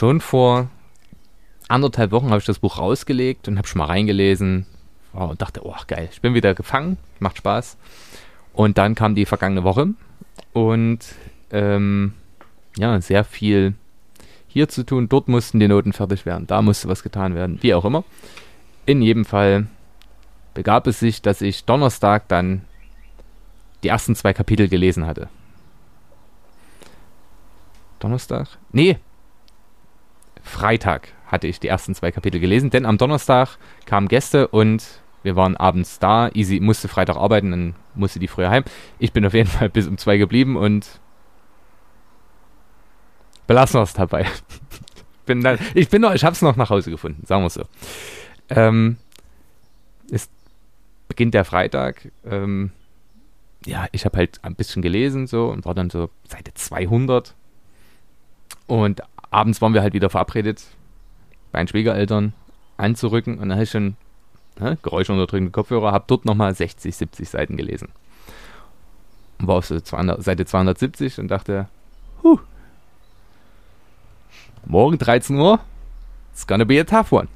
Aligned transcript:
schon 0.00 0.22
vor 0.22 0.70
anderthalb 1.68 2.10
Wochen 2.10 2.30
habe 2.30 2.38
ich 2.38 2.46
das 2.46 2.60
Buch 2.60 2.78
rausgelegt 2.78 3.48
und 3.48 3.58
habe 3.58 3.68
schon 3.68 3.80
mal 3.80 3.84
reingelesen 3.84 4.64
oh, 5.12 5.24
und 5.24 5.42
dachte, 5.42 5.60
oh 5.62 5.76
geil, 5.88 6.08
ich 6.10 6.22
bin 6.22 6.32
wieder 6.32 6.54
gefangen, 6.54 6.96
macht 7.18 7.36
Spaß. 7.36 7.76
Und 8.54 8.78
dann 8.78 8.94
kam 8.94 9.14
die 9.14 9.26
vergangene 9.26 9.62
Woche 9.62 9.88
und 10.54 11.00
ähm, 11.50 12.14
ja, 12.78 12.98
sehr 13.02 13.24
viel 13.24 13.74
hier 14.48 14.70
zu 14.70 14.84
tun. 14.86 15.10
Dort 15.10 15.28
mussten 15.28 15.60
die 15.60 15.68
Noten 15.68 15.92
fertig 15.92 16.24
werden, 16.24 16.46
da 16.46 16.62
musste 16.62 16.88
was 16.88 17.02
getan 17.02 17.34
werden, 17.34 17.58
wie 17.60 17.74
auch 17.74 17.84
immer. 17.84 18.02
In 18.86 19.02
jedem 19.02 19.26
Fall 19.26 19.66
begab 20.54 20.86
es 20.86 20.98
sich, 20.98 21.20
dass 21.20 21.42
ich 21.42 21.66
Donnerstag 21.66 22.26
dann 22.28 22.62
die 23.82 23.88
ersten 23.88 24.16
zwei 24.16 24.32
Kapitel 24.32 24.66
gelesen 24.68 25.04
hatte. 25.04 25.28
Donnerstag? 27.98 28.48
Nee. 28.72 28.98
Freitag 30.50 31.08
hatte 31.26 31.46
ich 31.46 31.60
die 31.60 31.68
ersten 31.68 31.94
zwei 31.94 32.10
Kapitel 32.10 32.40
gelesen, 32.40 32.70
denn 32.70 32.84
am 32.84 32.98
Donnerstag 32.98 33.56
kamen 33.86 34.08
Gäste 34.08 34.48
und 34.48 35.00
wir 35.22 35.36
waren 35.36 35.56
abends 35.56 35.98
da. 35.98 36.28
Easy 36.34 36.60
musste 36.60 36.88
Freitag 36.88 37.16
arbeiten, 37.16 37.50
dann 37.50 37.74
musste 37.94 38.18
die 38.18 38.28
früher 38.28 38.50
heim. 38.50 38.64
Ich 38.98 39.12
bin 39.12 39.24
auf 39.24 39.34
jeden 39.34 39.48
Fall 39.48 39.68
bis 39.68 39.86
um 39.86 39.96
zwei 39.96 40.16
geblieben 40.16 40.56
und 40.56 41.00
belassen 43.46 43.78
wir 43.78 43.84
es 43.84 43.92
dabei. 43.92 44.26
bin 45.26 45.42
dann, 45.42 45.58
ich 45.74 45.88
bin 45.88 46.02
noch, 46.02 46.14
ich 46.14 46.24
habe 46.24 46.34
es 46.34 46.42
noch 46.42 46.56
nach 46.56 46.70
Hause 46.70 46.90
gefunden, 46.90 47.24
sagen 47.26 47.44
wir 47.44 47.50
so. 47.50 47.64
Ähm, 48.48 48.96
es 50.10 50.28
beginnt 51.08 51.34
der 51.34 51.44
Freitag. 51.44 52.10
Ähm, 52.24 52.72
ja, 53.66 53.86
ich 53.92 54.04
habe 54.04 54.16
halt 54.18 54.42
ein 54.42 54.54
bisschen 54.54 54.82
gelesen 54.82 55.26
so 55.26 55.46
und 55.46 55.64
war 55.64 55.74
dann 55.74 55.90
so 55.90 56.10
Seite 56.26 56.54
200. 56.54 57.34
Und 58.66 59.02
abends 59.30 59.62
waren 59.62 59.74
wir 59.74 59.82
halt 59.82 59.94
wieder 59.94 60.10
verabredet 60.10 60.64
bei 61.52 61.58
den 61.60 61.68
Schwiegereltern 61.68 62.32
anzurücken 62.76 63.34
und 63.34 63.48
dann 63.48 63.52
habe 63.52 63.64
ich 63.64 63.70
schon 63.70 63.96
ne, 64.58 64.78
geräuschunterdrückende 64.82 65.52
Kopfhörer, 65.52 65.92
habe 65.92 66.04
dort 66.06 66.24
nochmal 66.24 66.54
60, 66.54 66.94
70 66.94 67.28
Seiten 67.28 67.56
gelesen. 67.56 67.88
Und 69.38 69.48
war 69.48 69.56
auf 69.56 69.66
so 69.66 69.80
200, 69.80 70.22
Seite 70.22 70.44
270 70.44 71.18
und 71.18 71.28
dachte, 71.28 71.68
huh, 72.22 72.38
morgen 74.64 74.98
13 74.98 75.38
Uhr, 75.38 75.60
it's 76.32 76.46
gonna 76.46 76.64
be 76.64 76.80
a 76.80 76.84
tough 76.84 77.12
one. 77.12 77.28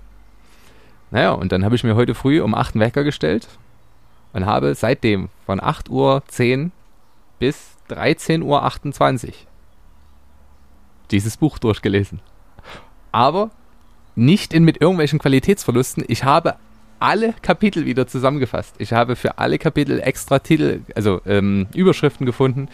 Naja, 1.11 1.33
und 1.33 1.53
dann 1.53 1.65
habe 1.65 1.77
ich 1.77 1.85
mir 1.85 1.95
heute 1.95 2.15
früh 2.15 2.41
um 2.41 2.55
8 2.55 2.75
einen 2.75 2.81
Wecker 2.83 3.05
gestellt 3.05 3.49
und 4.33 4.47
habe 4.47 4.75
seitdem 4.75 5.29
von 5.47 5.61
8 5.61 5.89
Uhr 5.89 6.23
10 6.27 6.73
bis 7.39 7.77
13 7.89 8.43
Uhr 8.43 8.63
28 8.65 9.47
dieses 11.11 11.37
Buch 11.37 11.59
durchgelesen. 11.59 12.21
Aber 13.13 13.51
nicht 14.17 14.53
in 14.53 14.65
mit 14.65 14.81
irgendwelchen 14.81 15.19
Qualitätsverlusten. 15.19 16.05
Ich 16.09 16.25
habe 16.25 16.57
alle 17.01 17.35
Kapitel 17.43 17.85
wieder 17.85 18.07
zusammengefasst. 18.07 18.75
Ich 18.79 18.93
habe 18.93 19.17
für 19.17 19.39
alle 19.39 19.59
Kapitel 19.59 20.01
extra 20.01 20.39
Titel, 20.39 20.81
also 20.95 21.21
ähm, 21.27 21.67
Überschriften 21.75 22.25
gefunden. 22.25 22.69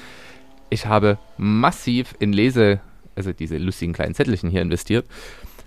Ich 0.68 0.86
habe 0.86 1.18
massiv 1.36 2.14
in 2.20 2.32
Lese, 2.32 2.80
also 3.16 3.32
diese 3.32 3.58
lustigen 3.58 3.92
kleinen 3.92 4.14
Zettelchen 4.14 4.50
hier 4.50 4.62
investiert. 4.62 5.06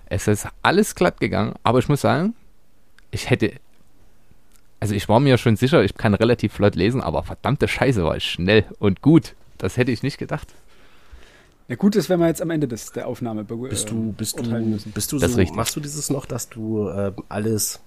Es 0.06 0.28
ist 0.28 0.48
alles 0.62 0.94
glatt 0.94 1.20
gegangen, 1.20 1.54
aber 1.62 1.78
ich 1.78 1.88
muss 1.88 2.00
sagen, 2.00 2.34
ich 3.10 3.30
hätte, 3.30 3.52
also 4.80 4.94
ich 4.94 5.08
war 5.08 5.20
mir 5.20 5.38
schon 5.38 5.56
sicher, 5.56 5.82
ich 5.82 5.94
kann 5.94 6.14
relativ 6.14 6.54
flott 6.54 6.74
lesen, 6.74 7.00
aber 7.00 7.22
verdammte 7.22 7.68
Scheiße 7.68 8.04
war 8.04 8.16
ich 8.16 8.24
schnell 8.24 8.64
und 8.78 9.02
gut. 9.02 9.34
Das 9.58 9.76
hätte 9.76 9.92
ich 9.92 10.02
nicht 10.02 10.18
gedacht. 10.18 10.54
Ja, 11.68 11.76
gut 11.76 11.96
ist, 11.96 12.10
wenn 12.10 12.20
wir 12.20 12.26
jetzt 12.26 12.42
am 12.42 12.50
Ende 12.50 12.68
des, 12.68 12.92
der 12.92 13.08
Aufnahme 13.08 13.44
be 13.44 13.56
bist 13.56 13.90
du, 13.90 14.12
bist 14.12 14.38
du. 14.38 14.42
Bist 14.94 15.12
du 15.12 15.18
so, 15.18 15.42
machst 15.54 15.74
du 15.76 15.80
dieses 15.80 16.10
noch, 16.10 16.26
dass 16.26 16.50
du 16.50 16.88
äh, 16.88 17.12
alles 17.28 17.80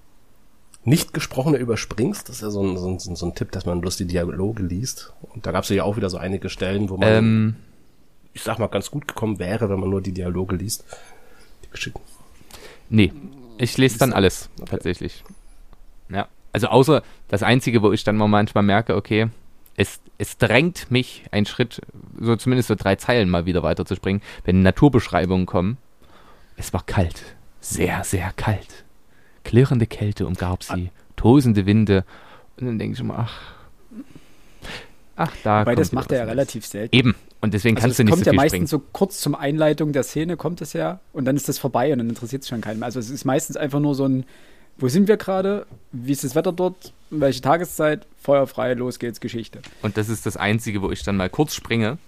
nicht 0.84 1.12
gesprochene 1.14 1.58
überspringst? 1.58 2.28
Das 2.28 2.36
ist 2.36 2.42
ja 2.42 2.50
so 2.50 2.62
ein, 2.62 2.76
so, 2.76 2.88
ein, 2.88 2.98
so 2.98 3.26
ein 3.26 3.34
Tipp, 3.34 3.52
dass 3.52 3.66
man 3.66 3.80
bloß 3.80 3.96
die 3.96 4.06
Dialoge 4.06 4.64
liest. 4.64 5.12
Und 5.34 5.46
da 5.46 5.52
gab 5.52 5.62
es 5.62 5.70
ja 5.70 5.84
auch 5.84 5.96
wieder 5.96 6.10
so 6.10 6.18
einige 6.18 6.48
Stellen, 6.48 6.90
wo 6.90 6.96
man, 6.96 7.08
ähm, 7.08 7.56
ich 8.32 8.42
sag 8.42 8.58
mal, 8.58 8.66
ganz 8.66 8.90
gut 8.90 9.06
gekommen 9.06 9.38
wäre, 9.38 9.70
wenn 9.70 9.78
man 9.78 9.90
nur 9.90 10.00
die 10.00 10.12
Dialoge 10.12 10.56
liest. 10.56 10.84
Die 11.64 11.70
Geschichten. 11.70 12.00
Nee, 12.88 13.12
ich 13.58 13.76
lese 13.76 13.98
dann 13.98 14.12
alles, 14.12 14.48
okay. 14.60 14.70
tatsächlich. 14.70 15.22
Ja. 16.08 16.26
Also 16.52 16.68
außer 16.68 17.02
das 17.28 17.42
Einzige, 17.42 17.82
wo 17.82 17.92
ich 17.92 18.02
dann 18.02 18.16
mal 18.16 18.26
manchmal 18.26 18.64
merke, 18.64 18.96
okay, 18.96 19.28
es, 19.78 20.00
es 20.18 20.36
drängt 20.36 20.90
mich 20.90 21.22
ein 21.30 21.46
Schritt, 21.46 21.80
so 22.18 22.34
zumindest 22.34 22.66
so 22.66 22.74
drei 22.74 22.96
Zeilen 22.96 23.30
mal 23.30 23.46
wieder 23.46 23.62
weiterzuspringen, 23.62 24.20
wenn 24.44 24.60
Naturbeschreibungen 24.62 25.46
kommen. 25.46 25.78
Es 26.56 26.72
war 26.72 26.84
kalt, 26.84 27.22
sehr, 27.60 28.02
sehr 28.02 28.32
kalt. 28.34 28.84
Klirrende 29.44 29.86
Kälte 29.86 30.26
umgab 30.26 30.64
sie, 30.64 30.90
tosende 31.14 31.64
Winde. 31.64 32.04
Und 32.58 32.66
dann 32.66 32.78
denke 32.80 32.94
ich 32.94 33.00
immer, 33.00 33.20
ach, 33.20 33.40
ach, 35.14 35.32
da. 35.44 35.64
Weil 35.64 35.76
das 35.76 35.92
macht 35.92 36.10
er 36.10 36.18
ja 36.18 36.24
relativ 36.24 36.66
selten. 36.66 36.94
Eben. 36.94 37.14
Und 37.40 37.54
deswegen 37.54 37.76
also 37.76 37.86
kannst 37.86 38.00
du 38.00 38.04
nicht 38.04 38.10
so 38.10 38.16
viel 38.16 38.24
kommt 38.24 38.34
ja 38.34 38.42
meistens 38.42 38.70
so 38.70 38.80
kurz 38.80 39.20
zum 39.20 39.36
Einleitung 39.36 39.92
der 39.92 40.02
Szene 40.02 40.36
kommt 40.36 40.60
es 40.60 40.72
ja 40.72 40.98
und 41.12 41.24
dann 41.24 41.36
ist 41.36 41.48
das 41.48 41.60
vorbei 41.60 41.92
und 41.92 41.98
dann 41.98 42.08
interessiert 42.08 42.42
es 42.42 42.48
schon 42.48 42.60
keinen 42.60 42.80
mehr. 42.80 42.86
Also 42.86 42.98
es 42.98 43.10
ist 43.10 43.24
meistens 43.24 43.56
einfach 43.56 43.78
nur 43.78 43.94
so 43.94 44.06
ein, 44.06 44.24
wo 44.78 44.88
sind 44.88 45.08
wir 45.08 45.16
gerade? 45.16 45.66
Wie 45.92 46.12
ist 46.12 46.24
das 46.24 46.34
Wetter 46.34 46.52
dort? 46.52 46.92
Welche 47.10 47.40
Tageszeit? 47.40 48.06
Feuer 48.20 48.46
frei, 48.46 48.74
los 48.74 48.98
geht's, 48.98 49.20
Geschichte. 49.20 49.60
Und 49.82 49.96
das 49.96 50.08
ist 50.08 50.24
das 50.24 50.36
Einzige, 50.36 50.82
wo 50.82 50.90
ich 50.90 51.02
dann 51.02 51.16
mal 51.16 51.28
kurz 51.28 51.54
springe. 51.54 51.98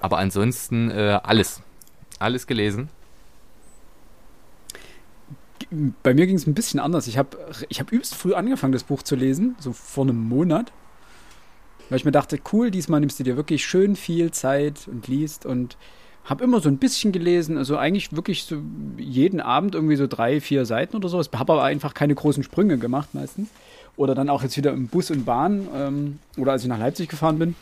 Aber 0.00 0.18
ansonsten 0.18 0.90
äh, 0.90 1.20
alles. 1.22 1.62
Alles 2.18 2.46
gelesen. 2.46 2.88
Bei 6.02 6.12
mir 6.12 6.26
ging 6.26 6.36
es 6.36 6.46
ein 6.46 6.54
bisschen 6.54 6.80
anders. 6.80 7.06
Ich 7.06 7.18
habe 7.18 7.36
ich 7.68 7.80
hab 7.80 7.90
übelst 7.92 8.14
früh 8.14 8.34
angefangen, 8.34 8.72
das 8.72 8.84
Buch 8.84 9.02
zu 9.02 9.16
lesen, 9.16 9.54
so 9.60 9.72
vor 9.72 10.04
einem 10.04 10.18
Monat. 10.18 10.72
Weil 11.88 11.98
ich 11.98 12.04
mir 12.04 12.12
dachte, 12.12 12.40
cool, 12.52 12.70
diesmal 12.70 13.00
nimmst 13.00 13.18
du 13.18 13.24
dir 13.24 13.36
wirklich 13.36 13.64
schön 13.64 13.94
viel 13.94 14.30
Zeit 14.30 14.88
und 14.88 15.06
liest 15.06 15.46
und 15.46 15.76
habe 16.24 16.42
immer 16.42 16.60
so 16.60 16.68
ein 16.68 16.78
bisschen 16.78 17.12
gelesen, 17.12 17.58
also 17.58 17.76
eigentlich 17.76 18.16
wirklich 18.16 18.44
so 18.44 18.56
jeden 18.96 19.40
Abend 19.40 19.74
irgendwie 19.74 19.96
so 19.96 20.06
drei, 20.06 20.40
vier 20.40 20.64
Seiten 20.64 20.96
oder 20.96 21.08
so. 21.08 21.20
Ich 21.20 21.28
habe 21.32 21.52
aber 21.52 21.64
einfach 21.64 21.92
keine 21.92 22.14
großen 22.14 22.42
Sprünge 22.42 22.78
gemacht 22.78 23.10
meistens. 23.12 23.48
Oder 23.96 24.14
dann 24.14 24.28
auch 24.28 24.42
jetzt 24.42 24.56
wieder 24.56 24.72
im 24.72 24.88
Bus 24.88 25.10
und 25.10 25.24
Bahn 25.24 25.68
ähm, 25.74 26.18
oder 26.36 26.52
als 26.52 26.62
ich 26.62 26.68
nach 26.68 26.78
Leipzig 26.78 27.08
gefahren 27.08 27.38
bin 27.38 27.54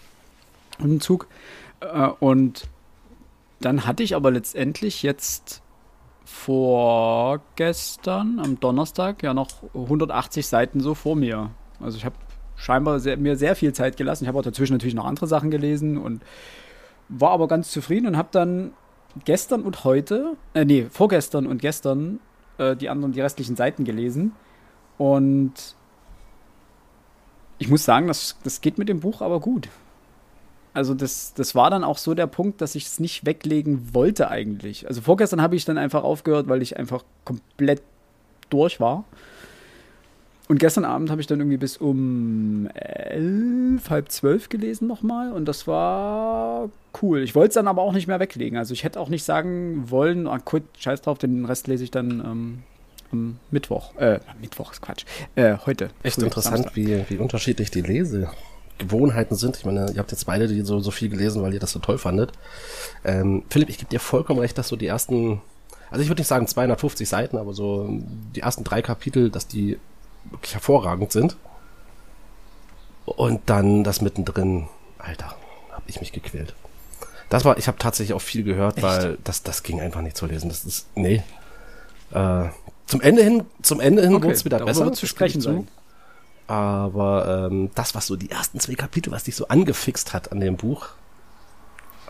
im 0.79 1.01
Zug. 1.01 1.27
Äh, 1.81 2.09
und 2.21 2.69
dann 3.61 3.87
hatte 3.87 4.03
ich 4.03 4.15
aber 4.15 4.31
letztendlich 4.31 5.03
jetzt 5.03 5.61
vorgestern, 6.25 8.41
am 8.43 8.59
Donnerstag, 8.61 9.23
ja 9.23 9.35
noch 9.35 9.49
180 9.75 10.47
Seiten 10.47 10.81
so 10.81 10.95
vor 10.95 11.17
mir. 11.17 11.51
Also 11.81 11.99
ich 11.99 12.05
habe 12.05 12.15
scheinbar 12.57 13.01
sehr, 13.01 13.17
mir 13.17 13.37
sehr 13.37 13.57
viel 13.57 13.73
Zeit 13.73 13.97
gelassen. 13.97 14.25
Ich 14.25 14.29
habe 14.29 14.39
auch 14.39 14.43
dazwischen 14.43 14.73
natürlich 14.73 14.95
noch 14.95 15.05
andere 15.05 15.27
Sachen 15.27 15.51
gelesen 15.51 15.99
und 15.99 16.23
war 17.19 17.31
aber 17.31 17.49
ganz 17.49 17.71
zufrieden 17.71 18.07
und 18.07 18.17
habe 18.17 18.29
dann 18.33 18.73
gestern 19.25 19.63
und 19.63 19.85
heute, 19.85 20.37
äh, 20.55 20.65
nee, 20.65 20.87
vorgestern 20.91 21.47
und 21.47 21.61
gestern 21.61 22.21
äh, 22.59 22.77
die 22.77 22.89
anderen, 22.89 23.13
die 23.13 23.21
restlichen 23.21 23.57
Seiten 23.57 23.85
gelesen. 23.85 24.33
Und 24.99 25.53
ich 27.59 27.69
muss 27.69 27.85
sagen, 27.85 28.07
das, 28.07 28.39
das 28.45 28.61
geht 28.61 28.79
mit 28.79 28.89
dem 28.89 29.01
Buch 29.01 29.21
aber 29.21 29.41
gut. 29.41 29.69
Also 30.75 30.95
das, 30.95 31.35
das 31.35 31.55
war 31.55 31.69
dann 31.69 31.85
auch 31.85 31.99
so 31.99 32.15
der 32.15 32.27
Punkt, 32.27 32.63
dass 32.63 32.75
ich 32.75 32.87
es 32.87 32.99
nicht 32.99 33.27
weglegen 33.27 33.95
wollte 33.95 34.31
eigentlich. 34.31 34.89
Also 34.89 35.03
vorgestern 35.03 35.43
habe 35.43 35.55
ich 35.55 35.67
dann 35.67 35.77
einfach 35.77 36.03
aufgehört, 36.03 36.49
weil 36.49 36.63
ich 36.63 36.79
einfach 36.79 37.05
komplett 37.25 37.83
durch 38.49 38.81
war. 38.81 39.05
Und 40.53 40.59
gestern 40.59 40.85
Abend 40.85 41.11
habe 41.11 41.19
ich 41.19 41.27
dann 41.27 41.41
irgendwie 41.41 41.57
bis 41.57 41.79
um 41.79 42.69
elf, 42.75 43.89
halb 43.89 44.11
zwölf 44.11 44.51
gelesen 44.51 44.87
nochmal. 44.87 45.33
Und 45.33 45.47
das 45.47 45.67
war 45.67 46.69
cool. 47.01 47.23
Ich 47.23 47.35
wollte 47.35 47.49
es 47.49 47.55
dann 47.55 47.69
aber 47.69 47.81
auch 47.81 47.95
nicht 47.95 48.07
mehr 48.07 48.21
weglegen. 48.21 48.59
Also 48.59 48.75
ich 48.75 48.85
hätte 48.85 49.01
auch 49.01 49.09
nicht 49.09 49.25
sagen 49.25 49.91
wollen, 49.91 50.27
ah, 50.27 50.37
gut, 50.45 50.65
scheiß 50.77 51.01
drauf, 51.01 51.17
den 51.17 51.47
Rest 51.47 51.69
lese 51.69 51.85
ich 51.85 51.91
dann 51.91 52.21
ähm, 52.21 52.59
am 53.13 53.39
Mittwoch. 53.51 53.97
Äh, 53.97 54.21
Mittwoch 54.43 54.73
ist 54.73 54.83
Quatsch. 54.83 55.07
Äh, 55.37 55.57
heute. 55.65 55.89
Echt 56.03 56.19
interessant, 56.19 56.77
wie, 56.77 57.03
wie 57.09 57.17
unterschiedlich 57.17 57.71
die 57.71 57.81
Lesegewohnheiten 57.81 59.39
sind. 59.39 59.57
Ich 59.57 59.65
meine, 59.65 59.91
ihr 59.91 59.99
habt 60.01 60.11
jetzt 60.11 60.27
beide 60.27 60.49
die 60.49 60.61
so, 60.61 60.81
so 60.81 60.91
viel 60.91 61.09
gelesen, 61.09 61.41
weil 61.41 61.55
ihr 61.55 61.61
das 61.61 61.73
so 61.73 61.79
toll 61.79 61.97
fandet. 61.97 62.33
Ähm, 63.07 63.43
Philipp, 63.49 63.71
ich 63.71 63.79
gebe 63.79 63.89
dir 63.89 64.01
vollkommen 64.01 64.41
recht, 64.41 64.59
dass 64.59 64.69
so 64.69 64.77
die 64.77 64.87
ersten, 64.87 65.41
also 65.91 66.03
ich 66.03 66.11
würde 66.11 66.21
nicht 66.21 66.29
sagen 66.29 66.47
250 66.47 67.09
Seiten, 67.09 67.39
aber 67.39 67.55
so 67.55 67.89
die 68.37 68.41
ersten 68.41 68.65
drei 68.65 68.83
Kapitel, 68.83 69.31
dass 69.31 69.49
die 69.49 69.79
wirklich 70.31 70.55
hervorragend 70.55 71.13
sind. 71.13 71.37
Und 73.05 73.41
dann 73.47 73.85
das 73.85 74.01
mittendrin, 74.01 74.69
Alter, 74.99 75.35
habe 75.71 75.85
ich 75.87 76.01
mich 76.01 76.13
gequält. 76.13 76.55
Das 77.29 77.45
war, 77.45 77.57
ich 77.57 77.67
habe 77.67 77.79
tatsächlich 77.79 78.15
auch 78.15 78.21
viel 78.21 78.45
gehört, 78.45 78.77
Echt? 78.77 78.87
weil 78.87 79.19
das, 79.25 79.43
das 79.43 79.63
ging 79.63 79.81
einfach 79.81 80.03
nicht 80.03 80.17
zu 80.17 80.27
lesen. 80.27 80.49
Das 80.49 80.65
ist, 80.65 80.87
nee. 80.95 81.23
Äh, 82.13 82.45
zum 82.87 83.01
Ende 83.01 83.23
hin, 83.23 83.45
zum 83.63 83.81
Ende 83.81 84.03
hin 84.03 84.15
okay, 84.15 84.25
wurde 84.25 84.35
es 84.35 84.45
wieder 84.45 84.65
besser. 84.65 84.93
zu 84.93 85.07
sprechen 85.07 85.41
sein. 85.41 85.69
Aber 86.47 87.49
ähm, 87.51 87.71
das, 87.75 87.95
was 87.95 88.07
so 88.07 88.17
die 88.17 88.31
ersten 88.31 88.61
zwei 88.61 88.75
Kapitel, 88.75 89.11
was 89.13 89.25
dich 89.25 89.35
so 89.35 89.49
angefixt 89.49 90.13
hat 90.13 90.31
an 90.31 90.41
dem 90.41 90.57
Buch, 90.57 90.89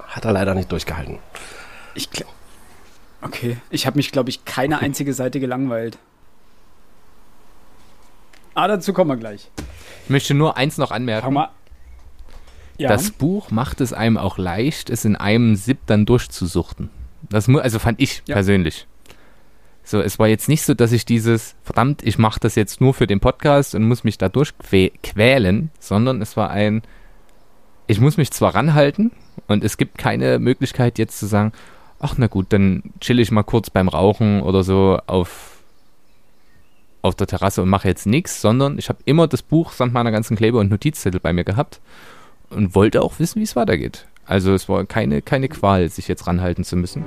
hat 0.08 0.24
er 0.24 0.32
leider 0.32 0.54
nicht 0.54 0.72
durchgehalten. 0.72 1.18
Ich 1.94 2.10
glaube. 2.10 2.32
Okay, 3.20 3.58
ich 3.70 3.86
habe 3.86 3.96
mich, 3.96 4.10
glaube 4.10 4.30
ich, 4.30 4.44
keine 4.44 4.80
einzige 4.80 5.14
Seite 5.14 5.38
gelangweilt. 5.38 5.98
Ah, 8.54 8.68
dazu 8.68 8.92
kommen 8.92 9.10
wir 9.10 9.16
gleich. 9.16 9.50
Ich 10.04 10.10
möchte 10.10 10.34
nur 10.34 10.56
eins 10.56 10.78
noch 10.78 10.90
anmerken. 10.90 11.34
Ja. 12.78 12.88
Das 12.88 13.10
Buch 13.10 13.50
macht 13.50 13.80
es 13.80 13.92
einem 13.92 14.16
auch 14.16 14.38
leicht, 14.38 14.90
es 14.90 15.04
in 15.04 15.16
einem 15.16 15.56
Sip 15.56 15.78
dann 15.86 16.06
durchzusuchten. 16.06 16.90
Das 17.28 17.48
also 17.48 17.78
fand 17.78 18.00
ich 18.00 18.22
Ja. 18.26 18.34
persönlich. 18.34 18.86
So, 19.84 20.00
es 20.00 20.18
war 20.18 20.28
jetzt 20.28 20.48
nicht 20.48 20.62
so, 20.62 20.74
dass 20.74 20.92
ich 20.92 21.04
dieses, 21.04 21.56
verdammt, 21.64 22.02
ich 22.04 22.18
mache 22.18 22.40
das 22.40 22.54
jetzt 22.54 22.80
nur 22.80 22.94
für 22.94 23.06
den 23.06 23.20
Podcast 23.20 23.74
und 23.74 23.86
muss 23.86 24.04
mich 24.04 24.16
da 24.16 24.28
durchquälen, 24.28 25.70
sondern 25.80 26.22
es 26.22 26.36
war 26.36 26.50
ein, 26.50 26.82
ich 27.88 28.00
muss 28.00 28.16
mich 28.16 28.30
zwar 28.30 28.54
ranhalten 28.54 29.10
und 29.48 29.64
es 29.64 29.76
gibt 29.76 29.98
keine 29.98 30.38
Möglichkeit 30.38 30.98
jetzt 30.98 31.18
zu 31.18 31.26
sagen, 31.26 31.52
ach 31.98 32.14
na 32.16 32.28
gut, 32.28 32.46
dann 32.50 32.82
chill 33.00 33.18
ich 33.18 33.30
mal 33.32 33.42
kurz 33.42 33.70
beim 33.70 33.88
Rauchen 33.88 34.42
oder 34.42 34.62
so 34.62 34.98
auf, 35.06 35.51
auf 37.02 37.14
der 37.16 37.26
Terrasse 37.26 37.62
und 37.62 37.68
mache 37.68 37.88
jetzt 37.88 38.06
nichts, 38.06 38.40
sondern 38.40 38.78
ich 38.78 38.88
habe 38.88 39.00
immer 39.04 39.26
das 39.26 39.42
Buch 39.42 39.72
samt 39.72 39.92
meiner 39.92 40.12
ganzen 40.12 40.36
Kleber 40.36 40.60
und 40.60 40.70
Notizzettel 40.70 41.20
bei 41.20 41.32
mir 41.32 41.44
gehabt 41.44 41.80
und 42.50 42.74
wollte 42.74 43.02
auch 43.02 43.18
wissen, 43.18 43.40
wie 43.40 43.44
es 43.44 43.56
weitergeht. 43.56 44.06
Also 44.24 44.54
es 44.54 44.68
war 44.68 44.84
keine, 44.86 45.20
keine 45.20 45.48
Qual, 45.48 45.88
sich 45.88 46.08
jetzt 46.08 46.26
ranhalten 46.26 46.64
zu 46.64 46.76
müssen. 46.76 47.04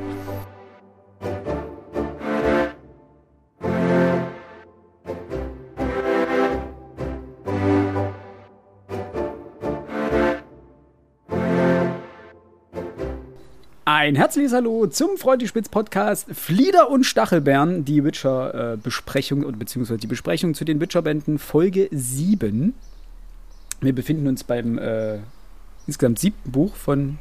Ein 14.06 14.16
herzliches 14.16 14.54
Hallo 14.54 14.86
zum 14.86 15.18
Freundespitz-Podcast 15.18 16.28
Flieder 16.32 16.92
und 16.92 17.06
Stachelbeeren, 17.06 17.86
die 17.86 18.04
Witcher-Besprechung 18.04 19.44
und 19.44 19.58
beziehungsweise 19.58 20.00
die 20.00 20.06
Besprechung 20.06 20.54
zu 20.54 20.64
den 20.64 20.80
Witcher-Bänden 20.80 21.40
Folge 21.40 21.90
7. 21.92 22.76
Wir 23.82 23.96
befinden 23.96 24.28
uns 24.28 24.44
beim 24.44 24.78
äh, 24.78 25.18
insgesamt 25.88 26.20
siebten 26.20 26.52
Buch 26.52 26.76
von 26.76 27.18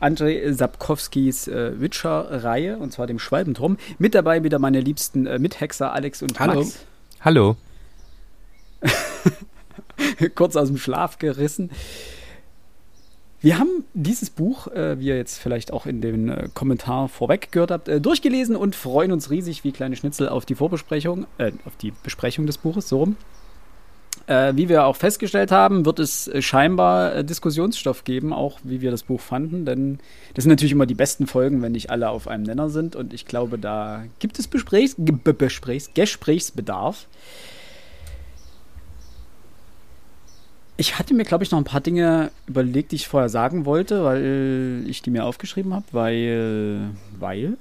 Andrzej 0.00 0.50
Sapkowskis 0.54 1.46
äh, 1.46 1.78
Witcher-Reihe, 1.78 2.78
und 2.78 2.90
zwar 2.90 3.06
dem 3.06 3.18
Schwalbenturm. 3.18 3.76
Mit 3.98 4.14
dabei 4.14 4.42
wieder 4.42 4.58
meine 4.58 4.80
liebsten 4.80 5.26
äh, 5.26 5.38
Mithexer 5.38 5.92
Alex 5.92 6.22
und 6.22 6.40
Hallo. 6.40 6.60
Max. 6.60 6.86
Hallo. 7.20 7.56
kurz 10.34 10.56
aus 10.56 10.68
dem 10.68 10.78
Schlaf 10.78 11.18
gerissen. 11.18 11.68
Wir 13.40 13.58
haben 13.58 13.84
dieses 13.94 14.30
Buch, 14.30 14.66
äh, 14.68 14.98
wie 14.98 15.06
ihr 15.06 15.16
jetzt 15.16 15.38
vielleicht 15.38 15.72
auch 15.72 15.86
in 15.86 16.00
den 16.00 16.28
äh, 16.28 16.48
Kommentar 16.54 17.08
vorweg 17.08 17.52
gehört 17.52 17.70
habt, 17.70 17.88
äh, 17.88 18.00
durchgelesen 18.00 18.56
und 18.56 18.74
freuen 18.74 19.12
uns 19.12 19.30
riesig 19.30 19.62
wie 19.62 19.70
kleine 19.70 19.94
Schnitzel 19.94 20.28
auf 20.28 20.44
die 20.44 20.56
Vorbesprechung, 20.56 21.26
äh, 21.38 21.52
auf 21.64 21.76
die 21.76 21.92
Besprechung 22.02 22.46
des 22.46 22.58
Buches, 22.58 22.88
so 22.88 22.98
rum. 22.98 23.16
Äh, 24.26 24.54
wie 24.56 24.68
wir 24.68 24.84
auch 24.84 24.96
festgestellt 24.96 25.52
haben, 25.52 25.86
wird 25.86 26.00
es 26.00 26.26
äh, 26.26 26.42
scheinbar 26.42 27.22
Diskussionsstoff 27.22 28.02
geben, 28.02 28.32
auch 28.32 28.58
wie 28.64 28.80
wir 28.80 28.90
das 28.90 29.04
Buch 29.04 29.20
fanden, 29.20 29.64
denn 29.64 30.00
das 30.34 30.42
sind 30.42 30.50
natürlich 30.50 30.72
immer 30.72 30.86
die 30.86 30.94
besten 30.94 31.28
Folgen, 31.28 31.62
wenn 31.62 31.72
nicht 31.72 31.90
alle 31.90 32.10
auf 32.10 32.26
einem 32.26 32.42
Nenner 32.42 32.70
sind 32.70 32.96
und 32.96 33.14
ich 33.14 33.24
glaube, 33.24 33.56
da 33.58 34.02
gibt 34.18 34.40
es 34.40 34.48
Besprechs, 34.48 34.96
Ge- 34.98 35.14
Be- 35.22 35.32
Besprechs, 35.32 35.90
Gesprächsbedarf. 35.94 37.06
Ich 40.80 40.96
hatte 40.96 41.12
mir, 41.12 41.24
glaube 41.24 41.42
ich, 41.42 41.50
noch 41.50 41.58
ein 41.58 41.64
paar 41.64 41.80
Dinge 41.80 42.30
überlegt, 42.46 42.92
die 42.92 42.96
ich 42.96 43.08
vorher 43.08 43.28
sagen 43.28 43.66
wollte, 43.66 44.04
weil 44.04 44.84
ich 44.86 45.02
die 45.02 45.10
mir 45.10 45.24
aufgeschrieben 45.24 45.74
habe, 45.74 45.84
weil, 45.90 46.90
weil. 47.18 47.58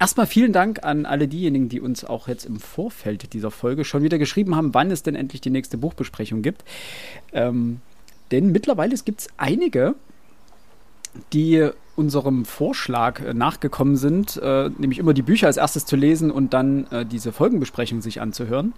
Erstmal 0.00 0.26
vielen 0.26 0.54
Dank 0.54 0.82
an 0.82 1.04
alle 1.04 1.28
diejenigen, 1.28 1.68
die 1.68 1.82
uns 1.82 2.06
auch 2.06 2.26
jetzt 2.26 2.46
im 2.46 2.58
Vorfeld 2.58 3.34
dieser 3.34 3.50
Folge 3.50 3.84
schon 3.84 4.02
wieder 4.02 4.16
geschrieben 4.16 4.56
haben, 4.56 4.72
wann 4.72 4.90
es 4.90 5.02
denn 5.02 5.14
endlich 5.14 5.42
die 5.42 5.50
nächste 5.50 5.76
Buchbesprechung 5.76 6.40
gibt. 6.40 6.64
Ähm, 7.34 7.82
denn 8.30 8.50
mittlerweile 8.50 8.96
gibt 8.96 9.20
es 9.20 9.28
einige, 9.36 9.94
die 11.34 11.68
unserem 11.96 12.46
Vorschlag 12.46 13.20
äh, 13.20 13.34
nachgekommen 13.34 13.96
sind, 13.96 14.38
äh, 14.38 14.70
nämlich 14.78 14.98
immer 14.98 15.12
die 15.12 15.22
Bücher 15.22 15.48
als 15.48 15.58
erstes 15.58 15.84
zu 15.84 15.96
lesen 15.96 16.30
und 16.30 16.54
dann 16.54 16.86
äh, 16.86 17.04
diese 17.04 17.30
Folgenbesprechung 17.30 18.00
sich 18.00 18.22
anzuhören. 18.22 18.72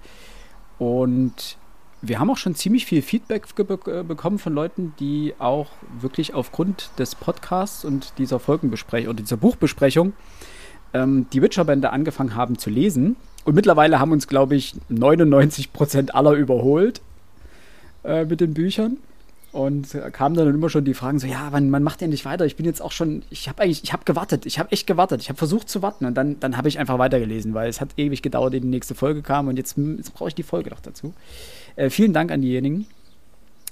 Und 0.79 1.57
wir 2.03 2.19
haben 2.19 2.31
auch 2.31 2.37
schon 2.37 2.55
ziemlich 2.55 2.87
viel 2.87 3.03
Feedback 3.03 3.47
be 3.55 4.05
bekommen 4.05 4.39
von 4.39 4.53
Leuten, 4.53 4.95
die 5.01 5.35
auch 5.39 5.69
wirklich 6.01 6.35
aufgrund 6.35 6.91
des 6.99 7.15
Podcasts 7.15 7.85
und 7.85 8.13
dieser 8.19 8.39
Folgenbesprechung 8.39 9.11
oder 9.11 9.23
dieser 9.23 9.37
Buchbesprechung 9.37 10.13
ähm, 10.93 11.27
die 11.33 11.43
Witcher-Bände 11.43 11.91
angefangen 11.91 12.35
haben 12.35 12.59
zu 12.59 12.71
lesen. 12.71 13.17
Und 13.45 13.55
mittlerweile 13.55 14.01
haben 14.01 14.13
uns, 14.13 14.27
glaube 14.27 14.57
ich, 14.57 14.75
99% 14.91 16.11
aller 16.11 16.33
überholt 16.33 17.01
äh, 18.05 18.25
mit 18.25 18.41
den 18.41 18.55
Büchern. 18.55 18.99
Und 19.57 19.97
kamen 20.13 20.37
dann 20.37 20.49
immer 20.49 20.69
schon 20.69 20.85
die 20.85 20.93
Fragen 20.93 21.19
so, 21.19 21.27
ja, 21.27 21.49
wann, 21.51 21.73
wann 21.73 21.83
macht 21.83 22.03
ihr 22.03 22.09
nicht 22.09 22.27
weiter? 22.27 22.45
Ich 22.45 22.57
bin 22.57 22.67
jetzt 22.67 22.83
auch 22.83 22.93
schon, 22.93 23.23
ich 23.31 23.49
habe 23.49 23.63
eigentlich, 23.63 23.83
ich 23.83 23.95
habe 23.95 24.05
gewartet, 24.05 24.45
ich 24.45 24.59
habe 24.59 24.71
echt 24.71 24.87
gewartet, 24.87 25.23
ich 25.23 25.31
habe 25.31 25.39
versucht 25.39 25.71
zu 25.71 25.81
warten 25.81 26.05
und 26.05 26.15
dann, 26.15 26.39
dann 26.41 26.59
habe 26.59 26.69
ich 26.69 26.79
einfach 26.79 26.99
weitergelesen, 26.99 27.55
weil 27.55 27.71
es 27.71 27.81
hat 27.81 27.89
ewig 27.97 28.21
gedauert, 28.21 28.53
ehe 28.53 28.61
die 28.61 28.69
nächste 28.69 28.95
Folge 28.95 29.23
kam 29.23 29.49
und 29.49 29.57
jetzt, 29.57 29.79
jetzt 29.79 30.13
brauche 30.13 30.29
ich 30.29 30.35
die 30.35 30.43
Folge 30.43 30.69
noch 30.69 30.81
dazu. 30.81 31.15
Äh, 31.75 31.89
vielen 31.89 32.13
Dank 32.13 32.33
an 32.33 32.43
diejenigen. 32.43 32.87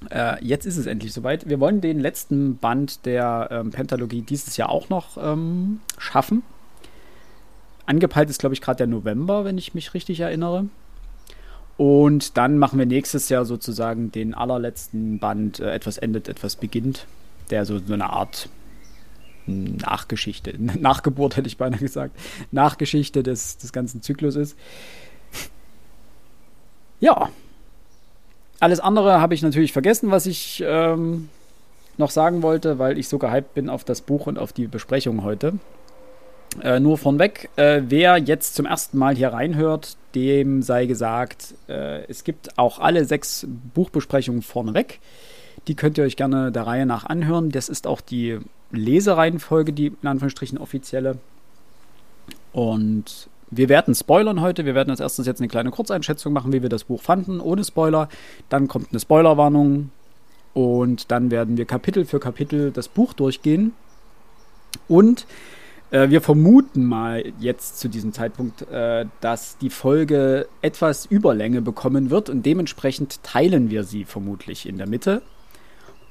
Äh, 0.09 0.43
jetzt 0.43 0.65
ist 0.65 0.79
es 0.79 0.87
endlich 0.87 1.13
soweit. 1.13 1.51
Wir 1.51 1.61
wollen 1.61 1.83
den 1.83 2.01
letzten 2.01 2.57
Band 2.57 3.05
der 3.05 3.49
ähm, 3.51 3.71
Pentalogie 3.71 4.23
dieses 4.23 4.57
Jahr 4.57 4.71
auch 4.71 4.89
noch 4.89 5.19
ähm, 5.23 5.81
schaffen. 5.99 6.45
Angepeilt 7.85 8.31
ist, 8.31 8.39
glaube 8.39 8.55
ich, 8.55 8.63
gerade 8.63 8.79
der 8.79 8.87
November, 8.87 9.45
wenn 9.45 9.59
ich 9.59 9.75
mich 9.75 9.93
richtig 9.93 10.21
erinnere. 10.21 10.65
Und 11.77 12.37
dann 12.37 12.59
machen 12.59 12.79
wir 12.79 12.87
nächstes 12.87 13.29
Jahr 13.29 13.45
sozusagen 13.45 14.13
den 14.13 14.35
allerletzten 14.35 15.19
Band, 15.19 15.61
äh, 15.61 15.73
etwas 15.73 15.99
endet, 15.99 16.29
etwas 16.29 16.57
beginnt, 16.57 17.07
der 17.51 17.65
so, 17.65 17.79
so 17.79 17.95
eine 17.95 18.11
Art 18.11 18.49
Nachgeschichte, 19.47 20.55
Nachgeburt 20.59 21.37
hätte 21.37 21.49
ich 21.49 21.59
beinahe 21.59 21.81
gesagt, 21.81 22.17
Nachgeschichte 22.51 23.23
des, 23.23 23.59
des 23.59 23.73
ganzen 23.73 24.03
Zyklus 24.03 24.37
ist. 24.37 24.57
Ja, 27.01 27.29
alles 28.61 28.81
andere 28.81 29.21
habe 29.21 29.35
ich 29.35 29.43
natürlich 29.43 29.73
vergessen, 29.73 30.11
was 30.11 30.27
ich 30.27 30.63
ähm, 30.67 31.29
noch 31.99 32.11
sagen 32.11 32.43
wollte, 32.43 32.79
weil 32.79 32.99
ich 32.99 33.09
so 33.09 33.19
gehypt 33.19 33.55
bin 33.55 33.69
auf 33.69 33.85
das 33.85 34.01
Buch 34.01 34.27
und 34.27 34.39
auf 34.39 34.53
die 34.53 34.67
Besprechung 34.67 35.23
heute. 35.23 35.55
Äh, 36.63 36.81
nur 36.81 36.99
vornweg, 36.99 37.51
äh, 37.57 37.83
wer 37.89 38.17
jetzt 38.19 38.55
zum 38.55 38.67
ersten 38.67 38.99
Mal 38.99 39.17
hier 39.17 39.33
reinhört, 39.33 39.97
dem 40.15 40.63
sei 40.63 40.87
gesagt, 40.87 41.55
äh, 41.69 42.05
es 42.05 42.25
gibt 42.25 42.59
auch 42.59 42.79
alle 42.79 43.05
sechs 43.05 43.47
Buchbesprechungen 43.75 44.43
vorneweg. 44.43 45.01
Die 45.67 45.75
könnt 45.75 45.99
ihr 45.99 46.05
euch 46.05 46.17
gerne 46.17 46.53
der 46.53 46.67
Reihe 46.67 46.87
nach 46.87 47.05
anhören. 47.05 47.51
Das 47.51 47.69
ist 47.69 47.87
auch 47.87 48.01
die 48.01 48.39
Lesereihenfolge, 48.71 49.73
die 49.73 49.87
in 49.87 50.09
Anführungsstrichen 50.09 50.59
offizielle. 50.59 51.19
Und 52.53 53.29
wir 53.51 53.69
werden 53.69 53.95
spoilern 53.95 54.41
heute. 54.41 54.65
Wir 54.65 54.75
werden 54.75 54.91
als 54.91 55.01
erstes 55.01 55.27
jetzt 55.27 55.41
eine 55.41 55.49
kleine 55.49 55.71
Kurzeinschätzung 55.71 56.33
machen, 56.33 56.53
wie 56.53 56.63
wir 56.63 56.69
das 56.69 56.85
Buch 56.85 57.03
fanden, 57.03 57.41
ohne 57.41 57.65
Spoiler. 57.65 58.09
Dann 58.49 58.69
kommt 58.69 58.89
eine 58.91 59.01
Spoilerwarnung. 59.01 59.91
Und 60.53 61.11
dann 61.11 61.31
werden 61.31 61.57
wir 61.57 61.65
Kapitel 61.65 62.05
für 62.05 62.21
Kapitel 62.21 62.71
das 62.71 62.89
Buch 62.89 63.13
durchgehen. 63.13 63.73
Und 64.87 65.27
wir 65.91 66.21
vermuten 66.21 66.85
mal 66.87 67.33
jetzt 67.39 67.79
zu 67.79 67.89
diesem 67.89 68.13
Zeitpunkt, 68.13 68.63
äh, 68.63 69.07
dass 69.21 69.59
die 69.59 69.71
Folge 69.71 70.49
etwas 70.61 71.07
Überlänge 71.07 71.63
bekommen 71.63 72.11
wird 72.11 72.31
und 72.31 72.45
dementsprechend 72.45 73.23
teilen 73.23 73.71
wir 73.71 73.85
sie 73.85 74.05
vermutlich 74.05 74.69
in 74.69 74.79
der 74.79 74.89
Mitte. 74.89 75.23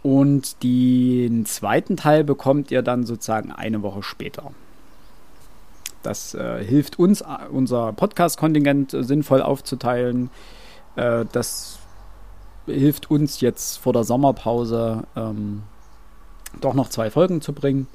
Und 0.03 0.63
den 0.63 1.45
zweiten 1.45 1.95
Teil 1.95 2.23
bekommt 2.23 2.71
ihr 2.71 2.81
dann 2.81 3.05
sozusagen 3.05 3.51
eine 3.51 3.81
Woche 3.81 4.03
später. 4.03 4.51
Das 6.03 6.33
äh, 6.33 6.63
hilft 6.63 6.99
uns, 6.99 7.21
äh, 7.21 7.25
unser 7.49 7.93
Podcast-Kontingent 7.93 8.93
äh, 8.93 9.03
sinnvoll 9.03 9.41
aufzuteilen. 9.41 10.29
Äh, 10.97 11.25
das 11.31 11.79
hilft 12.65 13.09
uns 13.09 13.41
jetzt 13.41 13.77
vor 13.77 13.93
der 13.93 14.03
Sommerpause 14.03 15.03
ähm, 15.15 15.63
doch 16.61 16.73
noch 16.73 16.89
zwei 16.89 17.09
Folgen 17.09 17.41
zu 17.41 17.53
bringen. 17.53 17.87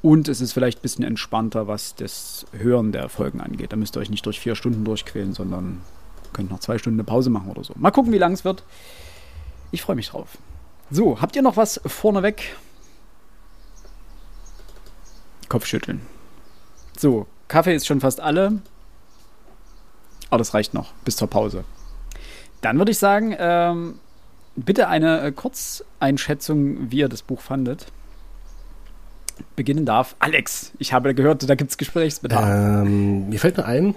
Und 0.00 0.28
es 0.28 0.40
ist 0.40 0.52
vielleicht 0.52 0.78
ein 0.78 0.82
bisschen 0.82 1.04
entspannter, 1.04 1.66
was 1.66 1.94
das 1.96 2.46
Hören 2.52 2.92
der 2.92 3.08
Folgen 3.08 3.40
angeht. 3.40 3.72
Da 3.72 3.76
müsst 3.76 3.96
ihr 3.96 4.00
euch 4.00 4.10
nicht 4.10 4.24
durch 4.26 4.38
vier 4.38 4.54
Stunden 4.54 4.84
durchquälen, 4.84 5.34
sondern 5.34 5.82
könnt 6.32 6.50
noch 6.50 6.60
zwei 6.60 6.78
Stunden 6.78 7.00
eine 7.00 7.04
Pause 7.04 7.30
machen 7.30 7.50
oder 7.50 7.64
so. 7.64 7.74
Mal 7.76 7.90
gucken, 7.90 8.12
wie 8.12 8.18
lang 8.18 8.32
es 8.32 8.44
wird. 8.44 8.62
Ich 9.72 9.82
freue 9.82 9.96
mich 9.96 10.08
drauf. 10.10 10.38
So, 10.90 11.20
habt 11.20 11.34
ihr 11.36 11.42
noch 11.42 11.56
was 11.56 11.80
vorneweg? 11.84 12.56
Kopfschütteln. 15.48 16.00
So, 16.96 17.26
Kaffee 17.48 17.74
ist 17.74 17.86
schon 17.86 18.00
fast 18.00 18.20
alle. 18.20 18.60
Aber 20.30 20.38
das 20.38 20.54
reicht 20.54 20.74
noch 20.74 20.92
bis 21.04 21.16
zur 21.16 21.28
Pause. 21.28 21.64
Dann 22.60 22.78
würde 22.78 22.90
ich 22.90 22.98
sagen, 22.98 23.34
ähm, 23.38 23.98
bitte 24.56 24.88
eine 24.88 25.20
äh, 25.22 25.32
Kurzeinschätzung, 25.32 26.90
wie 26.90 26.98
ihr 26.98 27.08
das 27.08 27.22
Buch 27.22 27.40
fandet. 27.40 27.86
Beginnen 29.56 29.86
darf. 29.86 30.16
Alex, 30.18 30.72
ich 30.78 30.92
habe 30.92 31.14
gehört, 31.14 31.48
da 31.48 31.54
gibt 31.54 31.70
es 31.70 31.78
Gesprächsbedarf. 31.78 32.44
Ähm, 32.44 33.28
mir 33.28 33.38
fällt 33.38 33.56
nur 33.56 33.66
ein, 33.66 33.94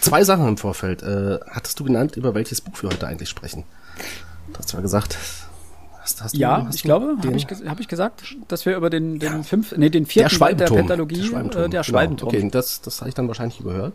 zwei 0.00 0.24
Sachen 0.24 0.48
im 0.48 0.56
Vorfeld. 0.56 1.02
Äh, 1.02 1.38
hattest 1.50 1.78
du 1.80 1.84
genannt, 1.84 2.16
über 2.16 2.34
welches 2.34 2.60
Buch 2.60 2.82
wir 2.82 2.90
heute 2.90 3.06
eigentlich 3.06 3.28
sprechen? 3.28 3.64
Du 4.52 4.58
hast 4.58 4.68
zwar 4.68 4.82
gesagt, 4.82 5.18
hast, 6.00 6.22
hast 6.22 6.36
ja, 6.36 6.60
du, 6.60 6.70
ich 6.74 6.82
glaube, 6.82 7.16
habe 7.22 7.36
ich, 7.36 7.46
hab 7.46 7.80
ich 7.80 7.88
gesagt, 7.88 8.36
dass 8.48 8.66
wir 8.66 8.76
über 8.76 8.90
den, 8.90 9.18
den, 9.18 9.32
ja. 9.32 9.42
fünf, 9.42 9.76
nee, 9.76 9.90
den 9.90 10.06
vierten 10.06 10.38
der, 10.38 10.54
der 10.54 10.66
Pentalogie, 10.66 11.16
der 11.16 11.24
Schwalbenturm, 11.24 11.64
äh, 11.64 11.68
der 11.68 11.82
Schwalbenturm. 11.82 12.30
Genau. 12.30 12.42
Okay, 12.44 12.50
das, 12.50 12.80
das 12.80 13.00
habe 13.00 13.08
ich 13.08 13.14
dann 13.14 13.28
wahrscheinlich 13.28 13.60
überhört. 13.60 13.94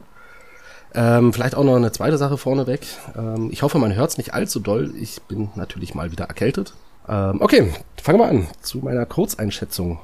Ähm, 0.94 1.34
vielleicht 1.34 1.56
auch 1.56 1.64
noch 1.64 1.76
eine 1.76 1.92
zweite 1.92 2.18
Sache 2.18 2.38
vorneweg. 2.38 2.88
Ähm, 3.16 3.50
ich 3.52 3.62
hoffe, 3.62 3.78
man 3.78 3.94
hört 3.94 4.12
es 4.12 4.18
nicht 4.18 4.34
allzu 4.34 4.60
doll. 4.60 4.94
Ich 5.00 5.22
bin 5.24 5.50
natürlich 5.56 5.94
mal 5.94 6.12
wieder 6.12 6.26
erkältet. 6.26 6.74
Ähm, 7.08 7.42
okay, 7.42 7.74
fangen 8.02 8.20
wir 8.20 8.28
an 8.28 8.48
zu 8.62 8.80
meiner 8.80 9.06
Kurzeinschätzung. 9.06 10.00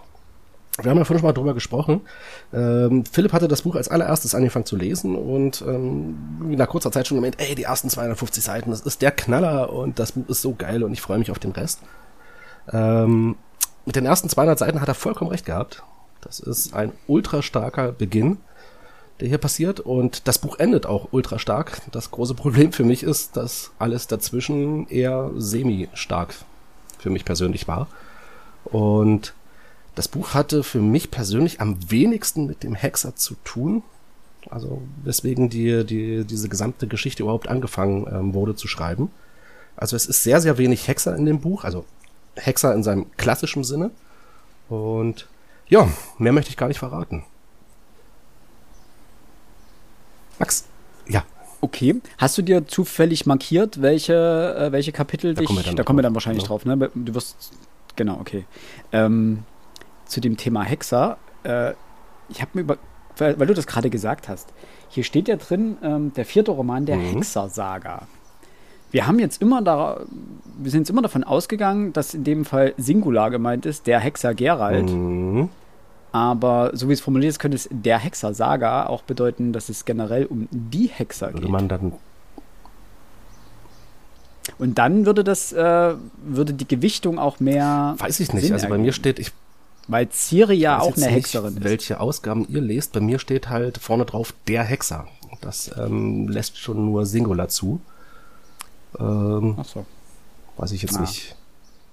Wir 0.81 0.89
haben 0.89 0.97
ja 0.97 1.05
vorhin 1.05 1.19
schon 1.19 1.27
mal 1.27 1.33
drüber 1.33 1.53
gesprochen. 1.53 2.01
Ähm, 2.51 3.03
Philipp 3.05 3.31
hatte 3.33 3.47
das 3.47 3.61
Buch 3.61 3.75
als 3.75 3.89
allererstes 3.89 4.33
angefangen 4.33 4.65
zu 4.65 4.75
lesen 4.75 5.15
und 5.15 5.63
ähm, 5.67 6.49
nach 6.55 6.67
kurzer 6.67 6.91
Zeit 6.91 7.07
schon 7.07 7.17
gemeint, 7.17 7.35
ey, 7.37 7.53
die 7.53 7.63
ersten 7.63 7.89
250 7.89 8.43
Seiten, 8.43 8.71
das 8.71 8.81
ist 8.81 9.01
der 9.01 9.11
Knaller 9.11 9.71
und 9.71 9.99
das 9.99 10.13
Buch 10.13 10.27
ist 10.29 10.41
so 10.41 10.55
geil 10.55 10.83
und 10.83 10.91
ich 10.91 11.01
freue 11.01 11.19
mich 11.19 11.29
auf 11.29 11.39
den 11.39 11.51
Rest. 11.51 11.79
Ähm, 12.71 13.35
mit 13.85 13.95
den 13.95 14.05
ersten 14.05 14.29
200 14.29 14.57
Seiten 14.57 14.81
hat 14.81 14.87
er 14.87 14.95
vollkommen 14.95 15.29
recht 15.29 15.45
gehabt. 15.45 15.83
Das 16.21 16.39
ist 16.39 16.73
ein 16.73 16.91
ultra 17.05 17.41
starker 17.41 17.91
Beginn 17.91 18.37
der 19.19 19.29
hier 19.29 19.37
passiert. 19.37 19.79
Und 19.79 20.27
das 20.27 20.39
Buch 20.39 20.59
endet 20.59 20.85
auch 20.85 21.09
ultra 21.11 21.39
stark. 21.39 21.81
Das 21.91 22.11
große 22.11 22.33
Problem 22.33 22.71
für 22.73 22.83
mich 22.83 23.03
ist, 23.03 23.37
dass 23.37 23.71
alles 23.79 24.07
dazwischen 24.07 24.87
eher 24.89 25.31
semi-stark 25.35 26.35
für 26.99 27.09
mich 27.09 27.25
persönlich 27.25 27.67
war. 27.67 27.87
Und 28.65 29.33
das 29.95 30.07
Buch 30.07 30.33
hatte 30.33 30.63
für 30.63 30.79
mich 30.79 31.11
persönlich 31.11 31.61
am 31.61 31.77
wenigsten 31.89 32.47
mit 32.47 32.63
dem 32.63 32.75
Hexer 32.75 33.15
zu 33.15 33.35
tun. 33.43 33.83
Also 34.49 34.81
weswegen 35.03 35.49
die, 35.49 35.85
die, 35.85 36.25
diese 36.25 36.49
gesamte 36.49 36.87
Geschichte 36.87 37.23
überhaupt 37.23 37.47
angefangen 37.47 38.07
ähm, 38.11 38.33
wurde 38.33 38.55
zu 38.55 38.67
schreiben. 38.67 39.11
Also 39.75 39.95
es 39.95 40.05
ist 40.05 40.23
sehr, 40.23 40.41
sehr 40.41 40.57
wenig 40.57 40.87
Hexer 40.87 41.15
in 41.15 41.25
dem 41.25 41.39
Buch, 41.39 41.63
also 41.63 41.85
Hexer 42.35 42.73
in 42.73 42.83
seinem 42.83 43.05
klassischen 43.17 43.63
Sinne. 43.63 43.91
Und 44.69 45.27
ja, 45.67 45.87
mehr 46.17 46.33
möchte 46.33 46.49
ich 46.49 46.57
gar 46.57 46.67
nicht 46.67 46.79
verraten. 46.79 47.23
Max, 50.39 50.65
ja. 51.07 51.23
Okay. 51.61 52.01
Hast 52.17 52.37
du 52.37 52.41
dir 52.41 52.67
zufällig 52.67 53.25
markiert, 53.25 53.81
welche, 53.81 54.13
äh, 54.13 54.71
welche 54.71 54.91
Kapitel 54.91 55.33
da 55.33 55.39
dich. 55.39 55.47
Kommen 55.47 55.75
da 55.75 55.83
kommen 55.83 55.99
wir 55.99 56.03
dann 56.03 56.13
wahrscheinlich 56.13 56.43
ja. 56.43 56.47
drauf, 56.49 56.65
ne? 56.65 56.75
Du 56.93 57.15
wirst. 57.15 57.53
Genau, 57.95 58.19
okay. 58.19 58.45
Ähm, 58.91 59.43
zu 60.05 60.21
dem 60.21 60.37
Thema 60.37 60.63
Hexer. 60.63 61.17
Äh, 61.43 61.71
ich 62.29 62.41
habe 62.41 62.51
mir 62.53 62.61
über. 62.61 62.77
Weil, 63.17 63.39
weil, 63.39 63.45
du 63.45 63.53
das 63.53 63.67
gerade 63.67 63.91
gesagt 63.91 64.27
hast. 64.27 64.53
Hier 64.89 65.03
steht 65.03 65.27
ja 65.27 65.35
drin, 65.35 65.77
ähm, 65.83 66.13
der 66.15 66.25
vierte 66.25 66.49
Roman 66.49 66.85
der 66.87 66.95
mhm. 66.97 67.13
Hexer-Saga. 67.13 68.07
Wir 68.89 69.05
haben 69.05 69.19
jetzt 69.19 69.39
immer 69.41 69.61
da, 69.61 70.01
wir 70.57 70.71
sind 70.71 70.81
jetzt 70.81 70.89
immer 70.89 71.03
davon 71.03 71.23
ausgegangen, 71.23 71.93
dass 71.93 72.15
in 72.15 72.23
dem 72.23 72.43
Fall 72.43 72.73
Singular 72.77 73.29
gemeint 73.29 73.67
ist, 73.67 73.85
der 73.85 73.99
Hexer 73.99 74.33
Gerald. 74.33 74.89
Mhm. 74.89 75.49
Aber 76.11 76.71
so 76.73 76.89
wie 76.89 76.93
es 76.93 77.01
formuliert 77.01 77.29
ist, 77.31 77.39
könnte 77.39 77.55
es 77.55 77.69
der 77.71 77.99
Hexer-Saga 77.99 78.87
auch 78.87 79.03
bedeuten, 79.03 79.53
dass 79.53 79.69
es 79.69 79.85
generell 79.85 80.25
um 80.25 80.47
die 80.51 80.87
Hexer 80.87 81.33
würde 81.33 81.41
geht. 81.41 81.51
Man 81.51 81.67
dann 81.67 81.93
und 84.57 84.77
dann 84.77 85.05
würde 85.05 85.23
das, 85.23 85.51
äh, 85.53 85.93
würde 86.23 86.53
die 86.53 86.67
Gewichtung 86.67 87.17
auch 87.17 87.39
mehr. 87.39 87.95
Weiß 87.97 88.19
ich 88.19 88.33
nicht. 88.33 88.43
Sinn 88.43 88.53
also 88.53 88.67
bei 88.67 88.77
mir 88.77 88.93
steht, 88.93 89.19
ich. 89.19 89.31
Weil 89.87 90.09
Ciri 90.09 90.55
ja 90.55 90.79
auch 90.79 90.95
eine 90.95 91.07
Hexerin 91.07 91.55
nicht, 91.55 91.63
ist. 91.63 91.69
Welche 91.69 91.99
Ausgaben 91.99 92.45
ihr 92.49 92.61
lest, 92.61 92.93
bei 92.93 93.01
mir 93.01 93.19
steht 93.19 93.49
halt 93.49 93.77
vorne 93.77 94.05
drauf 94.05 94.33
der 94.47 94.63
Hexer. 94.63 95.07
Das 95.41 95.71
ähm, 95.77 96.29
lässt 96.29 96.57
schon 96.57 96.85
nur 96.85 97.05
Singular 97.05 97.49
zu. 97.49 97.81
Ähm, 98.97 99.57
Ach 99.59 99.65
so. 99.65 99.85
Weiß 100.57 100.71
ich 100.71 100.81
jetzt 100.81 100.97
ah. 100.97 101.01
nicht. 101.01 101.35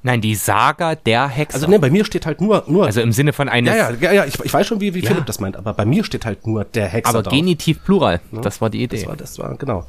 Nein, 0.02 0.20
die 0.20 0.34
Saga 0.34 0.94
der 0.94 1.28
Hexer. 1.28 1.56
Also 1.56 1.66
ne, 1.66 1.78
bei 1.78 1.90
mir 1.90 2.04
steht 2.04 2.24
halt 2.24 2.40
nur, 2.40 2.64
nur. 2.68 2.86
Also 2.86 3.00
im 3.00 3.12
Sinne 3.12 3.32
von 3.32 3.48
eines. 3.48 3.74
Ja, 3.74 3.90
ja, 3.90 3.96
ja, 4.00 4.12
ja 4.12 4.24
ich, 4.24 4.38
ich 4.42 4.52
weiß 4.52 4.66
schon, 4.66 4.80
wie, 4.80 4.94
wie 4.94 5.00
ja. 5.00 5.08
Philipp 5.08 5.26
das 5.26 5.40
meint, 5.40 5.56
aber 5.56 5.74
bei 5.74 5.84
mir 5.84 6.04
steht 6.04 6.24
halt 6.24 6.46
nur 6.46 6.64
der 6.64 6.86
Hexer. 6.86 7.10
Aber 7.10 7.22
drauf. 7.22 7.32
Genitiv 7.32 7.84
Plural. 7.84 8.20
Ja? 8.32 8.40
Das 8.40 8.60
war 8.60 8.70
die 8.70 8.82
Idee. 8.82 8.96
Das 8.96 9.06
war, 9.06 9.16
das 9.16 9.38
war, 9.38 9.56
genau. 9.56 9.86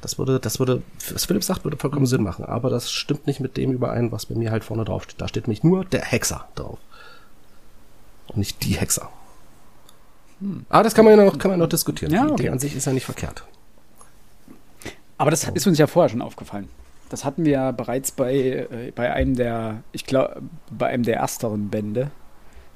Das 0.00 0.18
würde, 0.18 0.40
das 0.40 0.58
würde, 0.58 0.82
was 1.12 1.26
Philipp 1.26 1.44
sagt, 1.44 1.64
würde 1.64 1.76
vollkommen 1.76 2.06
Sinn 2.06 2.22
machen, 2.22 2.46
aber 2.46 2.70
das 2.70 2.90
stimmt 2.90 3.26
nicht 3.26 3.40
mit 3.40 3.58
dem 3.58 3.70
überein, 3.72 4.10
was 4.12 4.24
bei 4.24 4.34
mir 4.34 4.50
halt 4.50 4.64
vorne 4.64 4.86
drauf 4.86 5.04
steht. 5.04 5.20
Da 5.20 5.28
steht 5.28 5.46
nämlich 5.46 5.62
nur 5.62 5.84
der 5.84 6.02
Hexer 6.02 6.48
drauf. 6.54 6.78
Und 8.30 8.38
nicht 8.38 8.64
die 8.64 8.72
Hexer. 8.72 9.08
Hm. 10.40 10.64
Aber 10.68 10.84
das 10.84 10.94
kann 10.94 11.04
man 11.04 11.18
ja 11.18 11.24
noch, 11.24 11.38
kann 11.38 11.50
man 11.50 11.60
noch 11.60 11.68
diskutieren. 11.68 12.12
Ja, 12.12 12.26
die 12.26 12.32
okay. 12.32 12.42
Idee 12.42 12.50
an 12.50 12.58
sich 12.58 12.74
ist 12.74 12.86
ja 12.86 12.92
nicht 12.92 13.04
verkehrt. 13.04 13.44
Aber 15.18 15.30
das 15.30 15.44
ist 15.44 15.66
uns 15.66 15.78
ja 15.78 15.86
vorher 15.86 16.08
schon 16.08 16.22
aufgefallen. 16.22 16.68
Das 17.10 17.24
hatten 17.24 17.44
wir 17.44 17.52
ja 17.52 17.70
bereits 17.72 18.12
bei, 18.12 18.34
äh, 18.34 18.92
bei 18.94 19.12
einem 19.12 19.34
der, 19.34 19.82
ich 19.92 20.06
glaube, 20.06 20.40
bei 20.70 20.86
einem 20.86 21.02
der 21.02 21.16
ersteren 21.16 21.68
Bände 21.68 22.10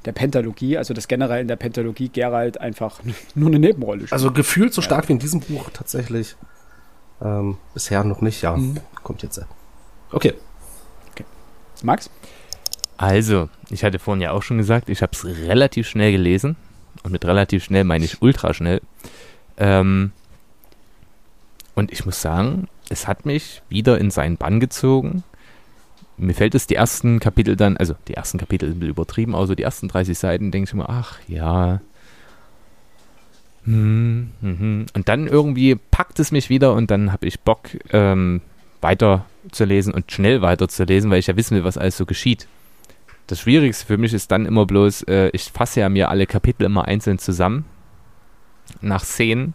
der 0.04 0.12
Pentalogie, 0.12 0.76
also 0.76 0.92
das 0.92 1.08
generell 1.08 1.40
in 1.40 1.48
der 1.48 1.56
Pentalogie 1.56 2.08
Gerald 2.08 2.60
einfach 2.60 3.00
nur 3.34 3.48
eine 3.48 3.58
Nebenrolle 3.58 4.00
spielt. 4.00 4.12
Also 4.12 4.30
gefühlt 4.30 4.74
so 4.74 4.82
stark 4.82 5.04
ja. 5.04 5.08
wie 5.08 5.12
in 5.14 5.18
diesem 5.18 5.40
Buch 5.40 5.70
tatsächlich. 5.72 6.36
Ähm, 7.22 7.56
bisher 7.72 8.04
noch 8.04 8.20
nicht, 8.20 8.42
ja. 8.42 8.56
Mhm. 8.56 8.80
Kommt 9.02 9.22
jetzt. 9.22 9.40
Okay. 10.10 10.34
okay. 11.12 11.24
Max? 11.82 12.10
Also, 12.96 13.48
ich 13.70 13.84
hatte 13.84 13.98
vorhin 13.98 14.22
ja 14.22 14.32
auch 14.32 14.42
schon 14.42 14.58
gesagt, 14.58 14.88
ich 14.88 15.02
habe 15.02 15.12
es 15.12 15.24
relativ 15.24 15.88
schnell 15.88 16.12
gelesen. 16.12 16.56
Und 17.02 17.12
mit 17.12 17.24
relativ 17.24 17.64
schnell 17.64 17.84
meine 17.84 18.04
ich 18.04 18.22
ultra 18.22 18.54
schnell. 18.54 18.80
Ähm, 19.56 20.12
und 21.74 21.92
ich 21.92 22.06
muss 22.06 22.22
sagen, 22.22 22.68
es 22.88 23.08
hat 23.08 23.26
mich 23.26 23.62
wieder 23.68 23.98
in 23.98 24.10
seinen 24.10 24.36
Bann 24.36 24.60
gezogen. 24.60 25.24
Mir 26.16 26.34
fällt 26.34 26.54
es 26.54 26.66
die 26.66 26.76
ersten 26.76 27.18
Kapitel 27.18 27.56
dann, 27.56 27.76
also 27.76 27.94
die 28.06 28.14
ersten 28.14 28.38
Kapitel 28.38 28.68
sind 28.68 28.82
übertrieben, 28.82 29.34
also 29.34 29.56
die 29.56 29.64
ersten 29.64 29.88
30 29.88 30.16
Seiten 30.16 30.50
denke 30.52 30.68
ich 30.68 30.72
immer, 30.72 30.88
ach 30.88 31.18
ja. 31.26 31.80
Hm, 33.64 34.30
hm. 34.40 34.86
Und 34.94 35.08
dann 35.08 35.26
irgendwie 35.26 35.74
packt 35.74 36.20
es 36.20 36.30
mich 36.30 36.50
wieder 36.50 36.74
und 36.74 36.90
dann 36.90 37.10
habe 37.10 37.26
ich 37.26 37.40
Bock, 37.40 37.70
ähm, 37.90 38.42
weiter 38.80 39.24
zu 39.50 39.64
lesen 39.64 39.92
und 39.92 40.12
schnell 40.12 40.42
weiter 40.42 40.68
zu 40.68 40.84
lesen, 40.84 41.10
weil 41.10 41.18
ich 41.18 41.26
ja 41.26 41.36
wissen 41.36 41.56
will, 41.56 41.64
was 41.64 41.78
alles 41.78 41.96
so 41.96 42.06
geschieht. 42.06 42.46
Das 43.26 43.40
Schwierigste 43.40 43.86
für 43.86 43.96
mich 43.96 44.12
ist 44.12 44.30
dann 44.30 44.46
immer 44.46 44.66
bloß, 44.66 45.02
äh, 45.04 45.30
ich 45.32 45.44
fasse 45.44 45.80
ja 45.80 45.88
mir 45.88 46.10
alle 46.10 46.26
Kapitel 46.26 46.64
immer 46.64 46.86
einzeln 46.86 47.18
zusammen 47.18 47.64
nach 48.80 49.04
Szenen 49.04 49.54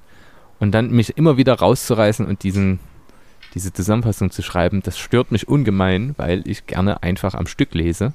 und 0.60 0.72
dann 0.72 0.92
mich 0.92 1.18
immer 1.18 1.38
wieder 1.38 1.56
rauszureißen 1.56 2.26
und 2.26 2.44
diesen 2.44 2.80
diese 3.54 3.74
Zusammenfassung 3.74 4.32
zu 4.32 4.42
schreiben, 4.42 4.82
das 4.84 4.98
stört 4.98 5.32
mich 5.32 5.48
ungemein, 5.48 6.14
weil 6.18 6.48
ich 6.48 6.68
gerne 6.68 7.04
einfach 7.04 7.34
am 7.34 7.48
Stück 7.48 7.74
lese, 7.74 8.14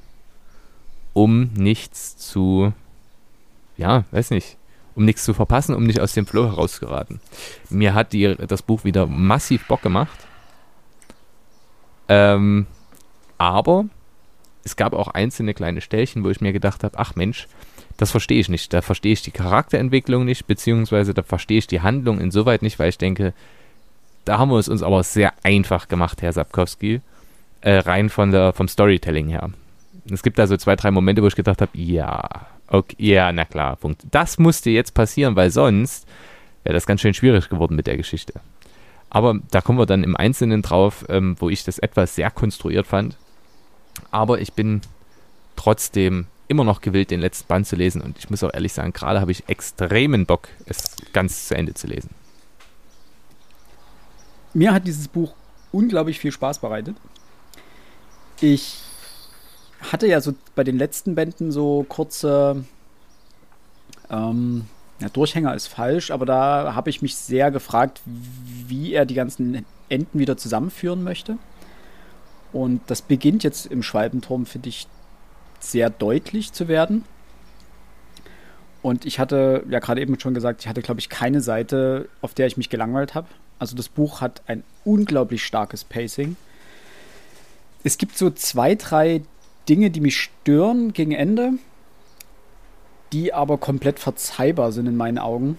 um 1.13 1.51
nichts 1.55 2.17
zu, 2.17 2.73
ja, 3.77 4.05
weiß 4.13 4.31
nicht, 4.31 4.57
um 4.95 5.05
nichts 5.05 5.25
zu 5.25 5.35
verpassen, 5.35 5.75
um 5.75 5.85
nicht 5.85 6.01
aus 6.01 6.13
dem 6.13 6.27
Flow 6.27 6.45
herauszugeraten. 6.45 7.21
Mir 7.69 7.95
hat 7.95 8.13
die, 8.13 8.37
das 8.37 8.63
Buch 8.63 8.85
wieder 8.85 9.07
massiv 9.07 9.67
Bock 9.67 9.83
gemacht. 9.83 10.17
Ähm, 12.09 12.67
aber 13.39 13.87
es 14.65 14.77
gab 14.77 14.95
auch 14.95 15.09
einzelne 15.09 15.55
kleine 15.55 15.81
Stellchen, 15.81 16.25
wo 16.25 16.31
ich 16.31 16.41
mir 16.41 16.53
gedacht 16.53 16.85
habe, 16.85 16.99
ach 16.99 17.15
Mensch, 17.15 17.47
das 17.97 18.11
verstehe 18.11 18.41
ich 18.41 18.49
nicht. 18.49 18.73
Da 18.73 18.83
verstehe 18.83 19.13
ich 19.13 19.23
die 19.23 19.31
Charakterentwicklung 19.31 20.25
nicht, 20.25 20.47
beziehungsweise 20.47 21.15
da 21.15 21.23
verstehe 21.23 21.59
ich 21.59 21.67
die 21.67 21.81
Handlung 21.81 22.21
insoweit 22.21 22.63
nicht, 22.63 22.79
weil 22.79 22.89
ich 22.89 22.99
denke, 22.99 23.33
da 24.25 24.39
haben 24.39 24.51
wir 24.51 24.59
es 24.59 24.69
uns 24.69 24.83
aber 24.83 25.03
sehr 25.03 25.33
einfach 25.43 25.89
gemacht, 25.89 26.23
Herr 26.23 26.33
Sapkowski, 26.33 27.01
äh, 27.61 27.77
rein 27.77 28.09
von 28.09 28.31
der, 28.31 28.53
vom 28.53 28.69
Storytelling 28.69 29.29
her. 29.29 29.51
Es 30.11 30.23
gibt 30.23 30.39
da 30.39 30.47
so 30.47 30.57
zwei, 30.57 30.77
drei 30.77 30.91
Momente, 30.91 31.23
wo 31.23 31.27
ich 31.27 31.37
gedacht 31.37 31.61
habe, 31.61 31.71
ja, 31.75 32.47
okay, 32.69 32.97
ja, 32.99 33.33
na 33.33 33.45
klar, 33.45 33.77
Punkt. 33.77 34.03
Das 34.11 34.39
musste 34.39 34.71
jetzt 34.71 34.95
passieren, 34.95 35.37
weil 35.37 35.51
sonst 35.51 36.07
wäre 36.63 36.75
das 36.75 36.87
ganz 36.87 37.01
schön 37.01 37.15
schwierig 37.15 37.49
geworden 37.49 37.77
mit 37.77 37.87
der 37.87 37.97
Geschichte. 37.97 38.35
Aber 39.11 39.39
da 39.51 39.61
kommen 39.61 39.79
wir 39.79 39.87
dann 39.87 40.03
im 40.03 40.17
Einzelnen 40.17 40.63
drauf, 40.63 41.05
ähm, 41.09 41.37
wo 41.39 41.49
ich 41.49 41.65
das 41.65 41.79
etwas 41.79 42.17
sehr 42.17 42.31
konstruiert 42.31 42.87
fand. 42.87 43.17
Aber 44.11 44.41
ich 44.41 44.53
bin 44.53 44.81
trotzdem 45.57 46.27
immer 46.49 46.65
noch 46.65 46.81
gewillt, 46.81 47.11
den 47.11 47.21
letzten 47.21 47.49
Band 47.49 47.67
zu 47.67 47.77
lesen. 47.77 48.03
Und 48.03 48.19
ich 48.19 48.31
muss 48.31 48.43
auch 48.43 48.53
ehrlich 48.53 48.73
sagen, 48.73 48.93
gerade 48.93 49.21
habe 49.21 49.33
ich 49.33 49.49
extremen 49.49 50.27
Bock, 50.27 50.49
es 50.67 50.97
ganz 51.13 51.49
zu 51.49 51.57
Ende 51.57 51.75
zu 51.75 51.87
lesen 51.87 52.11
mir 54.55 54.73
hat 54.73 54.87
dieses 54.87 55.09
Buch 55.09 55.35
unglaublich 55.73 56.19
viel 56.19 56.33
Spaß 56.33 56.61
bereitet. 56.61 56.97
Ich 58.41 58.81
hatte 59.81 60.07
ja 60.07 60.21
so 60.21 60.35
bei 60.55 60.65
den 60.65 60.79
letzten 60.79 61.15
Bänden 61.15 61.53
so 61.53 61.85
kurze 61.89 62.65
ähm, 64.09 64.67
ja, 65.01 65.09
Durchhänger 65.09 65.55
ist 65.55 65.67
falsch, 65.67 66.11
aber 66.11 66.25
da 66.25 66.75
habe 66.75 66.89
ich 66.89 67.03
mich 67.03 67.17
sehr 67.17 67.51
gefragt, 67.51 68.01
wie 68.07 68.93
er 68.93 69.05
die 69.05 69.15
ganzen 69.15 69.67
Enden 69.89 70.19
wieder 70.19 70.37
zusammenführen 70.37 71.03
möchte. 71.03 71.37
Und 72.55 72.83
das 72.87 73.03
beginnt 73.03 73.43
jetzt 73.43 73.67
im 73.67 73.83
Schwalbenturm, 73.83 74.47
finde 74.47 74.69
ich, 74.69 74.87
sehr 75.59 75.91
deutlich 75.91 76.53
zu 76.53 76.69
werden. 76.69 77.05
Und 78.81 79.05
ich 79.05 79.19
hatte 79.19 79.65
ja 79.69 79.81
gerade 79.81 80.01
eben 80.01 80.21
schon 80.21 80.35
gesagt, 80.35 80.61
ich 80.61 80.69
hatte, 80.69 80.81
glaube 80.81 81.01
ich, 81.01 81.09
keine 81.09 81.41
Seite, 81.41 82.09
auf 82.21 82.33
der 82.33 82.47
ich 82.47 82.57
mich 82.57 82.71
gelangweilt 82.71 83.15
habe. 83.15 83.27
Also 83.59 83.75
das 83.75 83.89
Buch 83.89 84.21
hat 84.21 84.43
ein 84.47 84.63
unglaublich 84.85 85.43
starkes 85.45 85.83
Pacing. 85.83 86.37
Es 87.83 87.99
gibt 87.99 88.17
so 88.17 88.31
zwei, 88.31 88.77
drei 88.77 89.23
Dinge, 89.69 89.91
die 89.91 90.01
mich 90.01 90.17
stören 90.17 90.93
gegen 90.93 91.13
Ende, 91.13 91.55
die 93.13 93.35
aber 93.35 93.59
komplett 93.59 93.99
verzeihbar 93.99 94.71
sind 94.71 94.87
in 94.87 94.97
meinen 94.97 95.19
Augen. 95.19 95.59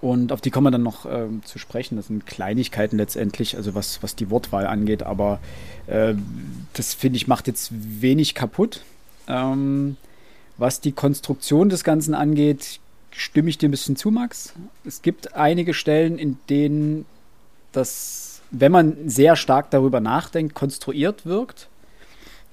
Und 0.00 0.32
auf 0.32 0.40
die 0.40 0.50
kommen 0.50 0.66
wir 0.66 0.70
dann 0.70 0.82
noch 0.82 1.06
äh, 1.06 1.26
zu 1.44 1.58
sprechen. 1.58 1.96
Das 1.96 2.08
sind 2.08 2.26
Kleinigkeiten 2.26 2.96
letztendlich, 2.96 3.56
also 3.56 3.74
was, 3.74 4.02
was 4.02 4.16
die 4.16 4.30
Wortwahl 4.30 4.66
angeht, 4.66 5.02
aber 5.02 5.40
äh, 5.86 6.14
das 6.72 6.94
finde 6.94 7.16
ich 7.16 7.26
macht 7.26 7.46
jetzt 7.46 7.70
wenig 7.72 8.34
kaputt. 8.34 8.82
Ähm, 9.26 9.96
was 10.56 10.80
die 10.80 10.92
Konstruktion 10.92 11.68
des 11.68 11.84
Ganzen 11.84 12.14
angeht, 12.14 12.80
stimme 13.12 13.48
ich 13.48 13.58
dir 13.58 13.68
ein 13.68 13.72
bisschen 13.72 13.96
zu, 13.96 14.10
Max. 14.10 14.54
Es 14.84 15.02
gibt 15.02 15.34
einige 15.34 15.74
Stellen, 15.74 16.18
in 16.18 16.38
denen 16.48 17.06
das, 17.72 18.40
wenn 18.50 18.72
man 18.72 19.08
sehr 19.08 19.36
stark 19.36 19.70
darüber 19.70 20.00
nachdenkt, 20.00 20.54
konstruiert 20.54 21.26
wirkt. 21.26 21.68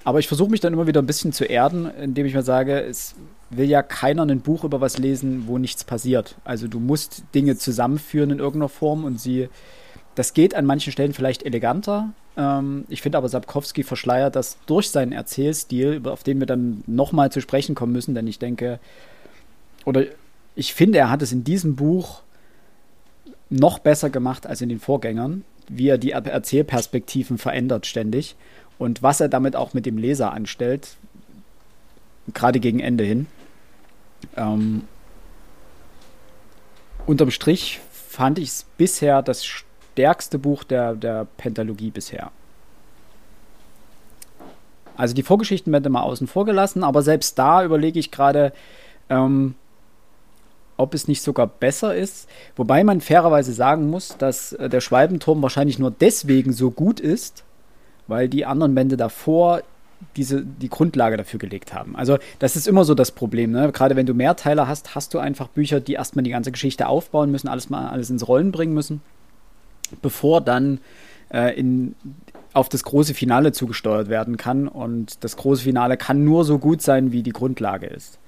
Aber 0.06 0.20
ich 0.20 0.28
versuche 0.28 0.52
mich 0.52 0.60
dann 0.60 0.72
immer 0.72 0.86
wieder 0.86 1.02
ein 1.02 1.06
bisschen 1.06 1.32
zu 1.32 1.44
erden, 1.44 1.90
indem 2.00 2.26
ich 2.26 2.34
mir 2.34 2.44
sage, 2.44 2.78
es 2.78 3.16
will 3.50 3.68
ja 3.68 3.82
keiner 3.82 4.22
ein 4.24 4.40
Buch 4.40 4.62
über 4.62 4.80
was 4.80 4.98
lesen, 4.98 5.48
wo 5.48 5.58
nichts 5.58 5.82
passiert. 5.82 6.36
Also 6.44 6.68
du 6.68 6.78
musst 6.78 7.24
Dinge 7.34 7.56
zusammenführen 7.56 8.30
in 8.30 8.38
irgendeiner 8.38 8.68
Form 8.68 9.02
und 9.02 9.20
sie, 9.20 9.48
das 10.14 10.32
geht 10.32 10.54
an 10.54 10.64
manchen 10.64 10.92
Stellen 10.92 11.12
vielleicht 11.12 11.42
eleganter. 11.42 12.10
Ähm, 12.36 12.84
ich 12.88 13.02
finde 13.02 13.18
aber 13.18 13.28
Sapkowski 13.28 13.82
verschleiert 13.82 14.36
das 14.36 14.58
durch 14.66 14.90
seinen 14.90 15.10
Erzählstil, 15.10 16.00
auf 16.04 16.22
den 16.22 16.38
wir 16.38 16.46
dann 16.46 16.84
nochmal 16.86 17.32
zu 17.32 17.40
sprechen 17.40 17.74
kommen 17.74 17.92
müssen, 17.92 18.14
denn 18.14 18.28
ich 18.28 18.38
denke, 18.38 18.78
oder 19.84 20.04
ich 20.54 20.72
finde, 20.72 20.98
er 20.98 21.10
hat 21.10 21.22
es 21.22 21.32
in 21.32 21.42
diesem 21.42 21.74
Buch 21.74 22.22
noch 23.50 23.80
besser 23.80 24.08
gemacht 24.08 24.46
als 24.46 24.60
in 24.60 24.68
den 24.68 24.78
Vorgängern, 24.78 25.42
wie 25.68 25.88
er 25.88 25.98
die 25.98 26.12
Erzählperspektiven 26.12 27.38
verändert 27.38 27.86
ständig 27.86 28.36
und 28.78 29.02
was 29.02 29.20
er 29.20 29.28
damit 29.28 29.56
auch 29.56 29.74
mit 29.74 29.86
dem 29.86 29.98
Leser 29.98 30.32
anstellt, 30.32 30.96
gerade 32.34 32.60
gegen 32.60 32.80
Ende 32.80 33.04
hin. 33.04 33.26
Ähm, 34.36 34.82
unterm 37.06 37.30
Strich 37.30 37.80
fand 37.90 38.38
ich 38.38 38.48
es 38.48 38.66
bisher 38.76 39.22
das 39.22 39.44
stärkste 39.44 40.38
Buch 40.38 40.64
der, 40.64 40.94
der 40.94 41.26
Pentalogie 41.36 41.90
bisher. 41.90 42.30
Also 44.96 45.14
die 45.14 45.22
Vorgeschichten 45.22 45.72
werden 45.72 45.92
mal 45.92 46.02
außen 46.02 46.26
vor 46.26 46.46
gelassen, 46.46 46.82
aber 46.82 47.02
selbst 47.02 47.38
da 47.38 47.62
überlege 47.64 47.98
ich 47.98 48.10
gerade, 48.10 48.52
ähm, 49.10 49.54
ob 50.78 50.94
es 50.94 51.08
nicht 51.08 51.22
sogar 51.22 51.46
besser 51.46 51.94
ist. 51.94 52.28
Wobei 52.56 52.82
man 52.82 53.00
fairerweise 53.00 53.52
sagen 53.52 53.90
muss, 53.90 54.16
dass 54.18 54.52
äh, 54.54 54.68
der 54.68 54.80
Schwalbenturm 54.80 55.42
wahrscheinlich 55.42 55.78
nur 55.78 55.90
deswegen 55.90 56.52
so 56.52 56.70
gut 56.70 57.00
ist, 57.00 57.44
weil 58.06 58.28
die 58.28 58.46
anderen 58.46 58.74
Bände 58.74 58.96
davor 58.96 59.62
diese, 60.16 60.42
die 60.42 60.68
Grundlage 60.68 61.16
dafür 61.16 61.38
gelegt 61.38 61.72
haben. 61.72 61.96
Also 61.96 62.18
das 62.38 62.56
ist 62.56 62.68
immer 62.68 62.84
so 62.84 62.94
das 62.94 63.10
Problem. 63.10 63.50
Ne? 63.52 63.72
Gerade 63.72 63.96
wenn 63.96 64.06
du 64.06 64.14
Mehrteiler 64.14 64.68
hast, 64.68 64.94
hast 64.94 65.14
du 65.14 65.18
einfach 65.18 65.48
Bücher, 65.48 65.80
die 65.80 65.94
erstmal 65.94 66.22
die 66.22 66.30
ganze 66.30 66.52
Geschichte 66.52 66.86
aufbauen 66.86 67.30
müssen, 67.30 67.48
alles 67.48 67.70
mal 67.70 67.88
alles 67.88 68.10
ins 68.10 68.28
Rollen 68.28 68.52
bringen 68.52 68.74
müssen, 68.74 69.00
bevor 70.02 70.40
dann 70.40 70.80
äh, 71.32 71.58
in, 71.58 71.94
auf 72.52 72.68
das 72.68 72.84
große 72.84 73.14
Finale 73.14 73.52
zugesteuert 73.52 74.08
werden 74.08 74.36
kann. 74.36 74.68
Und 74.68 75.24
das 75.24 75.36
große 75.36 75.62
Finale 75.62 75.96
kann 75.96 76.24
nur 76.24 76.44
so 76.44 76.58
gut 76.58 76.82
sein, 76.82 77.12
wie 77.12 77.22
die 77.22 77.32
Grundlage 77.32 77.86
ist. 77.86 78.18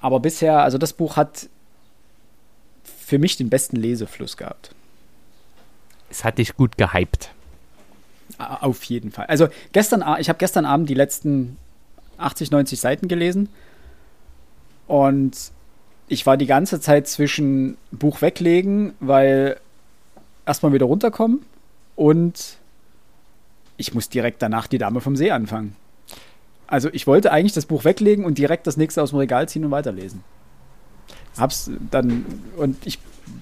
Aber 0.00 0.20
bisher, 0.20 0.62
also 0.62 0.78
das 0.78 0.92
Buch 0.92 1.16
hat 1.16 1.48
für 2.84 3.18
mich 3.18 3.36
den 3.36 3.50
besten 3.50 3.76
Lesefluss 3.76 4.36
gehabt. 4.36 4.74
Es 6.10 6.24
hat 6.24 6.38
dich 6.38 6.56
gut 6.56 6.76
gehypt. 6.76 7.33
Auf 8.38 8.84
jeden 8.84 9.10
Fall. 9.10 9.26
Also 9.26 9.48
gestern, 9.72 10.04
ich 10.18 10.28
habe 10.28 10.38
gestern 10.38 10.64
Abend 10.64 10.88
die 10.88 10.94
letzten 10.94 11.56
80, 12.18 12.50
90 12.50 12.80
Seiten 12.80 13.08
gelesen 13.08 13.48
und 14.86 15.52
ich 16.08 16.26
war 16.26 16.36
die 16.36 16.46
ganze 16.46 16.80
Zeit 16.80 17.08
zwischen 17.08 17.76
Buch 17.90 18.22
weglegen, 18.22 18.94
weil 19.00 19.58
erstmal 20.46 20.72
wieder 20.72 20.86
runterkommen 20.86 21.40
und 21.96 22.58
ich 23.76 23.94
muss 23.94 24.08
direkt 24.08 24.42
danach 24.42 24.66
die 24.66 24.78
Dame 24.78 25.00
vom 25.00 25.16
See 25.16 25.30
anfangen. 25.30 25.76
Also 26.66 26.88
ich 26.92 27.06
wollte 27.06 27.32
eigentlich 27.32 27.52
das 27.52 27.66
Buch 27.66 27.84
weglegen 27.84 28.24
und 28.24 28.38
direkt 28.38 28.66
das 28.66 28.76
nächste 28.76 29.02
aus 29.02 29.10
dem 29.10 29.18
Regal 29.18 29.48
ziehen 29.48 29.64
und 29.64 29.70
weiterlesen. 29.70 30.22
Hab's 31.36 31.70
dann 31.90 32.24
und 32.56 32.86
ich 32.86 32.98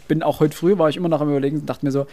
bin 0.09 0.23
auch 0.23 0.41
heute 0.41 0.57
früh 0.57 0.79
war 0.79 0.89
ich 0.89 0.97
immer 0.97 1.09
noch 1.09 1.21
am 1.21 1.29
überlegen 1.29 1.61
und 1.61 1.67
dachte 1.67 1.85
mir 1.85 1.93
so, 1.93 2.07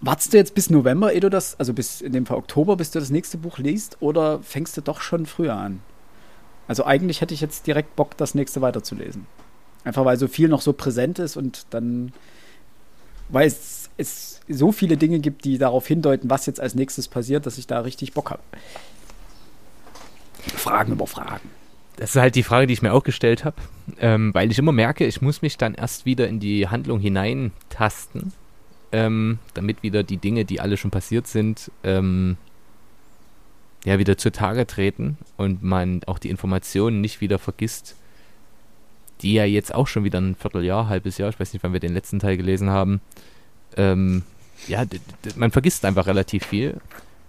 Wartest 0.00 0.32
du 0.32 0.36
jetzt 0.36 0.54
bis 0.54 0.70
November, 0.70 1.12
ehe 1.12 1.20
du 1.20 1.28
das, 1.28 1.58
also 1.58 1.72
bis 1.72 2.00
in 2.00 2.12
dem 2.12 2.24
Fall 2.24 2.36
Oktober, 2.36 2.76
bis 2.76 2.92
du 2.92 3.00
das 3.00 3.10
nächste 3.10 3.36
Buch 3.36 3.58
liest, 3.58 3.96
oder 4.00 4.40
fängst 4.42 4.76
du 4.76 4.80
doch 4.80 5.00
schon 5.00 5.26
früher 5.26 5.54
an? 5.54 5.80
Also 6.68 6.84
eigentlich 6.84 7.20
hätte 7.20 7.34
ich 7.34 7.40
jetzt 7.40 7.66
direkt 7.66 7.96
Bock, 7.96 8.16
das 8.16 8.34
nächste 8.34 8.60
weiterzulesen. 8.60 9.26
Einfach 9.84 10.04
weil 10.04 10.18
so 10.18 10.28
viel 10.28 10.48
noch 10.48 10.60
so 10.60 10.72
präsent 10.72 11.18
ist 11.18 11.36
und 11.36 11.66
dann, 11.70 12.12
weil 13.28 13.48
es, 13.48 13.90
es 13.96 14.40
so 14.48 14.70
viele 14.70 14.96
Dinge 14.96 15.18
gibt, 15.18 15.44
die 15.44 15.58
darauf 15.58 15.86
hindeuten, 15.86 16.30
was 16.30 16.46
jetzt 16.46 16.60
als 16.60 16.74
nächstes 16.74 17.08
passiert, 17.08 17.46
dass 17.46 17.58
ich 17.58 17.66
da 17.66 17.80
richtig 17.80 18.12
Bock 18.12 18.30
habe. 18.30 18.42
Fragen 20.54 20.92
über 20.92 21.06
Fragen. 21.06 21.50
Das 21.96 22.10
ist 22.10 22.20
halt 22.20 22.36
die 22.36 22.44
Frage, 22.44 22.68
die 22.68 22.74
ich 22.74 22.82
mir 22.82 22.92
auch 22.92 23.02
gestellt 23.02 23.44
habe, 23.44 23.56
ähm, 23.98 24.32
weil 24.32 24.52
ich 24.52 24.58
immer 24.58 24.70
merke, 24.70 25.04
ich 25.04 25.20
muss 25.20 25.42
mich 25.42 25.58
dann 25.58 25.74
erst 25.74 26.06
wieder 26.06 26.28
in 26.28 26.38
die 26.38 26.68
Handlung 26.68 27.00
hineintasten 27.00 28.32
ähm, 28.92 29.38
damit 29.54 29.82
wieder 29.82 30.02
die 30.02 30.16
Dinge, 30.16 30.44
die 30.44 30.60
alle 30.60 30.76
schon 30.76 30.90
passiert 30.90 31.26
sind, 31.26 31.70
ähm, 31.84 32.36
ja, 33.84 33.98
wieder 33.98 34.18
zutage 34.18 34.66
treten 34.66 35.18
und 35.36 35.62
man 35.62 36.02
auch 36.06 36.18
die 36.18 36.30
Informationen 36.30 37.00
nicht 37.00 37.20
wieder 37.20 37.38
vergisst, 37.38 37.96
die 39.22 39.34
ja 39.34 39.44
jetzt 39.44 39.74
auch 39.74 39.86
schon 39.86 40.04
wieder 40.04 40.20
ein 40.20 40.34
Vierteljahr, 40.34 40.88
halbes 40.88 41.18
Jahr, 41.18 41.28
ich 41.28 41.38
weiß 41.38 41.52
nicht, 41.52 41.62
wann 41.62 41.72
wir 41.72 41.80
den 41.80 41.94
letzten 41.94 42.18
Teil 42.18 42.36
gelesen 42.36 42.70
haben, 42.70 43.00
ähm, 43.76 44.22
ja, 44.66 44.84
man 45.36 45.50
vergisst 45.50 45.84
einfach 45.84 46.06
relativ 46.06 46.46
viel, 46.46 46.80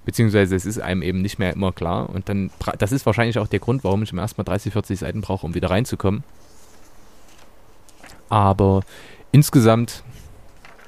beziehungsweise 0.05 0.55
es 0.55 0.65
ist 0.65 0.79
einem 0.79 1.01
eben 1.01 1.21
nicht 1.21 1.39
mehr 1.39 1.53
immer 1.53 1.71
klar 1.71 2.09
und 2.09 2.29
dann, 2.29 2.49
das 2.77 2.91
ist 2.91 3.05
wahrscheinlich 3.05 3.37
auch 3.37 3.47
der 3.47 3.59
Grund, 3.59 3.83
warum 3.83 4.03
ich 4.03 4.11
im 4.11 4.17
ersten 4.17 4.39
Mal 4.39 4.45
30, 4.45 4.73
40 4.73 4.99
Seiten 4.99 5.21
brauche, 5.21 5.45
um 5.45 5.53
wieder 5.53 5.69
reinzukommen. 5.69 6.23
Aber 8.29 8.81
insgesamt 9.31 10.03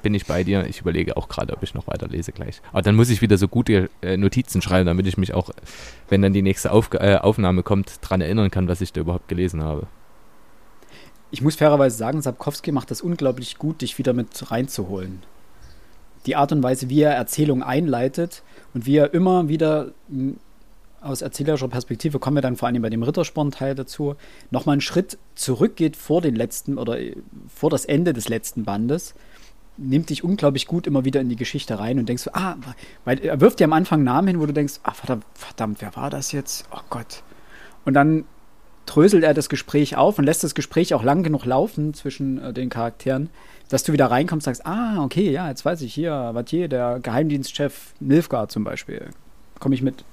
bin 0.02 0.14
ich 0.14 0.26
bei 0.26 0.44
dir. 0.44 0.66
Ich 0.66 0.80
überlege 0.80 1.16
auch 1.16 1.28
gerade, 1.28 1.52
ob 1.52 1.62
ich 1.62 1.74
noch 1.74 1.86
weiter 1.86 2.08
lese 2.08 2.32
gleich. 2.32 2.60
Aber 2.72 2.82
dann 2.82 2.94
muss 2.94 3.10
ich 3.10 3.22
wieder 3.22 3.38
so 3.38 3.48
gute 3.48 3.88
äh, 4.02 4.16
Notizen 4.16 4.60
schreiben, 4.60 4.86
damit 4.86 5.06
ich 5.06 5.16
mich 5.16 5.34
auch, 5.34 5.50
wenn 6.08 6.22
dann 6.22 6.32
die 6.32 6.42
nächste 6.42 6.72
Auf 6.72 6.90
äh, 6.94 7.16
Aufnahme 7.16 7.62
kommt, 7.62 8.02
daran 8.02 8.20
erinnern 8.20 8.50
kann, 8.50 8.68
was 8.68 8.80
ich 8.80 8.92
da 8.92 9.00
überhaupt 9.00 9.28
gelesen 9.28 9.62
habe. 9.62 9.86
Ich 11.30 11.40
muss 11.40 11.56
fairerweise 11.56 11.96
sagen, 11.96 12.20
Sapkowski 12.20 12.72
macht 12.72 12.90
das 12.90 13.00
unglaublich 13.00 13.56
gut, 13.56 13.80
dich 13.80 13.96
wieder 13.96 14.12
mit 14.12 14.50
reinzuholen. 14.50 15.22
Die 16.26 16.36
Art 16.36 16.52
und 16.52 16.62
Weise, 16.62 16.90
wie 16.90 17.00
er 17.00 17.14
Erzählung 17.14 17.62
einleitet 17.62 18.42
und 18.74 18.84
wie 18.86 18.96
er 18.96 19.14
immer 19.14 19.48
wieder 19.48 19.92
hm, 20.10 20.36
aus 21.02 21.20
erzählerischer 21.20 21.68
Perspektive 21.68 22.18
kommen 22.18 22.36
wir 22.36 22.42
dann 22.42 22.56
vor 22.56 22.68
allem 22.68 22.82
bei 22.82 22.90
dem 22.90 23.02
Rittersporn-Teil 23.02 23.74
dazu, 23.74 24.14
nochmal 24.50 24.74
einen 24.74 24.80
Schritt 24.80 25.18
zurückgeht 25.34 25.96
vor 25.96 26.20
den 26.20 26.36
letzten 26.36 26.78
oder 26.78 27.00
äh, 27.00 27.16
vor 27.48 27.70
das 27.70 27.84
Ende 27.84 28.12
des 28.12 28.28
letzten 28.28 28.64
Bandes 28.64 29.14
nimmt 29.76 30.10
dich 30.10 30.22
unglaublich 30.22 30.66
gut 30.66 30.86
immer 30.86 31.04
wieder 31.04 31.20
in 31.20 31.28
die 31.28 31.36
Geschichte 31.36 31.78
rein 31.78 31.98
und 31.98 32.08
denkst, 32.08 32.28
ah, 32.32 32.56
weil 33.04 33.18
er 33.20 33.40
wirft 33.40 33.60
dir 33.60 33.64
am 33.64 33.72
Anfang 33.72 34.04
Namen 34.04 34.28
hin, 34.28 34.40
wo 34.40 34.46
du 34.46 34.52
denkst, 34.52 34.74
ah, 34.82 34.92
verdammt, 34.92 35.24
verdammt, 35.34 35.80
wer 35.80 35.96
war 35.96 36.10
das 36.10 36.32
jetzt? 36.32 36.66
Oh 36.72 36.80
Gott. 36.90 37.22
Und 37.84 37.94
dann 37.94 38.24
dröselt 38.86 39.24
er 39.24 39.34
das 39.34 39.48
Gespräch 39.48 39.96
auf 39.96 40.18
und 40.18 40.24
lässt 40.24 40.44
das 40.44 40.54
Gespräch 40.54 40.94
auch 40.94 41.02
lang 41.02 41.22
genug 41.22 41.44
laufen 41.44 41.94
zwischen 41.94 42.42
äh, 42.42 42.52
den 42.52 42.68
Charakteren, 42.68 43.30
dass 43.68 43.84
du 43.84 43.92
wieder 43.92 44.10
reinkommst 44.10 44.46
und 44.46 44.54
sagst, 44.54 44.66
ah, 44.66 45.02
okay, 45.02 45.30
ja, 45.30 45.48
jetzt 45.48 45.64
weiß 45.64 45.80
ich 45.82 45.94
hier, 45.94 46.30
Vatier, 46.34 46.68
der 46.68 47.00
Geheimdienstchef 47.00 47.94
Nilfgaard 48.00 48.50
zum 48.50 48.64
Beispiel, 48.64 49.08
komme 49.58 49.74
ich 49.74 49.82
mit. 49.82 50.04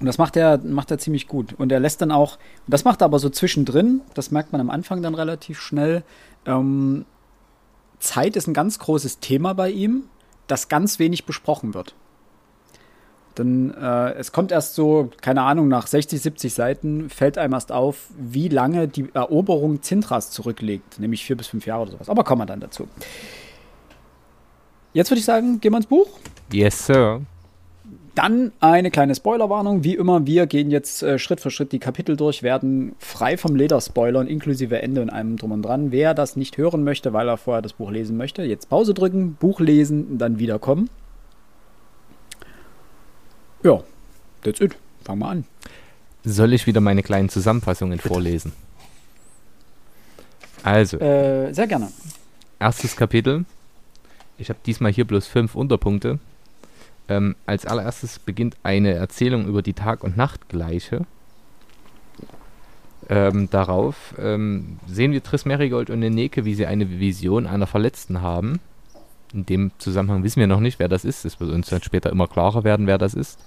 Und 0.00 0.06
das 0.06 0.18
macht 0.18 0.36
er, 0.36 0.58
macht 0.58 0.90
er 0.92 0.98
ziemlich 0.98 1.26
gut. 1.26 1.54
Und 1.58 1.72
er 1.72 1.80
lässt 1.80 2.00
dann 2.00 2.12
auch, 2.12 2.38
das 2.68 2.84
macht 2.84 3.02
er 3.02 3.06
aber 3.06 3.18
so 3.18 3.30
zwischendrin, 3.30 4.02
das 4.14 4.30
merkt 4.30 4.52
man 4.52 4.60
am 4.60 4.70
Anfang 4.70 5.02
dann 5.02 5.14
relativ 5.14 5.60
schnell, 5.60 6.04
ähm, 6.46 7.04
Zeit 8.00 8.36
ist 8.36 8.46
ein 8.46 8.54
ganz 8.54 8.78
großes 8.78 9.20
Thema 9.20 9.52
bei 9.54 9.70
ihm, 9.70 10.04
das 10.46 10.68
ganz 10.68 10.98
wenig 10.98 11.24
besprochen 11.24 11.74
wird. 11.74 11.94
Denn 13.38 13.72
äh, 13.72 14.12
es 14.14 14.32
kommt 14.32 14.50
erst 14.50 14.74
so, 14.74 15.10
keine 15.20 15.42
Ahnung, 15.42 15.68
nach 15.68 15.86
60, 15.86 16.20
70 16.20 16.52
Seiten 16.52 17.08
fällt 17.08 17.38
einem 17.38 17.52
erst 17.52 17.70
auf, 17.70 18.08
wie 18.18 18.48
lange 18.48 18.88
die 18.88 19.08
Eroberung 19.14 19.80
Zintras 19.82 20.32
zurücklegt, 20.32 20.98
nämlich 20.98 21.24
vier 21.24 21.36
bis 21.36 21.46
fünf 21.46 21.64
Jahre 21.64 21.82
oder 21.82 21.92
sowas. 21.92 22.08
Aber 22.08 22.24
kommen 22.24 22.42
wir 22.42 22.46
dann 22.46 22.60
dazu. 22.60 22.88
Jetzt 24.92 25.10
würde 25.10 25.20
ich 25.20 25.24
sagen, 25.24 25.60
gehen 25.60 25.72
wir 25.72 25.76
ins 25.76 25.86
Buch. 25.86 26.08
Yes, 26.52 26.86
Sir. 26.86 27.20
Dann 28.14 28.52
eine 28.60 28.90
kleine 28.90 29.14
Spoilerwarnung. 29.14 29.84
Wie 29.84 29.94
immer, 29.94 30.26
wir 30.26 30.46
gehen 30.46 30.70
jetzt 30.70 31.02
äh, 31.02 31.18
Schritt 31.18 31.40
für 31.40 31.50
Schritt 31.50 31.72
die 31.72 31.78
Kapitel 31.78 32.16
durch, 32.16 32.42
werden 32.42 32.94
frei 32.98 33.36
vom 33.36 33.54
Leder 33.54 33.80
spoilern, 33.80 34.26
inklusive 34.26 34.80
Ende 34.82 35.02
und 35.02 35.10
allem 35.10 35.36
drum 35.36 35.52
und 35.52 35.62
dran. 35.62 35.92
Wer 35.92 36.14
das 36.14 36.34
nicht 36.36 36.56
hören 36.58 36.84
möchte, 36.84 37.12
weil 37.12 37.28
er 37.28 37.36
vorher 37.36 37.62
das 37.62 37.74
Buch 37.74 37.90
lesen 37.90 38.16
möchte, 38.16 38.42
jetzt 38.42 38.68
Pause 38.68 38.94
drücken, 38.94 39.34
Buch 39.34 39.60
lesen 39.60 40.06
und 40.06 40.18
dann 40.18 40.38
wiederkommen. 40.38 40.90
Ja, 43.62 43.82
that's 44.42 44.60
it. 44.60 44.76
Fangen 45.04 45.20
wir 45.20 45.28
an. 45.28 45.44
Soll 46.24 46.52
ich 46.52 46.66
wieder 46.66 46.80
meine 46.80 47.02
kleinen 47.02 47.28
Zusammenfassungen 47.28 47.98
vorlesen? 47.98 48.52
Also, 50.62 50.98
Äh, 50.98 51.52
sehr 51.52 51.66
gerne. 51.66 51.88
erstes 52.58 52.96
Kapitel. 52.96 53.44
Ich 54.38 54.50
habe 54.50 54.58
diesmal 54.66 54.92
hier 54.92 55.04
bloß 55.04 55.26
fünf 55.26 55.54
Unterpunkte. 55.54 56.18
Ähm, 57.08 57.36
als 57.46 57.64
allererstes 57.64 58.18
beginnt 58.18 58.56
eine 58.62 58.92
Erzählung 58.92 59.46
über 59.46 59.62
die 59.62 59.72
Tag- 59.72 60.04
und 60.04 60.16
Nachtgleiche. 60.16 61.06
Ähm, 63.08 63.48
darauf 63.50 64.14
ähm, 64.18 64.78
sehen 64.86 65.12
wir 65.12 65.22
Triss 65.22 65.46
Merigold 65.46 65.88
und 65.88 66.00
Neneke, 66.00 66.44
wie 66.44 66.54
sie 66.54 66.66
eine 66.66 67.00
Vision 67.00 67.46
einer 67.46 67.66
Verletzten 67.66 68.20
haben. 68.20 68.60
In 69.32 69.46
dem 69.46 69.70
Zusammenhang 69.78 70.22
wissen 70.22 70.40
wir 70.40 70.46
noch 70.46 70.60
nicht, 70.60 70.78
wer 70.78 70.88
das 70.88 71.04
ist. 71.04 71.24
Es 71.24 71.40
wird 71.40 71.50
uns 71.50 71.68
dann 71.68 71.82
später 71.82 72.10
immer 72.10 72.28
klarer 72.28 72.64
werden, 72.64 72.86
wer 72.86 72.98
das 72.98 73.14
ist. 73.14 73.38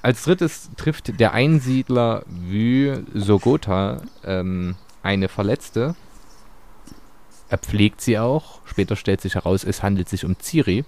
Als 0.00 0.22
drittes 0.24 0.70
trifft 0.76 1.18
der 1.18 1.32
Einsiedler 1.32 2.24
Vy 2.26 3.04
Sogota 3.14 4.02
ähm, 4.24 4.76
eine 5.02 5.28
Verletzte. 5.28 5.94
Er 7.48 7.58
pflegt 7.58 8.00
sie 8.00 8.18
auch. 8.18 8.60
Später 8.64 8.96
stellt 8.96 9.20
sich 9.20 9.34
heraus, 9.34 9.64
es 9.64 9.82
handelt 9.82 10.08
sich 10.08 10.24
um 10.24 10.36
Ciri. 10.38 10.84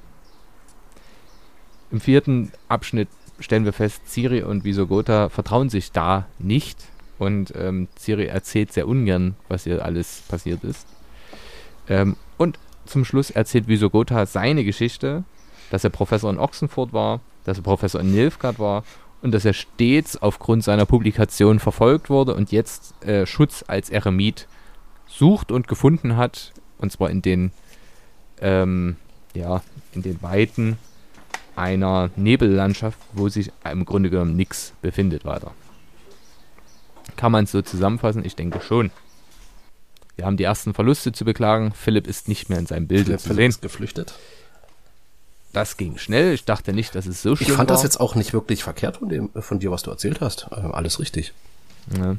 Im 1.91 2.01
vierten 2.01 2.53
Abschnitt 2.69 3.09
stellen 3.39 3.65
wir 3.65 3.73
fest, 3.73 4.03
Ciri 4.09 4.43
und 4.43 4.65
Visogota 4.65 5.29
vertrauen 5.29 5.71
sich 5.71 5.93
da 5.93 6.27
nicht. 6.39 6.79
Und 7.19 7.53
ähm, 7.57 7.89
Ciri 7.99 8.27
erzählt 8.27 8.73
sehr 8.73 8.89
ungern, 8.89 9.37
was 9.49 9.67
ihr 9.67 9.85
alles 9.85 10.23
passiert 10.29 10.65
ist. 10.65 10.87
Ähm, 11.89 12.17
und 12.37 12.59
zum 12.85 13.05
Schluss 13.05 13.31
erzählt 13.31 13.69
Visogota 13.69 14.27
seine 14.27 14.65
Geschichte, 14.65 15.25
dass 15.71 15.85
er 15.85 15.91
Professor 15.91 16.31
in 16.31 16.39
Oxenfurt 16.39 16.93
war, 16.93 17.21
dass 17.45 17.59
er 17.59 17.63
Professor 17.63 18.01
in 18.01 18.13
Nilfgaard 18.13 18.59
war 18.59 18.85
und 19.23 19.33
dass 19.33 19.45
er 19.45 19.55
stets 19.55 20.17
aufgrund 20.21 20.63
seiner 20.63 20.87
Publikation 20.87 21.59
verfolgt 21.59 22.11
wurde 22.11 22.35
und 22.35 22.53
jetzt 22.53 23.03
äh, 23.05 23.27
Schutz 23.27 23.65
als 23.67 23.91
Eremit 23.91 24.47
sucht 25.07 25.51
und 25.51 25.69
gefunden 25.69 26.17
hat, 26.17 26.53
und 26.79 26.93
zwar 26.93 27.11
in 27.11 27.23
den, 27.23 27.53
ähm, 28.41 28.97
ja, 29.35 29.63
in 29.93 30.03
den 30.03 30.23
Weiten 30.23 30.79
einer 31.57 32.11
Nebellandschaft, 32.17 32.99
wo 33.13 33.29
sich 33.29 33.51
im 33.71 33.85
Grunde 33.85 34.11
genommen 34.11 34.37
nichts 34.37 34.73
befindet 34.83 35.25
weiter. 35.25 35.53
Kann 37.17 37.33
man 37.33 37.45
es 37.45 37.53
so 37.53 37.63
zusammenfassen? 37.63 38.25
Ich 38.25 38.37
denke 38.37 38.61
schon. 38.61 38.91
Wir 40.17 40.25
haben 40.27 40.37
die 40.37 40.45
ersten 40.45 40.75
Verluste 40.75 41.13
zu 41.13 41.25
beklagen. 41.25 41.73
Philipp 41.73 42.07
ist 42.07 42.29
nicht 42.29 42.49
mehr 42.49 42.59
in 42.59 42.67
seinem 42.67 42.87
Bilde 42.87 43.11
Der 43.11 43.19
zu 43.19 43.29
Philipp 43.29 43.37
sehen. 43.39 43.49
ist 43.51 43.63
geflüchtet. 43.63 44.15
Das 45.53 45.77
ging 45.79 45.97
schnell. 45.99 46.35
Ich 46.35 46.45
dachte 46.45 46.73
nicht, 46.73 46.95
dass 46.95 47.07
es 47.07 47.23
so 47.23 47.33
Ich 47.33 47.41
schlimm 47.41 47.57
fand 47.57 47.71
war. 47.71 47.77
das 47.77 47.83
jetzt 47.83 47.99
auch 48.01 48.15
nicht 48.15 48.33
wirklich 48.33 48.63
verkehrt 48.63 48.99
von, 48.99 49.09
dem, 49.09 49.31
von 49.35 49.59
dir, 49.59 49.71
was 49.71 49.83
du 49.83 49.91
erzählt 49.91 50.21
hast. 50.21 50.49
Ähm, 50.55 50.73
alles 50.75 51.01
richtig. 51.01 51.33
Ja. 51.97 52.17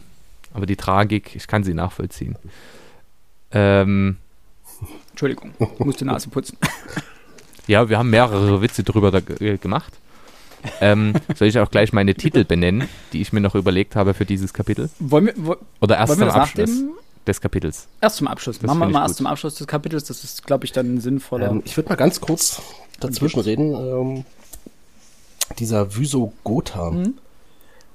Aber 0.54 0.66
die 0.66 0.76
Tragik, 0.76 1.36
ich 1.36 1.46
kann 1.48 1.64
sie 1.64 1.74
nachvollziehen. 1.76 2.36
Ähm, 3.52 4.18
Entschuldigung, 5.12 5.54
muss 5.80 5.98
die 5.98 6.06
Nase 6.06 6.30
putzen. 6.30 6.58
ja, 7.68 7.90
wir 7.90 7.98
haben 7.98 8.10
mehrere 8.10 8.62
Witze 8.62 8.84
drüber 8.84 9.12
da, 9.12 9.20
äh, 9.40 9.58
gemacht. 9.58 9.94
Ähm, 10.82 11.14
soll 11.36 11.48
ich 11.48 11.60
auch 11.60 11.70
gleich 11.72 11.94
meine 11.94 12.16
Titel 12.16 12.44
benennen, 12.44 12.90
die 13.14 13.22
ich 13.22 13.32
mir 13.32 13.42
noch 13.42 13.56
überlegt 13.56 13.96
habe 13.96 14.14
für 14.14 14.26
dieses 14.26 14.54
Kapitel? 14.54 14.90
Wollen 15.00 15.28
wir, 15.28 15.34
wo, 15.38 15.56
Oder 15.82 15.98
erst 15.98 16.10
wollen 16.10 16.22
wir 16.22 16.30
zum 16.30 16.42
Abschluss 16.42 16.70
dem, 16.70 16.90
des 17.26 17.42
Kapitels? 17.42 17.88
erst 18.02 18.18
zum 18.18 18.28
Abschluss? 18.28 18.60
Das 18.60 18.68
Machen 18.68 18.80
wir 18.80 18.88
mal 18.88 19.02
erst 19.02 19.14
gut. 19.14 19.18
zum 19.18 19.28
Abschluss 19.28 19.56
des 19.56 19.68
Kapitels. 19.68 20.06
Das 20.06 20.24
ist, 20.24 20.46
glaube 20.46 20.66
ich, 20.66 20.72
dann 20.72 20.96
ein 20.96 21.00
sinnvoller. 21.02 21.52
Ähm, 21.52 21.62
ich 21.66 21.78
würde 21.78 21.90
mal 21.90 21.96
ganz 21.96 22.20
kurz 22.20 22.62
dazwischen 23.00 23.40
reden. 23.40 23.74
Ähm, 23.74 24.26
dieser 25.60 25.96
Vysogotha. 25.96 26.92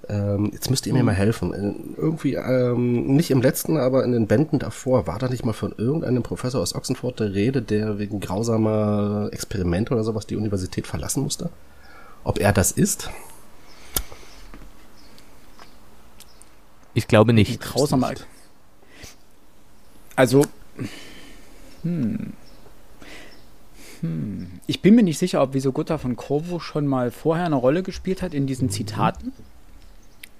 Ähm, 0.08 0.50
jetzt 0.52 0.70
müsst 0.70 0.86
ihr 0.86 0.92
mir 0.92 1.02
mal 1.02 1.14
helfen. 1.14 1.54
Äh, 1.54 2.00
irgendwie, 2.00 2.34
ähm, 2.34 3.14
nicht 3.14 3.30
im 3.30 3.40
letzten, 3.40 3.76
aber 3.76 4.04
in 4.04 4.12
den 4.12 4.26
Bänden 4.26 4.58
davor, 4.58 5.06
war 5.06 5.18
da 5.18 5.28
nicht 5.28 5.44
mal 5.44 5.52
von 5.52 5.72
irgendeinem 5.76 6.22
Professor 6.22 6.60
aus 6.60 6.74
Oxenfurt 6.74 7.20
der 7.20 7.32
Rede, 7.34 7.62
der 7.62 7.98
wegen 7.98 8.20
grausamer 8.20 9.28
Experimente 9.32 9.94
oder 9.94 10.04
sowas 10.04 10.26
die 10.26 10.36
Universität 10.36 10.86
verlassen 10.86 11.22
musste? 11.22 11.50
Ob 12.24 12.40
er 12.40 12.52
das 12.52 12.72
ist? 12.72 13.10
Ich 16.94 17.08
glaube 17.08 17.32
nicht. 17.32 17.60
grausamer. 17.60 18.10
nicht. 18.10 18.26
Also, 20.16 20.44
hm. 21.82 22.32
Hm. 24.00 24.50
Ich 24.66 24.82
bin 24.82 24.94
mir 24.94 25.02
nicht 25.02 25.18
sicher, 25.18 25.42
ob 25.42 25.54
Visogutta 25.54 25.96
von 25.96 26.16
Corvo 26.16 26.58
schon 26.58 26.86
mal 26.86 27.10
vorher 27.10 27.46
eine 27.46 27.54
Rolle 27.56 27.82
gespielt 27.82 28.20
hat 28.20 28.34
in 28.34 28.46
diesen 28.46 28.68
Zitaten. 28.68 29.32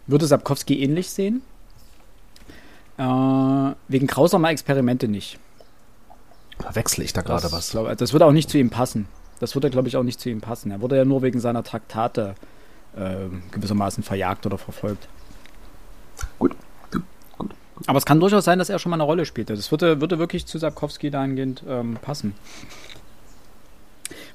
Würde 0.07 0.27
Sapkowski 0.27 0.83
ähnlich 0.83 1.11
sehen? 1.11 1.43
Äh, 2.99 3.03
wegen 3.89 4.07
grausamer 4.07 4.51
Experimente 4.51 5.09
nicht. 5.09 5.39
Verwechsel 6.59 7.05
ich 7.05 7.13
da 7.13 7.23
gerade 7.23 7.51
was? 7.51 7.71
glaub, 7.71 7.97
das 7.97 8.13
würde 8.13 8.27
auch 8.27 8.33
nicht 8.33 8.51
zu 8.51 8.59
ihm 8.59 8.71
passen. 8.71 9.09
Das 9.41 9.55
würde, 9.55 9.71
glaube 9.71 9.89
ich, 9.89 9.97
auch 9.97 10.03
nicht 10.03 10.21
zu 10.21 10.31
ihm 10.31 10.41
passen. 10.41 10.71
Er 10.71 10.81
wurde 10.81 10.97
ja 10.97 11.05
nur 11.05 11.23
wegen 11.23 11.41
seiner 11.41 11.65
Traktate 11.65 12.35
äh, 12.97 13.27
gewissermaßen 13.51 14.05
verjagt 14.05 14.47
oder 14.47 14.59
verfolgt. 14.59 15.09
Gut. 16.39 16.55
Aber 17.87 17.99
es 17.99 18.07
kann 18.07 18.21
durchaus 18.21 18.45
sein, 18.45 18.59
dass 18.59 18.69
er 18.69 18.79
schon 18.79 18.91
mal 18.91 18.97
eine 18.97 19.03
Rolle 19.03 19.25
spielte. 19.27 19.57
Das 19.57 19.71
würde, 19.71 20.01
würde 20.01 20.19
wirklich 20.19 20.47
zu 20.47 20.59
Sapkowski 20.59 21.11
dahingehend 21.11 21.65
ähm, 21.67 21.97
passen. 22.01 22.35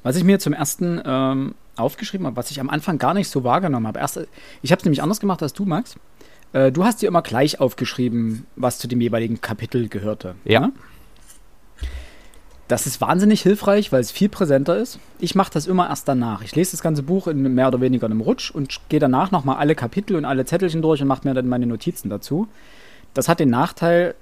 Was 0.03 0.15
ich 0.15 0.23
mir 0.23 0.39
zum 0.39 0.53
ersten 0.53 1.01
ähm, 1.05 1.55
aufgeschrieben 1.79 2.25
habe, 2.25 2.35
was 2.35 2.51
ich 2.51 2.59
am 2.59 2.69
Anfang 2.69 2.97
gar 2.97 3.13
nicht 3.13 3.29
so 3.29 3.43
wahrgenommen 3.43 3.87
habe. 3.87 3.99
Erst, 3.99 4.19
ich 4.61 4.71
habe 4.71 4.79
es 4.79 4.85
nämlich 4.85 5.01
anders 5.01 5.19
gemacht 5.19 5.41
als 5.41 5.53
du, 5.53 5.65
Max. 5.65 5.95
Äh, 6.53 6.71
du 6.71 6.83
hast 6.83 7.01
dir 7.01 7.07
immer 7.07 7.21
gleich 7.21 7.59
aufgeschrieben, 7.59 8.45
was 8.55 8.79
zu 8.79 8.87
dem 8.87 9.01
jeweiligen 9.01 9.41
Kapitel 9.41 9.89
gehörte. 9.89 10.35
Ja. 10.45 10.59
ne? 10.61 10.73
Das 12.67 12.85
ist 12.85 12.99
wahnsinnig 12.99 13.41
hilfreich, 13.41 13.93
weil 13.93 14.01
es 14.01 14.11
viel 14.11 14.27
präsenter 14.27 14.77
ist. 14.77 14.99
Ich 15.19 15.35
mache 15.35 15.51
das 15.53 15.67
immer 15.67 15.87
erst 15.87 16.07
danach. 16.07 16.41
Ich 16.41 16.53
lese 16.53 16.71
das 16.71 16.81
ganze 16.81 17.01
Buch 17.01 17.27
in 17.27 17.41
mehr 17.53 17.69
oder 17.69 17.79
weniger 17.79 18.05
einem 18.07 18.19
Rutsch 18.19 18.51
und 18.51 18.81
gehe 18.89 18.99
danach 18.99 19.31
nochmal 19.31 19.55
alle 19.57 19.73
Kapitel 19.73 20.17
und 20.17 20.25
alle 20.25 20.45
Zettelchen 20.45 20.81
durch 20.81 21.01
und 21.01 21.07
mache 21.07 21.25
mir 21.25 21.33
dann 21.33 21.47
meine 21.47 21.65
Notizen 21.65 22.09
dazu. 22.09 22.49
Das 23.13 23.29
hat 23.29 23.39
den 23.39 23.49
Nachteil, 23.49 24.15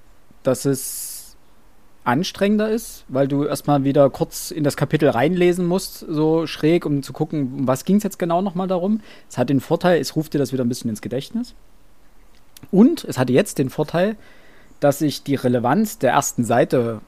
dass 0.44 0.66
es 0.66 1.05
anstrengender 2.06 2.70
ist, 2.70 3.04
weil 3.08 3.28
du 3.28 3.44
erstmal 3.44 3.84
wieder 3.84 4.10
kurz 4.10 4.52
in 4.52 4.64
das 4.64 4.78
Kapitel 4.78 5.10
reinlesen 5.10 5.66
musst, 5.66 6.00
so 6.00 6.48
schräg, 6.48 6.86
um 6.86 7.04
zu 7.04 7.14
gucken, 7.14 7.54
um 7.60 7.68
was 7.68 7.84
ging 7.84 7.98
es 7.98 8.04
jetzt 8.04 8.20
genau 8.20 8.42
nochmal 8.42 8.68
darum. 8.68 9.02
Es 9.30 9.38
hat 9.38 9.50
den 9.50 9.60
Vorteil, 9.60 10.00
es 10.00 10.16
ruft 10.16 10.34
dir 10.34 10.38
das 10.38 10.54
wieder 10.54 10.64
ein 10.64 10.70
bisschen 10.70 10.90
ins 10.90 11.02
Gedächtnis. 11.02 11.56
Und 12.72 13.04
es 13.04 13.18
hatte 13.18 13.34
jetzt 13.34 13.58
den 13.58 13.70
Vorteil, 13.70 14.16
dass 14.80 15.02
ich 15.02 15.24
die 15.24 15.36
Relevanz 15.36 15.98
der 15.98 16.12
ersten 16.12 16.44
Seite 16.46 17.02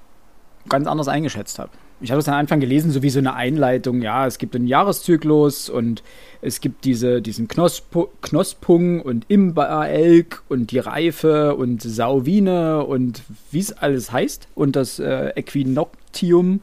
ganz 0.67 0.87
anders 0.87 1.07
eingeschätzt 1.07 1.59
habe. 1.59 1.71
Ich 1.99 2.11
habe 2.11 2.19
es 2.19 2.27
am 2.27 2.35
Anfang 2.35 2.59
gelesen, 2.59 2.91
so 2.91 3.01
wie 3.01 3.09
so 3.09 3.17
eine 3.17 3.33
Einleitung, 3.33 4.03
ja, 4.03 4.27
es 4.27 4.37
gibt 4.37 4.55
einen 4.55 4.67
Jahreszyklus 4.67 5.67
und 5.67 6.03
es 6.41 6.61
gibt 6.61 6.85
diese, 6.85 7.23
diesen 7.23 7.47
Knospo 7.47 8.11
Knospung 8.21 9.01
und 9.01 9.25
Imba-Elk 9.29 10.43
und 10.47 10.69
die 10.69 10.77
Reife 10.77 11.55
und 11.55 11.81
Sauvine 11.81 12.85
und 12.85 13.23
wie 13.51 13.59
es 13.59 13.73
alles 13.73 14.11
heißt 14.11 14.47
und 14.53 14.75
das 14.75 14.99
äh, 14.99 15.29
Äquinoctium. 15.29 16.61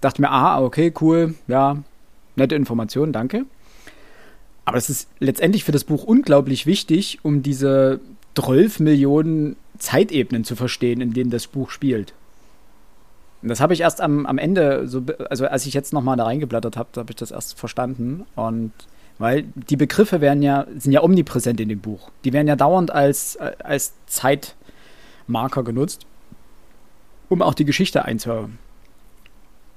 Dachte 0.00 0.20
mir, 0.20 0.30
ah, 0.30 0.60
okay, 0.60 0.92
cool, 1.00 1.34
ja, 1.46 1.76
nette 2.34 2.56
Information, 2.56 3.12
danke. 3.12 3.44
Aber 4.64 4.78
es 4.78 4.90
ist 4.90 5.08
letztendlich 5.20 5.62
für 5.62 5.72
das 5.72 5.84
Buch 5.84 6.02
unglaublich 6.02 6.66
wichtig, 6.66 7.20
um 7.22 7.44
diese 7.44 8.00
12 8.34 8.80
Millionen 8.80 9.56
Zeitebenen 9.78 10.44
zu 10.44 10.56
verstehen, 10.56 11.00
in 11.00 11.12
denen 11.12 11.30
das 11.30 11.46
Buch 11.46 11.70
spielt. 11.70 12.14
Und 13.42 13.48
das 13.48 13.60
habe 13.60 13.74
ich 13.74 13.80
erst 13.80 14.00
am, 14.00 14.24
am 14.26 14.38
Ende, 14.38 14.86
so, 14.86 15.02
also 15.28 15.46
als 15.46 15.66
ich 15.66 15.74
jetzt 15.74 15.92
nochmal 15.92 16.16
da 16.16 16.24
reingeblättert 16.24 16.76
habe, 16.76 16.88
habe 16.96 17.10
ich 17.10 17.16
das 17.16 17.32
erst 17.32 17.58
verstanden. 17.58 18.24
Und 18.36 18.72
weil 19.18 19.42
die 19.42 19.76
Begriffe 19.76 20.20
werden 20.20 20.42
ja, 20.42 20.66
sind 20.76 20.92
ja 20.92 21.02
omnipräsent 21.02 21.60
in 21.60 21.68
dem 21.68 21.80
Buch. 21.80 22.10
Die 22.24 22.32
werden 22.32 22.46
ja 22.46 22.56
dauernd 22.56 22.90
als, 22.90 23.36
als 23.36 23.94
Zeitmarker 24.06 25.62
genutzt, 25.64 26.06
um 27.28 27.42
auch 27.42 27.54
die 27.54 27.64
Geschichte 27.64 28.04
einzu, 28.04 28.48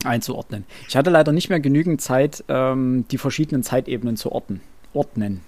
einzuordnen. 0.04 0.66
Ich 0.88 0.96
hatte 0.96 1.10
leider 1.10 1.32
nicht 1.32 1.50
mehr 1.50 1.60
genügend 1.60 2.02
Zeit, 2.02 2.44
ähm, 2.48 3.06
die 3.10 3.18
verschiedenen 3.18 3.64
Zeitebenen 3.64 4.18
zu 4.18 4.32
orten, 4.32 4.62
ordnen. 4.94 5.42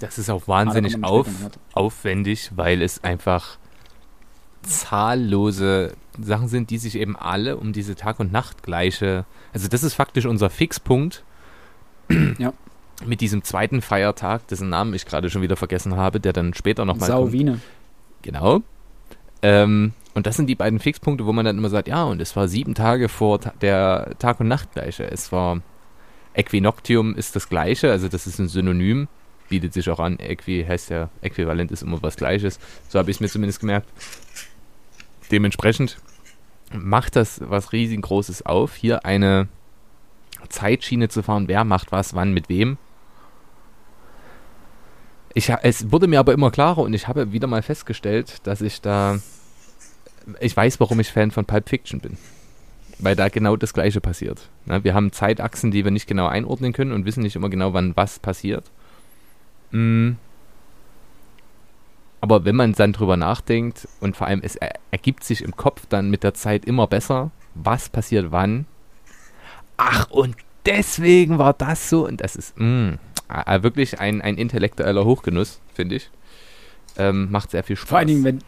Das 0.00 0.18
ist 0.18 0.30
auch 0.30 0.42
Ah, 0.44 0.48
wahnsinnig 0.48 1.02
auf, 1.04 1.28
aufwendig, 1.72 2.50
weil 2.56 2.82
es 2.82 3.04
einfach 3.04 3.58
zahllose 4.64 5.94
Sachen 6.20 6.48
sind, 6.48 6.70
die 6.70 6.78
sich 6.78 6.96
eben 6.96 7.16
alle 7.16 7.56
um 7.56 7.72
diese 7.72 7.94
Tag- 7.94 8.20
und 8.20 8.32
Nachtgleiche. 8.32 9.24
Also, 9.52 9.68
das 9.68 9.82
ist 9.82 9.94
faktisch 9.94 10.26
unser 10.26 10.50
Fixpunkt. 10.50 11.24
Ja. 12.38 12.52
mit 13.06 13.20
diesem 13.22 13.42
zweiten 13.42 13.80
Feiertag, 13.80 14.46
dessen 14.48 14.68
Namen 14.68 14.92
ich 14.94 15.06
gerade 15.06 15.30
schon 15.30 15.42
wieder 15.42 15.56
vergessen 15.56 15.96
habe, 15.96 16.20
der 16.20 16.32
dann 16.32 16.52
später 16.54 16.84
nochmal 16.84 17.08
kommt. 17.10 17.26
Sauwine. 17.26 17.60
Genau. 18.22 18.60
Ähm, 19.42 19.92
und 20.14 20.26
das 20.26 20.36
sind 20.36 20.46
die 20.46 20.54
beiden 20.54 20.78
Fixpunkte, 20.78 21.26
wo 21.26 21.32
man 21.32 21.44
dann 21.44 21.58
immer 21.58 21.70
sagt, 21.70 21.88
ja, 21.88 22.04
und 22.04 22.20
es 22.20 22.36
war 22.36 22.46
sieben 22.46 22.74
Tage 22.74 23.08
vor 23.08 23.40
ta 23.40 23.52
der 23.60 24.12
Tag- 24.18 24.38
und 24.40 24.48
Nachtgleiche. 24.48 25.10
Es 25.10 25.32
war 25.32 25.60
Äquinoctium 26.34 27.14
ist 27.14 27.36
das 27.36 27.48
gleiche, 27.48 27.90
also 27.90 28.08
das 28.08 28.26
ist 28.26 28.38
ein 28.38 28.48
Synonym, 28.48 29.08
bietet 29.48 29.72
sich 29.72 29.88
auch 29.90 30.00
an. 30.00 30.18
Äqui 30.18 30.64
heißt 30.66 30.90
ja, 30.90 31.08
äquivalent 31.20 31.70
ist 31.70 31.82
immer 31.82 32.02
was 32.02 32.16
Gleiches. 32.16 32.58
So 32.88 32.98
habe 32.98 33.10
ich 33.10 33.16
es 33.16 33.20
mir 33.20 33.28
zumindest 33.28 33.60
gemerkt. 33.60 33.88
Dementsprechend 35.34 35.96
macht 36.72 37.16
das 37.16 37.40
was 37.40 37.72
riesengroßes 37.72 38.46
auf, 38.46 38.76
hier 38.76 39.04
eine 39.04 39.48
Zeitschiene 40.48 41.08
zu 41.08 41.24
fahren, 41.24 41.48
wer 41.48 41.64
macht 41.64 41.90
was, 41.90 42.14
wann, 42.14 42.32
mit 42.32 42.48
wem. 42.48 42.78
Ich, 45.34 45.50
es 45.62 45.90
wurde 45.90 46.06
mir 46.06 46.20
aber 46.20 46.34
immer 46.34 46.52
klarer 46.52 46.82
und 46.82 46.94
ich 46.94 47.08
habe 47.08 47.32
wieder 47.32 47.48
mal 47.48 47.62
festgestellt, 47.62 48.46
dass 48.46 48.60
ich 48.60 48.80
da. 48.80 49.18
Ich 50.38 50.56
weiß, 50.56 50.78
warum 50.78 51.00
ich 51.00 51.10
Fan 51.10 51.32
von 51.32 51.46
Pulp 51.46 51.68
Fiction 51.68 51.98
bin. 51.98 52.16
Weil 53.00 53.16
da 53.16 53.28
genau 53.28 53.56
das 53.56 53.74
Gleiche 53.74 54.00
passiert. 54.00 54.48
Na, 54.66 54.84
wir 54.84 54.94
haben 54.94 55.10
Zeitachsen, 55.10 55.72
die 55.72 55.82
wir 55.82 55.90
nicht 55.90 56.06
genau 56.06 56.28
einordnen 56.28 56.72
können 56.72 56.92
und 56.92 57.06
wissen 57.06 57.24
nicht 57.24 57.34
immer 57.34 57.50
genau, 57.50 57.72
wann 57.72 57.96
was 57.96 58.20
passiert. 58.20 58.70
Mm. 59.72 60.12
Aber 62.24 62.46
wenn 62.46 62.56
man 62.56 62.72
dann 62.72 62.94
drüber 62.94 63.18
nachdenkt 63.18 63.86
und 64.00 64.16
vor 64.16 64.26
allem 64.26 64.40
es 64.42 64.56
er 64.56 64.72
ergibt 64.90 65.24
sich 65.24 65.42
im 65.42 65.54
Kopf 65.54 65.84
dann 65.90 66.08
mit 66.08 66.22
der 66.22 66.32
Zeit 66.32 66.64
immer 66.64 66.86
besser, 66.86 67.32
was 67.54 67.90
passiert 67.90 68.32
wann. 68.32 68.64
Ach, 69.76 70.08
und 70.08 70.34
deswegen 70.64 71.36
war 71.36 71.52
das 71.52 71.90
so 71.90 72.06
und 72.06 72.22
das 72.22 72.34
ist 72.34 72.58
mh, 72.58 72.96
wirklich 73.60 74.00
ein, 74.00 74.22
ein 74.22 74.38
intellektueller 74.38 75.04
Hochgenuss, 75.04 75.60
finde 75.74 75.96
ich. 75.96 76.10
Ähm, 76.96 77.30
macht 77.30 77.50
sehr 77.50 77.62
viel 77.62 77.76
Spaß. 77.76 77.90
Vor 77.90 77.98
allen 77.98 78.08
Dingen, 78.08 78.24
wenn, 78.24 78.38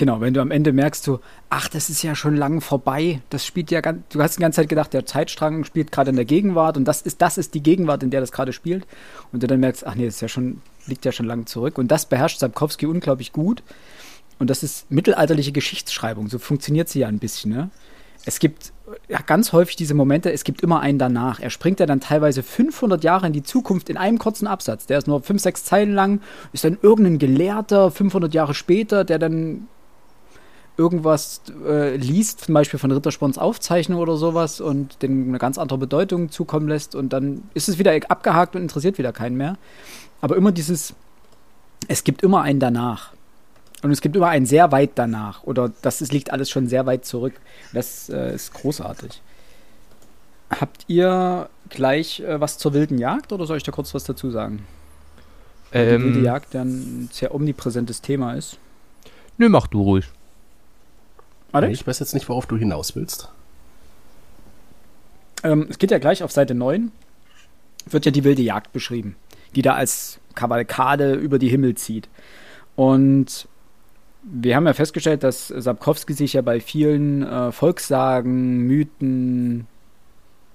genau, 0.00 0.22
wenn 0.22 0.32
du 0.32 0.40
am 0.40 0.50
Ende 0.50 0.72
merkst, 0.72 1.04
so, 1.04 1.20
ach, 1.50 1.68
das 1.68 1.90
ist 1.90 2.02
ja 2.02 2.14
schon 2.14 2.34
lang 2.34 2.62
vorbei. 2.62 3.20
Das 3.28 3.44
spielt 3.44 3.70
ja 3.70 3.82
ganz, 3.82 4.02
du 4.08 4.22
hast 4.22 4.38
die 4.38 4.40
ganze 4.40 4.56
Zeit 4.56 4.70
gedacht, 4.70 4.94
der 4.94 5.04
Zeitstrang 5.04 5.62
spielt 5.64 5.92
gerade 5.92 6.08
in 6.08 6.16
der 6.16 6.24
Gegenwart 6.24 6.78
und 6.78 6.86
das 6.86 7.02
ist, 7.02 7.20
das 7.20 7.36
ist 7.36 7.52
die 7.52 7.62
Gegenwart, 7.62 8.02
in 8.02 8.10
der 8.10 8.20
das 8.20 8.32
gerade 8.32 8.54
spielt. 8.54 8.86
Und 9.30 9.42
du 9.42 9.46
dann 9.46 9.60
merkst, 9.60 9.86
ach 9.86 9.94
nee, 9.94 10.06
das 10.06 10.14
ist 10.14 10.22
ja 10.22 10.28
schon, 10.28 10.62
liegt 10.86 11.04
ja 11.04 11.12
schon 11.12 11.26
lange 11.26 11.44
zurück. 11.44 11.76
Und 11.76 11.88
das 11.88 12.06
beherrscht 12.06 12.38
Sapkowski 12.38 12.86
unglaublich 12.86 13.30
gut. 13.32 13.62
Und 14.38 14.48
das 14.48 14.62
ist 14.62 14.90
mittelalterliche 14.90 15.52
Geschichtsschreibung. 15.52 16.28
So 16.28 16.38
funktioniert 16.38 16.88
sie 16.88 17.00
ja 17.00 17.08
ein 17.08 17.18
bisschen, 17.18 17.52
ne? 17.52 17.70
Es 18.24 18.38
gibt 18.38 18.72
ja, 19.08 19.20
ganz 19.20 19.52
häufig 19.52 19.76
diese 19.76 19.94
Momente, 19.94 20.32
es 20.32 20.44
gibt 20.44 20.62
immer 20.62 20.80
einen 20.80 20.98
danach. 20.98 21.40
Er 21.40 21.50
springt 21.50 21.80
ja 21.80 21.86
dann 21.86 22.00
teilweise 22.00 22.42
500 22.42 23.04
Jahre 23.04 23.26
in 23.26 23.32
die 23.32 23.42
Zukunft 23.42 23.88
in 23.88 23.96
einem 23.96 24.18
kurzen 24.18 24.46
Absatz. 24.46 24.86
Der 24.86 24.98
ist 24.98 25.06
nur 25.06 25.22
5, 25.22 25.40
6 25.40 25.64
Zeilen 25.64 25.94
lang, 25.94 26.20
ist 26.52 26.64
dann 26.64 26.78
irgendein 26.80 27.18
Gelehrter 27.18 27.90
500 27.90 28.32
Jahre 28.34 28.54
später, 28.54 29.04
der 29.04 29.18
dann 29.18 29.68
irgendwas 30.76 31.42
äh, 31.66 31.96
liest, 31.96 32.40
zum 32.42 32.54
Beispiel 32.54 32.78
von 32.78 32.90
Rittersporns 32.90 33.38
Aufzeichnung 33.38 34.00
oder 34.00 34.16
sowas 34.16 34.60
und 34.60 35.02
dem 35.02 35.28
eine 35.28 35.38
ganz 35.38 35.58
andere 35.58 35.78
Bedeutung 35.78 36.30
zukommen 36.30 36.68
lässt 36.68 36.94
und 36.94 37.12
dann 37.12 37.42
ist 37.54 37.68
es 37.68 37.78
wieder 37.78 37.92
abgehakt 38.08 38.56
und 38.56 38.62
interessiert 38.62 38.98
wieder 38.98 39.12
keinen 39.12 39.36
mehr. 39.36 39.56
Aber 40.20 40.36
immer 40.36 40.52
dieses, 40.52 40.94
es 41.88 42.04
gibt 42.04 42.22
immer 42.22 42.42
einen 42.42 42.60
danach. 42.60 43.12
Und 43.82 43.90
es 43.90 44.02
gibt 44.02 44.14
immer 44.14 44.28
einen 44.28 44.44
sehr 44.44 44.72
weit 44.72 44.90
danach. 44.96 45.42
Oder 45.44 45.72
das 45.80 46.02
ist, 46.02 46.12
liegt 46.12 46.32
alles 46.32 46.50
schon 46.50 46.66
sehr 46.66 46.84
weit 46.84 47.06
zurück. 47.06 47.32
Das 47.72 48.10
äh, 48.10 48.34
ist 48.34 48.52
großartig. 48.52 49.22
Habt 50.50 50.84
ihr 50.88 51.48
gleich 51.70 52.20
äh, 52.20 52.40
was 52.40 52.58
zur 52.58 52.74
wilden 52.74 52.98
Jagd 52.98 53.32
oder 53.32 53.46
soll 53.46 53.56
ich 53.56 53.62
da 53.62 53.72
kurz 53.72 53.94
was 53.94 54.04
dazu 54.04 54.30
sagen? 54.30 54.66
Ähm, 55.72 56.00
Die 56.00 56.04
wilde 56.04 56.20
Jagd 56.26 56.54
ja 56.54 56.62
ein 56.62 57.08
sehr 57.10 57.34
omnipräsentes 57.34 58.02
Thema 58.02 58.34
ist. 58.34 58.58
Nö, 59.38 59.48
mach 59.48 59.66
du 59.66 59.80
ruhig. 59.80 60.04
Warte. 61.52 61.68
Ich 61.68 61.86
weiß 61.86 61.98
jetzt 61.98 62.14
nicht, 62.14 62.28
worauf 62.28 62.46
du 62.46 62.56
hinaus 62.56 62.94
willst. 62.96 63.28
Ähm, 65.42 65.66
es 65.68 65.78
geht 65.78 65.90
ja 65.90 65.98
gleich 65.98 66.22
auf 66.22 66.32
Seite 66.32 66.54
9, 66.54 66.92
wird 67.86 68.06
ja 68.06 68.12
die 68.12 68.24
wilde 68.24 68.42
Jagd 68.42 68.72
beschrieben, 68.72 69.16
die 69.54 69.62
da 69.62 69.74
als 69.74 70.20
Kavalkade 70.34 71.14
über 71.14 71.38
die 71.38 71.48
Himmel 71.48 71.74
zieht. 71.74 72.08
Und 72.76 73.48
wir 74.22 74.54
haben 74.54 74.66
ja 74.66 74.74
festgestellt, 74.74 75.22
dass 75.22 75.48
Sapkowski 75.48 76.12
sich 76.12 76.34
ja 76.34 76.42
bei 76.42 76.60
vielen 76.60 77.22
äh, 77.22 77.52
Volkssagen, 77.52 78.58
Mythen, 78.66 79.66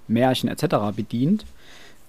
Märchen 0.08 0.49
etc. 0.49 0.95
bedient. 0.95 1.45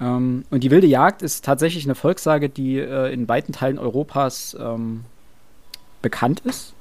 Ähm, 0.00 0.44
und 0.50 0.62
die 0.62 0.70
wilde 0.70 0.86
Jagd 0.86 1.22
ist 1.22 1.44
tatsächlich 1.44 1.84
eine 1.84 1.94
Volkssage, 1.94 2.48
die 2.48 2.78
äh, 2.78 3.12
in 3.12 3.28
weiten 3.28 3.52
Teilen 3.52 3.78
Europas 3.78 4.56
ähm, 4.60 5.04
bekannt 6.02 6.40
ist. 6.40 6.74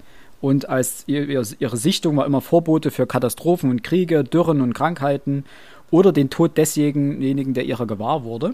Und 0.45 0.69
als 0.69 1.05
ihr, 1.07 1.27
ihre 1.27 1.75
Sichtung 1.75 2.17
war 2.17 2.27
immer 2.27 2.39
Vorbote 2.39 2.91
für 2.91 3.07
Katastrophen 3.07 3.71
und 3.71 3.83
Kriege, 3.83 4.23
Dürren 4.23 4.61
und 4.61 4.73
Krankheiten 4.73 5.43
oder 5.89 6.11
den 6.11 6.29
Tod 6.29 6.55
desjenigen, 6.55 7.55
der 7.55 7.65
ihrer 7.65 7.87
gewahr 7.87 8.23
wurde. 8.23 8.53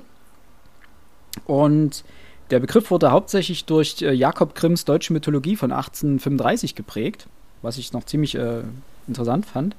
Und 1.45 2.05
der 2.49 2.61
Begriff 2.61 2.91
wurde 2.91 3.11
hauptsächlich 3.11 3.65
durch 3.65 4.01
äh, 4.01 4.13
Jakob 4.13 4.55
Grimms 4.55 4.85
deutsche 4.85 5.11
Mythologie 5.11 5.57
von 5.57 5.73
1835 5.73 6.75
geprägt, 6.75 7.27
was 7.61 7.77
ich 7.77 7.91
noch 7.91 8.05
ziemlich 8.05 8.35
äh, 8.35 8.61
interessant 9.09 9.45
fand. 9.45 9.75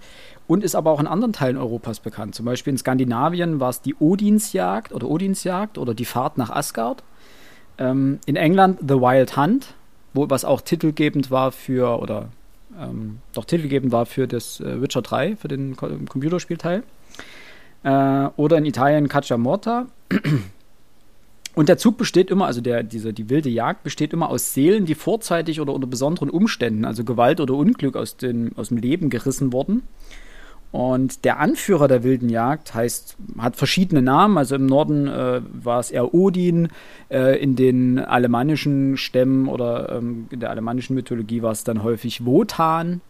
Und 0.47 0.65
ist 0.65 0.75
aber 0.75 0.91
auch 0.91 1.01
in 1.01 1.07
anderen 1.07 1.33
Teilen 1.33 1.57
Europas 1.57 2.01
bekannt. 2.01 2.35
Zum 2.35 2.45
Beispiel 2.45 2.73
in 2.73 2.79
Skandinavien 2.79 3.59
war 3.59 3.71
es 3.71 3.81
die 3.81 3.95
Odinsjagd 3.99 4.93
oder 4.93 5.09
Odinsjagd 5.09 5.79
oder 5.79 5.95
die 5.95 6.05
Fahrt 6.05 6.37
nach 6.37 6.51
Asgard. 6.51 7.03
Ähm, 7.79 8.19
in 8.27 8.37
England 8.37 8.81
The 8.83 8.97
Wild 8.97 9.35
Hunt, 9.39 9.69
wo, 10.15 10.29
was 10.31 10.45
auch 10.45 10.61
titelgebend 10.61 11.31
war 11.31 11.53
für, 11.53 12.01
oder 12.01 12.29
ähm, 12.79 13.19
doch 13.35 13.45
titelgebend 13.45 13.93
war 13.93 14.07
für 14.07 14.27
das 14.27 14.61
äh, 14.61 14.81
Witcher 14.81 15.03
3, 15.03 15.37
für 15.37 15.49
den 15.49 15.77
Ko 15.77 15.89
Computerspielteil. 16.09 16.83
Äh, 17.83 18.29
oder 18.37 18.59
in 18.59 18.65
Italien 18.65 19.09
Caccia 19.09 19.37
Morta. 19.37 19.87
Und 21.55 21.69
der 21.69 21.77
Zug 21.77 21.99
besteht 21.99 22.31
immer, 22.31 22.47
also 22.47 22.63
der, 22.63 22.83
diese, 22.83 23.13
die 23.13 23.29
wilde 23.29 23.51
Jagd 23.51 23.83
besteht 23.83 24.15
immer 24.15 24.31
aus 24.31 24.55
Seelen, 24.55 24.87
die 24.87 24.95
vorzeitig 24.95 25.61
oder 25.61 25.75
unter 25.75 25.87
besonderen 25.87 26.31
Umständen, 26.31 26.87
also 26.87 27.05
Gewalt 27.05 27.41
oder 27.41 27.53
Unglück 27.55 27.95
aus, 27.95 28.17
den, 28.17 28.57
aus 28.57 28.69
dem 28.69 28.79
Leben 28.79 29.11
gerissen 29.11 29.53
wurden. 29.53 29.83
Und 30.73 31.27
der 31.27 31.39
Anführer 31.39 31.87
der 31.87 32.03
wilden 32.03 32.31
Jagd 32.31 32.75
heißt, 32.75 33.17
hat 33.39 33.57
verschiedene 33.57 34.01
Namen. 34.01 34.39
Also 34.39 34.55
im 34.55 34.67
Norden 34.67 35.07
äh, 35.07 35.43
war 35.53 35.81
es 35.81 35.91
eher 35.91 36.15
Odin, 36.15 36.69
äh, 37.11 37.39
in 37.43 37.57
den 37.57 37.99
alemannischen 37.99 38.97
Stämmen 38.97 39.49
oder 39.49 39.93
ähm, 39.93 40.29
in 40.31 40.41
der 40.41 40.49
alemannischen 40.49 40.95
Mythologie 40.95 41.43
war 41.43 41.53
es 41.53 41.63
dann 41.65 41.83
häufig 41.83 42.25
Wotan 42.25 43.03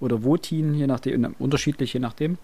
oder 0.00 0.24
Wotin, 0.24 0.74
je 0.74 0.88
nachdem, 0.88 1.36
unterschiedlich 1.38 1.92
je 1.92 2.00
nachdem. 2.00 2.36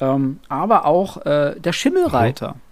Ähm, 0.00 0.38
aber 0.48 0.84
auch 0.84 1.26
äh, 1.26 1.58
der 1.58 1.72
Schimmelreiter. 1.72 2.54
Mhm 2.54 2.68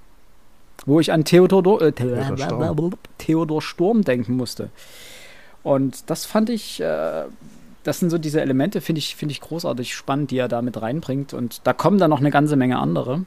wo 0.85 1.01
ich 1.01 1.13
an 1.13 1.25
Theodor, 1.25 1.83
äh, 1.83 1.93
Theodor, 1.93 2.37
Storm. 2.37 2.95
Theodor 3.19 3.63
Sturm 3.63 4.03
denken 4.03 4.37
musste. 4.37 4.71
Und 5.63 6.11
das 6.11 6.27
fand 6.27 6.51
ich, 6.51 6.81
äh, 6.81 7.25
das 7.87 8.01
sind 8.01 8.11
so 8.11 8.19
diese 8.19 8.41
Elemente, 8.41 8.81
finde 8.81 8.99
ich, 8.99 9.15
finde 9.15 9.33
ich 9.33 9.41
großartig 9.41 9.95
spannend, 9.95 10.33
die 10.33 10.39
er 10.39 10.49
da 10.49 10.61
mit 10.61 10.81
reinbringt. 10.83 11.33
Und 11.33 11.61
da 11.65 11.73
kommen 11.73 11.99
dann 11.99 12.11
noch 12.11 12.19
eine 12.19 12.31
ganze 12.31 12.57
Menge 12.57 12.79
andere. 12.79 13.25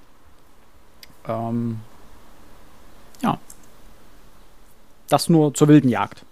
Ähm, 1.26 1.80
ja. 3.22 3.39
Das 5.08 5.30
nur 5.30 5.54
zur 5.54 5.69
wilden 5.69 5.88
Jagd. 5.88 6.26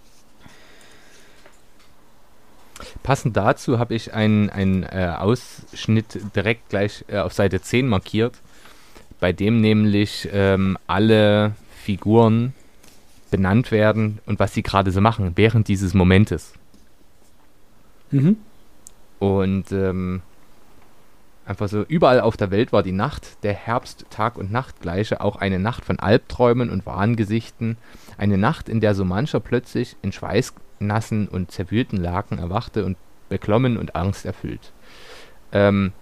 Passend 3.02 3.34
dazu 3.34 3.78
habe 3.78 3.94
ich 3.94 4.12
einen, 4.12 4.50
einen 4.50 4.82
äh, 4.82 5.14
Ausschnitt 5.18 6.20
direkt 6.36 6.68
gleich 6.68 7.06
äh, 7.08 7.18
auf 7.18 7.32
Seite 7.32 7.62
10 7.62 7.88
markiert, 7.88 8.34
bei 9.20 9.32
dem 9.32 9.62
nämlich 9.62 10.28
ähm, 10.32 10.76
alle 10.86 11.54
Figuren 11.82 12.52
benannt 13.30 13.72
werden 13.72 14.18
und 14.26 14.38
was 14.38 14.52
sie 14.52 14.62
gerade 14.62 14.90
so 14.90 15.00
machen 15.00 15.32
während 15.36 15.68
dieses 15.68 15.94
Momentes. 15.94 16.52
Mhm. 18.10 18.36
Und 19.18 19.72
ähm, 19.72 20.22
einfach 21.44 21.68
so, 21.68 21.82
überall 21.82 22.20
auf 22.20 22.36
der 22.36 22.50
Welt 22.50 22.72
war 22.72 22.82
die 22.82 22.92
Nacht, 22.92 23.42
der 23.42 23.54
Herbst, 23.54 24.06
Tag 24.10 24.36
und 24.36 24.52
Nacht 24.52 24.80
gleiche, 24.80 25.20
auch 25.20 25.36
eine 25.36 25.58
Nacht 25.58 25.84
von 25.84 25.98
Albträumen 25.98 26.70
und 26.70 26.86
Wahngesichten, 26.86 27.78
eine 28.16 28.38
Nacht, 28.38 28.68
in 28.68 28.80
der 28.80 28.94
so 28.94 29.04
mancher 29.04 29.40
plötzlich 29.40 29.96
in 30.02 30.12
schweißnassen 30.12 31.28
und 31.28 31.50
zerwühlten 31.50 31.98
Laken 31.98 32.38
erwachte 32.38 32.84
und 32.84 32.96
beklommen 33.28 33.76
und 33.76 33.96
angsterfüllt. 33.96 34.72
Ähm, 35.52 35.92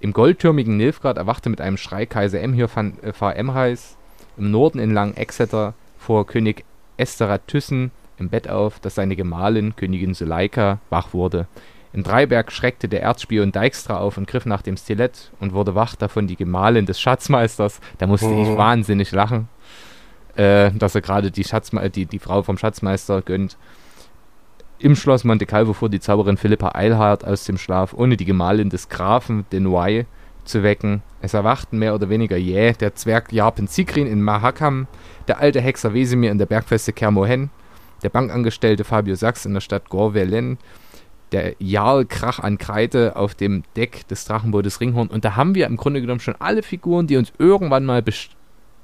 Im 0.00 0.12
goldtürmigen 0.12 0.76
Nilfgaard 0.76 1.18
erwachte 1.18 1.50
mit 1.50 1.60
einem 1.60 1.76
Schrei 1.76 2.06
Kaiser 2.06 2.40
Emhyr 2.40 2.68
van 2.74 2.94
äh, 3.02 3.32
Emreis, 3.34 3.96
im 4.36 4.50
Norden 4.50 4.78
in 4.78 4.92
Lang 4.92 5.14
Exeter 5.14 5.74
vor 5.98 6.26
König 6.26 6.64
Esteratyssen 6.96 7.90
im 8.18 8.28
Bett 8.28 8.48
auf, 8.48 8.78
dass 8.80 8.94
seine 8.94 9.16
Gemahlin, 9.16 9.76
Königin 9.76 10.14
Suleika, 10.14 10.78
wach 10.90 11.12
wurde. 11.12 11.46
In 11.92 12.02
Dreiberg 12.02 12.52
schreckte 12.52 12.88
der 12.88 13.00
Erzspion 13.02 13.52
Dijkstra 13.52 13.96
auf 13.98 14.18
und 14.18 14.26
griff 14.26 14.44
nach 14.44 14.60
dem 14.62 14.76
Stilett 14.76 15.30
und 15.40 15.54
wurde 15.54 15.74
wach 15.74 15.94
davon 15.96 16.26
die 16.26 16.36
Gemahlin 16.36 16.84
des 16.86 17.00
Schatzmeisters. 17.00 17.80
Da 17.98 18.06
musste 18.06 18.26
ich 18.28 18.48
Mhm. 18.48 18.56
wahnsinnig 18.56 19.12
lachen. 19.12 19.48
äh, 20.38 20.70
dass 20.72 20.94
er 20.94 21.00
gerade 21.00 21.30
die, 21.30 21.44
Schatzme 21.44 21.88
die, 21.88 22.04
die 22.04 22.18
Frau 22.18 22.42
vom 22.42 22.58
Schatzmeister 22.58 23.22
gönnt. 23.22 23.56
Im 24.78 24.94
Schloss 24.94 25.24
Monte 25.24 25.46
Calvo 25.46 25.72
fuhr 25.72 25.88
die 25.88 25.98
Zauberin 26.00 26.36
Philippa 26.36 26.72
Eilhard 26.74 27.24
aus 27.26 27.44
dem 27.44 27.56
Schlaf, 27.56 27.94
ohne 27.94 28.18
die 28.18 28.26
Gemahlin 28.26 28.68
des 28.68 28.90
Grafen 28.90 29.46
Denoy 29.50 30.04
zu 30.44 30.62
wecken. 30.62 31.00
Es 31.22 31.32
erwachten 31.32 31.78
mehr 31.78 31.94
oder 31.94 32.10
weniger 32.10 32.36
jäh 32.36 32.72
der 32.74 32.94
Zwerg 32.94 33.32
Jarpen 33.32 33.66
Zikrin 33.66 34.06
in 34.06 34.20
Mahakam, 34.22 34.86
der 35.26 35.40
alte 35.40 35.62
Hexer 35.62 35.94
Wesemir 35.94 36.30
in 36.30 36.36
der 36.36 36.44
Bergfeste 36.44 36.92
Kermohen, 36.92 37.48
der 38.02 38.10
Bankangestellte 38.10 38.84
Fabio 38.84 39.14
Sachs 39.14 39.44
in 39.44 39.54
der 39.54 39.60
Stadt 39.60 39.88
Gorvelen, 39.88 40.58
der 41.32 41.54
Jarl 41.58 42.04
Krach 42.04 42.38
an 42.38 42.58
Kreide 42.58 43.16
auf 43.16 43.34
dem 43.34 43.64
Deck 43.76 44.06
des 44.08 44.24
Drachenbootes 44.24 44.80
Ringhorn. 44.80 45.08
Und 45.08 45.24
da 45.24 45.36
haben 45.36 45.54
wir 45.54 45.66
im 45.66 45.76
Grunde 45.76 46.00
genommen 46.00 46.20
schon 46.20 46.36
alle 46.38 46.62
Figuren, 46.62 47.06
die 47.06 47.16
uns 47.16 47.32
irgendwann 47.38 47.84
mal 47.84 48.02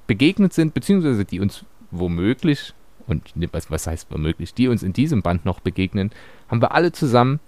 begegnet 0.07 0.53
sind, 0.53 0.75
beziehungsweise 0.75 1.25
die 1.25 1.41
uns 1.41 1.65
womöglich 1.91 2.75
und 3.07 3.33
was, 3.53 3.71
was 3.71 3.87
heißt 3.87 4.09
womöglich, 4.11 4.55
die 4.55 4.69
uns 4.69 4.83
in 4.83 4.93
diesem 4.93 5.23
Band 5.23 5.45
noch 5.45 5.61
begegnen, 5.61 6.11
haben 6.49 6.63
wir 6.63 6.73
alle 6.73 6.93
zusammen. 6.93 7.41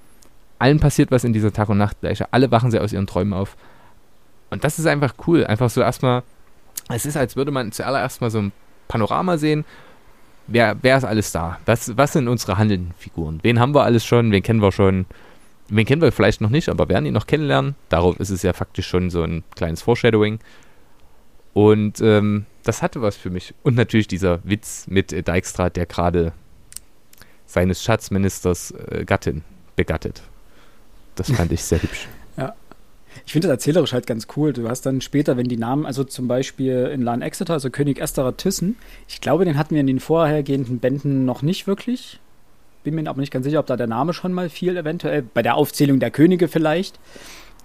Allen 0.58 0.80
passiert 0.80 1.10
was 1.10 1.24
in 1.24 1.32
dieser 1.32 1.52
Tag- 1.52 1.68
und 1.68 1.78
Nachtgleiche. 1.78 2.32
Alle 2.32 2.50
wachen 2.50 2.70
sie 2.70 2.80
aus 2.80 2.92
ihren 2.92 3.06
Träumen 3.06 3.32
auf. 3.32 3.56
Und 4.50 4.64
das 4.64 4.78
ist 4.78 4.86
einfach 4.86 5.14
cool. 5.26 5.44
Einfach 5.44 5.70
so 5.70 5.80
erstmal, 5.80 6.22
es 6.88 7.06
ist, 7.06 7.16
als 7.16 7.36
würde 7.36 7.50
man 7.50 7.72
zuallererst 7.72 8.20
mal 8.20 8.30
so 8.30 8.38
ein 8.38 8.52
Panorama 8.88 9.36
sehen. 9.36 9.64
Wer, 10.46 10.76
wer 10.82 10.98
ist 10.98 11.04
alles 11.04 11.32
da? 11.32 11.58
Was, 11.64 11.96
was 11.96 12.12
sind 12.12 12.28
unsere 12.28 12.58
handelnden 12.58 12.92
Figuren? 12.98 13.40
Wen 13.42 13.58
haben 13.58 13.74
wir 13.74 13.82
alles 13.82 14.04
schon? 14.04 14.30
Wen 14.30 14.42
kennen 14.42 14.60
wir 14.60 14.72
schon? 14.72 15.06
Wen 15.68 15.86
kennen 15.86 16.02
wir 16.02 16.12
vielleicht 16.12 16.40
noch 16.40 16.50
nicht, 16.50 16.68
aber 16.68 16.88
werden 16.88 17.06
ihn 17.06 17.14
noch 17.14 17.26
kennenlernen. 17.26 17.74
Darauf 17.88 18.20
ist 18.20 18.30
es 18.30 18.42
ja 18.42 18.52
faktisch 18.52 18.86
schon 18.86 19.08
so 19.08 19.22
ein 19.22 19.42
kleines 19.56 19.82
Foreshadowing. 19.82 20.38
Und 21.54 22.00
ähm, 22.00 22.44
das 22.64 22.82
hatte 22.82 23.00
was 23.00 23.16
für 23.16 23.30
mich. 23.30 23.54
Und 23.62 23.76
natürlich 23.76 24.08
dieser 24.08 24.40
Witz 24.44 24.86
mit 24.88 25.12
äh, 25.12 25.22
Dijkstra, 25.22 25.70
der 25.70 25.86
gerade 25.86 26.32
seines 27.46 27.82
Schatzministers 27.82 28.72
äh, 28.72 29.04
Gattin 29.06 29.42
begattet. 29.76 30.22
Das 31.14 31.30
fand 31.30 31.52
ich 31.52 31.62
sehr 31.62 31.80
hübsch. 31.80 32.08
Ich 33.26 33.32
finde 33.32 33.48
das 33.48 33.54
erzählerisch 33.54 33.92
halt 33.92 34.06
ganz 34.06 34.26
cool. 34.36 34.52
Du 34.52 34.68
hast 34.68 34.82
dann 34.82 35.00
später, 35.00 35.36
wenn 35.36 35.48
die 35.48 35.56
Namen, 35.56 35.86
also 35.86 36.04
zum 36.04 36.28
Beispiel 36.28 36.90
in 36.92 37.02
Lan 37.02 37.22
Exeter, 37.22 37.52
also 37.52 37.70
König 37.70 38.00
Esterer 38.00 38.36
Thyssen, 38.36 38.76
ich 39.08 39.20
glaube, 39.20 39.44
den 39.44 39.56
hatten 39.58 39.74
wir 39.74 39.80
in 39.80 39.86
den 39.86 40.00
vorhergehenden 40.00 40.78
Bänden 40.78 41.24
noch 41.24 41.42
nicht 41.42 41.66
wirklich. 41.66 42.20
Bin 42.82 42.94
mir 42.94 43.08
aber 43.08 43.20
nicht 43.20 43.32
ganz 43.32 43.44
sicher, 43.44 43.60
ob 43.60 43.66
da 43.66 43.76
der 43.76 43.86
Name 43.86 44.12
schon 44.12 44.32
mal 44.32 44.50
fiel, 44.50 44.76
eventuell. 44.76 45.22
Bei 45.22 45.42
der 45.42 45.56
Aufzählung 45.56 46.00
der 46.00 46.10
Könige 46.10 46.48
vielleicht. 46.48 47.00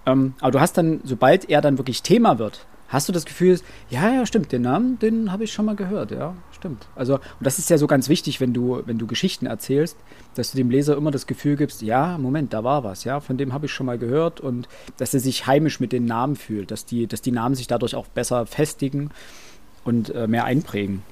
Ähm, 0.05 0.33
aber 0.39 0.51
du 0.51 0.59
hast 0.59 0.77
dann, 0.77 1.01
sobald 1.03 1.49
er 1.49 1.61
dann 1.61 1.77
wirklich 1.77 2.01
Thema 2.03 2.39
wird, 2.39 2.65
hast 2.89 3.07
du 3.07 3.13
das 3.13 3.25
Gefühl, 3.25 3.59
ja, 3.89 4.11
ja, 4.11 4.25
stimmt, 4.25 4.51
den 4.51 4.63
Namen, 4.63 4.99
den 4.99 5.31
habe 5.31 5.43
ich 5.43 5.53
schon 5.53 5.65
mal 5.65 5.75
gehört, 5.75 6.11
ja, 6.11 6.35
stimmt. 6.51 6.87
Also, 6.95 7.15
und 7.15 7.21
das 7.39 7.59
ist 7.59 7.69
ja 7.69 7.77
so 7.77 7.87
ganz 7.87 8.09
wichtig, 8.09 8.41
wenn 8.41 8.51
du, 8.53 8.81
wenn 8.85 8.97
du 8.97 9.07
Geschichten 9.07 9.45
erzählst, 9.45 9.95
dass 10.35 10.51
du 10.51 10.57
dem 10.57 10.69
Leser 10.69 10.97
immer 10.97 11.11
das 11.11 11.27
Gefühl 11.27 11.55
gibst, 11.55 11.81
ja, 11.81 12.17
Moment, 12.17 12.51
da 12.51 12.63
war 12.63 12.83
was, 12.83 13.03
ja, 13.03 13.19
von 13.19 13.37
dem 13.37 13.53
habe 13.53 13.67
ich 13.67 13.71
schon 13.71 13.85
mal 13.85 13.97
gehört 13.97 14.41
und 14.41 14.67
dass 14.97 15.13
er 15.13 15.19
sich 15.19 15.47
heimisch 15.47 15.79
mit 15.79 15.93
den 15.93 16.05
Namen 16.05 16.35
fühlt, 16.35 16.71
dass 16.71 16.85
die, 16.85 17.07
dass 17.07 17.21
die 17.21 17.31
Namen 17.31 17.55
sich 17.55 17.67
dadurch 17.67 17.95
auch 17.95 18.07
besser 18.07 18.45
festigen 18.45 19.11
und 19.83 20.09
äh, 20.09 20.27
mehr 20.27 20.45
einprägen. 20.45 21.03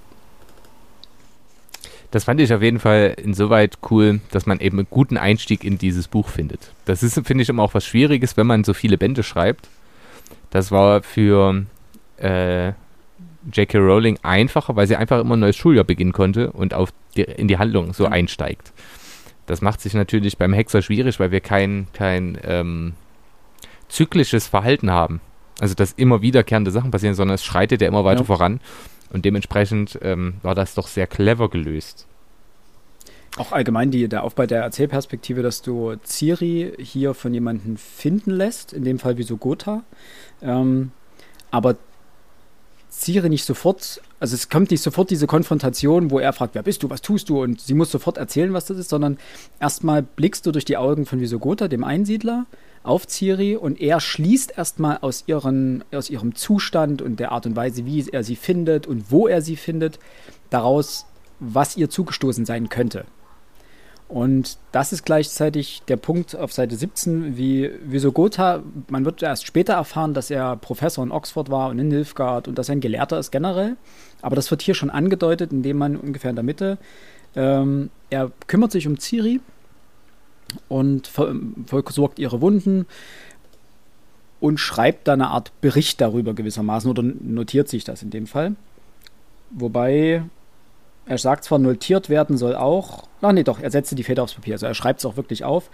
Das 2.09 2.23
fand 2.23 2.39
ich 2.39 2.53
auf 2.53 2.61
jeden 2.61 2.79
Fall 2.79 3.15
insoweit 3.21 3.79
cool, 3.91 4.21
dass 4.31 4.45
man 4.45 4.61
eben 4.61 4.79
einen 4.79 4.87
guten 4.89 5.17
Einstieg 5.17 5.65
in 5.65 5.77
dieses 5.77 6.07
Buch 6.07 6.29
findet. 6.29 6.71
Das 6.85 7.03
ist, 7.03 7.15
finde 7.25 7.43
ich, 7.43 7.49
immer 7.49 7.63
auch 7.63 7.73
was 7.73 7.85
Schwieriges, 7.85 8.37
wenn 8.37 8.47
man 8.47 8.63
so 8.63 8.73
viele 8.73 8.97
Bände 8.97 9.23
schreibt 9.23 9.67
das 10.49 10.71
war 10.71 11.03
für 11.03 11.65
äh, 12.17 12.73
J.K. 13.51 13.77
Rowling 13.77 14.19
einfacher, 14.23 14.75
weil 14.75 14.87
sie 14.87 14.95
einfach 14.95 15.19
immer 15.19 15.35
ein 15.35 15.39
neues 15.39 15.55
Schuljahr 15.55 15.85
beginnen 15.85 16.11
konnte 16.11 16.51
und 16.51 16.73
auf 16.73 16.89
die, 17.15 17.21
in 17.21 17.47
die 17.47 17.57
Handlung 17.57 17.93
so 17.93 18.05
mhm. 18.05 18.13
einsteigt. 18.13 18.73
Das 19.45 19.61
macht 19.61 19.79
sich 19.81 19.93
natürlich 19.93 20.37
beim 20.37 20.53
Hexer 20.53 20.81
schwierig, 20.81 21.19
weil 21.19 21.31
wir 21.31 21.39
kein, 21.39 21.87
kein 21.93 22.37
ähm, 22.43 22.93
zyklisches 23.87 24.47
Verhalten 24.47 24.91
haben. 24.91 25.21
Also, 25.59 25.73
dass 25.73 25.93
immer 25.93 26.21
wiederkehrende 26.21 26.71
Sachen 26.71 26.91
passieren, 26.91 27.15
sondern 27.15 27.35
es 27.35 27.43
schreitet 27.43 27.81
ja 27.81 27.87
immer 27.87 28.03
weiter 28.03 28.21
ja. 28.21 28.25
voran. 28.25 28.59
Und 29.09 29.23
dementsprechend 29.23 29.97
ähm, 30.01 30.35
war 30.43 30.53
das 30.53 30.75
doch 30.75 30.87
sehr 30.87 31.07
clever 31.07 31.49
gelöst. 31.49 32.07
Auch 33.37 33.51
allgemein 33.51 33.91
die, 33.91 34.07
der 34.09 34.23
Aufbau 34.23 34.47
der 34.47 34.63
Erzählperspektive, 34.63 35.43
dass 35.43 35.61
du 35.61 35.95
Ciri 36.03 36.73
hier 36.79 37.13
von 37.13 37.33
jemandem 37.33 37.77
finden 37.77 38.31
lässt, 38.31 38.73
in 38.73 38.83
dem 38.83 38.99
Fall 38.99 39.17
wie 39.17 39.23
so 39.23 39.37
Gotha. 39.37 39.83
Ähm, 40.41 40.91
aber 41.51 41.75
Ciri 42.89 43.29
nicht 43.29 43.45
sofort, 43.45 44.01
also 44.19 44.33
es 44.33 44.49
kommt 44.49 44.71
nicht 44.71 44.81
sofort 44.81 45.09
diese 45.11 45.27
Konfrontation, 45.27 46.09
wo 46.09 46.19
er 46.19 46.33
fragt, 46.33 46.55
wer 46.55 46.63
bist 46.63 46.83
du, 46.83 46.89
was 46.89 47.01
tust 47.01 47.29
du? 47.29 47.41
Und 47.43 47.61
sie 47.61 47.73
muss 47.73 47.91
sofort 47.91 48.17
erzählen, 48.17 48.53
was 48.53 48.65
das 48.65 48.77
ist, 48.77 48.89
sondern 48.89 49.17
erstmal 49.59 50.01
blickst 50.01 50.45
du 50.45 50.51
durch 50.51 50.65
die 50.65 50.77
Augen 50.77 51.05
von 51.05 51.19
Visogota, 51.19 51.67
dem 51.67 51.83
Einsiedler, 51.83 52.47
auf 52.83 53.05
Ciri 53.07 53.55
und 53.55 53.79
er 53.81 53.99
schließt 53.99 54.57
erstmal 54.57 54.99
aus, 55.01 55.25
aus 55.91 56.09
ihrem 56.09 56.35
Zustand 56.35 57.01
und 57.01 57.19
der 57.19 57.31
Art 57.31 57.45
und 57.45 57.55
Weise, 57.55 57.85
wie 57.85 58.05
er 58.09 58.23
sie 58.23 58.35
findet 58.35 58.87
und 58.87 59.11
wo 59.11 59.27
er 59.27 59.41
sie 59.41 59.57
findet, 59.57 59.99
daraus, 60.49 61.05
was 61.39 61.77
ihr 61.77 61.89
zugestoßen 61.89 62.45
sein 62.45 62.69
könnte. 62.69 63.05
Und 64.07 64.57
das 64.71 64.93
ist 64.93 65.05
gleichzeitig 65.05 65.81
der 65.89 65.97
Punkt 65.97 66.33
auf 66.35 66.53
Seite 66.53 66.77
17, 66.77 67.35
wie 67.35 67.69
Visogotha, 67.83 68.63
man 68.89 69.03
wird 69.03 69.21
erst 69.21 69.45
später 69.45 69.73
erfahren, 69.73 70.13
dass 70.13 70.31
er 70.31 70.55
Professor 70.55 71.03
in 71.03 71.11
Oxford 71.11 71.49
war 71.49 71.69
und 71.69 71.79
in 71.79 71.89
Nilfgaard 71.89 72.47
und 72.47 72.57
dass 72.57 72.69
er 72.69 72.75
ein 72.75 72.81
Gelehrter 72.81 73.19
ist 73.19 73.31
generell. 73.31 73.75
Aber 74.21 74.37
das 74.37 74.49
wird 74.49 74.61
hier 74.61 74.75
schon 74.75 74.89
angedeutet, 74.89 75.51
indem 75.51 75.77
man 75.77 75.97
ungefähr 75.97 76.29
in 76.29 76.37
der 76.37 76.43
Mitte, 76.43 76.77
ähm, 77.35 77.89
er 78.09 78.31
kümmert 78.47 78.71
sich 78.71 78.87
um 78.87 78.97
Ciri 78.97 79.41
und 80.69 81.07
versorgt 81.65 82.19
ihre 82.19 82.39
Wunden 82.39 82.85
und 84.39 84.59
schreibt 84.59 85.09
da 85.09 85.13
eine 85.13 85.27
Art 85.27 85.51
Bericht 85.59 85.99
darüber 85.99 86.33
gewissermaßen 86.33 86.89
oder 86.89 87.03
notiert 87.03 87.67
sich 87.67 87.83
das 87.83 88.03
in 88.03 88.09
dem 88.09 88.27
Fall. 88.27 88.55
Wobei 89.49 90.23
er 91.07 91.17
sagt 91.17 91.45
zwar, 91.45 91.59
notiert 91.59 92.09
werden 92.09 92.37
soll 92.37 92.55
auch. 92.55 93.07
Ach 93.21 93.31
nee, 93.31 93.43
doch, 93.43 93.59
er 93.59 93.71
setzte 93.71 93.95
die 93.95 94.03
Feder 94.03 94.23
aufs 94.23 94.33
Papier. 94.33 94.55
Also 94.55 94.65
er 94.65 94.73
schreibt 94.73 94.99
es 94.99 95.05
auch 95.05 95.17
wirklich 95.17 95.43
auf 95.43 95.69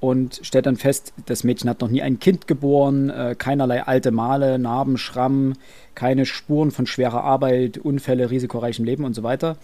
und 0.00 0.40
stellt 0.42 0.66
dann 0.66 0.76
fest, 0.76 1.12
das 1.26 1.44
Mädchen 1.44 1.68
hat 1.68 1.80
noch 1.80 1.88
nie 1.88 2.02
ein 2.02 2.20
Kind 2.20 2.46
geboren, 2.46 3.10
äh, 3.10 3.34
keinerlei 3.36 3.82
alte 3.82 4.10
Male, 4.10 4.58
Narben, 4.58 4.98
Schramm, 4.98 5.54
keine 5.94 6.26
Spuren 6.26 6.70
von 6.70 6.86
schwerer 6.86 7.24
Arbeit, 7.24 7.78
Unfälle, 7.78 8.30
risikoreichem 8.30 8.84
Leben 8.84 9.04
und 9.04 9.14
so 9.14 9.22
weiter. 9.22 9.56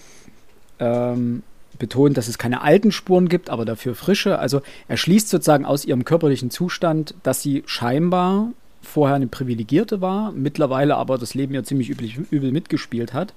Ähm, 0.78 1.42
betont, 1.78 2.16
dass 2.16 2.28
es 2.28 2.38
keine 2.38 2.62
alten 2.62 2.92
Spuren 2.92 3.28
gibt, 3.28 3.50
aber 3.50 3.64
dafür 3.64 3.94
frische. 3.94 4.38
Also 4.38 4.60
er 4.88 4.96
schließt 4.96 5.28
sozusagen 5.28 5.64
aus 5.64 5.84
ihrem 5.84 6.04
körperlichen 6.04 6.50
Zustand, 6.50 7.14
dass 7.22 7.42
sie 7.42 7.62
scheinbar 7.66 8.48
vorher 8.82 9.16
eine 9.16 9.28
Privilegierte 9.28 10.00
war, 10.00 10.32
mittlerweile 10.32 10.96
aber 10.96 11.18
das 11.18 11.34
Leben 11.34 11.54
ihr 11.54 11.64
ziemlich 11.64 11.88
üblich, 11.88 12.18
übel 12.30 12.52
mitgespielt 12.52 13.14
hat. 13.14 13.32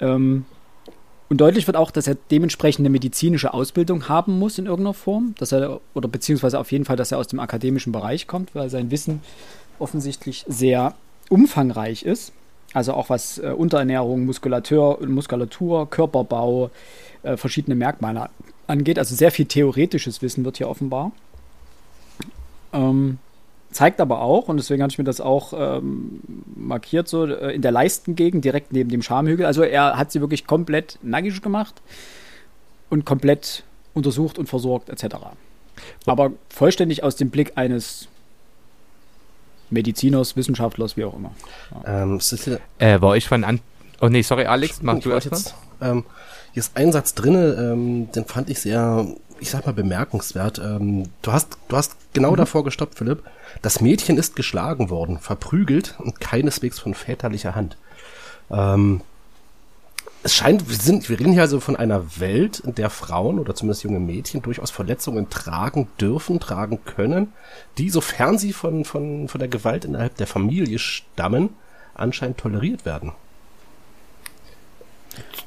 Ähm, 0.00 0.44
und 1.30 1.40
deutlich 1.40 1.68
wird 1.68 1.76
auch, 1.76 1.92
dass 1.92 2.08
er 2.08 2.16
dementsprechend 2.32 2.80
eine 2.80 2.90
medizinische 2.90 3.54
Ausbildung 3.54 4.08
haben 4.08 4.36
muss 4.38 4.58
in 4.58 4.66
irgendeiner 4.66 4.94
Form, 4.94 5.36
dass 5.38 5.52
er, 5.52 5.80
oder 5.94 6.08
beziehungsweise 6.08 6.58
auf 6.58 6.72
jeden 6.72 6.84
Fall, 6.84 6.96
dass 6.96 7.12
er 7.12 7.18
aus 7.18 7.28
dem 7.28 7.38
akademischen 7.38 7.92
Bereich 7.92 8.26
kommt, 8.26 8.52
weil 8.56 8.68
sein 8.68 8.90
Wissen 8.90 9.22
offensichtlich 9.78 10.44
sehr 10.48 10.94
umfangreich 11.28 12.02
ist. 12.02 12.32
Also 12.72 12.94
auch 12.94 13.10
was 13.10 13.38
äh, 13.38 13.52
Unterernährung, 13.56 14.26
Muskulatur, 14.26 15.06
Muskulatur 15.06 15.88
Körperbau, 15.88 16.70
äh, 17.22 17.36
verschiedene 17.36 17.76
Merkmale 17.76 18.28
angeht. 18.66 18.98
Also 18.98 19.14
sehr 19.14 19.30
viel 19.30 19.46
theoretisches 19.46 20.22
Wissen 20.22 20.44
wird 20.44 20.58
hier 20.58 20.68
offenbar. 20.68 21.12
Ähm, 22.72 23.18
zeigt 23.70 24.00
aber 24.00 24.20
auch, 24.20 24.48
und 24.48 24.56
deswegen 24.56 24.82
hatte 24.82 24.92
ich 24.92 24.98
mir 24.98 25.04
das 25.04 25.20
auch 25.20 25.52
ähm, 25.56 26.20
markiert, 26.56 27.08
so 27.08 27.26
äh, 27.26 27.54
in 27.54 27.62
der 27.62 27.72
Leistengegend, 27.72 28.44
direkt 28.44 28.72
neben 28.72 28.90
dem 28.90 29.02
Schamhügel. 29.02 29.46
Also 29.46 29.62
er 29.62 29.96
hat 29.96 30.12
sie 30.12 30.20
wirklich 30.20 30.46
komplett 30.46 30.98
nackig 31.02 31.40
gemacht 31.42 31.74
und 32.88 33.04
komplett 33.04 33.64
untersucht 33.94 34.38
und 34.38 34.48
versorgt, 34.48 34.88
etc. 34.88 35.16
Aber 36.06 36.32
vollständig 36.48 37.02
aus 37.02 37.16
dem 37.16 37.30
Blick 37.30 37.52
eines 37.56 38.08
Mediziners, 39.70 40.36
Wissenschaftlers, 40.36 40.96
wie 40.96 41.04
auch 41.04 41.14
immer. 41.14 41.32
Ja. 41.84 42.02
Ähm, 42.02 42.20
äh, 42.78 43.00
war 43.00 43.16
ich 43.16 43.28
von 43.28 43.44
an. 43.44 43.60
Oh 44.00 44.08
nee, 44.08 44.22
sorry, 44.22 44.46
Alex, 44.46 44.82
mach 44.82 44.96
oh, 44.96 45.00
du 45.00 45.10
erst 45.10 45.54
ähm, 45.80 46.04
hier 46.52 46.60
ist 46.60 46.76
ein 46.76 46.90
Satz 46.92 47.14
drin, 47.14 47.34
ähm, 47.34 48.12
den 48.12 48.24
fand 48.24 48.50
ich 48.50 48.60
sehr, 48.60 49.06
ich 49.40 49.50
sag 49.50 49.66
mal, 49.66 49.72
bemerkenswert. 49.72 50.58
Ähm, 50.58 51.08
du 51.22 51.32
hast, 51.32 51.58
du 51.68 51.76
hast 51.76 51.96
genau 52.12 52.32
mhm. 52.32 52.36
davor 52.36 52.64
gestoppt, 52.64 52.96
Philipp. 52.96 53.22
Das 53.62 53.80
Mädchen 53.80 54.18
ist 54.18 54.36
geschlagen 54.36 54.90
worden, 54.90 55.18
verprügelt 55.18 55.96
und 55.98 56.20
keineswegs 56.20 56.78
von 56.78 56.94
väterlicher 56.94 57.54
Hand. 57.54 57.76
Ähm, 58.50 59.00
es 60.22 60.34
scheint, 60.34 60.68
wir 60.68 60.76
sind, 60.76 61.08
wir 61.08 61.18
reden 61.18 61.32
hier 61.32 61.42
also 61.42 61.60
von 61.60 61.76
einer 61.76 62.20
Welt, 62.20 62.60
in 62.60 62.74
der 62.74 62.90
Frauen 62.90 63.38
oder 63.38 63.54
zumindest 63.54 63.84
junge 63.84 64.00
Mädchen 64.00 64.42
durchaus 64.42 64.70
Verletzungen 64.70 65.30
tragen 65.30 65.88
dürfen, 65.98 66.40
tragen 66.40 66.84
können, 66.84 67.32
die, 67.78 67.88
sofern 67.88 68.36
sie 68.36 68.52
von, 68.52 68.84
von, 68.84 69.28
von 69.28 69.38
der 69.38 69.48
Gewalt 69.48 69.86
innerhalb 69.86 70.16
der 70.16 70.26
Familie 70.26 70.78
stammen, 70.78 71.50
anscheinend 71.94 72.36
toleriert 72.36 72.84
werden. 72.84 73.12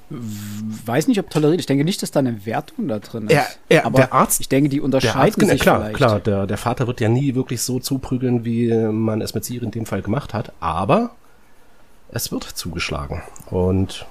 Weiß 0.09 1.07
nicht, 1.07 1.19
ob 1.19 1.29
toleriert. 1.29 1.59
Ich 1.59 1.65
denke 1.65 1.83
nicht, 1.83 2.01
dass 2.01 2.11
da 2.11 2.19
eine 2.19 2.45
Wertung 2.45 2.87
da 2.87 2.99
drin 2.99 3.27
ist. 3.27 3.33
Er, 3.33 3.47
er, 3.69 3.85
aber 3.85 3.97
der 3.97 4.13
Arzt, 4.13 4.39
ich 4.41 4.49
denke, 4.49 4.69
die 4.69 4.81
unterscheiden 4.81 5.41
Arzt, 5.41 5.51
sich 5.51 5.61
klar, 5.61 5.79
vielleicht. 5.79 5.95
klar, 5.95 6.19
der, 6.19 6.45
der 6.47 6.57
Vater 6.57 6.87
wird 6.87 6.99
ja 7.01 7.09
nie 7.09 7.35
wirklich 7.35 7.61
so 7.61 7.79
zuprügeln, 7.79 8.45
wie 8.45 8.71
man 8.73 9.21
es 9.21 9.33
mit 9.33 9.45
Siri 9.45 9.65
in 9.65 9.71
dem 9.71 9.85
Fall 9.85 10.01
gemacht 10.01 10.33
hat, 10.33 10.51
aber 10.59 11.11
es 12.09 12.31
wird 12.31 12.43
zugeschlagen. 12.43 13.21
Und 13.49 14.05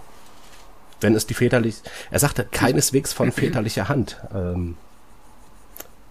wenn 1.00 1.14
es 1.14 1.26
die 1.26 1.34
väterlich, 1.34 1.76
er 2.10 2.18
sagte 2.18 2.44
keineswegs 2.50 3.12
von 3.12 3.30
väterlicher 3.32 3.88
Hand. 3.88 4.16
Ähm, 4.34 4.76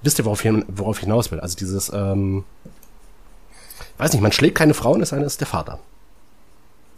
wisst 0.03 0.19
ihr, 0.19 0.25
worauf, 0.25 0.43
ich- 0.45 0.63
worauf 0.67 0.97
ich 0.97 1.03
hinaus 1.03 1.31
will? 1.31 1.39
Also 1.39 1.55
dieses, 1.57 1.91
ähm, 1.93 2.43
weiß 3.97 4.13
nicht, 4.13 4.21
man 4.21 4.31
schlägt 4.31 4.55
keine 4.57 4.73
Frauen, 4.73 4.99
denn, 5.01 5.21
es 5.23 5.33
ist 5.33 5.39
der 5.41 5.47
Vater. 5.47 5.79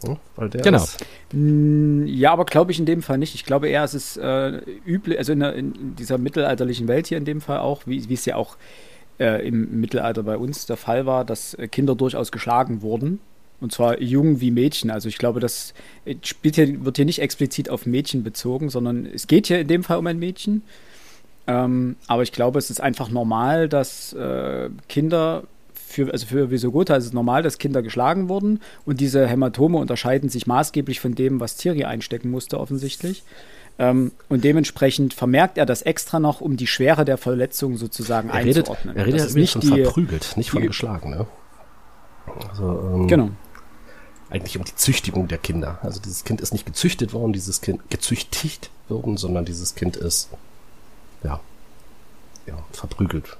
Hm? 0.09 0.17
Weil 0.35 0.49
der 0.49 0.61
Genau. 0.61 0.83
Ist, 0.83 1.05
Ja, 2.05 2.31
aber 2.31 2.45
glaube 2.45 2.71
ich 2.71 2.79
in 2.79 2.85
dem 2.85 3.01
Fall 3.01 3.17
nicht. 3.17 3.35
Ich 3.35 3.45
glaube 3.45 3.69
eher, 3.69 3.83
es 3.83 3.93
ist 3.93 4.17
äh, 4.17 4.61
üblich, 4.85 5.17
also 5.17 5.33
in, 5.33 5.39
der, 5.39 5.53
in 5.53 5.95
dieser 5.95 6.17
mittelalterlichen 6.17 6.87
Welt 6.87 7.07
hier 7.07 7.17
in 7.17 7.25
dem 7.25 7.41
Fall 7.41 7.59
auch, 7.59 7.83
wie, 7.85 8.13
es 8.13 8.25
ja 8.25 8.35
auch 8.35 8.57
äh, 9.19 9.47
im 9.47 9.79
Mittelalter 9.79 10.23
bei 10.23 10.37
uns 10.37 10.65
der 10.65 10.77
Fall 10.77 11.05
war, 11.05 11.25
dass 11.25 11.53
äh, 11.55 11.67
Kinder 11.67 11.95
durchaus 11.95 12.31
geschlagen 12.31 12.81
wurden. 12.81 13.19
Und 13.61 13.71
zwar 13.71 14.01
Jungen 14.01 14.41
wie 14.41 14.51
Mädchen. 14.51 14.91
Also 14.91 15.07
ich 15.07 15.17
glaube, 15.17 15.39
das 15.39 15.73
äh, 16.05 16.15
spielt 16.21 16.55
hier, 16.55 16.83
wird 16.83 16.97
hier 16.97 17.05
nicht 17.05 17.19
explizit 17.19 17.69
auf 17.69 17.85
Mädchen 17.85 18.23
bezogen, 18.23 18.69
sondern 18.69 19.05
es 19.05 19.27
geht 19.27 19.47
hier 19.47 19.59
in 19.59 19.67
dem 19.67 19.83
Fall 19.83 19.97
um 19.97 20.07
ein 20.07 20.19
Mädchen. 20.19 20.63
Ähm, 21.45 21.95
aber 22.07 22.23
ich 22.23 22.31
glaube, 22.31 22.59
es 22.59 22.69
ist 22.69 22.81
einfach 22.81 23.09
normal, 23.09 23.67
dass 23.67 24.13
äh, 24.13 24.69
Kinder 24.87 25.43
für, 25.93 26.11
also 26.11 26.25
für 26.25 26.49
Visogota 26.51 26.95
ist 26.95 27.05
es 27.05 27.13
normal, 27.13 27.43
dass 27.43 27.57
Kinder 27.57 27.81
geschlagen 27.81 28.27
wurden 28.29 28.59
und 28.85 28.99
diese 28.99 29.27
Hämatome 29.27 29.77
unterscheiden 29.77 30.29
sich 30.29 30.47
maßgeblich 30.47 30.99
von 30.99 31.15
dem, 31.15 31.39
was 31.39 31.55
Thierry 31.55 31.85
einstecken 31.85 32.29
musste, 32.31 32.59
offensichtlich. 32.59 33.23
Ähm, 33.79 34.11
und 34.29 34.43
dementsprechend 34.43 35.13
vermerkt 35.13 35.57
er 35.57 35.65
das 35.65 35.81
extra 35.81 36.19
noch, 36.19 36.41
um 36.41 36.57
die 36.57 36.67
Schwere 36.67 37.05
der 37.05 37.17
Verletzung 37.17 37.77
sozusagen 37.77 38.29
er 38.29 38.43
redet, 38.43 38.57
einzuordnen. 38.69 38.95
er 38.95 39.05
redet 39.05 39.19
Das 39.21 39.27
ist 39.29 39.35
nicht 39.35 39.53
von 39.53 39.61
die, 39.61 39.83
verprügelt, 39.83 40.33
nicht 40.37 40.51
von 40.51 40.61
die- 40.61 40.67
geschlagen, 40.67 41.09
ne? 41.11 41.25
Also, 42.49 42.79
ähm, 42.95 43.07
Genau. 43.07 43.29
eigentlich 44.29 44.57
um 44.57 44.63
die 44.63 44.75
Züchtigung 44.75 45.27
der 45.27 45.37
Kinder. 45.39 45.79
Also 45.81 45.99
dieses 45.99 46.23
Kind 46.23 46.39
ist 46.41 46.53
nicht 46.53 46.65
gezüchtet 46.65 47.13
worden, 47.13 47.33
dieses 47.33 47.61
Kind 47.61 47.89
gezüchtigt 47.89 48.69
worden, 48.89 49.17
sondern 49.17 49.45
dieses 49.45 49.75
Kind 49.75 49.95
ist 49.95 50.29
ja 51.23 51.39
ja 52.45 52.55
verprügelt. 52.73 53.37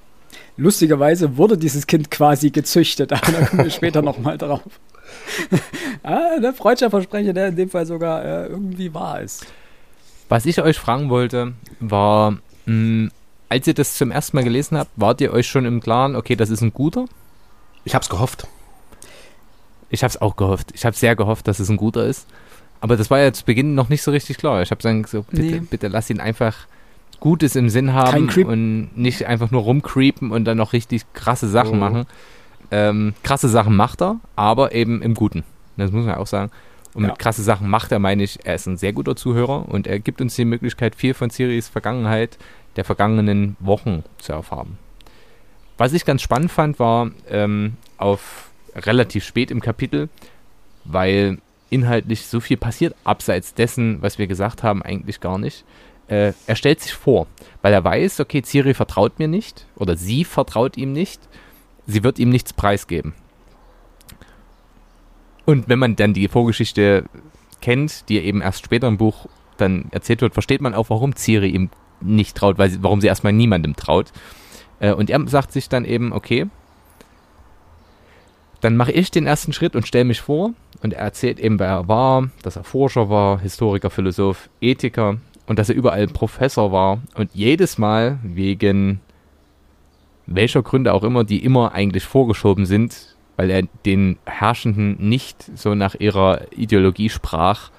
Lustigerweise 0.58 1.38
wurde 1.38 1.58
dieses 1.58 1.88
Kind 1.88 2.12
quasi 2.12 2.52
gezüchtet, 2.52 3.12
aber 3.12 3.32
da 3.32 3.46
kommen 3.46 3.64
wir 3.66 3.72
später 3.72 4.02
nochmal 4.02 4.38
drauf. 4.38 4.62
ah, 6.04 6.40
der 6.42 6.54
freudscher 6.54 6.90
Versprecher, 6.90 7.34
der 7.34 7.48
in 7.50 7.56
dem 7.56 7.70
Fall 7.70 7.86
sogar 7.86 8.24
äh, 8.24 8.48
irgendwie 8.48 8.94
wahr 8.94 9.22
ist. 9.22 9.46
Was 10.30 10.46
ich 10.46 10.62
euch 10.62 10.78
fragen 10.78 11.10
wollte, 11.10 11.54
war, 11.80 12.38
mh, 12.66 13.10
als 13.50 13.68
ihr 13.68 13.74
das 13.74 13.96
zum 13.96 14.12
ersten 14.12 14.38
Mal 14.38 14.44
gelesen 14.44 14.78
habt, 14.78 14.92
wart 14.96 15.22
ihr 15.22 15.32
euch 15.34 15.48
schon 15.48 15.66
im 15.66 15.82
Klaren, 15.82 16.16
okay, 16.16 16.36
das 16.36 16.50
ist 16.50 16.62
ein 16.62 16.74
guter? 16.74 17.06
Ich 17.84 17.94
hab's 17.96 18.10
gehofft. 18.10 18.48
Ich 19.90 20.04
habe 20.04 20.10
es 20.10 20.22
auch 20.22 20.36
gehofft. 20.36 20.72
Ich 20.74 20.86
habe 20.86 20.96
sehr 20.96 21.16
gehofft, 21.16 21.48
dass 21.48 21.60
es 21.60 21.70
ein 21.70 21.78
guter 21.78 22.06
ist. 22.06 22.26
Aber 22.80 22.98
das 22.98 23.10
war 23.12 23.20
ja 23.20 23.32
zu 23.32 23.46
Beginn 23.46 23.76
noch 23.76 23.90
nicht 23.90 24.02
so 24.02 24.12
richtig 24.12 24.38
klar. 24.38 24.62
Ich 24.62 24.72
habe 24.72 24.82
dann 24.82 25.04
so, 25.04 25.24
bitte, 25.24 25.42
Nee. 25.44 25.60
bitte 25.70 25.88
lass 25.88 26.10
ihn 26.10 26.20
einfach 26.20 26.56
Gutes 27.24 27.56
im 27.56 27.70
Sinn 27.70 27.94
haben 27.94 28.28
und 28.46 28.90
nicht 28.98 29.26
einfach 29.28 29.50
nur 29.50 29.62
rumcreepen 29.62 30.30
und 30.32 30.44
dann 30.44 30.58
noch 30.58 30.74
richtig 30.74 31.04
krasse 31.14 31.48
Sachen 31.48 31.76
Mhm. 31.76 31.80
machen. 31.80 32.06
Ähm, 32.70 33.14
krasse 33.24 33.48
Sachen 33.48 33.78
macht 33.78 34.02
er, 34.02 34.18
aber 34.36 34.74
eben 34.76 35.02
im 35.02 35.14
Guten. 35.14 35.46
Das 35.78 35.90
muss 35.94 36.06
man 36.06 36.16
auch 36.16 36.28
sagen. 36.28 36.52
Und 36.94 37.04
Ja. 37.04 37.12
mit 37.12 37.20
krasse 37.20 37.42
Sachen 37.42 37.70
macht 37.70 37.94
er, 37.94 38.00
meine 38.00 38.24
ich, 38.24 38.40
er 38.46 38.56
ist 38.56 38.68
ein 38.68 38.76
sehr 38.76 38.92
guter 38.92 39.16
Zuhörer 39.16 39.70
und 39.70 39.88
er 39.88 40.00
gibt 40.00 40.20
uns 40.20 40.36
die 40.36 40.44
Möglichkeit, 40.44 40.96
viel 40.96 41.14
von 41.14 41.30
Siris 41.30 41.70
Vergangenheit 41.70 42.38
der 42.76 42.84
vergangenen 42.84 43.56
Wochen 43.62 44.04
zu 44.18 44.34
erfahren. 44.34 44.78
Was 45.78 45.94
ich 45.94 46.04
ganz 46.04 46.22
spannend 46.22 46.52
fand, 46.52 46.78
war 46.78 47.10
ähm, 47.30 47.78
auf 47.98 48.50
relativ 48.76 49.24
spät 49.24 49.50
im 49.50 49.62
Kapitel, 49.62 50.10
weil 50.84 51.38
inhaltlich 51.70 52.26
so 52.28 52.42
viel 52.42 52.58
passiert, 52.58 52.96
abseits 53.06 53.54
dessen, 53.54 54.02
was 54.02 54.18
wir 54.20 54.28
gesagt 54.28 54.62
haben, 54.62 54.84
eigentlich 54.84 55.22
gar 55.22 55.38
nicht. 55.38 55.64
Äh, 56.08 56.34
er 56.48 56.56
stellt 56.56 56.82
sich 56.82 56.94
vor, 56.94 57.28
weil 57.62 57.74
er 57.74 57.84
weiß, 57.84 58.20
okay, 58.20 58.42
Ciri 58.42 58.74
vertraut 58.74 59.20
mir 59.20 59.28
nicht 59.28 59.66
oder 59.76 59.96
sie 59.96 60.26
vertraut 60.26 60.78
ihm 60.78 60.92
nicht, 60.92 61.22
sie 61.88 62.04
wird 62.04 62.20
ihm 62.20 62.30
nichts 62.30 62.54
preisgeben. 62.54 63.14
Und 65.46 65.70
wenn 65.70 65.80
man 65.80 65.96
dann 65.96 66.14
die 66.14 66.28
Vorgeschichte 66.28 67.06
kennt, 67.62 68.10
die 68.10 68.20
eben 68.20 68.42
erst 68.42 68.66
später 68.66 68.88
im 68.88 68.98
Buch 68.98 69.28
dann 69.58 69.86
erzählt 69.92 70.22
wird, 70.22 70.34
versteht 70.34 70.62
man 70.62 70.74
auch, 70.74 70.90
warum 70.90 71.16
Ciri 71.16 71.50
ihm 71.50 71.70
nicht 72.02 72.36
traut, 72.36 72.58
weil 72.58 72.70
sie, 72.70 72.84
warum 72.84 73.02
sie 73.02 73.08
erstmal 73.08 73.34
niemandem 73.34 73.76
traut. 73.76 74.12
Äh, 74.80 74.94
und 74.94 75.10
er 75.10 75.26
sagt 75.28 75.52
sich 75.52 75.70
dann 75.70 75.86
eben, 75.86 76.12
okay, 76.12 76.48
dann 78.62 78.78
mache 78.78 78.92
ich 78.94 79.12
den 79.12 79.28
ersten 79.28 79.52
Schritt 79.52 79.76
und 79.76 79.88
stelle 79.88 80.06
mich 80.06 80.22
vor. 80.22 80.54
Und 80.82 80.94
er 80.94 81.02
erzählt 81.02 81.40
eben, 81.40 81.60
wer 81.60 81.68
er 81.68 81.88
war, 81.88 82.30
dass 82.44 82.56
er 82.56 82.64
Forscher 82.64 83.10
war, 83.10 83.40
Historiker, 83.40 83.90
Philosoph, 83.90 84.50
Ethiker 84.62 85.18
und 85.46 85.60
dass 85.60 85.70
er 85.70 85.76
überall 85.76 86.08
Professor 86.08 86.72
war. 86.72 87.02
Und 87.16 87.32
jedes 87.34 87.78
Mal 87.78 88.20
wegen 88.24 89.02
welcher 90.26 90.64
Gründe 90.64 90.94
auch 90.94 91.04
immer, 91.04 91.24
die 91.24 91.44
immer 91.44 91.74
eigentlich 91.74 92.06
vorgeschoben 92.06 92.66
sind, 92.66 93.16
weil 93.36 93.50
er 93.50 93.64
den 93.86 94.18
Herrschenden 94.26 94.98
nicht 95.00 95.52
so 95.58 95.76
nach 95.76 95.96
ihrer 95.96 96.52
Ideologie 96.52 97.10
sprach, 97.10 97.72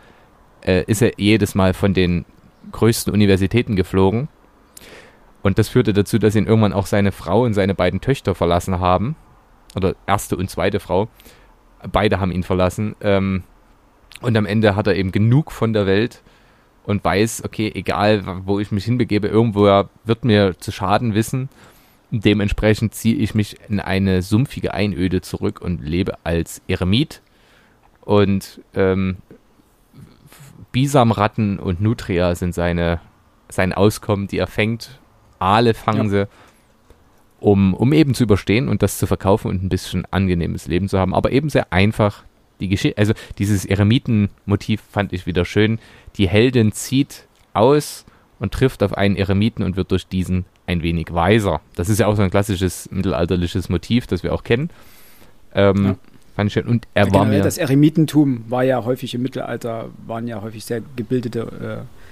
äh, 0.62 0.85
ist 0.87 1.03
er 1.03 1.12
jedes 1.17 1.55
Mal 1.55 1.75
von 1.75 1.95
den 1.95 2.25
größten 2.73 3.12
Universitäten 3.12 3.77
geflogen. 3.77 4.29
Und 5.43 5.59
das 5.59 5.69
führte 5.69 5.93
dazu, 5.93 6.19
dass 6.19 6.35
ihn 6.35 6.47
irgendwann 6.47 6.73
auch 6.73 6.87
seine 6.87 7.12
Frau 7.12 7.45
und 7.45 7.55
seine 7.55 7.75
beiden 7.75 8.01
Töchter 8.01 8.35
verlassen 8.35 8.81
haben. 8.81 9.17
Oder 9.77 9.95
erste 10.07 10.37
und 10.37 10.51
zweite 10.51 10.81
Frau. 10.81 11.09
Beide 11.93 12.19
haben 12.19 12.33
ihn 12.33 12.43
verlassen. 12.43 12.97
Ähm, 13.01 13.45
und 14.21 14.37
am 14.37 14.47
Ende 14.47 14.75
hat 14.75 14.87
er 14.87 14.97
eben 14.97 15.12
genug 15.12 15.53
von 15.53 15.73
der 15.73 15.87
Welt 15.87 16.23
und 16.85 17.03
weiß, 17.03 17.45
okay, 17.45 17.72
egal 17.74 18.22
wo 18.45 18.61
ich 18.61 18.70
mich 18.70 18.85
hinbegebe, 18.85 19.28
irgendwo 19.28 19.85
wird 20.05 20.24
mir 20.24 20.59
zu 20.59 20.70
Schaden 20.70 21.14
wissen. 21.14 21.49
Dementsprechend 22.11 22.95
ziehe 22.95 23.16
ich 23.16 23.35
mich 23.35 23.57
in 23.68 23.80
eine 23.80 24.22
sumpfige 24.22 24.74
Einöde 24.74 25.20
zurück 25.20 25.61
und 25.61 25.82
lebe 25.82 26.14
als 26.22 26.62
Eremit. 26.68 27.22
Und 28.03 28.61
ähm, 28.74 29.16
Bisamratten 30.72 31.59
und 31.59 31.80
Nutria 31.80 32.35
sind 32.35 32.55
seine, 32.55 33.01
sein 33.49 33.72
Auskommen, 33.72 34.28
die 34.28 34.39
er 34.39 34.47
fängt. 34.47 35.01
Aale 35.39 35.74
fangen 35.74 36.11
sie, 36.11 36.28
um, 37.41 37.74
um 37.74 37.93
eben 37.93 38.14
zu 38.14 38.24
überstehen 38.24 38.68
und 38.68 38.82
das 38.82 38.99
zu 38.99 39.07
verkaufen 39.07 39.51
und 39.51 39.62
ein 39.62 39.68
bisschen 39.68 40.07
angenehmes 40.11 40.66
Leben 40.66 40.89
zu 40.89 40.99
haben. 40.99 41.14
Aber 41.14 41.32
eben 41.32 41.49
sehr 41.49 41.72
einfach. 41.72 42.24
Die 42.65 42.71
Geschichte, 42.71 42.97
also 42.97 43.12
dieses 43.39 43.67
Eremitenmotiv 43.67 44.81
fand 44.91 45.12
ich 45.12 45.27
wieder 45.27 45.45
schön. 45.45 45.79
Die 46.17 46.27
Heldin 46.29 46.73
zieht 46.73 47.27
aus 47.53 48.07
und 48.39 48.55
trifft 48.55 48.83
auf 48.83 48.95
einen 48.95 49.17
Eremiten 49.17 49.62
und 49.62 49.77
wird 49.77 49.91
durch 49.91 50.07
diesen 50.07 50.47
ein 50.67 50.83
wenig 50.83 51.12
weiser. 51.12 51.61
Das 51.77 51.91
ist 51.91 52.01
ja 52.01 52.07
auch 52.07 52.17
so 52.17 52.23
ein 52.23 52.31
klassisches 52.31 52.89
mittelalterliches 52.91 53.69
Motiv, 53.69 54.07
das 54.07 54.23
wir 54.23 54.33
auch 54.33 54.45
kennen. 54.45 54.71
Ähm, 55.55 55.85
Ja. 55.85 55.97
Fand 56.37 56.49
ich 56.49 56.55
schön. 56.55 56.67
Und 56.67 56.89
er 56.95 57.05
war 57.12 57.21
Generell 57.21 57.39
mir. 57.39 57.45
das 57.45 57.59
Eremitentum 57.59 58.45
war 58.49 58.65
ja 58.65 58.85
häufig 58.85 59.15
im 59.15 59.23
Mittelalter, 59.23 59.91
waren 60.07 60.27
ja 60.27 60.41
häufig 60.43 60.65
sehr 60.65 60.81
gebildete 60.97 61.85
äh, 61.85 62.04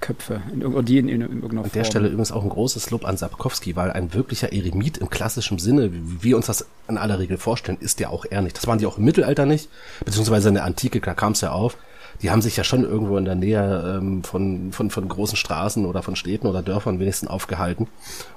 Köpfe, 0.00 0.42
in, 0.52 0.84
die 0.84 0.98
in, 0.98 1.08
in, 1.08 1.20
in 1.20 1.42
irgendeiner 1.42 1.64
An 1.64 1.70
der 1.72 1.84
Form. 1.84 1.84
Stelle 1.84 2.08
übrigens 2.08 2.32
auch 2.32 2.42
ein 2.42 2.48
großes 2.48 2.90
Lob 2.90 3.04
an 3.04 3.16
Sapkowski, 3.16 3.76
weil 3.76 3.90
ein 3.90 4.14
wirklicher 4.14 4.52
Eremit 4.52 4.98
im 4.98 5.10
klassischen 5.10 5.58
Sinne, 5.58 5.92
wie 5.92 6.22
wir 6.22 6.36
uns 6.36 6.46
das 6.46 6.66
in 6.88 6.98
aller 6.98 7.18
Regel 7.18 7.38
vorstellen, 7.38 7.78
ist 7.80 8.00
ja 8.00 8.08
auch 8.08 8.24
er 8.28 8.42
nicht. 8.42 8.56
Das 8.56 8.66
waren 8.66 8.78
die 8.78 8.86
auch 8.86 8.98
im 8.98 9.04
Mittelalter 9.04 9.46
nicht, 9.46 9.68
beziehungsweise 10.04 10.48
in 10.48 10.54
der 10.54 10.64
Antike, 10.64 11.00
da 11.00 11.14
kam 11.14 11.32
es 11.32 11.40
ja 11.40 11.52
auf. 11.52 11.76
Die 12.22 12.30
haben 12.30 12.42
sich 12.42 12.56
ja 12.56 12.64
schon 12.64 12.82
irgendwo 12.82 13.16
in 13.16 13.24
der 13.24 13.36
Nähe 13.36 13.98
ähm, 13.98 14.24
von, 14.24 14.72
von, 14.72 14.90
von 14.90 15.08
großen 15.08 15.36
Straßen 15.36 15.86
oder 15.86 16.02
von 16.02 16.16
Städten 16.16 16.46
oder 16.46 16.62
Dörfern 16.62 16.98
wenigstens 16.98 17.28
aufgehalten. 17.28 17.86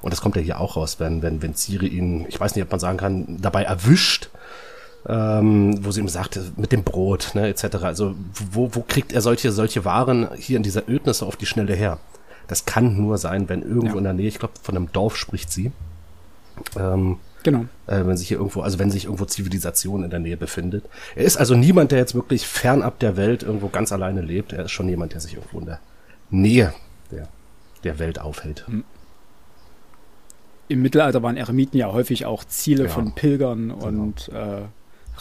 Und 0.02 0.12
das 0.14 0.22
kommt 0.22 0.36
ja 0.36 0.42
hier 0.42 0.60
auch 0.60 0.76
raus, 0.76 1.00
wenn, 1.00 1.22
wenn, 1.22 1.42
wenn 1.42 1.56
Ciri 1.56 1.88
ihn, 1.88 2.26
ich 2.30 2.40
weiß 2.40 2.56
nicht, 2.56 2.64
ob 2.64 2.70
man 2.70 2.80
sagen 2.80 2.98
kann, 2.98 3.38
dabei 3.42 3.64
erwischt, 3.64 4.30
ähm, 5.08 5.84
wo 5.86 5.92
sie 5.92 6.00
ihm 6.02 6.08
sagt, 6.08 6.40
mit 6.58 6.72
dem 6.72 6.84
Brot, 6.84 7.32
ne, 7.34 7.48
etc. 7.48 7.78
Also 7.84 8.16
wo, 8.52 8.70
wo 8.74 8.82
kriegt 8.88 9.14
er 9.14 9.22
solche, 9.22 9.52
solche 9.52 9.84
Waren 9.86 10.30
hier 10.36 10.58
in 10.58 10.64
dieser 10.64 10.88
Ödnis 10.88 11.24
auf 11.24 11.36
die 11.36 11.46
Schnelle 11.46 11.74
her? 11.74 12.00
Das 12.48 12.66
kann 12.66 12.98
nur 12.98 13.18
sein, 13.18 13.50
wenn 13.50 13.62
irgendwo 13.62 13.94
Ja. 13.94 13.98
in 13.98 14.04
der 14.04 14.14
Nähe, 14.14 14.28
ich 14.28 14.40
glaube, 14.40 14.54
von 14.62 14.76
einem 14.76 14.92
Dorf 14.92 15.16
spricht 15.18 15.52
sie, 15.52 15.72
ähm, 16.78 17.18
Genau. 17.44 17.62
äh, 17.88 18.06
wenn 18.06 18.18
sich 18.18 18.28
hier 18.28 18.38
irgendwo, 18.38 18.62
also 18.62 18.78
wenn 18.78 18.92
sich 18.92 19.06
irgendwo 19.06 19.26
Zivilisation 19.26 20.04
in 20.04 20.10
der 20.12 20.20
Nähe 20.20 20.38
befindet. 20.38 20.86
Er 21.16 21.24
ist 21.24 21.38
also 21.38 21.56
niemand, 21.56 21.92
der 21.92 21.98
jetzt 22.00 22.14
wirklich 22.14 22.46
fernab 22.46 23.00
der 23.00 23.18
Welt 23.18 23.42
irgendwo 23.42 23.70
ganz 23.70 23.92
alleine 23.92 24.22
lebt. 24.22 24.54
Er 24.54 24.66
ist 24.66 24.72
schon 24.72 24.88
jemand, 24.90 25.14
der 25.14 25.22
sich 25.22 25.34
irgendwo 25.34 25.60
in 25.60 25.66
der 25.66 25.80
Nähe 26.30 26.74
der, 27.10 27.28
der 27.84 27.98
Welt 27.98 28.20
aufhält. 28.20 28.66
Im 30.68 30.82
Mittelalter 30.82 31.22
waren 31.24 31.36
Eremiten 31.36 31.78
ja 31.78 31.92
häufig 31.92 32.26
auch 32.26 32.44
Ziele 32.46 32.84
Ja. 32.84 32.90
von 32.90 33.14
Pilgern 33.14 33.72
und 33.72 34.30
äh, 34.30 34.62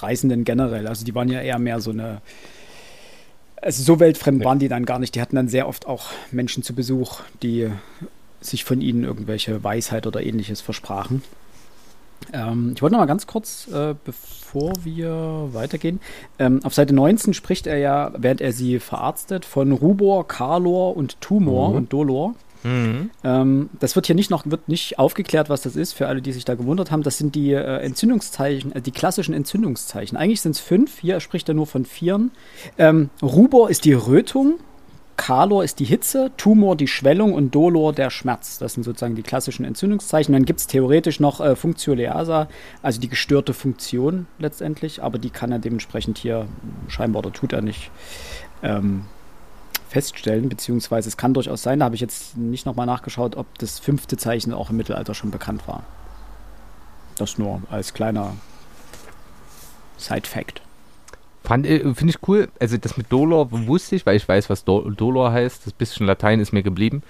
Reisenden 0.02 0.44
generell. 0.44 0.86
Also 0.86 1.04
die 1.04 1.14
waren 1.14 1.28
ja 1.28 1.40
eher 1.40 1.58
mehr 1.58 1.80
so 1.80 1.90
eine 1.90 2.20
Also 3.60 3.82
so 3.82 4.00
weltfremd 4.00 4.44
waren 4.44 4.58
die 4.58 4.68
dann 4.68 4.84
gar 4.86 4.98
nicht. 4.98 5.14
Die 5.14 5.20
hatten 5.20 5.36
dann 5.36 5.48
sehr 5.48 5.68
oft 5.68 5.86
auch 5.86 6.06
Menschen 6.32 6.62
zu 6.62 6.74
Besuch, 6.74 7.20
die 7.42 7.68
sich 8.40 8.64
von 8.64 8.80
ihnen 8.80 9.04
irgendwelche 9.04 9.62
Weisheit 9.62 10.06
oder 10.06 10.22
ähnliches 10.22 10.60
versprachen. 10.62 11.22
Ähm, 12.32 12.72
ich 12.74 12.82
wollte 12.82 12.94
noch 12.94 13.00
mal 13.00 13.06
ganz 13.06 13.26
kurz, 13.26 13.68
äh, 13.68 13.94
bevor 14.04 14.72
wir 14.84 15.48
weitergehen, 15.52 16.00
ähm, 16.38 16.60
auf 16.64 16.74
Seite 16.74 16.94
19 16.94 17.34
spricht 17.34 17.66
er 17.66 17.78
ja, 17.78 18.12
während 18.16 18.40
er 18.40 18.52
sie 18.52 18.78
verarztet, 18.78 19.44
von 19.44 19.72
Rubor, 19.72 20.26
Kalor 20.28 20.96
und 20.96 21.20
Tumor 21.20 21.70
Mhm. 21.70 21.76
und 21.76 21.92
Dolor. 21.92 22.34
Mhm. 22.62 23.10
Ähm, 23.24 23.70
das 23.78 23.96
wird 23.96 24.06
hier 24.06 24.14
nicht 24.14 24.30
noch 24.30 24.44
wird 24.46 24.68
nicht 24.68 24.98
aufgeklärt, 24.98 25.48
was 25.48 25.62
das 25.62 25.76
ist, 25.76 25.92
für 25.92 26.08
alle, 26.08 26.22
die 26.22 26.32
sich 26.32 26.44
da 26.44 26.54
gewundert 26.54 26.90
haben. 26.90 27.02
Das 27.02 27.18
sind 27.18 27.34
die 27.34 27.52
äh, 27.52 27.78
Entzündungszeichen, 27.78 28.72
äh, 28.72 28.80
die 28.80 28.92
klassischen 28.92 29.34
Entzündungszeichen. 29.34 30.16
Eigentlich 30.16 30.40
sind 30.40 30.52
es 30.52 30.60
fünf, 30.60 31.00
hier 31.00 31.20
spricht 31.20 31.48
er 31.48 31.54
nur 31.54 31.66
von 31.66 31.84
vieren. 31.84 32.30
Ähm, 32.78 33.10
Rubor 33.22 33.70
ist 33.70 33.84
die 33.84 33.92
Rötung, 33.92 34.58
Kalor 35.20 35.64
ist 35.64 35.80
die 35.80 35.84
Hitze, 35.84 36.30
Tumor 36.38 36.76
die 36.76 36.88
Schwellung 36.88 37.34
und 37.34 37.54
Dolor 37.54 37.92
der 37.92 38.08
Schmerz. 38.08 38.58
Das 38.58 38.72
sind 38.72 38.84
sozusagen 38.84 39.16
die 39.16 39.22
klassischen 39.22 39.66
Entzündungszeichen. 39.66 40.32
Dann 40.32 40.46
gibt 40.46 40.60
es 40.60 40.66
theoretisch 40.66 41.20
noch 41.20 41.40
äh, 41.40 41.56
Functioleasa, 41.56 42.48
also 42.80 43.00
die 43.00 43.08
gestörte 43.10 43.52
Funktion 43.52 44.26
letztendlich, 44.38 45.02
aber 45.02 45.18
die 45.18 45.28
kann 45.28 45.52
er 45.52 45.58
dementsprechend 45.58 46.16
hier 46.16 46.46
scheinbar 46.88 47.20
oder 47.20 47.34
tut 47.34 47.52
er 47.52 47.60
nicht 47.60 47.90
ähm, 48.62 49.04
feststellen, 49.90 50.48
beziehungsweise 50.48 51.08
es 51.08 51.16
kann 51.16 51.34
durchaus 51.34 51.62
sein, 51.62 51.80
da 51.80 51.84
habe 51.86 51.94
ich 51.96 52.00
jetzt 52.00 52.36
nicht 52.36 52.64
nochmal 52.64 52.86
nachgeschaut, 52.86 53.36
ob 53.36 53.58
das 53.58 53.78
fünfte 53.78 54.16
Zeichen 54.16 54.52
auch 54.54 54.70
im 54.70 54.76
Mittelalter 54.76 55.14
schon 55.14 55.30
bekannt 55.30 55.66
war. 55.66 55.82
Das 57.16 57.36
nur 57.38 57.60
als 57.70 57.92
kleiner 57.92 58.32
Side-Fact. 59.98 60.62
Fand, 61.44 61.66
äh, 61.66 61.80
Finde 61.94 62.14
ich 62.14 62.28
cool. 62.28 62.48
Also 62.60 62.76
das 62.76 62.96
mit 62.96 63.10
Dolor 63.12 63.48
wusste 63.50 63.96
ich, 63.96 64.06
weil 64.06 64.16
ich 64.16 64.28
weiß, 64.28 64.48
was 64.48 64.64
Do 64.64 64.88
Dolor 64.90 65.32
heißt. 65.32 65.66
Das 65.66 65.72
bisschen 65.72 66.06
Latein 66.06 66.38
ist 66.40 66.52
mir 66.52 66.62
geblieben. 66.62 67.02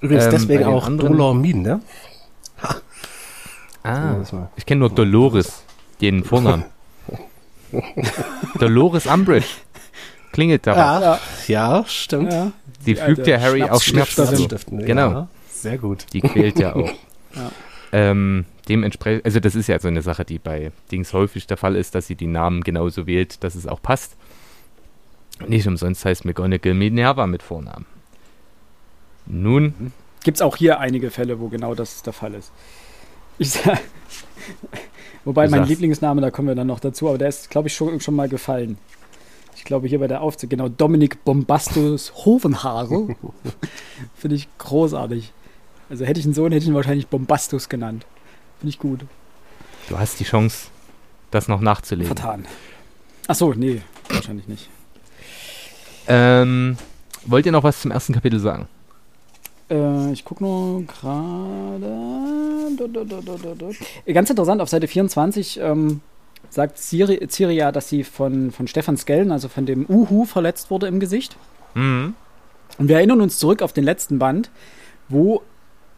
Übrigens 0.00 0.24
Ähm, 0.26 0.30
deswegen 0.32 0.64
auch 0.64 0.86
anderen- 0.86 1.12
Dolormin, 1.12 1.62
ne? 1.62 1.80
Ah, 3.84 4.14
das 4.14 4.32
mal. 4.32 4.48
ich 4.56 4.66
kenne 4.66 4.80
nur 4.80 4.90
Dolores, 4.90 5.62
den 6.00 6.22
Vornamen. 6.24 6.64
Dolores 8.60 9.06
Umbridge. 9.06 9.46
Klingelt 10.32 10.66
da. 10.66 10.76
was. 10.76 11.46
Ja, 11.48 11.78
ja, 11.78 11.84
stimmt. 11.86 12.32
Ja, 12.32 12.52
Die 12.86 12.94
die 12.94 12.96
fügt 12.96 13.26
ja 13.26 13.38
Harry 13.40 13.62
auch 13.64 13.80
Schnapsstifterin. 13.82 14.48
zu. 14.80 14.86
Genau. 14.86 15.10
Ja, 15.10 15.28
sehr 15.50 15.78
gut. 15.78 16.06
Die 16.12 16.20
quält 16.20 16.58
ja 16.58 16.74
auch. 16.74 16.90
Ja. 17.34 17.50
Ähm, 17.92 18.44
dementsprechend, 18.68 19.24
also 19.24 19.40
das 19.40 19.54
ist 19.54 19.66
ja 19.66 19.78
so 19.78 19.88
eine 19.88 20.02
Sache, 20.02 20.22
die 20.26 20.38
bei 20.38 20.70
Dings 20.90 21.14
häufig 21.14 21.46
der 21.46 21.56
Fall 21.56 21.76
ist, 21.76 21.94
dass 21.94 22.06
sie 22.06 22.14
die 22.14 22.26
Namen 22.26 22.62
genauso 22.62 23.06
wählt, 23.06 23.42
dass 23.42 23.54
es 23.54 23.66
auch 23.66 23.80
passt. 23.80 24.16
Nicht 25.48 25.66
umsonst 25.66 26.04
heißt 26.04 26.26
McGonagall 26.26 26.74
Minerva 26.74 27.26
mit 27.26 27.42
Vornamen. 27.42 27.86
Nun, 29.26 29.92
Gibt 30.24 30.36
es 30.36 30.42
auch 30.42 30.56
hier 30.56 30.78
einige 30.78 31.10
Fälle, 31.10 31.40
wo 31.40 31.48
genau 31.48 31.74
das 31.74 32.02
der 32.02 32.12
Fall 32.12 32.34
ist. 32.34 32.52
Ich 33.38 33.50
sag, 33.52 33.80
wobei 35.24 35.48
mein 35.48 35.60
sagst- 35.60 35.70
Lieblingsname, 35.70 36.20
da 36.20 36.30
kommen 36.30 36.48
wir 36.48 36.54
dann 36.54 36.66
noch 36.66 36.80
dazu, 36.80 37.08
aber 37.08 37.16
der 37.18 37.28
ist, 37.28 37.50
glaube 37.50 37.68
ich, 37.68 37.74
schon, 37.74 37.98
schon 38.00 38.14
mal 38.14 38.28
gefallen. 38.28 38.76
Ich 39.62 39.66
glaube, 39.66 39.86
hier 39.86 40.00
bei 40.00 40.08
der 40.08 40.22
Aufzug, 40.22 40.50
genau, 40.50 40.68
Dominik 40.68 41.22
Bombastus 41.24 42.12
Hovenhaare. 42.26 43.14
Finde 44.16 44.34
ich 44.34 44.48
großartig. 44.58 45.32
Also 45.88 46.04
hätte 46.04 46.18
ich 46.18 46.26
einen 46.26 46.34
Sohn, 46.34 46.50
hätte 46.50 46.64
ich 46.64 46.68
ihn 46.68 46.74
wahrscheinlich 46.74 47.06
Bombastus 47.06 47.68
genannt. 47.68 48.04
Finde 48.58 48.70
ich 48.70 48.80
gut. 48.80 49.04
du 49.88 49.96
hast 49.96 50.18
die 50.18 50.24
Chance, 50.24 50.66
das 51.30 51.46
noch 51.46 51.60
nachzulegen. 51.60 52.08
Vertan. 52.08 52.44
Ach 53.28 53.36
so, 53.36 53.52
nee, 53.52 53.82
wahrscheinlich 54.08 54.48
nicht. 54.48 54.68
Ähm, 56.08 56.76
wollt 57.26 57.46
ihr 57.46 57.52
noch 57.52 57.62
was 57.62 57.82
zum 57.82 57.92
ersten 57.92 58.14
Kapitel 58.14 58.40
sagen? 58.40 58.66
Äh, 59.70 60.10
ich 60.10 60.24
gucke 60.24 60.42
nur 60.42 60.82
gerade. 60.86 61.86
Ganz 64.12 64.28
interessant, 64.28 64.60
auf 64.60 64.68
Seite 64.68 64.88
24 64.88 65.60
ähm, 65.60 66.00
sagt 66.50 66.78
Ciri 66.78 67.52
ja, 67.52 67.72
dass 67.72 67.88
sie 67.88 68.04
von, 68.04 68.50
von 68.50 68.66
Stefan 68.66 68.96
Skellen, 68.96 69.32
also 69.32 69.48
von 69.48 69.66
dem 69.66 69.86
Uhu, 69.88 70.24
verletzt 70.24 70.70
wurde 70.70 70.86
im 70.86 71.00
Gesicht. 71.00 71.36
Mhm. 71.74 72.14
Und 72.78 72.88
wir 72.88 72.96
erinnern 72.96 73.20
uns 73.20 73.38
zurück 73.38 73.62
auf 73.62 73.72
den 73.72 73.84
letzten 73.84 74.18
Band, 74.18 74.50
wo 75.08 75.42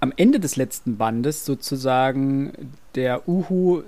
am 0.01 0.13
Ende 0.17 0.41
des 0.41 0.57
letzten 0.57 0.97
Bandes 0.97 1.45
sozusagen 1.45 2.53
der 2.95 3.29
Uhu 3.29 3.83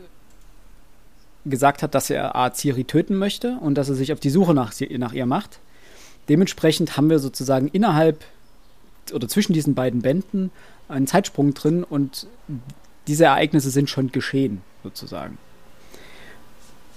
gesagt 1.44 1.82
hat, 1.82 1.94
dass 1.94 2.10
er 2.10 2.34
A. 2.34 2.52
Ciri 2.52 2.84
töten 2.84 3.16
möchte 3.16 3.58
und 3.60 3.76
dass 3.76 3.88
er 3.88 3.94
sich 3.94 4.12
auf 4.12 4.20
die 4.20 4.30
Suche 4.30 4.54
nach, 4.54 4.72
nach 4.98 5.12
ihr 5.12 5.26
macht. 5.26 5.60
Dementsprechend 6.28 6.96
haben 6.96 7.10
wir 7.10 7.18
sozusagen 7.18 7.68
innerhalb 7.68 8.24
oder 9.12 9.28
zwischen 9.28 9.52
diesen 9.52 9.74
beiden 9.74 10.02
Bänden 10.02 10.50
einen 10.88 11.06
Zeitsprung 11.06 11.54
drin 11.54 11.84
und 11.84 12.26
diese 13.06 13.26
Ereignisse 13.26 13.70
sind 13.70 13.88
schon 13.88 14.10
geschehen, 14.10 14.62
sozusagen. 14.82 15.38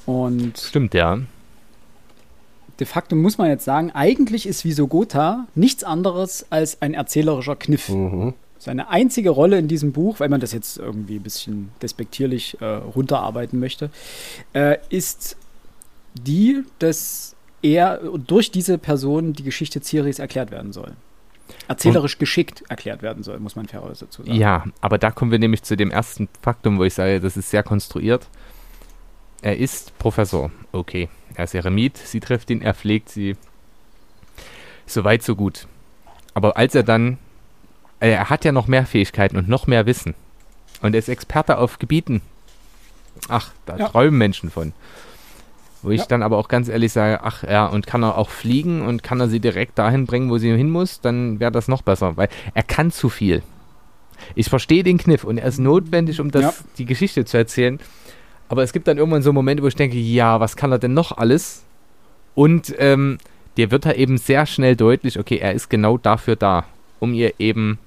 Und 0.10 0.58
Stimmt, 0.58 0.96
ja. 0.96 1.20
de 2.80 2.88
facto 2.88 3.16
muss 3.16 3.38
man 3.38 3.48
jetzt 3.48 3.64
sagen, 3.64 3.92
eigentlich 3.92 4.48
ist 4.48 4.66
Visogota 4.66 5.46
nichts 5.54 5.84
anderes 5.84 6.48
als 6.50 6.82
ein 6.82 6.96
erzählerischer 6.96 7.56
Kniff. 7.56 7.90
Mhm. 7.90 8.34
Seine 8.58 8.90
einzige 8.90 9.30
Rolle 9.30 9.60
in 9.60 9.68
diesem 9.68 9.92
Buch, 9.92 10.20
weil 10.20 10.30
man 10.30 10.42
das 10.42 10.52
jetzt 10.52 10.80
irgendwie 10.80 11.18
ein 11.18 11.22
bisschen 11.22 11.70
despektierlich 11.84 12.60
äh, 12.60 12.66
runterarbeiten 12.66 13.60
möchte, 13.60 13.92
äh, 14.54 14.78
ist 14.90 15.38
die, 16.16 16.64
dass 16.80 17.36
er 17.62 18.00
durch 18.26 18.50
diese 18.50 18.80
Person 18.80 19.34
die 19.34 19.44
Geschichte 19.44 19.80
Ciris 19.80 20.18
erklärt 20.18 20.50
werden 20.50 20.74
soll. 20.74 20.94
Erzählerisch 21.68 22.18
geschickt 22.18 22.64
erklärt 22.68 23.04
werden 23.04 23.22
soll, 23.22 23.40
muss 23.40 23.56
man 23.56 23.68
fairerweise 23.68 24.06
dazu 24.06 24.24
sagen. 24.24 24.36
Ja, 24.36 24.66
aber 24.82 24.98
da 24.98 25.12
kommen 25.12 25.30
wir 25.30 25.40
nämlich 25.40 25.62
zu 25.62 25.78
dem 25.78 25.92
ersten 25.92 26.28
Faktum, 26.42 26.80
wo 26.80 26.84
ich 26.84 26.96
sage, 26.96 27.20
das 27.20 27.38
ist 27.38 27.52
sehr 27.52 27.62
konstruiert. 27.62 28.28
Er 29.42 29.58
ist 29.58 29.98
Professor. 30.00 30.52
Okay. 30.72 31.10
Er 31.36 31.46
ist 31.46 31.56
Eremit, 31.56 31.98
sie 31.98 32.20
trifft 32.20 32.50
ihn, 32.50 32.62
er 32.62 32.74
pflegt 32.74 33.10
sie. 33.10 33.36
So 34.86 35.04
weit, 35.04 35.24
so 35.24 35.36
gut. 35.36 35.68
Aber 36.34 36.58
als 36.58 36.76
er 36.76 36.84
dann. 36.84 37.18
äh, 38.02 38.10
Er 38.12 38.30
hat 38.30 38.46
ja 38.46 38.52
noch 38.52 38.68
mehr 38.68 38.86
Fähigkeiten 38.86 39.38
und 39.38 39.48
noch 39.50 39.68
mehr 39.68 39.86
Wissen. 39.86 40.16
Und 40.82 40.94
er 40.96 41.00
ist 41.00 41.10
Experte 41.10 41.58
auf 41.58 41.80
Gebieten. 41.80 42.22
Ach, 43.28 43.52
da 43.66 43.76
Ja. 43.78 43.90
träumen 43.90 44.18
Menschen 44.18 44.50
von. 44.50 44.74
Wo 45.82 45.92
ich 45.92 46.02
Ja. 46.02 46.08
dann 46.08 46.24
aber 46.24 46.38
auch 46.38 46.48
ganz 46.50 46.68
ehrlich 46.70 46.92
sage, 46.94 47.22
ach 47.24 47.44
ja, 47.44 47.66
und 47.66 47.88
kann 47.88 48.04
er 48.04 48.18
auch 48.18 48.30
fliegen 48.30 48.82
und 48.82 49.04
kann 49.04 49.20
er 49.20 49.30
sie 49.30 49.40
direkt 49.40 49.78
dahin 49.80 50.06
bringen, 50.06 50.30
wo 50.30 50.38
sie 50.38 50.54
hin 50.56 50.70
muss, 50.70 51.00
dann 51.02 51.40
wäre 51.40 51.52
das 51.52 51.68
noch 51.68 51.82
besser, 51.82 52.18
weil 52.18 52.30
er 52.54 52.64
kann 52.64 52.92
zu 52.92 53.10
viel. 53.10 53.44
Ich 54.36 54.50
verstehe 54.50 54.84
den 54.84 54.98
Kniff 54.98 55.24
und 55.24 55.38
er 55.38 55.48
ist 55.48 55.60
notwendig, 55.60 56.20
um 56.20 56.32
das, 56.32 56.42
Ja. 56.44 56.54
die 56.78 56.86
Geschichte 56.86 57.24
zu 57.26 57.38
erzählen. 57.38 57.80
Aber 58.50 58.64
es 58.64 58.74
gibt 58.74 58.88
dann 58.88 58.98
irgendwann 58.98 59.22
so 59.22 59.32
Momente, 59.32 59.64
wo 59.64 59.68
ich 59.68 59.76
denke, 59.76 59.98
ja, 59.98 60.40
was 60.40 60.56
kann 60.56 60.72
er 60.72 60.80
denn 60.80 60.94
noch 60.94 61.18
alles? 61.18 61.64
Und 62.36 62.74
ähm, 62.80 63.20
dir 63.58 63.72
wird 63.72 63.86
da 63.86 63.94
eben 63.94 64.18
sehr 64.18 64.46
schnell 64.46 64.76
deutlich, 64.76 65.20
okay, 65.20 65.38
er 65.38 65.54
ist 65.54 65.70
genau 65.70 65.98
dafür 65.98 66.36
da, 66.36 66.66
um 67.00 67.14
ihr 67.14 67.34
eben 67.40 67.78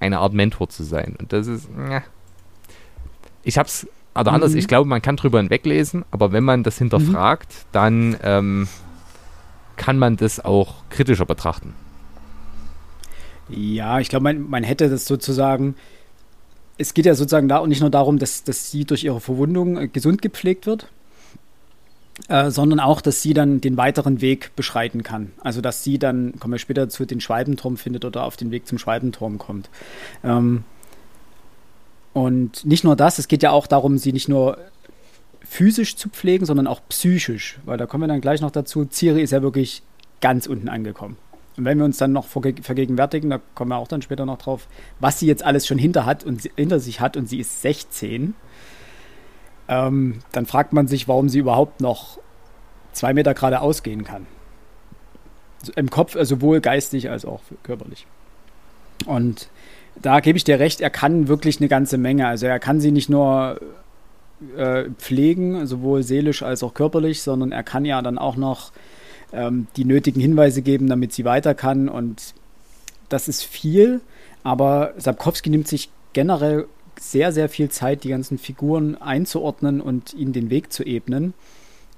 eine 0.00 0.18
Art 0.18 0.32
Mentor 0.32 0.68
zu 0.68 0.84
sein. 0.84 1.16
Und 1.18 1.32
das 1.32 1.46
ist, 1.46 1.68
ja. 1.90 2.02
Ich 3.42 3.58
hab's, 3.58 3.86
oder 4.18 4.32
anders, 4.32 4.52
Mhm. 4.52 4.58
ich 4.58 4.68
glaube, 4.68 4.88
man 4.88 5.02
kann 5.02 5.16
drüber 5.16 5.38
hinweglesen, 5.38 6.04
aber 6.10 6.32
wenn 6.32 6.44
man 6.44 6.62
das 6.62 6.78
hinterfragt, 6.78 7.66
dann 7.72 8.16
ähm, 8.22 8.68
kann 9.76 9.98
man 9.98 10.16
das 10.16 10.42
auch 10.42 10.76
kritischer 10.88 11.26
betrachten. 11.26 11.74
Ja, 13.48 14.00
ich 14.00 14.08
glaube, 14.08 14.24
man, 14.24 14.48
man 14.48 14.64
hätte 14.64 14.88
das 14.88 15.06
sozusagen. 15.06 15.76
Es 16.78 16.94
geht 16.94 17.06
ja 17.06 17.14
sozusagen 17.14 17.48
da 17.48 17.58
und 17.58 17.68
nicht 17.68 17.80
nur 17.80 17.90
darum, 17.90 18.18
dass, 18.18 18.44
dass 18.44 18.70
sie 18.70 18.84
durch 18.84 19.04
ihre 19.04 19.20
Verwundung 19.20 19.78
äh, 19.78 19.88
gesund 19.88 20.20
gepflegt 20.22 20.66
wird, 20.66 20.88
äh, 22.28 22.50
sondern 22.50 22.80
auch, 22.80 23.00
dass 23.00 23.22
sie 23.22 23.34
dann 23.34 23.60
den 23.60 23.76
weiteren 23.76 24.20
Weg 24.20 24.54
beschreiten 24.56 25.02
kann. 25.02 25.32
Also, 25.40 25.60
dass 25.60 25.84
sie 25.84 25.98
dann, 25.98 26.34
kommen 26.38 26.52
wir 26.52 26.58
später 26.58 26.88
zu, 26.88 27.04
den 27.04 27.20
Schwalbenturm 27.20 27.76
findet 27.76 28.04
oder 28.04 28.24
auf 28.24 28.36
den 28.36 28.50
Weg 28.50 28.66
zum 28.66 28.78
Schwalbenturm 28.78 29.38
kommt. 29.38 29.70
Ähm, 30.24 30.64
und 32.12 32.64
nicht 32.64 32.84
nur 32.84 32.96
das, 32.96 33.18
es 33.18 33.28
geht 33.28 33.42
ja 33.42 33.50
auch 33.50 33.66
darum, 33.66 33.98
sie 33.98 34.12
nicht 34.12 34.28
nur 34.28 34.58
physisch 35.46 35.96
zu 35.96 36.08
pflegen, 36.08 36.46
sondern 36.46 36.66
auch 36.66 36.80
psychisch, 36.88 37.58
weil 37.64 37.78
da 37.78 37.86
kommen 37.86 38.04
wir 38.04 38.08
dann 38.08 38.20
gleich 38.20 38.40
noch 38.40 38.50
dazu. 38.50 38.86
Ciri 38.90 39.22
ist 39.22 39.32
ja 39.32 39.42
wirklich 39.42 39.82
ganz 40.20 40.46
unten 40.46 40.68
angekommen. 40.68 41.16
Und 41.56 41.64
wenn 41.64 41.78
wir 41.78 41.84
uns 41.84 41.96
dann 41.96 42.12
noch 42.12 42.26
verge- 42.26 42.62
vergegenwärtigen, 42.62 43.30
da 43.30 43.40
kommen 43.54 43.70
wir 43.70 43.76
auch 43.76 43.88
dann 43.88 44.02
später 44.02 44.26
noch 44.26 44.38
drauf, 44.38 44.68
was 45.00 45.18
sie 45.18 45.26
jetzt 45.26 45.44
alles 45.44 45.66
schon 45.66 45.78
hinter, 45.78 46.04
hat 46.04 46.24
und 46.24 46.48
hinter 46.56 46.80
sich 46.80 47.00
hat 47.00 47.16
und 47.16 47.28
sie 47.28 47.38
ist 47.40 47.62
16, 47.62 48.34
ähm, 49.68 50.18
dann 50.32 50.46
fragt 50.46 50.72
man 50.72 50.86
sich, 50.86 51.08
warum 51.08 51.28
sie 51.28 51.38
überhaupt 51.38 51.80
noch 51.80 52.18
zwei 52.92 53.14
Meter 53.14 53.34
geradeaus 53.34 53.82
gehen 53.82 54.04
kann. 54.04 54.26
Im 55.74 55.90
Kopf, 55.90 56.14
äh, 56.14 56.24
sowohl 56.24 56.60
geistig 56.60 57.10
als 57.10 57.24
auch 57.24 57.40
körperlich. 57.62 58.06
Und 59.06 59.48
da 60.00 60.20
gebe 60.20 60.36
ich 60.36 60.44
dir 60.44 60.58
recht, 60.60 60.80
er 60.80 60.90
kann 60.90 61.28
wirklich 61.28 61.58
eine 61.58 61.68
ganze 61.68 61.98
Menge. 61.98 62.26
Also 62.26 62.46
er 62.46 62.58
kann 62.58 62.80
sie 62.80 62.90
nicht 62.90 63.08
nur 63.08 63.60
äh, 64.56 64.84
pflegen, 64.98 65.66
sowohl 65.66 66.02
seelisch 66.02 66.42
als 66.42 66.62
auch 66.62 66.74
körperlich, 66.74 67.22
sondern 67.22 67.52
er 67.52 67.62
kann 67.62 67.84
ja 67.84 68.02
dann 68.02 68.18
auch 68.18 68.36
noch 68.36 68.72
ähm, 69.32 69.66
die 69.76 69.84
nötigen 69.84 70.20
Hinweise 70.20 70.62
geben, 70.62 70.88
damit 70.88 71.12
sie 71.12 71.24
weiter 71.24 71.54
kann. 71.54 71.88
Und 71.88 72.34
das 73.08 73.28
ist 73.28 73.44
viel, 73.44 74.00
aber 74.42 74.94
Sapkowski 74.96 75.50
nimmt 75.50 75.68
sich 75.68 75.90
generell 76.12 76.66
sehr, 76.98 77.32
sehr 77.32 77.48
viel 77.48 77.68
Zeit, 77.68 78.04
die 78.04 78.08
ganzen 78.08 78.38
Figuren 78.38 79.00
einzuordnen 79.00 79.80
und 79.80 80.14
ihnen 80.14 80.32
den 80.32 80.50
Weg 80.50 80.72
zu 80.72 80.84
ebnen. 80.84 81.34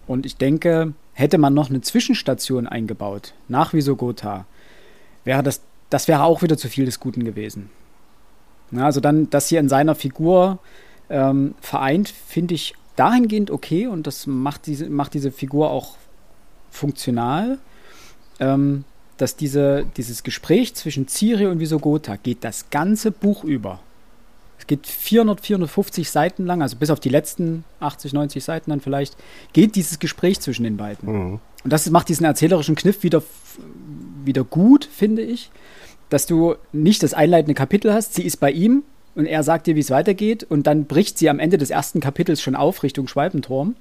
Und 0.06 0.26
ich 0.26 0.36
denke, 0.36 0.94
hätte 1.12 1.38
man 1.38 1.54
noch 1.54 1.70
eine 1.70 1.80
Zwischenstation 1.80 2.66
eingebaut, 2.66 3.34
nach 3.48 3.72
Visogota, 3.72 4.46
wäre 5.24 5.42
das, 5.42 5.60
das 5.90 6.08
wäre 6.08 6.22
auch 6.24 6.42
wieder 6.42 6.56
zu 6.56 6.68
viel 6.68 6.86
des 6.86 7.00
Guten 7.00 7.24
gewesen. 7.24 7.70
Ja, 8.70 8.84
also 8.84 9.00
dann, 9.00 9.30
das 9.30 9.48
hier 9.48 9.60
in 9.60 9.68
seiner 9.68 9.94
Figur 9.94 10.58
ähm, 11.10 11.54
vereint, 11.60 12.08
finde 12.08 12.54
ich 12.54 12.74
dahingehend 12.96 13.50
okay 13.50 13.86
und 13.86 14.06
das 14.06 14.26
macht 14.26 14.66
diese, 14.66 14.88
macht 14.90 15.14
diese 15.14 15.30
Figur 15.30 15.70
auch 15.70 15.96
funktional, 16.70 17.58
ähm, 18.40 18.84
dass 19.16 19.36
diese, 19.36 19.84
dieses 19.96 20.22
Gespräch 20.22 20.74
zwischen 20.74 21.08
Ciri 21.08 21.46
und 21.46 21.58
Visogota 21.58 22.16
geht 22.16 22.44
das 22.44 22.70
ganze 22.70 23.10
Buch 23.10 23.44
über. 23.44 23.80
Es 24.58 24.66
geht 24.66 24.86
400, 24.86 25.40
450 25.40 26.10
Seiten 26.10 26.46
lang, 26.46 26.62
also 26.62 26.76
bis 26.76 26.90
auf 26.90 27.00
die 27.00 27.08
letzten 27.08 27.64
80, 27.80 28.12
90 28.12 28.42
Seiten 28.42 28.70
dann 28.70 28.80
vielleicht, 28.80 29.16
geht 29.52 29.76
dieses 29.76 29.98
Gespräch 29.98 30.40
zwischen 30.40 30.64
den 30.64 30.76
beiden. 30.76 31.12
Mhm. 31.12 31.40
Und 31.64 31.72
das 31.72 31.88
macht 31.90 32.08
diesen 32.08 32.24
erzählerischen 32.24 32.76
Kniff 32.76 33.02
wieder, 33.02 33.22
wieder 34.24 34.44
gut, 34.44 34.84
finde 34.84 35.22
ich, 35.22 35.50
dass 36.08 36.26
du 36.26 36.54
nicht 36.72 37.02
das 37.02 37.14
einleitende 37.14 37.54
Kapitel 37.54 37.92
hast, 37.92 38.14
sie 38.14 38.22
ist 38.22 38.38
bei 38.38 38.50
ihm 38.50 38.84
und 39.14 39.26
er 39.26 39.42
sagt 39.42 39.66
dir, 39.66 39.74
wie 39.74 39.80
es 39.80 39.90
weitergeht 39.90 40.44
und 40.44 40.66
dann 40.66 40.84
bricht 40.86 41.18
sie 41.18 41.28
am 41.28 41.38
Ende 41.38 41.58
des 41.58 41.70
ersten 41.70 42.00
Kapitels 42.00 42.40
schon 42.40 42.54
auf 42.54 42.82
Richtung 42.82 43.08
Schwalbenturm, 43.08 43.74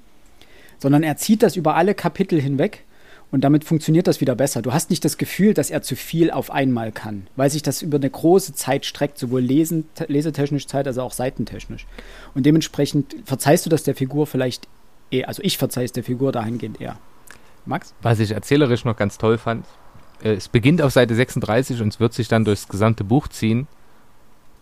sondern 0.78 1.02
er 1.02 1.16
zieht 1.16 1.42
das 1.42 1.56
über 1.56 1.76
alle 1.76 1.94
Kapitel 1.94 2.40
hinweg 2.40 2.84
und 3.30 3.42
damit 3.42 3.64
funktioniert 3.64 4.06
das 4.06 4.20
wieder 4.20 4.34
besser. 4.34 4.62
Du 4.62 4.72
hast 4.72 4.90
nicht 4.90 5.04
das 5.04 5.18
Gefühl, 5.18 5.52
dass 5.52 5.70
er 5.70 5.82
zu 5.82 5.96
viel 5.96 6.30
auf 6.30 6.50
einmal 6.50 6.92
kann, 6.92 7.26
weil 7.36 7.50
sich 7.50 7.62
das 7.62 7.82
über 7.82 7.96
eine 7.96 8.08
große 8.08 8.54
Zeit 8.54 8.86
streckt, 8.86 9.18
sowohl 9.18 9.42
lesen, 9.42 9.86
lesetechnisch 10.06 10.66
Zeit 10.66 10.86
als 10.86 10.98
auch 10.98 11.12
seitentechnisch. 11.12 11.86
Und 12.34 12.46
dementsprechend 12.46 13.16
verzeihst 13.24 13.66
du 13.66 13.70
das 13.70 13.82
der 13.82 13.94
Figur 13.94 14.26
vielleicht 14.26 14.66
eher, 15.10 15.28
also 15.28 15.42
ich 15.44 15.58
verzeih 15.58 15.84
es 15.84 15.92
der 15.92 16.04
Figur 16.04 16.32
dahingehend 16.32 16.80
eher. 16.80 16.98
Max? 17.66 17.94
Was 18.00 18.18
ich 18.18 18.30
erzählerisch 18.30 18.86
noch 18.86 18.96
ganz 18.96 19.18
toll 19.18 19.36
fand, 19.36 19.66
äh, 20.22 20.32
es 20.32 20.48
beginnt 20.48 20.80
auf 20.80 20.92
Seite 20.92 21.14
36 21.14 21.82
und 21.82 21.88
es 21.88 22.00
wird 22.00 22.14
sich 22.14 22.28
dann 22.28 22.44
durchs 22.44 22.68
gesamte 22.68 23.04
Buch 23.04 23.28
ziehen. 23.28 23.66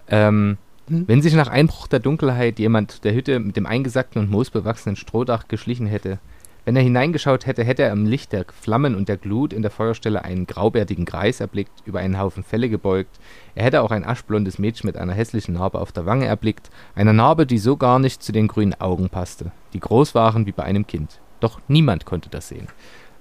Ähm, 0.08 0.58
hm? 0.88 1.04
Wenn 1.06 1.22
sich 1.22 1.34
nach 1.34 1.48
Einbruch 1.48 1.86
der 1.86 2.00
Dunkelheit 2.00 2.58
jemand 2.58 3.04
der 3.04 3.14
Hütte 3.14 3.40
mit 3.40 3.56
dem 3.56 3.66
eingesackten 3.66 4.20
und 4.20 4.30
moosbewachsenen 4.30 4.96
Strohdach 4.96 5.48
geschlichen 5.48 5.86
hätte, 5.86 6.18
wenn 6.66 6.74
er 6.74 6.82
hineingeschaut 6.82 7.46
hätte, 7.46 7.62
hätte 7.62 7.84
er 7.84 7.92
im 7.92 8.06
Licht 8.06 8.32
der 8.32 8.44
Flammen 8.60 8.96
und 8.96 9.08
der 9.08 9.16
Glut 9.16 9.52
in 9.52 9.62
der 9.62 9.70
Feuerstelle 9.70 10.24
einen 10.24 10.48
graubärtigen 10.48 11.04
Greis 11.04 11.38
erblickt, 11.38 11.70
über 11.84 12.00
einen 12.00 12.18
Haufen 12.18 12.42
Felle 12.42 12.68
gebeugt. 12.68 13.20
Er 13.54 13.64
hätte 13.64 13.82
auch 13.82 13.92
ein 13.92 14.04
aschblondes 14.04 14.58
Mädchen 14.58 14.88
mit 14.88 14.96
einer 14.96 15.12
hässlichen 15.12 15.54
Narbe 15.54 15.78
auf 15.80 15.92
der 15.92 16.06
Wange 16.06 16.26
erblickt, 16.26 16.70
einer 16.96 17.12
Narbe, 17.12 17.46
die 17.46 17.58
so 17.58 17.76
gar 17.76 18.00
nicht 18.00 18.20
zu 18.20 18.32
den 18.32 18.48
grünen 18.48 18.74
Augen 18.80 19.10
passte, 19.10 19.52
die 19.74 19.80
groß 19.80 20.16
waren 20.16 20.46
wie 20.46 20.52
bei 20.52 20.64
einem 20.64 20.88
Kind. 20.88 21.20
Doch 21.38 21.60
niemand 21.68 22.04
konnte 22.04 22.30
das 22.30 22.48
sehen. 22.48 22.66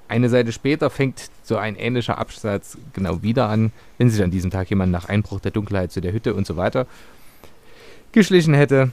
Eine 0.07 0.29
Seite 0.29 0.51
später 0.51 0.89
fängt 0.89 1.29
so 1.43 1.57
ein 1.57 1.75
ähnlicher 1.75 2.17
Absatz 2.17 2.79
genau 2.93 3.21
wieder 3.21 3.49
an, 3.49 3.71
wenn 3.99 4.09
sich 4.09 4.23
an 4.23 4.31
diesem 4.31 4.49
Tag 4.49 4.71
jemand 4.71 4.91
nach 4.91 5.07
Einbruch 5.07 5.39
der 5.39 5.51
Dunkelheit 5.51 5.91
zu 5.91 6.01
der 6.01 6.13
Hütte 6.13 6.33
und 6.33 6.47
so 6.47 6.57
weiter 6.57 6.87
geschlichen 8.15 8.55
hätte. 8.55 8.89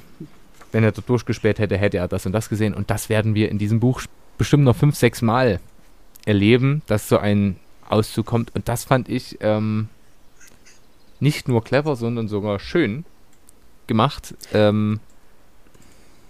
Wenn 0.71 0.85
er 0.85 0.93
dort 0.93 1.09
durchgespäht 1.09 1.59
hätte, 1.59 1.79
hätte 1.79 1.97
er 1.97 2.09
das 2.09 2.27
und 2.27 2.33
das 2.33 2.49
gesehen. 2.49 2.75
Und 2.75 2.91
das 2.91 3.09
werden 3.09 3.35
wir 3.35 3.51
in 3.51 3.59
diesem 3.59 3.81
Buch 3.81 4.03
bestimmt 4.37 4.65
noch 4.65 4.77
fünf, 4.77 4.97
sechs 4.97 5.23
Mal 5.23 5.61
erleben, 6.27 6.83
dass 6.87 7.09
so 7.09 7.19
ein 7.19 7.57
Auszug 7.89 8.27
kommt. 8.27 8.55
Und 8.55 8.69
das 8.69 8.85
fand 8.85 9.09
ich 9.09 9.39
ähm, 9.41 9.89
nicht 11.21 11.49
nur 11.49 11.63
clever, 11.63 11.97
sondern 11.97 12.29
sogar 12.29 12.59
schön 12.59 13.05
gemacht. 13.87 14.35
Ähm, 14.53 15.01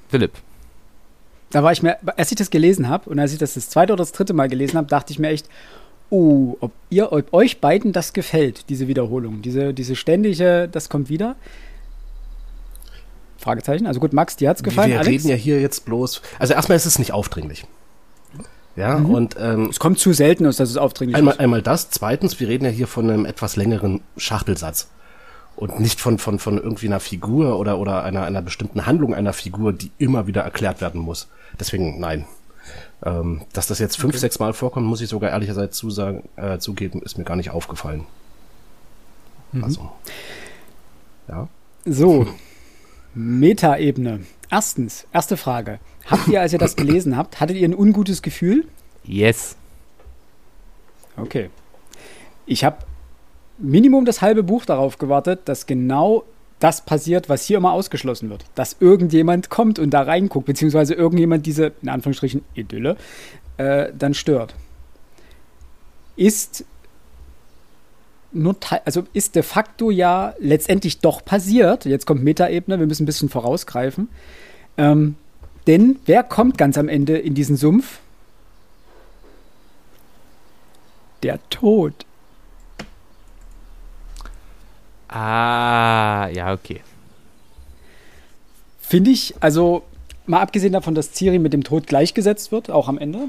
Philipp. 0.09 0.33
Da 1.51 1.63
war 1.63 1.73
ich 1.73 1.83
mir, 1.83 1.97
als 2.17 2.31
ich 2.31 2.37
das 2.37 2.51
gelesen 2.51 2.89
habe 2.89 3.11
und 3.11 3.19
als 3.19 3.33
ich 3.33 3.39
das 3.39 3.55
das 3.55 3.69
zweite 3.69 3.93
oder 3.93 4.03
das 4.03 4.13
dritte 4.13 4.33
Mal 4.33 4.49
gelesen 4.49 4.77
habe, 4.77 4.89
dachte 4.89 5.13
ich 5.13 5.19
mir 5.19 5.29
echt, 5.29 5.49
oh, 6.11 6.57
ob 6.61 6.73
ihr, 6.91 7.13
ob 7.13 7.33
euch 7.33 7.61
beiden 7.61 7.93
das 7.93 8.13
gefällt, 8.13 8.69
diese 8.69 8.89
Wiederholung, 8.89 9.43
diese, 9.43 9.73
diese 9.73 9.97
ständige, 9.97 10.69
das 10.71 10.89
kommt 10.89 11.09
wieder. 11.09 11.37
Fragezeichen. 13.43 13.87
Also 13.87 14.01
gut, 14.01 14.13
Max, 14.13 14.37
dir 14.37 14.49
hat's 14.49 14.63
gefallen. 14.63 14.91
Wir 14.91 15.01
Alex? 15.01 15.11
reden 15.11 15.29
ja 15.29 15.35
hier 15.35 15.61
jetzt 15.61 15.85
bloß. 15.85 16.23
Also 16.39 16.55
erstmal 16.55 16.77
ist 16.77 16.87
es 16.87 16.99
nicht 16.99 17.13
aufdringlich. 17.13 17.67
Ja, 18.75 18.99
mhm. 18.99 19.11
und 19.11 19.37
ähm, 19.39 19.67
es 19.67 19.79
kommt 19.79 19.99
zu 19.99 20.15
selten 20.15 20.47
aus, 20.47 20.57
dass 20.57 20.71
es 20.71 20.79
aufdringlich 20.79 21.17
einmal, 21.17 21.35
ist. 21.35 21.41
Einmal 21.41 21.61
das. 21.61 21.91
Zweitens, 21.91 22.41
wir 22.41 22.49
reden 22.49 22.65
ja 22.65 22.71
hier 22.71 22.87
von 22.87 23.11
einem 23.11 23.27
etwas 23.27 23.57
längeren 23.57 24.01
Schachtelsatz 24.17 24.89
und 25.57 25.79
nicht 25.79 26.01
von 26.01 26.19
von 26.19 26.39
von 26.39 26.57
irgendwie 26.57 26.87
einer 26.87 27.01
Figur 27.01 27.59
oder 27.59 27.79
oder 27.79 28.03
einer 28.03 28.25
einer 28.25 28.41
bestimmten 28.41 28.87
Handlung 28.87 29.15
einer 29.15 29.35
Figur, 29.35 29.75
die 29.75 29.91
immer 29.99 30.27
wieder 30.27 30.43
erklärt 30.43 30.81
werden 30.81 31.01
muss. 31.01 31.29
Deswegen 31.61 32.01
nein. 32.01 32.25
Ähm, 33.05 33.43
dass 33.53 33.67
das 33.67 33.81
jetzt 33.81 33.97
fünf, 33.99 34.13
okay. 34.13 34.21
sechs 34.21 34.39
Mal 34.39 34.53
vorkommt, 34.53 34.87
muss 34.87 35.01
ich 35.01 35.09
sogar 35.09 35.31
ehrlicherseits 35.31 35.77
zusagen, 35.77 36.29
äh, 36.37 36.59
zugeben, 36.59 37.03
ist 37.03 37.19
mir 37.19 37.25
gar 37.25 37.37
nicht 37.37 37.51
aufgefallen. 37.51 38.07
Mhm. 39.51 39.65
Also, 39.65 39.93
ja. 41.29 41.49
So, 41.85 42.29
Metaebene. 43.15 44.21
Erstens, 44.51 45.07
erste 45.13 45.37
Frage. 45.37 45.79
Habt 46.07 46.29
ihr, 46.29 46.41
als 46.41 46.53
ihr 46.53 46.59
das 46.59 46.77
gelesen 46.77 47.17
habt, 47.17 47.41
hattet 47.41 47.57
ihr 47.57 47.69
ein 47.69 47.75
ungutes 47.75 48.23
Gefühl? 48.23 48.67
Yes. 49.05 49.57
Okay. 51.17 51.51
Ich 52.47 52.65
habe 52.65 52.79
Minimum 53.59 54.05
das 54.05 54.23
halbe 54.23 54.43
Buch 54.43 54.65
darauf 54.65 54.99
gewartet, 54.99 55.43
dass 55.45 55.67
genau 55.67 56.25
das 56.59 56.85
passiert, 56.85 57.29
was 57.29 57.45
hier 57.45 57.57
immer 57.57 57.73
ausgeschlossen 57.73 58.31
wird. 58.31 58.45
Dass 58.55 58.77
irgendjemand 58.81 59.51
kommt 59.51 59.79
und 59.79 59.91
da 59.91 60.03
reinguckt, 60.03 60.47
beziehungsweise 60.47 60.95
irgendjemand 60.95 61.45
diese, 61.47 61.73
in 61.83 61.89
Anführungsstrichen, 61.89 62.45
Idylle 62.55 62.97
äh, 63.57 63.93
dann 63.97 64.15
stört. 64.15 64.55
Ist 66.17 66.65
nur 68.33 68.57
also 68.85 69.05
ist 69.13 69.35
de 69.35 69.43
facto 69.43 69.91
ja 69.91 70.35
letztendlich 70.39 71.01
doch 71.01 71.25
passiert. 71.25 71.85
Jetzt 71.85 72.07
kommt 72.07 72.23
Metaebene, 72.23 72.79
wir 72.79 72.87
müssen 72.87 73.05
ein 73.05 73.07
bisschen 73.07 73.29
vorausgreifen. 73.29 74.09
Ähm, 74.77 75.17
denn 75.67 75.99
wer 76.07 76.23
kommt 76.23 76.59
ganz 76.59 76.79
am 76.79 76.89
Ende 76.89 77.19
in 77.19 77.35
diesen 77.35 77.57
Sumpf? 77.57 78.01
Der 81.23 81.39
Tod. 81.51 81.95
Ah, 85.09 86.29
ja, 86.33 86.53
okay. 86.53 86.81
Finde 88.81 89.11
ich, 89.11 89.35
also 89.41 89.83
mal 90.27 90.41
abgesehen 90.41 90.73
davon, 90.73 90.95
dass 90.95 91.13
Ciri 91.13 91.39
mit 91.39 91.53
dem 91.53 91.65
Tod 91.65 91.87
gleichgesetzt 91.87 92.51
wird, 92.51 92.71
auch 92.71 92.89
am 92.89 92.99
Ende, 92.99 93.29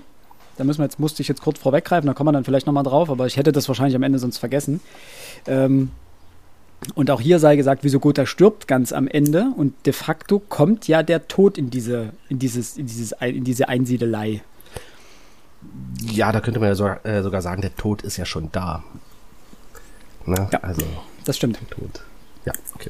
da 0.57 0.63
müssen 0.63 0.79
wir 0.79 0.85
jetzt, 0.85 0.99
musste 0.99 1.21
ich 1.21 1.27
jetzt 1.27 1.41
kurz 1.41 1.59
vorweggreifen, 1.59 2.07
da 2.07 2.13
kommen 2.13 2.27
wir 2.27 2.33
dann 2.33 2.43
vielleicht 2.43 2.67
nochmal 2.67 2.83
drauf, 2.83 3.09
aber 3.09 3.25
ich 3.25 3.37
hätte 3.37 3.51
das 3.51 3.67
wahrscheinlich 3.67 3.95
am 3.95 4.03
Ende 4.03 4.19
sonst 4.19 4.37
vergessen. 4.37 4.81
Ähm, 5.47 5.91
und 6.95 7.09
auch 7.11 7.21
hier 7.21 7.39
sei 7.39 7.55
gesagt, 7.55 7.83
wieso 7.83 7.99
Gotha 7.99 8.25
stirbt 8.25 8.67
ganz 8.67 8.91
am 8.91 9.07
Ende 9.07 9.47
und 9.55 9.73
de 9.85 9.93
facto 9.93 10.39
kommt 10.39 10.87
ja 10.87 11.01
der 11.01 11.27
Tod 11.27 11.57
in 11.57 11.69
diese, 11.69 12.11
in 12.29 12.39
dieses, 12.39 12.77
in 12.77 12.87
dieses, 12.87 13.13
in 13.21 13.43
diese 13.43 13.69
Einsiedelei. 13.69 14.41
Ja, 16.01 16.31
da 16.31 16.41
könnte 16.41 16.59
man 16.59 16.69
ja 16.69 16.75
so, 16.75 16.87
äh, 16.87 17.23
sogar 17.23 17.41
sagen, 17.41 17.61
der 17.61 17.73
Tod 17.75 18.01
ist 18.01 18.17
ja 18.17 18.25
schon 18.25 18.49
da. 18.51 18.83
Ne? 20.25 20.49
Ja, 20.51 20.59
also 20.59 20.83
das 21.25 21.37
stimmt. 21.37 21.57
Tod. 21.69 22.01
Ja, 22.45 22.53
okay. 22.75 22.89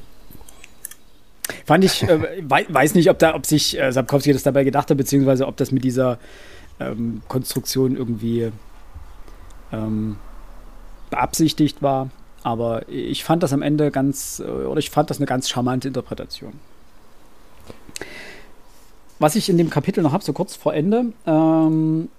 Fand 1.65 1.83
ich, 1.83 2.03
äh, 2.03 2.19
weiß 2.47 2.95
nicht, 2.95 3.09
ob 3.09 3.19
da, 3.19 3.35
ob 3.35 3.45
sich 3.45 3.79
äh, 3.79 3.91
Sapkowski 3.91 4.33
das 4.33 4.43
dabei 4.43 4.63
gedacht 4.63 4.89
hat, 4.89 4.97
beziehungsweise 4.97 5.45
ob 5.45 5.57
das 5.57 5.71
mit 5.71 5.83
dieser 5.83 6.17
ähm, 6.79 7.21
Konstruktion 7.27 7.95
irgendwie 7.95 8.51
ähm, 9.71 10.17
beabsichtigt 11.09 11.81
war. 11.81 12.09
Aber 12.43 12.89
ich 12.89 13.23
fand 13.23 13.43
das 13.43 13.53
am 13.53 13.61
Ende 13.61 13.91
ganz, 13.91 14.41
äh, 14.45 14.49
oder 14.49 14.79
ich 14.79 14.89
fand 14.89 15.09
das 15.09 15.17
eine 15.17 15.25
ganz 15.25 15.49
charmante 15.49 15.87
Interpretation. 15.87 16.53
Was 19.19 19.35
ich 19.35 19.49
in 19.49 19.57
dem 19.57 19.69
Kapitel 19.69 20.03
noch 20.03 20.11
habe, 20.11 20.23
so 20.23 20.33
kurz 20.33 20.55
vor 20.55 20.73
Ende, 20.73 21.13
ähm, 21.25 22.09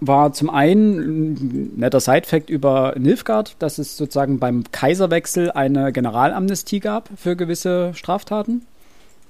war 0.00 0.32
zum 0.32 0.50
einen 0.50 0.98
ein 1.34 1.72
netter 1.76 2.00
Side-Fact 2.00 2.50
über 2.50 2.94
Nilfgaard, 2.96 3.56
dass 3.58 3.78
es 3.78 3.96
sozusagen 3.96 4.38
beim 4.38 4.64
Kaiserwechsel 4.72 5.50
eine 5.50 5.92
Generalamnestie 5.92 6.80
gab 6.80 7.10
für 7.16 7.36
gewisse 7.36 7.92
Straftaten. 7.94 8.62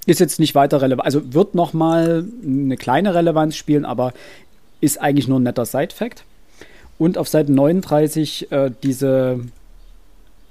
Ist 0.07 0.21
jetzt 0.21 0.39
nicht 0.39 0.55
weiter 0.55 0.83
relevant, 0.83 1.07
also 1.07 1.33
wird 1.33 1.55
nochmal 1.55 2.25
eine 2.45 2.77
kleine 2.77 3.15
Relevanz 3.15 3.57
spielen, 3.57 3.85
aber 3.85 4.13
ist 4.81 5.01
eigentlich 5.01 5.29
nur 5.29 5.41
ein 5.41 5.45
netter 5.45 5.65
Side-Fact. 5.65 6.25
Und 6.99 7.19
auf 7.19 7.29
Seite 7.29 7.53
39 7.53 8.53
äh, 8.53 8.71
diese 8.83 9.41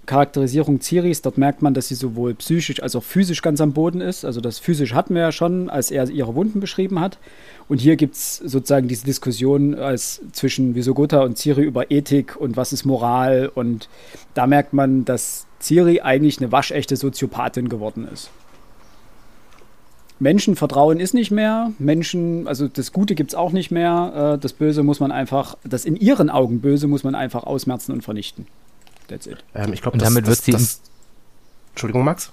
Charakterisierung 0.06 0.82
Ciris, 0.82 1.22
dort 1.22 1.38
merkt 1.38 1.62
man, 1.62 1.74
dass 1.74 1.88
sie 1.88 1.96
sowohl 1.96 2.34
psychisch 2.36 2.84
als 2.84 2.96
auch 2.96 3.04
physisch 3.04 3.42
ganz 3.42 3.62
am 3.62 3.72
Boden 3.72 4.02
ist. 4.02 4.26
Also 4.26 4.42
das 4.42 4.60
physisch 4.60 4.94
hatten 4.94 5.16
wir 5.16 5.22
ja 5.22 5.32
schon, 5.32 5.70
als 5.70 5.92
er 5.92 6.10
ihre 6.10 6.36
Wunden 6.36 6.60
beschrieben 6.60 7.00
hat. 7.00 7.20
Und 7.70 7.80
hier 7.80 7.96
gibt 7.96 8.16
es 8.16 8.38
sozusagen 8.38 8.90
diese 8.90 9.06
Diskussion 9.06 9.76
als 9.76 10.22
zwischen 10.34 10.76
Visogota 10.76 11.22
und 11.22 11.38
Ciri 11.38 11.64
über 11.64 11.90
Ethik 11.90 12.36
und 12.36 12.58
was 12.58 12.74
ist 12.74 12.84
Moral. 12.86 13.50
Und 13.54 13.88
da 14.34 14.46
merkt 14.46 14.74
man, 14.74 15.06
dass 15.06 15.46
Ciri 15.62 16.02
eigentlich 16.02 16.40
eine 16.40 16.52
waschechte 16.52 16.98
Soziopathin 16.98 17.70
geworden 17.70 18.08
ist. 18.12 18.30
Menschenvertrauen 20.24 21.00
ist 21.00 21.14
nicht 21.14 21.32
mehr. 21.32 21.72
Menschen, 21.80 22.48
also 22.48 22.68
das 22.68 22.94
Gute 22.94 23.14
gibt 23.14 23.32
es 23.32 23.36
auch 23.36 23.52
nicht 23.52 23.72
mehr. 23.72 24.36
Äh, 24.36 24.40
das 24.40 24.54
Böse 24.54 24.82
muss 24.82 25.00
man 25.00 25.12
einfach, 25.12 25.58
das 25.66 25.86
in 25.86 25.98
ihren 25.98 26.30
Augen 26.30 26.62
Böse 26.62 26.88
muss 26.88 27.04
man 27.04 27.14
einfach 27.14 27.44
ausmerzen 27.44 27.92
und 27.92 28.04
vernichten. 28.04 28.48
That's 29.10 29.28
it. 29.28 29.44
Ähm, 29.54 29.74
ich 29.74 29.82
glaube, 29.82 29.98
damit 29.98 30.26
das, 30.26 30.48
wird 30.48 30.60
sie. 30.60 30.78
Entschuldigung, 31.72 32.06
Max. 32.06 32.32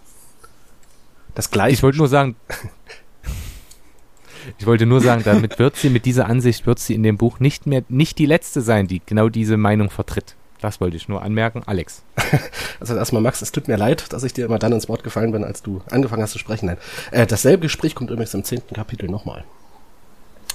Das 1.35 1.51
gleiche. 1.51 1.75
Ich 1.75 1.83
wollte 1.83 1.99
nur 1.99 2.07
sagen. 2.07 2.37
ich 4.59 4.67
wollte 4.67 4.87
nur 4.87 5.01
sagen, 5.01 5.23
damit 5.25 5.59
wird 5.59 5.75
sie 5.75 5.91
mit 5.91 6.07
dieser 6.07 6.27
Ansicht 6.27 6.67
wird 6.67 6.79
sie 6.79 6.95
in 6.95 7.03
dem 7.03 7.19
Buch 7.19 7.41
nicht 7.41 7.67
mehr 7.67 7.83
nicht 7.89 8.19
die 8.19 8.27
letzte 8.27 8.61
sein, 8.61 8.87
die 8.87 9.03
genau 9.05 9.29
diese 9.29 9.57
Meinung 9.57 9.91
vertritt. 9.91 10.37
Das 10.61 10.81
wollte 10.81 10.97
ich 10.97 11.09
nur 11.09 11.23
anmerken. 11.23 11.63
Alex. 11.67 12.03
Also 12.81 12.97
erstmal, 12.97 13.21
Max, 13.21 13.43
es 13.43 13.53
tut 13.53 13.69
mir 13.69 13.77
leid, 13.77 14.11
dass 14.11 14.23
ich 14.23 14.33
dir 14.33 14.47
immer 14.47 14.59
dann 14.59 14.73
ins 14.73 14.89
Wort 14.89 15.05
gefallen 15.05 15.33
bin, 15.33 15.45
als 15.45 15.63
du 15.63 15.83
angefangen 15.91 16.23
hast 16.23 16.33
zu 16.33 16.39
sprechen. 16.39 16.65
Nein. 16.65 16.79
Äh, 17.11 17.27
dasselbe 17.27 17.65
Gespräch 17.65 17.95
kommt 17.95 18.11
übrigens 18.11 18.33
im 18.33 18.43
zehnten 18.43 18.75
Kapitel 18.75 19.11
nochmal. 19.11 19.45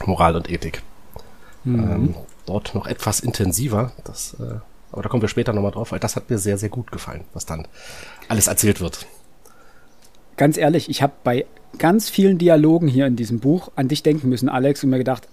Moral 0.07 0.35
und 0.35 0.49
Ethik. 0.49 0.81
Mhm. 1.65 1.79
Ähm, 1.79 2.15
dort 2.47 2.73
noch 2.73 2.87
etwas 2.87 3.19
intensiver. 3.19 3.91
Das 4.05 4.35
äh, 4.39 4.55
aber 4.95 5.03
da 5.03 5.09
kommen 5.09 5.21
wir 5.21 5.27
später 5.27 5.51
nochmal 5.51 5.71
drauf, 5.71 5.91
weil 5.91 5.99
das 5.99 6.15
hat 6.15 6.29
mir 6.29 6.37
sehr, 6.37 6.57
sehr 6.57 6.69
gut 6.69 6.89
gefallen, 6.89 7.25
was 7.33 7.45
dann 7.45 7.67
alles 8.29 8.47
erzählt 8.47 8.79
wird. 8.79 9.05
Ganz 10.37 10.57
ehrlich, 10.57 10.89
ich 10.89 11.01
habe 11.01 11.11
bei 11.25 11.45
ganz 11.77 12.09
vielen 12.09 12.37
Dialogen 12.37 12.87
hier 12.87 13.05
in 13.05 13.17
diesem 13.17 13.41
Buch 13.41 13.71
an 13.75 13.89
dich 13.89 14.03
denken 14.03 14.29
müssen, 14.29 14.47
Alex, 14.47 14.85
und 14.85 14.91
mir 14.91 14.97
gedacht, 14.97 15.27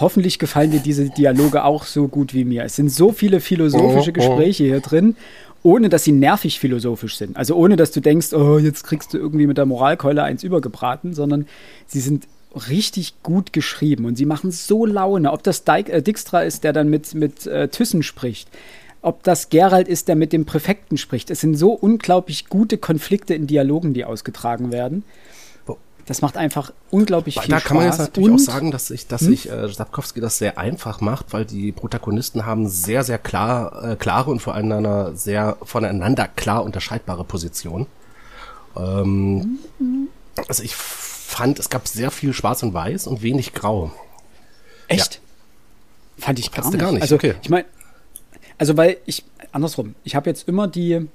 hoffentlich 0.00 0.38
gefallen 0.38 0.70
dir 0.70 0.80
diese 0.80 1.10
Dialoge 1.10 1.64
auch 1.64 1.84
so 1.84 2.08
gut 2.08 2.34
wie 2.34 2.44
mir. 2.44 2.64
Es 2.64 2.76
sind 2.76 2.90
so 2.90 3.12
viele 3.12 3.40
philosophische 3.40 4.10
oh, 4.10 4.14
oh. 4.14 4.28
Gespräche 4.28 4.64
hier 4.64 4.80
drin, 4.80 5.16
ohne 5.62 5.88
dass 5.88 6.04
sie 6.04 6.12
nervig 6.12 6.58
philosophisch 6.58 7.16
sind. 7.16 7.36
Also 7.36 7.54
ohne 7.54 7.76
dass 7.76 7.92
du 7.92 8.00
denkst, 8.00 8.32
oh, 8.32 8.58
jetzt 8.58 8.84
kriegst 8.84 9.14
du 9.14 9.18
irgendwie 9.18 9.46
mit 9.46 9.58
der 9.58 9.66
Moralkeule 9.66 10.22
eins 10.22 10.42
übergebraten, 10.42 11.14
sondern 11.14 11.46
sie 11.86 12.00
sind 12.00 12.26
richtig 12.68 13.22
gut 13.22 13.52
geschrieben 13.52 14.04
und 14.04 14.16
sie 14.16 14.26
machen 14.26 14.50
so 14.50 14.84
Laune. 14.84 15.32
Ob 15.32 15.42
das 15.42 15.62
äh, 15.66 16.02
Dijkstra 16.02 16.42
ist, 16.42 16.64
der 16.64 16.72
dann 16.72 16.88
mit, 16.88 17.14
mit 17.14 17.46
äh, 17.46 17.68
Thyssen 17.68 18.02
spricht, 18.02 18.48
ob 19.00 19.22
das 19.22 19.48
Gerald 19.48 19.88
ist, 19.88 20.08
der 20.08 20.16
mit 20.16 20.32
dem 20.32 20.44
Präfekten 20.44 20.98
spricht. 20.98 21.30
Es 21.30 21.40
sind 21.40 21.56
so 21.56 21.72
unglaublich 21.72 22.48
gute 22.48 22.78
Konflikte 22.78 23.34
in 23.34 23.46
Dialogen, 23.46 23.94
die 23.94 24.04
ausgetragen 24.04 24.70
werden. 24.70 25.04
Das 26.06 26.20
macht 26.20 26.36
einfach 26.36 26.72
unglaublich 26.90 27.34
viel 27.34 27.44
Spaß. 27.44 27.62
Da 27.62 27.68
kann 27.68 27.76
man 27.76 27.86
jetzt 27.86 27.98
natürlich 27.98 28.30
Und, 28.30 28.34
auch 28.36 28.44
sagen, 28.44 28.70
dass 28.70 28.88
sich, 28.88 29.06
dass 29.06 29.20
hm? 29.20 29.28
sich 29.28 29.50
äh, 29.50 29.68
Sapkowski 29.68 30.20
das 30.20 30.38
sehr 30.38 30.58
einfach 30.58 31.00
macht, 31.00 31.32
weil 31.32 31.44
die 31.44 31.70
Protagonisten 31.70 32.44
haben 32.44 32.68
sehr, 32.68 33.04
sehr 33.04 33.18
klar, 33.18 33.92
äh, 33.92 33.96
klare 33.96 34.30
und 34.30 34.40
voreinander 34.40 35.14
sehr 35.14 35.56
voneinander 35.62 36.26
klar 36.28 36.64
unterscheidbare 36.64 37.24
Positionen. 37.24 37.86
Ähm, 38.76 39.58
mhm. 39.78 40.08
Also 40.48 40.62
ich 40.62 40.74
fand, 40.74 41.58
es 41.58 41.70
gab 41.70 41.86
sehr 41.86 42.10
viel 42.10 42.32
Schwarz 42.32 42.62
und 42.62 42.74
Weiß 42.74 43.06
und 43.06 43.22
wenig 43.22 43.52
Grau. 43.52 43.92
Echt? 44.88 45.14
Ja. 45.14 46.26
Fand 46.26 46.38
ich 46.38 46.52
gar 46.52 46.68
nicht. 46.70 46.78
gar 46.78 46.92
nicht. 46.92 47.02
Also 47.02 47.14
okay. 47.14 47.34
ich 47.42 47.48
meine, 47.48 47.64
also 48.58 48.76
weil 48.76 48.98
ich, 49.06 49.24
andersrum, 49.50 49.94
ich 50.04 50.14
habe 50.14 50.30
jetzt 50.30 50.48
immer 50.48 50.68
die 50.68 51.08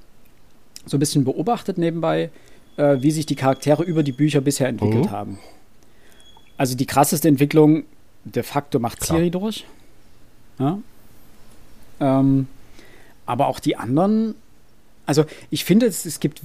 so 0.85 0.97
ein 0.97 0.99
bisschen 0.99 1.23
beobachtet 1.23 1.77
nebenbei, 1.77 2.29
äh, 2.77 2.97
wie 3.01 3.11
sich 3.11 3.25
die 3.25 3.35
Charaktere 3.35 3.83
über 3.83 4.03
die 4.03 4.11
Bücher 4.11 4.41
bisher 4.41 4.67
entwickelt 4.67 5.05
mhm. 5.05 5.11
haben. 5.11 5.39
Also 6.57 6.75
die 6.75 6.85
krasseste 6.85 7.27
Entwicklung 7.27 7.83
de 8.23 8.43
facto 8.43 8.79
macht 8.79 9.01
Klar. 9.01 9.17
Ciri 9.19 9.31
durch. 9.31 9.65
Ja? 10.59 10.79
Ähm, 11.99 12.47
aber 13.25 13.47
auch 13.47 13.59
die 13.59 13.75
anderen, 13.75 14.35
also 15.05 15.25
ich 15.49 15.65
finde, 15.65 15.85
es, 15.85 16.05
es 16.05 16.19
gibt 16.19 16.41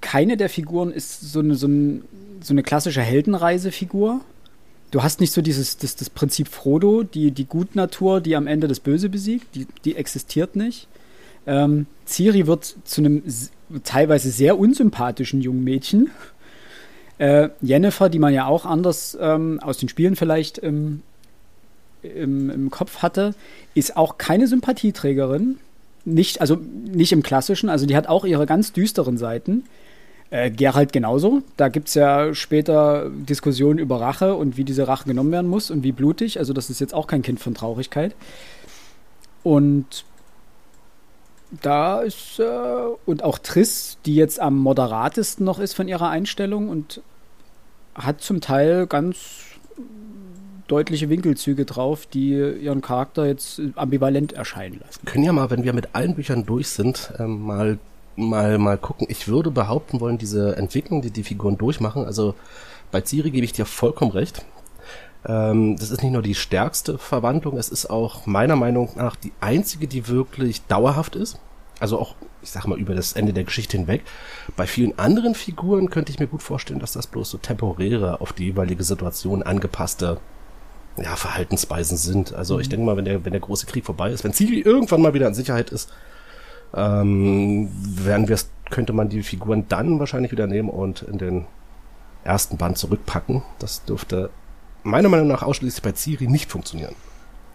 keine 0.00 0.36
der 0.36 0.48
Figuren 0.48 0.92
ist 0.92 1.20
so 1.20 1.40
eine, 1.40 1.54
so, 1.54 1.66
ein, 1.66 2.04
so 2.40 2.54
eine 2.54 2.62
klassische 2.62 3.02
Heldenreisefigur. 3.02 4.20
Du 4.90 5.02
hast 5.02 5.20
nicht 5.20 5.32
so 5.32 5.40
dieses 5.40 5.78
das, 5.78 5.96
das 5.96 6.10
Prinzip 6.10 6.48
Frodo, 6.48 7.02
die, 7.02 7.30
die 7.30 7.46
Gutnatur, 7.46 8.20
die 8.20 8.36
am 8.36 8.46
Ende 8.46 8.68
das 8.68 8.80
Böse 8.80 9.08
besiegt, 9.08 9.54
die, 9.54 9.66
die 9.84 9.96
existiert 9.96 10.54
nicht. 10.56 10.86
Ähm, 11.46 11.86
Ciri 12.06 12.46
wird 12.46 12.76
zu 12.84 13.00
einem 13.00 13.22
teilweise 13.84 14.30
sehr 14.30 14.58
unsympathischen 14.58 15.40
jungen 15.40 15.64
Mädchen. 15.64 16.10
Äh, 17.18 17.50
Jennifer, 17.60 18.08
die 18.08 18.18
man 18.18 18.34
ja 18.34 18.46
auch 18.46 18.66
anders 18.66 19.16
ähm, 19.20 19.60
aus 19.60 19.78
den 19.78 19.88
Spielen 19.88 20.16
vielleicht 20.16 20.58
im, 20.58 21.02
im, 22.02 22.50
im 22.50 22.70
Kopf 22.70 22.98
hatte, 22.98 23.34
ist 23.74 23.96
auch 23.96 24.18
keine 24.18 24.46
Sympathieträgerin. 24.46 25.58
Nicht, 26.04 26.40
also 26.40 26.56
nicht 26.56 27.12
im 27.12 27.22
klassischen, 27.22 27.68
also 27.68 27.86
die 27.86 27.96
hat 27.96 28.08
auch 28.08 28.24
ihre 28.24 28.46
ganz 28.46 28.72
düsteren 28.72 29.18
Seiten. 29.18 29.64
Äh, 30.30 30.50
Gerald 30.50 30.92
genauso. 30.92 31.42
Da 31.58 31.68
gibt 31.68 31.88
es 31.88 31.94
ja 31.94 32.34
später 32.34 33.10
Diskussionen 33.10 33.78
über 33.78 34.00
Rache 34.00 34.34
und 34.34 34.56
wie 34.56 34.64
diese 34.64 34.88
Rache 34.88 35.04
genommen 35.04 35.30
werden 35.30 35.48
muss 35.48 35.70
und 35.70 35.84
wie 35.84 35.92
blutig. 35.92 36.38
Also 36.38 36.52
das 36.54 36.70
ist 36.70 36.80
jetzt 36.80 36.94
auch 36.94 37.06
kein 37.06 37.22
Kind 37.22 37.38
von 37.38 37.54
Traurigkeit. 37.54 38.14
Und 39.42 40.04
da 41.60 42.00
ist, 42.00 42.38
äh, 42.38 42.44
und 43.04 43.22
auch 43.22 43.38
Triss, 43.38 43.98
die 44.06 44.14
jetzt 44.14 44.40
am 44.40 44.58
moderatesten 44.58 45.44
noch 45.44 45.58
ist 45.58 45.74
von 45.74 45.88
ihrer 45.88 46.08
Einstellung 46.08 46.68
und 46.68 47.02
hat 47.94 48.22
zum 48.22 48.40
Teil 48.40 48.86
ganz 48.86 49.16
deutliche 50.66 51.10
Winkelzüge 51.10 51.66
drauf, 51.66 52.06
die 52.06 52.30
ihren 52.30 52.80
Charakter 52.80 53.26
jetzt 53.26 53.60
ambivalent 53.74 54.32
erscheinen 54.32 54.80
lassen. 54.80 55.00
Wir 55.02 55.12
können 55.12 55.24
ja 55.24 55.32
mal, 55.32 55.50
wenn 55.50 55.64
wir 55.64 55.74
mit 55.74 55.94
allen 55.94 56.14
Büchern 56.14 56.46
durch 56.46 56.68
sind, 56.68 57.12
ähm, 57.18 57.42
mal 57.42 57.78
mal, 58.16 58.58
mal 58.58 58.78
gucken. 58.78 59.06
Ich 59.10 59.28
würde 59.28 59.50
behaupten 59.50 60.00
wollen, 60.00 60.18
diese 60.18 60.56
Entwicklung, 60.56 61.02
die 61.02 61.10
die 61.10 61.24
Figuren 61.24 61.58
durchmachen, 61.58 62.04
also 62.04 62.34
bei 62.90 63.00
Ciri 63.00 63.30
gebe 63.30 63.44
ich 63.44 63.52
dir 63.52 63.64
vollkommen 63.64 64.10
recht. 64.10 64.44
Ähm, 65.26 65.76
das 65.76 65.90
ist 65.90 66.02
nicht 66.02 66.12
nur 66.12 66.22
die 66.22 66.34
stärkste 66.34 66.98
Verwandlung, 66.98 67.56
es 67.56 67.68
ist 67.68 67.86
auch 67.86 68.26
meiner 68.26 68.56
Meinung 68.56 68.90
nach 68.96 69.16
die 69.16 69.32
einzige, 69.40 69.86
die 69.86 70.08
wirklich 70.08 70.62
dauerhaft 70.66 71.16
ist. 71.16 71.38
Also 71.78 71.98
auch, 71.98 72.14
ich 72.42 72.50
sag 72.50 72.66
mal, 72.66 72.78
über 72.78 72.94
das 72.94 73.12
Ende 73.14 73.32
der 73.32 73.44
Geschichte 73.44 73.76
hinweg. 73.76 74.02
Bei 74.56 74.66
vielen 74.66 74.98
anderen 74.98 75.34
Figuren 75.34 75.90
könnte 75.90 76.12
ich 76.12 76.20
mir 76.20 76.28
gut 76.28 76.42
vorstellen, 76.42 76.80
dass 76.80 76.92
das 76.92 77.06
bloß 77.06 77.30
so 77.30 77.38
temporäre, 77.38 78.20
auf 78.20 78.32
die 78.32 78.46
jeweilige 78.46 78.84
Situation 78.84 79.42
angepasste 79.42 80.18
ja, 80.96 81.16
Verhaltensweisen 81.16 81.96
sind. 81.96 82.34
Also 82.34 82.60
ich 82.60 82.66
mhm. 82.66 82.70
denke 82.70 82.86
mal, 82.86 82.96
wenn 82.96 83.04
der, 83.04 83.24
wenn 83.24 83.32
der 83.32 83.40
große 83.40 83.66
Krieg 83.66 83.84
vorbei 83.84 84.10
ist, 84.10 84.24
wenn 84.24 84.32
Ciri 84.32 84.60
irgendwann 84.60 85.02
mal 85.02 85.14
wieder 85.14 85.26
in 85.26 85.34
Sicherheit 85.34 85.70
ist, 85.70 85.92
ähm, 86.74 87.68
werden 88.04 88.28
wir 88.28 88.38
könnte 88.70 88.92
man 88.94 89.08
die 89.08 89.22
Figuren 89.22 89.66
dann 89.68 89.98
wahrscheinlich 89.98 90.32
wieder 90.32 90.46
nehmen 90.46 90.70
und 90.70 91.02
in 91.02 91.18
den 91.18 91.46
ersten 92.24 92.56
Band 92.56 92.78
zurückpacken. 92.78 93.42
Das 93.58 93.84
dürfte 93.84 94.30
meiner 94.82 95.08
Meinung 95.08 95.28
nach 95.28 95.42
ausschließlich 95.42 95.82
bei 95.82 95.92
Ciri 95.92 96.26
nicht 96.26 96.50
funktionieren. 96.50 96.94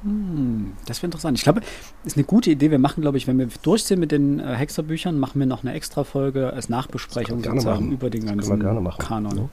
Hm, 0.03 0.73
das 0.85 0.99
wäre 0.99 1.07
interessant. 1.07 1.37
Ich 1.37 1.43
glaube, 1.43 1.61
ist 2.05 2.17
eine 2.17 2.23
gute 2.25 2.51
Idee. 2.51 2.71
Wir 2.71 2.79
machen, 2.79 3.01
glaube 3.01 3.17
ich, 3.17 3.27
wenn 3.27 3.39
wir 3.39 3.47
durch 3.63 3.83
sind 3.83 3.99
mit 3.99 4.11
den 4.11 4.39
äh, 4.39 4.55
Hexerbüchern, 4.55 5.19
machen 5.19 5.39
wir 5.39 5.47
noch 5.47 5.63
eine 5.63 5.73
extra 5.73 6.03
Folge 6.03 6.53
als 6.53 6.69
Nachbesprechung 6.69 7.43
sozusagen 7.43 7.85
machen. 7.85 7.91
über 7.91 8.09
den 8.09 8.25
ganzen 8.25 8.59
Kanon. 8.99 9.37
Ja. 9.37 9.49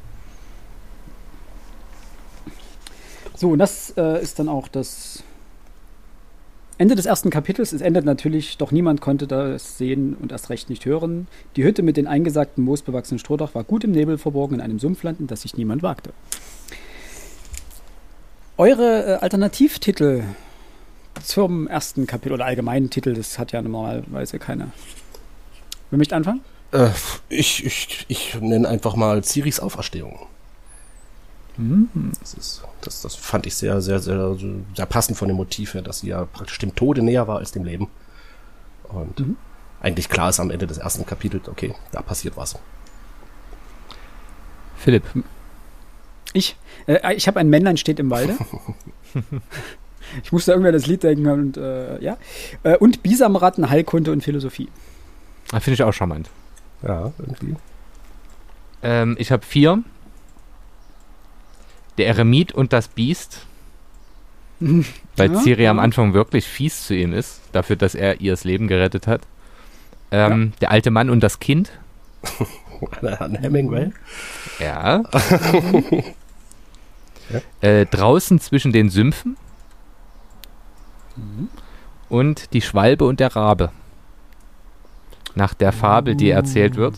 So, 3.37 3.51
und 3.51 3.59
das 3.59 3.95
äh, 3.97 4.23
ist 4.23 4.39
dann 4.39 4.49
auch 4.49 4.69
das 4.69 5.23
Ende 6.77 6.95
des 6.95 7.07
ersten 7.07 7.31
Kapitels. 7.31 7.73
Es 7.73 7.81
endet 7.81 8.05
natürlich, 8.05 8.59
doch 8.59 8.71
niemand 8.71 9.01
konnte 9.01 9.27
das 9.27 9.79
sehen 9.79 10.15
und 10.15 10.33
erst 10.33 10.51
recht 10.51 10.71
nicht 10.71 10.85
hören. 10.85 11.27
Die 11.57 11.65
Hütte 11.65 11.83
mit 11.83 11.97
den 11.97 12.07
eingesagten 12.07 12.65
moosbewachsenen 12.65 13.19
Strohdach 13.19 13.55
war 13.55 13.65
gut 13.65 13.85
im 13.85 13.93
Nebel 13.93 14.19
verborgen 14.19 14.57
in 14.57 14.61
einem 14.61 14.79
Sumpfland, 14.79 15.21
in 15.21 15.27
das 15.27 15.43
sich 15.43 15.57
niemand 15.57 15.83
wagte. 15.83 16.13
Eure 18.57 19.05
äh, 19.05 19.15
Alternativtitel 19.17 20.23
zum 21.23 21.67
ersten 21.67 22.07
Kapitel 22.07 22.35
oder 22.35 22.45
allgemeinen 22.45 22.91
Titel, 22.91 23.15
das 23.15 23.39
hat 23.39 23.53
ja 23.53 23.61
normalerweise 23.63 24.39
keine. 24.39 24.71
Wer 25.91 25.99
möchte 25.99 26.15
anfangen? 26.15 26.41
Äh, 26.73 26.91
ich, 27.29 27.65
ich, 27.65 28.05
ich 28.09 28.41
nenne 28.41 28.69
einfach 28.69 28.95
mal 28.95 29.25
Ciris 29.25 29.59
Auferstehung. 29.59 30.27
Mhm. 31.57 32.13
Das, 32.21 32.35
ist, 32.35 32.63
das, 32.81 33.03
das 33.03 33.17
fand 33.17 33.47
ich 33.47 33.55
sehr, 33.57 33.81
sehr, 33.81 33.99
sehr, 34.01 34.37
sehr 34.75 34.87
passend 34.87 35.19
von 35.19 35.29
dem 35.29 35.37
Motiv 35.37 35.75
her, 35.75 35.83
dass 35.83 36.01
sie 36.01 36.09
ja 36.09 36.25
praktisch 36.25 36.59
dem 36.59 36.75
Tode 36.75 37.03
näher 37.03 37.27
war 37.27 37.39
als 37.39 37.53
dem 37.53 37.65
Leben. 37.65 37.89
Und 38.85 39.19
mhm. 39.19 39.37
eigentlich 39.81 40.09
klar 40.09 40.31
ist 40.31 40.41
am 40.41 40.51
Ende 40.51 40.67
des 40.67 40.79
ersten 40.79 41.07
Kapitels, 41.07 41.49
okay, 41.49 41.75
da 41.91 42.03
passiert 42.03 42.37
was. 42.37 42.57
Philipp. 44.77 45.05
Ich? 46.33 46.57
Äh, 46.87 47.15
ich 47.15 47.29
habe 47.29 47.41
ein 47.41 47.49
Männlein 47.49 47.77
steht 47.77 47.99
im 48.01 48.11
Walde. 48.11 48.37
ich 50.23 50.33
musste 50.33 50.53
irgendwann 50.53 50.73
das 50.73 50.87
Lied 50.87 51.03
denken 51.03 51.27
und 51.29 51.57
äh, 51.57 52.01
ja. 52.03 52.17
Äh, 52.63 52.77
und 52.77 53.03
Bisamratten, 53.03 53.71
Heilkunde 53.71 54.13
und 54.13 54.23
Philosophie. 54.23 54.69
Finde 55.51 55.73
ich 55.73 55.83
auch 55.83 55.93
charmant. 55.93 56.31
Ja, 56.83 57.13
irgendwie. 57.19 57.57
Ähm, 58.83 59.17
ich 59.19 59.31
habe 59.31 59.45
vier. 59.45 59.83
Der 61.99 62.09
Eremit 62.09 62.53
und 62.53 62.73
das 62.73 62.89
Biest. 62.89 63.47
Weil 64.61 65.33
Ja, 65.33 65.41
Ciri 65.41 65.69
am 65.69 65.77
ja. 65.77 65.83
Anfang 65.83 66.15
wirklich 66.15 66.47
fies 66.47 66.87
zu 66.87 66.95
ihm 66.95 67.13
ist, 67.13 67.41
dafür, 67.53 67.77
dass 67.77 67.95
er 67.95 68.21
ihr 68.21 68.33
das 68.33 68.45
Leben 68.45 68.67
gerettet 68.67 69.07
hat. 69.07 69.23
Ähm, 70.11 70.53
Der 70.61 70.71
alte 70.71 70.91
Mann 70.91 71.11
und 71.11 71.21
das 71.21 71.39
Kind. 71.39 71.71
An 72.93 73.37
Hemingway. 73.37 73.93
Ja. 74.59 75.03
äh, 77.61 77.87
draußen 77.87 78.41
zwischen 78.41 78.73
den 78.73 78.91
Sümpfen. 78.91 79.37
Und 82.09 82.53
die 82.53 82.61
Schwalbe 82.61 83.05
und 83.05 83.21
der 83.21 83.35
Rabe. 83.35 83.71
Nach 85.35 85.55
der 85.55 85.73
Fabel, 85.73 86.15
die 86.15 86.31
erzählt 86.31 86.77
wird. 86.77 86.95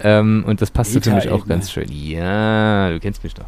Ähm, 0.00 0.44
und 0.46 0.60
das 0.60 0.70
passt 0.70 0.98
für 1.00 1.14
mich 1.14 1.28
auch 1.28 1.46
ganz 1.46 1.70
schön. 1.70 1.88
Ja, 1.90 2.90
du 2.90 2.98
kennst 2.98 3.22
mich 3.22 3.34
doch. 3.34 3.44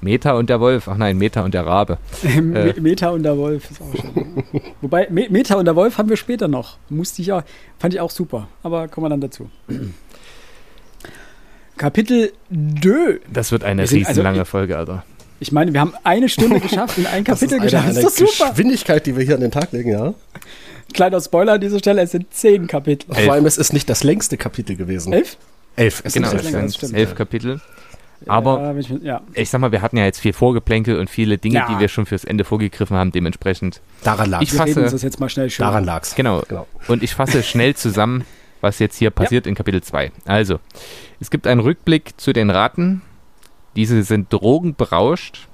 Meta 0.00 0.32
und 0.32 0.48
der 0.48 0.60
Wolf. 0.60 0.88
Ach 0.88 0.96
nein, 0.96 1.18
Meta 1.18 1.42
und 1.42 1.54
der 1.54 1.66
Rabe. 1.66 1.98
Me- 2.40 2.74
Meta 2.80 3.10
und 3.10 3.24
der 3.24 3.36
Wolf 3.36 3.70
ist 3.70 3.80
auch 3.80 3.92
schön. 3.94 4.44
Wobei, 4.80 5.08
Me 5.10 5.26
Meta 5.28 5.56
und 5.56 5.64
der 5.64 5.76
Wolf 5.76 5.98
haben 5.98 6.08
wir 6.08 6.16
später 6.16 6.46
noch. 6.46 6.78
Musste 6.88 7.22
ich 7.22 7.32
auch, 7.32 7.42
fand 7.78 7.94
ich 7.94 8.00
auch 8.00 8.10
super. 8.10 8.48
Aber 8.62 8.86
kommen 8.88 9.06
wir 9.06 9.10
dann 9.10 9.20
dazu. 9.20 9.50
Kapitel 11.78 12.32
2. 12.82 13.20
Das 13.32 13.52
wird 13.52 13.64
eine 13.64 13.82
Wir 13.82 13.86
sind- 13.88 14.00
also 14.00 14.10
riesenlange 14.20 14.42
ich- 14.42 14.48
Folge, 14.48 14.76
Alter. 14.76 15.04
Ich 15.40 15.52
meine, 15.52 15.72
wir 15.72 15.80
haben 15.80 15.92
eine 16.04 16.28
Stunde 16.28 16.58
geschafft 16.60 16.98
und 16.98 17.06
ein 17.06 17.22
Das 17.24 17.40
ist 17.42 17.48
Kapitel 17.50 17.54
eine, 17.60 17.64
geschafft. 17.70 17.88
eine 17.88 17.98
ist 18.00 18.20
doch 18.20 18.26
super. 18.28 18.50
Geschwindigkeit, 18.50 19.06
die 19.06 19.16
wir 19.16 19.24
hier 19.24 19.36
an 19.36 19.40
den 19.40 19.50
Tag 19.52 19.70
legen, 19.72 19.90
ja. 19.92 20.14
Kleiner 20.92 21.20
Spoiler 21.20 21.52
an 21.54 21.60
dieser 21.60 21.78
Stelle, 21.78 22.02
es 22.02 22.10
sind 22.12 22.32
zehn 22.34 22.66
Kapitel. 22.66 23.14
Vor 23.14 23.32
allem, 23.34 23.46
es 23.46 23.56
ist 23.58 23.72
nicht 23.72 23.88
das 23.88 24.02
längste 24.04 24.36
Kapitel 24.36 24.74
gewesen. 24.74 25.12
Elf? 25.12 25.36
Elf. 25.76 26.02
Es 26.04 26.14
Genau, 26.14 26.28
ist 26.28 26.34
es 26.34 26.42
nicht 26.42 26.52
länger, 26.52 26.64
das 26.64 26.72
sind 26.72 26.82
das 26.82 26.88
stimmt. 26.90 26.98
elf 27.00 27.14
Kapitel. 27.14 27.60
Aber 28.26 28.60
ja, 28.60 28.76
ich, 28.76 28.88
ja. 29.04 29.20
ich 29.32 29.48
sag 29.48 29.60
mal, 29.60 29.70
wir 29.70 29.80
hatten 29.80 29.96
ja 29.96 30.04
jetzt 30.04 30.18
viel 30.18 30.32
Vorgeplänkel 30.32 30.98
und 30.98 31.08
viele 31.08 31.38
Dinge, 31.38 31.54
Ja. 31.56 31.68
die 31.70 31.78
wir 31.78 31.86
schon 31.86 32.04
fürs 32.04 32.24
Ende 32.24 32.42
vorgegriffen 32.44 32.96
haben, 32.96 33.12
dementsprechend. 33.12 33.80
Daran 34.02 34.28
lag 34.30 34.40
Ich 34.42 34.52
reden 34.54 34.58
fasse- 34.66 34.82
uns 34.82 34.90
das 34.90 35.02
jetzt 35.02 35.20
mal 35.20 35.28
schnell 35.28 35.50
schön. 35.50 35.62
Daran 35.64 35.84
lag's. 35.84 36.16
Genau. 36.16 36.42
Genau. 36.48 36.66
Und 36.88 37.04
ich 37.04 37.14
fasse 37.14 37.44
schnell 37.44 37.76
zusammen, 37.76 38.24
was 38.60 38.80
jetzt 38.80 38.96
hier 38.96 39.10
passiert 39.10 39.46
in 39.46 39.54
Kapitel 39.54 39.82
2. 39.84 40.10
Also, 40.24 40.58
es 41.20 41.30
gibt 41.30 41.46
einen 41.46 41.60
Rückblick 41.60 42.20
zu 42.20 42.32
den 42.32 42.50
Ratten. 42.50 43.02
Diese 43.76 44.02
sind 44.02 44.32
drogenberauscht, 44.32 45.48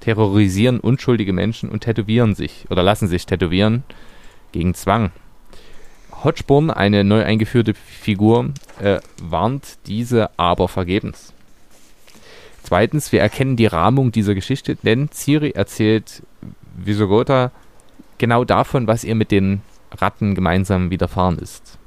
terrorisieren 0.00 0.80
unschuldige 0.80 1.32
Menschen 1.32 1.68
und 1.68 1.80
tätowieren 1.80 2.34
sich 2.34 2.66
oder 2.70 2.82
lassen 2.82 3.08
sich 3.08 3.26
tätowieren 3.26 3.84
gegen 4.52 4.74
Zwang. 4.74 5.12
Hodgborn, 6.24 6.70
eine 6.70 7.04
neu 7.04 7.24
eingeführte 7.24 7.74
Figur, 7.74 8.50
äh, 8.80 9.00
warnt 9.20 9.78
diese 9.86 10.30
aber 10.38 10.68
vergebens. 10.68 11.32
Zweitens, 12.62 13.10
wir 13.10 13.20
erkennen 13.20 13.56
die 13.56 13.66
Rahmung 13.66 14.12
dieser 14.12 14.34
Geschichte, 14.34 14.76
denn 14.76 15.10
Ciri 15.10 15.50
erzählt 15.50 16.22
Visogota 16.76 17.50
genau 18.18 18.44
davon, 18.44 18.86
was 18.86 19.04
ihr 19.04 19.14
mit 19.14 19.30
den 19.30 19.62
Ratten 19.90 20.34
gemeinsam 20.34 20.90
widerfahren 20.90 21.38
ist. 21.38 21.78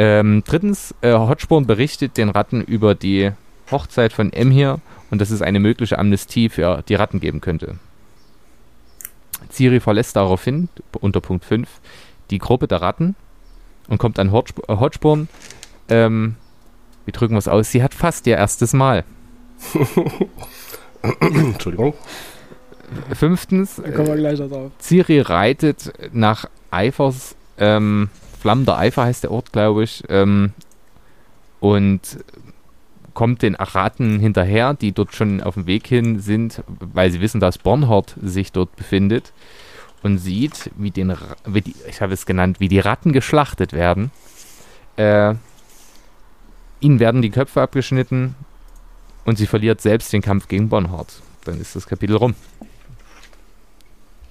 Ähm, 0.00 0.42
drittens, 0.46 0.94
äh, 1.02 1.12
Hodgborn 1.12 1.66
berichtet 1.66 2.16
den 2.16 2.30
Ratten 2.30 2.62
über 2.62 2.94
die 2.94 3.32
Hochzeit 3.70 4.14
von 4.14 4.32
Emhir 4.32 4.80
und 5.10 5.20
dass 5.20 5.28
es 5.28 5.42
eine 5.42 5.60
mögliche 5.60 5.98
Amnestie 5.98 6.48
für 6.48 6.82
die 6.88 6.94
Ratten 6.94 7.20
geben 7.20 7.42
könnte. 7.42 7.74
Ciri 9.50 9.78
verlässt 9.78 10.16
daraufhin, 10.16 10.70
unter 11.00 11.20
Punkt 11.20 11.44
5, 11.44 11.68
die 12.30 12.38
Gruppe 12.38 12.66
der 12.66 12.80
Ratten 12.80 13.14
und 13.88 13.98
kommt 13.98 14.18
an 14.18 14.32
Hodg 14.32 14.54
äh, 14.68 14.76
Hodgborn. 14.76 15.28
Ähm, 15.90 16.36
wie 17.04 17.12
drücken 17.12 17.34
wir 17.34 17.38
es 17.38 17.48
aus? 17.48 17.70
Sie 17.70 17.82
hat 17.82 17.92
fast 17.92 18.26
ihr 18.26 18.38
erstes 18.38 18.72
Mal. 18.72 19.04
Entschuldigung. 21.20 21.92
Fünftens, 23.12 23.76
drauf. 23.76 24.72
Ciri 24.80 25.20
reitet 25.20 25.92
nach 26.14 26.46
Eifers, 26.70 27.36
ähm, 27.58 28.08
Flammender 28.40 28.78
Eifer 28.78 29.04
heißt 29.04 29.24
der 29.24 29.32
Ort, 29.32 29.52
glaube 29.52 29.84
ich, 29.84 30.02
ähm, 30.08 30.54
und 31.60 32.24
kommt 33.12 33.42
den 33.42 33.54
Ratten 33.54 34.18
hinterher, 34.18 34.72
die 34.72 34.92
dort 34.92 35.14
schon 35.14 35.42
auf 35.42 35.54
dem 35.54 35.66
Weg 35.66 35.86
hin 35.86 36.20
sind, 36.20 36.62
weil 36.66 37.10
sie 37.10 37.20
wissen, 37.20 37.38
dass 37.38 37.58
Bornhort 37.58 38.16
sich 38.22 38.50
dort 38.50 38.74
befindet 38.76 39.34
und 40.02 40.16
sieht, 40.16 40.70
wie 40.76 40.90
den, 40.90 41.14
wie 41.44 41.60
die, 41.60 41.74
ich 41.86 42.00
habe 42.00 42.14
es 42.14 42.24
genannt, 42.24 42.60
wie 42.60 42.68
die 42.68 42.78
Ratten 42.78 43.12
geschlachtet 43.12 43.74
werden. 43.74 44.10
Äh, 44.96 45.34
ihnen 46.80 46.98
werden 46.98 47.20
die 47.20 47.30
Köpfe 47.30 47.60
abgeschnitten 47.60 48.34
und 49.26 49.36
sie 49.36 49.46
verliert 49.46 49.82
selbst 49.82 50.14
den 50.14 50.22
Kampf 50.22 50.48
gegen 50.48 50.70
Bornhort. 50.70 51.20
Dann 51.44 51.60
ist 51.60 51.76
das 51.76 51.86
Kapitel 51.86 52.16
rum. 52.16 52.34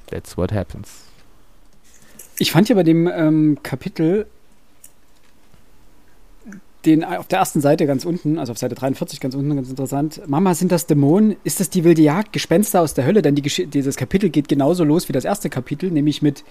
That's 0.07 0.35
what 0.35 0.51
happens. 0.51 1.08
Ich 2.39 2.51
fand 2.51 2.69
ja 2.69 2.75
bei 2.75 2.83
dem 2.83 3.07
ähm, 3.07 3.57
Kapitel 3.63 4.25
den 6.85 7.03
auf 7.03 7.27
der 7.27 7.39
ersten 7.39 7.59
Seite 7.59 7.85
ganz 7.85 8.05
unten, 8.05 8.39
also 8.39 8.53
auf 8.53 8.57
Seite 8.57 8.75
43 8.75 9.19
ganz 9.19 9.35
unten, 9.35 9.53
ganz 9.53 9.69
interessant. 9.69 10.21
Mama, 10.27 10.53
sind 10.53 10.71
das 10.71 10.87
Dämonen? 10.87 11.35
Ist 11.43 11.59
das 11.59 11.69
die 11.69 11.83
wilde 11.83 12.01
Jagd? 12.01 12.31
Gespenster 12.31 12.79
aus 12.79 12.93
der 12.93 13.05
Hölle? 13.05 13.21
Denn 13.21 13.35
die, 13.35 13.41
dieses 13.41 13.97
Kapitel 13.97 14.29
geht 14.29 14.47
genauso 14.47 14.85
los 14.85 15.09
wie 15.09 15.13
das 15.13 15.25
erste 15.25 15.49
Kapitel, 15.49 15.91
nämlich 15.91 16.21
mit, 16.21 16.45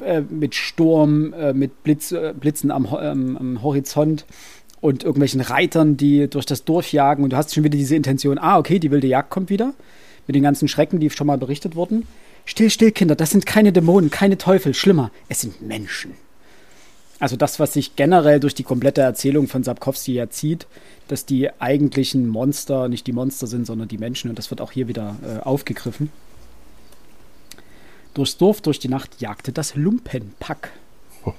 äh, 0.00 0.22
mit 0.22 0.54
Sturm, 0.54 1.34
äh, 1.34 1.52
mit 1.52 1.82
Blitz, 1.82 2.12
äh, 2.12 2.32
Blitzen 2.38 2.70
am, 2.70 2.88
ähm, 2.98 3.36
am 3.36 3.62
Horizont 3.62 4.24
und 4.80 5.04
irgendwelchen 5.04 5.42
Reitern, 5.42 5.98
die 5.98 6.28
durch 6.30 6.46
das 6.46 6.64
Dorf 6.64 6.90
jagen. 6.90 7.22
Und 7.22 7.34
du 7.34 7.36
hast 7.36 7.54
schon 7.54 7.64
wieder 7.64 7.76
diese 7.76 7.96
Intention, 7.96 8.38
ah, 8.38 8.58
okay, 8.58 8.78
die 8.78 8.90
wilde 8.90 9.06
Jagd 9.06 9.28
kommt 9.28 9.50
wieder. 9.50 9.74
Mit 10.26 10.34
den 10.34 10.42
ganzen 10.42 10.68
Schrecken, 10.68 11.00
die 11.00 11.10
schon 11.10 11.26
mal 11.26 11.36
berichtet 11.36 11.76
wurden. 11.76 12.06
Still, 12.44 12.70
still, 12.70 12.92
Kinder, 12.92 13.16
das 13.16 13.30
sind 13.30 13.46
keine 13.46 13.72
Dämonen, 13.72 14.10
keine 14.10 14.36
Teufel, 14.36 14.74
schlimmer, 14.74 15.10
es 15.28 15.40
sind 15.40 15.62
Menschen. 15.62 16.14
Also 17.20 17.36
das, 17.36 17.58
was 17.58 17.72
sich 17.72 17.96
generell 17.96 18.40
durch 18.40 18.54
die 18.54 18.64
komplette 18.64 19.00
Erzählung 19.00 19.48
von 19.48 19.62
Sapkowski 19.62 20.12
ja 20.12 20.28
zieht, 20.28 20.66
dass 21.08 21.24
die 21.24 21.48
eigentlichen 21.60 22.28
Monster 22.28 22.88
nicht 22.88 23.06
die 23.06 23.12
Monster 23.12 23.46
sind, 23.46 23.66
sondern 23.66 23.88
die 23.88 23.98
Menschen. 23.98 24.30
Und 24.30 24.38
das 24.38 24.50
wird 24.50 24.60
auch 24.60 24.72
hier 24.72 24.88
wieder 24.88 25.16
äh, 25.22 25.40
aufgegriffen. 25.42 26.10
Durchs 28.14 28.36
Dorf, 28.36 28.60
durch 28.60 28.78
die 28.78 28.88
Nacht 28.88 29.20
jagte 29.20 29.52
das 29.52 29.74
Lumpenpack. 29.74 30.70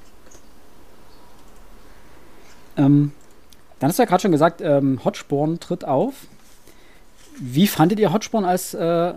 Ähm, 2.77 3.13
dann 3.79 3.87
hast 3.87 3.99
du 3.99 4.03
ja 4.03 4.09
gerade 4.09 4.21
schon 4.21 4.33
gesagt, 4.33 4.59
ähm, 4.59 4.99
Hodgborn 5.05 5.61
tritt 5.61 5.85
auf. 5.85 6.13
Wie 7.39 7.67
fandet 7.67 8.01
ihr 8.01 8.11
Hodgborn 8.11 8.43
als 8.43 8.73
äh, 8.73 9.13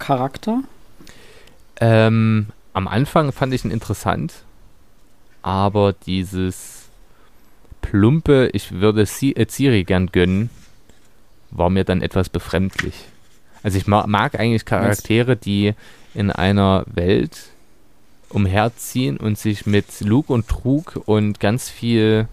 Charakter? 0.00 0.62
Ähm, 1.80 2.48
am 2.72 2.88
Anfang 2.88 3.30
fand 3.32 3.54
ich 3.54 3.64
ihn 3.64 3.70
interessant, 3.70 4.32
aber 5.42 5.92
dieses 5.92 6.88
plumpe, 7.80 8.50
ich 8.52 8.72
würde 8.72 9.06
Si- 9.06 9.34
äh, 9.36 9.46
Ciri 9.46 9.84
gern 9.84 10.08
gönnen, 10.08 10.50
war 11.52 11.70
mir 11.70 11.84
dann 11.84 12.02
etwas 12.02 12.28
befremdlich. 12.28 12.94
Also 13.62 13.78
ich 13.78 13.86
ma 13.86 14.06
mag 14.06 14.38
eigentlich 14.38 14.64
Charaktere, 14.64 15.36
die 15.36 15.74
in 16.14 16.30
einer 16.30 16.84
Welt 16.86 17.50
umherziehen 18.28 19.16
und 19.16 19.38
sich 19.38 19.66
mit 19.66 20.00
Lug 20.00 20.30
und 20.30 20.48
Trug 20.48 21.00
und 21.06 21.40
ganz 21.40 21.68
viel 21.68 22.28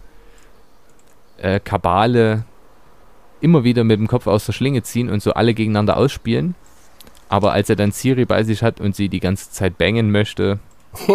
äh, 1.38 1.60
Kabale 1.60 2.44
immer 3.42 3.64
wieder 3.64 3.84
mit 3.84 4.00
dem 4.00 4.08
Kopf 4.08 4.28
aus 4.28 4.46
der 4.46 4.54
Schlinge 4.54 4.84
ziehen 4.84 5.10
und 5.10 5.22
so 5.22 5.34
alle 5.34 5.54
gegeneinander 5.54 5.98
ausspielen. 5.98 6.56
Aber 7.30 7.52
als 7.52 7.70
er 7.70 7.76
dann 7.76 7.92
Ciri 7.92 8.26
bei 8.26 8.44
sich 8.44 8.64
hat 8.64 8.80
und 8.80 8.96
sie 8.96 9.10
die 9.10 9.20
ganze 9.20 9.52
Zeit 9.52 9.78
bangen 9.78 10.12
möchte, 10.12 10.60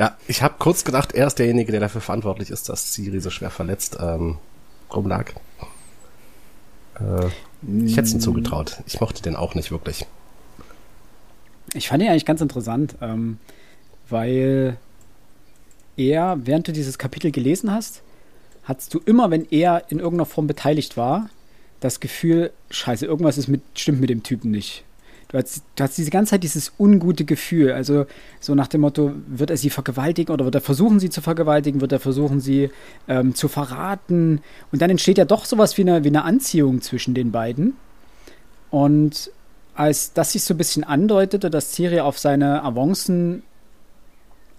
Ja, 0.00 0.16
ich 0.26 0.42
habe 0.42 0.54
kurz 0.58 0.84
gedacht, 0.84 1.12
er 1.12 1.26
ist 1.26 1.38
derjenige, 1.38 1.72
der 1.72 1.80
dafür 1.80 2.00
verantwortlich 2.00 2.48
ist, 2.48 2.70
dass 2.70 2.94
Siri 2.94 3.20
so 3.20 3.28
schwer 3.28 3.50
verletzt 3.50 3.98
ähm, 4.00 4.38
rumlag. 4.94 5.32
Äh, 6.94 7.26
ich 7.84 7.98
hätte 7.98 8.08
es 8.08 8.14
ihm 8.14 8.20
zugetraut. 8.20 8.78
Ich 8.86 8.98
mochte 9.02 9.20
den 9.20 9.36
auch 9.36 9.54
nicht 9.54 9.70
wirklich. 9.70 10.06
Ich 11.74 11.88
fand 11.88 12.02
ihn 12.02 12.08
eigentlich 12.08 12.24
ganz 12.24 12.40
interessant, 12.40 12.96
ähm, 13.02 13.38
weil 14.08 14.78
er, 15.98 16.38
während 16.44 16.66
du 16.66 16.72
dieses 16.72 16.96
Kapitel 16.96 17.30
gelesen 17.30 17.70
hast, 17.70 18.00
hattest 18.64 18.94
du 18.94 19.00
immer, 19.00 19.30
wenn 19.30 19.46
er 19.50 19.84
in 19.90 19.98
irgendeiner 19.98 20.24
Form 20.24 20.46
beteiligt 20.46 20.96
war, 20.96 21.28
das 21.80 22.00
Gefühl, 22.00 22.52
scheiße, 22.70 23.06
irgendwas 23.06 23.38
ist 23.38 23.48
mit, 23.48 23.62
stimmt 23.74 24.00
mit 24.00 24.10
dem 24.10 24.22
Typen 24.22 24.50
nicht. 24.50 24.84
Du 25.28 25.38
hast, 25.38 25.62
du 25.76 25.84
hast 25.84 25.96
diese 25.96 26.10
ganze 26.10 26.30
Zeit 26.30 26.42
dieses 26.42 26.72
ungute 26.78 27.24
Gefühl, 27.24 27.72
also 27.72 28.06
so 28.40 28.54
nach 28.56 28.66
dem 28.66 28.80
Motto, 28.80 29.12
wird 29.28 29.50
er 29.50 29.56
sie 29.56 29.70
vergewaltigen 29.70 30.32
oder 30.32 30.44
wird 30.44 30.56
er 30.56 30.60
versuchen, 30.60 30.98
sie 30.98 31.08
zu 31.08 31.20
vergewaltigen, 31.22 31.80
wird 31.80 31.92
er 31.92 32.00
versuchen, 32.00 32.40
sie 32.40 32.70
ähm, 33.06 33.34
zu 33.36 33.46
verraten. 33.46 34.40
Und 34.72 34.82
dann 34.82 34.90
entsteht 34.90 35.18
ja 35.18 35.24
doch 35.24 35.44
sowas 35.44 35.78
wie 35.78 35.82
eine, 35.82 36.02
wie 36.02 36.08
eine 36.08 36.24
Anziehung 36.24 36.80
zwischen 36.82 37.14
den 37.14 37.30
beiden. 37.30 37.74
Und 38.70 39.30
als 39.74 40.12
das 40.12 40.32
sich 40.32 40.42
so 40.42 40.52
ein 40.54 40.58
bisschen 40.58 40.82
andeutete, 40.82 41.48
dass 41.48 41.72
Ciri 41.72 42.00
auf 42.00 42.18
seine 42.18 42.64
Avancen 42.64 43.44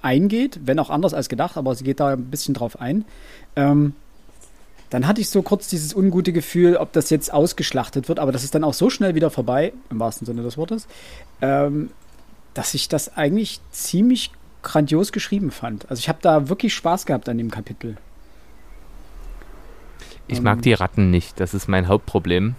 eingeht, 0.01 0.61
wenn 0.63 0.79
auch 0.79 0.89
anders 0.89 1.13
als 1.13 1.27
gedacht, 1.27 1.57
aber 1.57 1.75
sie 1.75 1.83
geht 1.83 1.99
da 1.99 2.13
ein 2.13 2.25
bisschen 2.25 2.53
drauf 2.53 2.79
ein. 2.79 3.05
Ähm, 3.55 3.93
dann 4.91 5.07
hatte 5.07 5.21
ich 5.21 5.29
so 5.29 5.41
kurz 5.41 5.67
dieses 5.67 5.95
ungute 5.95 6.33
Gefühl, 6.33 6.75
ob 6.75 6.91
das 6.91 7.09
jetzt 7.09 7.33
ausgeschlachtet 7.33 8.09
wird, 8.09 8.19
aber 8.19 8.33
das 8.33 8.43
ist 8.43 8.53
dann 8.53 8.65
auch 8.65 8.73
so 8.73 8.89
schnell 8.89 9.15
wieder 9.15 9.31
vorbei, 9.31 9.71
im 9.89 9.99
wahrsten 9.99 10.25
Sinne 10.25 10.43
des 10.43 10.57
Wortes, 10.57 10.85
ähm, 11.41 11.89
dass 12.53 12.73
ich 12.73 12.89
das 12.89 13.15
eigentlich 13.15 13.61
ziemlich 13.71 14.31
grandios 14.61 15.13
geschrieben 15.13 15.49
fand. 15.49 15.89
Also 15.89 16.01
ich 16.01 16.09
habe 16.09 16.19
da 16.21 16.49
wirklich 16.49 16.73
Spaß 16.73 17.05
gehabt 17.05 17.29
an 17.29 17.37
dem 17.37 17.49
Kapitel. 17.49 17.97
Ich 20.27 20.41
mag 20.41 20.61
die 20.61 20.73
Ratten 20.73 21.09
nicht, 21.09 21.39
das 21.39 21.53
ist 21.53 21.69
mein 21.69 21.87
Hauptproblem. 21.87 22.55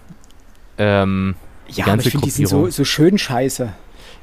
Ähm, 0.79 1.35
ja, 1.67 1.85
aber 1.85 2.01
ich 2.01 2.09
finde, 2.09 2.25
die 2.25 2.31
sind 2.31 2.47
so, 2.47 2.67
so 2.69 2.83
schön 2.83 3.19
scheiße. 3.19 3.73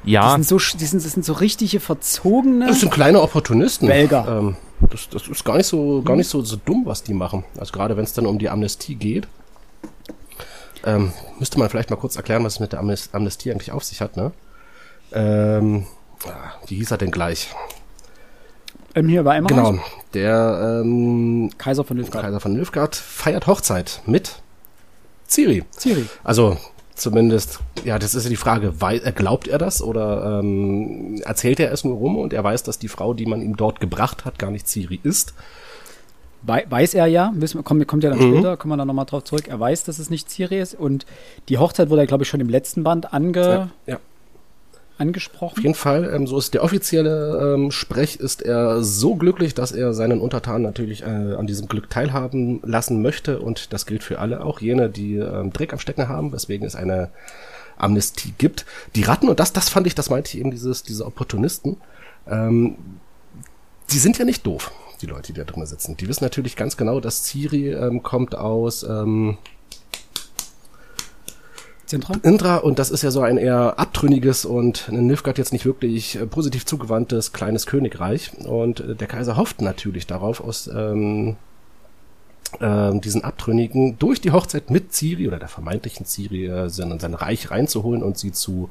Ja. 0.05 0.37
Die 0.37 0.43
sind, 0.43 0.61
so, 0.61 0.77
die 0.79 0.85
sind, 0.85 1.05
das 1.05 1.13
sind 1.13 1.25
so 1.25 1.35
richtige 1.35 1.79
verzogene. 1.79 2.67
Das 2.67 2.81
sind 2.81 2.91
kleine 2.91 3.21
Opportunisten. 3.21 3.87
Belger. 3.87 4.27
Ähm, 4.29 4.57
das, 4.89 5.09
das 5.09 5.29
ist 5.29 5.45
gar 5.45 5.57
nicht 5.57 5.67
so, 5.67 6.03
gar 6.03 6.17
nicht 6.17 6.29
so, 6.29 6.43
so 6.43 6.57
dumm, 6.57 6.83
was 6.87 7.03
die 7.03 7.15
machen. 7.15 7.45
Also 7.59 7.73
gerade 7.73 7.97
wenn 7.97 8.05
es 8.05 8.13
dann 8.13 8.27
um 8.27 8.39
die 8.39 8.49
Amnestie 8.49 8.95
geht. 8.95 9.29
Ähm, 10.85 11.13
müsste 11.39 11.59
man 11.59 11.69
vielleicht 11.69 11.91
mal 11.91 11.97
kurz 11.97 12.17
erklären, 12.17 12.43
was 12.45 12.55
es 12.55 12.61
mit 12.61 12.73
der 12.73 12.81
Amnestie 12.81 13.51
eigentlich 13.51 13.71
auf 13.71 13.85
sich 13.85 14.01
hat, 14.01 14.17
ne? 14.17 14.33
Ähm, 15.13 15.87
ah, 16.27 16.53
wie 16.67 16.77
hieß 16.77 16.91
er 16.91 16.99
denn 16.99 17.11
gleich? 17.11 17.51
Ähm, 18.95 19.09
hier 19.09 19.25
war 19.25 19.37
Emmerich. 19.37 19.57
Genau, 19.57 19.79
der 20.15 20.81
ähm, 20.83 21.51
Kaiser 21.59 21.85
von 21.85 21.97
Nilfgaard. 21.97 22.25
Kaiser 22.25 22.41
von 22.41 22.53
Nilfgaard 22.55 22.97
feiert 22.97 23.47
Hochzeit 23.47 24.01
mit 24.07 24.41
Ciri. 25.29 25.65
Ciri. 25.79 26.07
Also 26.25 26.57
zumindest, 27.01 27.61
ja, 27.85 27.99
das 27.99 28.15
ist 28.15 28.25
ja 28.25 28.31
die 28.31 28.37
Frage, 28.37 28.75
äh, 28.81 29.13
glaubt 29.13 29.49
er 29.49 29.59
das 29.59 29.83
oder 29.83 30.41
ähm, 30.41 31.21
erzählt 31.25 31.61
er 31.61 31.73
es 31.73 31.85
nur 31.85 31.97
rum 31.97 32.17
und 32.17 32.33
er 32.33 32.45
weiß, 32.45 32.63
dass 32.63 32.79
die 32.79 32.89
Frau, 32.89 33.15
die 33.15 33.27
man 33.27 33.43
ihm 33.43 33.57
dort 33.57 33.81
gebracht 33.81 34.25
hat, 34.25 34.39
gar 34.39 34.51
nicht 34.51 34.69
Ciri 34.69 35.01
ist? 35.03 35.35
weiß 36.43 36.95
er 36.95 37.07
ja, 37.07 37.35
kommt, 37.65 37.87
kommt 37.87 38.03
ja 38.03 38.11
dann 38.11 38.19
mhm. 38.19 38.33
später, 38.33 38.57
kommen 38.57 38.73
wir 38.73 38.79
dann 38.79 38.89
nochmal 38.89 39.05
drauf 39.05 39.25
zurück. 39.25 39.49
Er 39.49 39.61
weiß, 39.61 39.85
dass 39.85 39.99
es 39.99 40.09
nicht 40.09 40.31
Ciri 40.31 40.59
ist 40.59 40.75
und 40.75 41.05
die 41.51 41.59
Hochzeit 41.59 41.91
wurde 41.91 42.01
ja, 42.01 42.07
glaube 42.07 42.23
ich, 42.23 42.31
schon 42.31 42.41
im 42.41 42.49
letzten 42.49 42.83
Band 42.83 43.13
ange, 43.13 43.41
ja, 43.41 43.69
ja 43.87 43.99
angesprochen. 45.01 45.59
Auf 45.59 45.63
jeden 45.63 45.75
Fall, 45.75 46.13
ähm, 46.15 46.27
so 46.27 46.39
ist 46.39 46.55
der 46.55 46.63
offizielle 46.63 47.55
ähm, 47.55 47.71
Sprech, 47.71 48.17
ist 48.17 48.43
er 48.43 48.83
so 48.83 49.17
glücklich, 49.17 49.55
dass 49.55 49.73
er 49.73 49.95
seinen 49.95 50.21
Untertanen 50.21 50.63
natürlich 50.63 51.03
äh, 51.03 51.07
an 51.07 51.47
diesem 51.47 51.69
Glück 51.69 51.91
teilhaben 51.91 52.61
lassen 52.63 53.03
möchte 53.03 53.41
und 53.41 53.73
das 53.73 53.87
gilt 53.87 54.05
für 54.05 54.19
alle, 54.19 54.45
auch 54.45 54.61
jene, 54.61 54.91
die 54.91 55.17
ähm, 55.17 55.53
Dreck 55.53 55.73
am 55.73 55.79
Stecken 55.79 56.09
haben, 56.09 56.33
weswegen 56.33 56.67
es 56.67 56.77
eine 56.77 57.11
Amnestie 57.79 58.35
gibt. 58.37 58.67
Die 58.95 59.03
Ratten, 59.03 59.29
und 59.29 59.41
das, 59.41 59.53
das 59.53 59.69
fand 59.69 59.87
ich, 59.87 59.95
das 59.95 60.11
meinte 60.11 60.29
ich 60.29 60.39
eben, 60.39 60.51
dieses, 60.51 60.83
diese 60.83 61.07
Opportunisten, 61.07 61.79
ähm, 62.29 62.77
die 63.91 63.99
sind 63.99 64.19
ja 64.19 64.25
nicht 64.25 64.47
doof, 64.47 64.71
die 65.01 65.07
Leute, 65.07 65.33
die 65.33 65.39
da 65.39 65.45
drin 65.45 65.65
sitzen. 65.67 65.97
Die 65.97 66.09
wissen 66.09 66.25
natürlich 66.25 66.57
ganz 66.57 66.77
genau, 66.77 67.01
dass 67.01 67.25
Ciri 67.25 67.71
ähm, 67.71 68.03
kommt 68.03 68.35
aus, 68.35 68.83
ähm, 68.83 69.39
Zintra? 71.91 72.15
Indra 72.23 72.57
und 72.59 72.79
das 72.79 72.91
ist 72.91 73.03
ja 73.03 73.11
so 73.11 73.21
ein 73.21 73.37
eher 73.37 73.79
abtrünniges 73.79 74.45
und 74.45 74.89
in 74.89 75.07
Nilfgaard 75.09 75.39
jetzt 75.39 75.53
nicht 75.53 75.67
wirklich 75.67 76.17
äh, 76.17 76.27
positiv 76.27 76.65
zugewandtes 76.65 77.33
kleines 77.33 77.67
Königreich. 77.67 78.33
Und 78.45 78.81
äh, 78.81 78.95
der 78.95 79.09
Kaiser 79.09 79.37
hofft 79.37 79.61
natürlich 79.61 80.07
darauf 80.07 80.41
aus 80.41 80.69
ähm, 80.69 81.37
äh, 82.61 82.99
diesen 83.01 83.25
Abtrünnigen 83.25 83.99
durch 83.99 84.21
die 84.21 84.31
Hochzeit 84.31 84.71
mit 84.71 84.95
Ciri 84.95 85.27
oder 85.27 85.41
der 85.41 85.49
vermeintlichen 85.49 86.07
Ciri 86.07 86.47
äh, 86.47 86.71
sein, 86.71 86.99
sein 87.01 87.15
Reich 87.15 87.51
reinzuholen 87.51 88.05
und 88.05 88.17
sie 88.17 88.31
zu 88.31 88.71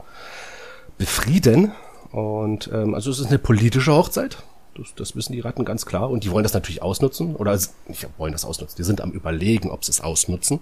befrieden. 0.98 1.74
Und 2.12 2.70
ähm, 2.74 2.96
also 2.96 3.12
es 3.12 3.20
ist 3.20 3.28
eine 3.28 3.38
politische 3.38 3.92
Hochzeit. 3.92 4.38
Das, 4.76 4.96
das 4.96 5.16
wissen 5.18 5.34
die 5.34 5.42
Ratten 5.42 5.66
ganz 5.66 5.86
klar. 5.86 6.10
Und 6.10 6.24
die 6.24 6.32
wollen 6.32 6.44
das 6.44 6.54
natürlich 6.54 6.82
ausnutzen. 6.82 7.36
Oder 7.36 7.60
nicht 7.88 8.08
wollen 8.18 8.32
das 8.32 8.46
ausnutzen, 8.46 8.78
die 8.78 8.84
sind 8.84 9.02
am 9.02 9.12
überlegen, 9.12 9.70
ob 9.72 9.84
sie 9.84 9.92
es 9.92 10.00
ausnutzen 10.00 10.62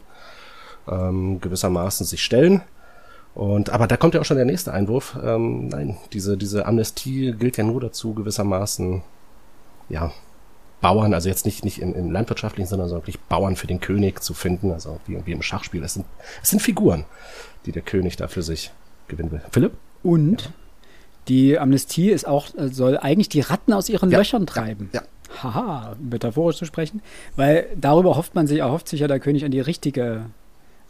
ähm, 0.88 1.40
gewissermaßen 1.42 2.06
sich 2.06 2.24
stellen. 2.24 2.62
Und 3.34 3.70
aber 3.70 3.86
da 3.86 3.98
kommt 3.98 4.16
ja 4.16 4.22
auch 4.22 4.26
schon 4.26 4.38
der 4.38 4.46
nächste 4.46 4.74
Einwurf. 4.74 5.18
Ähm, 5.24 5.68
nein, 5.68 5.98
diese 6.12 6.38
diese 6.38 6.66
Amnestie 6.66 7.34
gilt 7.34 7.58
ja 7.58 7.64
nur 7.64 7.80
dazu 7.80 8.14
gewissermaßen, 8.14 9.04
ja 9.90 10.12
Bauern, 10.82 11.14
also 11.14 11.30
jetzt 11.30 11.46
nicht 11.46 11.64
nicht 11.64 11.80
im, 11.80 11.94
im 11.94 12.12
landwirtschaftlichen, 12.12 12.68
sondern 12.68 12.90
wirklich 12.90 13.20
Bauern 13.20 13.56
für 13.56 13.68
den 13.68 13.80
König 13.80 14.24
zu 14.24 14.34
finden, 14.34 14.72
also 14.72 15.00
wie, 15.06 15.24
wie 15.26 15.32
im 15.32 15.42
Schachspiel. 15.42 15.84
Es 15.84 15.94
sind 15.94 16.06
es 16.42 16.50
sind 16.50 16.62
Figuren, 16.62 17.06
die 17.66 17.72
der 17.72 17.84
König 17.84 18.16
da 18.16 18.28
für 18.28 18.42
sich 18.42 18.72
gewinnen 19.08 19.32
will. 19.32 19.42
Philipp? 19.52 19.74
Und 20.02 20.42
ja. 20.42 20.50
die 21.28 21.60
Amnestie 21.60 22.10
ist 22.10 22.28
auch 22.28 22.48
soll 22.56 22.98
eigentlich 22.98 23.30
die 23.30 23.42
Ratten 23.42 23.74
aus 23.74 23.88
ihren 23.90 24.10
ja. 24.10 24.18
Löchern 24.18 24.48
treiben. 24.48 24.90
Ja. 24.94 25.02
Haha, 25.44 25.96
metaphorisch 26.00 26.58
zu 26.58 26.66
sprechen, 26.66 27.02
weil 27.36 27.68
darüber 27.76 28.16
hofft 28.16 28.34
man 28.34 28.48
sich, 28.48 28.60
erhofft 28.60 28.88
sich 28.88 29.02
ja 29.02 29.08
der 29.08 29.20
König 29.20 29.46
an 29.46 29.52
die 29.52 29.60
richtige 29.60 30.26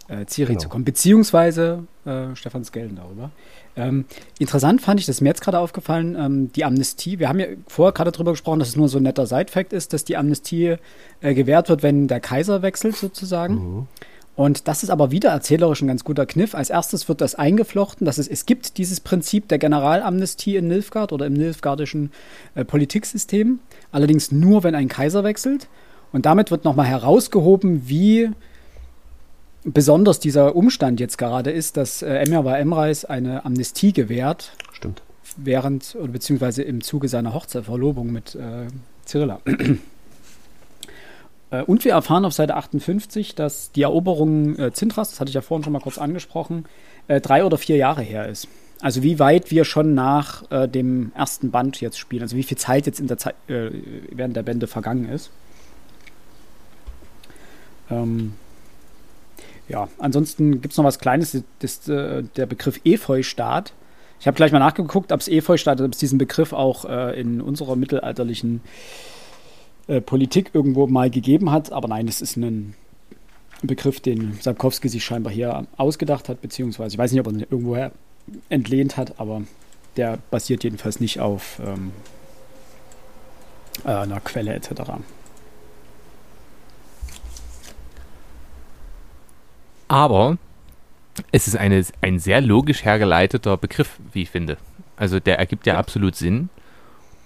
äh, 0.08 0.26
Ciri 0.26 0.50
genau. 0.50 0.60
zu 0.60 0.70
kommen, 0.70 0.86
beziehungsweise 0.86 1.84
äh, 2.06 2.36
Stefan 2.36 2.64
Skelden 2.64 2.96
darüber. 2.96 3.32
Ähm, 3.76 4.06
interessant 4.40 4.82
fand 4.82 5.00
ich, 5.00 5.06
das 5.06 5.18
ist 5.18 5.22
mir 5.22 5.30
jetzt 5.30 5.42
gerade 5.42 5.60
aufgefallen, 5.60 6.16
ähm, 6.20 6.52
die 6.52 6.66
Amnestie. 6.66 7.20
Wir 7.20 7.30
haben 7.30 7.40
ja 7.40 7.48
vorher 7.68 7.94
gerade 7.94 8.12
darüber 8.12 8.32
gesprochen, 8.32 8.60
dass 8.60 8.70
es 8.70 8.76
nur 8.76 8.90
so 8.90 8.98
ein 8.98 9.04
netter 9.04 9.28
Side-Fact 9.28 9.72
ist, 9.72 9.94
dass 9.94 10.04
die 10.04 10.18
Amnestie 10.18 10.78
äh, 11.22 11.34
gewährt 11.34 11.70
wird, 11.70 11.84
wenn 11.84 12.08
der 12.08 12.20
Kaiser 12.20 12.64
wechselt, 12.64 12.96
sozusagen. 12.96 13.54
Mhm. 13.54 13.88
Und 14.36 14.68
das 14.68 14.84
ist 14.84 14.92
aber 14.92 15.10
wieder 15.10 15.32
erzählerisch 15.32 15.82
ein 15.82 15.88
ganz 15.88 16.04
guter 16.04 16.28
Kniff. 16.28 16.54
Als 16.54 16.70
erstes 16.70 17.10
wird 17.10 17.22
das 17.22 17.34
eingeflochten, 17.34 18.06
dass 18.06 18.20
es, 18.20 18.28
es 18.28 18.46
gibt 18.46 18.78
dieses 18.78 19.00
Prinzip 19.00 19.48
der 19.48 19.58
Generalamnestie 19.58 20.56
in 20.58 20.68
Nilfgaard 20.68 21.12
oder 21.12 21.26
im 21.26 21.34
nilfgaardischen 21.34 22.12
äh, 22.54 22.64
Politiksystem. 22.64 23.60
Allerdings 23.92 24.32
nur, 24.32 24.64
wenn 24.64 24.76
ein 24.76 24.90
Kaiser 24.90 25.24
wechselt. 25.24 25.68
Und 26.12 26.26
damit 26.26 26.52
wird 26.52 26.66
nochmal 26.66 26.86
herausgehoben, 26.86 27.90
wie 27.90 28.30
besonders 29.74 30.20
dieser 30.20 30.56
Umstand 30.56 31.00
jetzt 31.00 31.18
gerade 31.18 31.52
ist, 31.52 31.78
dass 31.78 32.02
äh, 32.02 32.16
Emir 32.16 32.46
Emreis 32.58 33.06
eine 33.06 33.46
Amnestie 33.46 33.94
gewährt. 33.94 34.54
Stimmt. 34.74 35.02
Während 35.36 35.96
oder 35.96 36.12
beziehungsweise 36.12 36.64
im 36.64 36.82
Zuge 36.82 37.10
seiner 37.10 37.34
Hochzeitverlobung 37.34 38.12
mit 38.12 38.36
äh, 38.36 38.68
Cyrilla. 39.06 39.42
äh, 41.52 41.62
und 41.64 41.84
wir 41.84 41.92
erfahren 41.92 42.26
auf 42.26 42.34
Seite 42.34 42.56
58, 42.56 43.36
dass 43.36 43.72
die 43.72 43.84
Eroberung 43.84 44.58
äh, 44.58 44.72
Zintras, 44.72 45.12
das 45.12 45.20
hatte 45.20 45.30
ich 45.30 45.36
ja 45.36 45.42
vorhin 45.42 45.64
schon 45.64 45.74
mal 45.74 45.82
kurz 45.82 45.98
angesprochen, 45.98 46.66
äh, 47.08 47.20
drei 47.20 47.44
oder 47.44 47.58
vier 47.58 47.76
Jahre 47.76 48.02
her 48.02 48.28
ist. 48.28 48.48
Also 48.80 49.04
wie 49.04 49.20
weit 49.20 49.52
wir 49.52 49.66
schon 49.66 49.96
nach 49.96 50.50
äh, 50.52 50.68
dem 50.68 51.12
ersten 51.16 51.52
Band 51.52 51.82
jetzt 51.82 52.00
spielen, 52.00 52.22
also 52.22 52.36
wie 52.36 52.44
viel 52.44 52.58
Zeit 52.58 52.86
jetzt 52.86 53.00
in 53.00 53.08
der 53.08 53.18
Zeit, 53.18 53.36
äh, 53.48 53.72
während 54.12 54.36
der 54.36 54.44
Bände 54.44 54.68
vergangen 54.68 55.10
ist. 55.10 55.32
Ähm, 57.90 58.34
ja, 59.68 59.90
ansonsten 59.98 60.62
gibt 60.62 60.74
es 60.74 60.78
noch 60.78 60.86
was 60.86 61.00
Kleines, 61.00 61.32
das, 61.60 61.82
das, 61.82 61.90
äh, 61.90 62.24
der 62.36 62.46
Begriff 62.46 62.80
Efeustaat. 62.84 63.74
Ich 64.20 64.28
habe 64.28 64.36
gleich 64.36 64.52
mal 64.52 64.60
nachgeguckt, 64.60 65.12
ob 65.12 65.20
es 65.20 65.28
Efeustaat, 65.28 65.82
ob 65.82 65.94
es 65.94 66.00
diesen 66.00 66.18
Begriff 66.18 66.54
auch 66.54 66.86
äh, 66.86 67.20
in 67.20 67.42
unserer 67.42 67.76
mittelalterlichen 67.76 68.62
äh, 69.88 70.02
Politik 70.02 70.52
irgendwo 70.54 70.88
mal 70.88 71.10
gegeben 71.10 71.52
hat. 71.52 71.72
Aber 71.72 71.88
nein, 71.88 72.08
das 72.08 72.22
ist 72.22 72.38
ein 72.38 72.74
Begriff, 73.62 74.00
den 74.00 74.34
Sapkowski 74.42 74.90
sich 74.90 75.04
scheinbar 75.04 75.34
hier 75.34 75.68
ausgedacht 75.78 76.30
hat, 76.30 76.42
beziehungsweise 76.42 76.96
ich 76.96 76.98
weiß 76.98 77.12
nicht, 77.12 77.22
ob 77.22 77.28
er 77.28 77.34
ihn 77.34 77.40
irgendwoher 77.42 77.92
entlehnt 78.50 78.98
hat, 78.98 79.20
aber 79.20 79.44
der 79.96 80.20
basiert 80.30 80.64
jedenfalls 80.64 81.00
nicht 81.00 81.20
auf 81.20 81.60
ähm, 81.66 81.92
äh, 83.86 83.90
einer 83.90 84.20
Quelle 84.20 84.54
etc. 84.54 84.72
Aber 89.88 90.38
es 91.32 91.48
ist 91.48 91.56
eine, 91.56 91.84
ein 92.02 92.20
sehr 92.20 92.42
logisch 92.42 92.84
hergeleiteter 92.84 93.58
Begriff, 93.58 93.98
wie 94.14 94.24
ich 94.24 94.30
finde. 94.30 94.58
Also 94.98 95.20
der 95.20 95.40
ergibt 95.40 95.66
ja, 95.66 95.74
ja. 95.74 95.80
absolut 95.80 96.16
Sinn. 96.16 96.50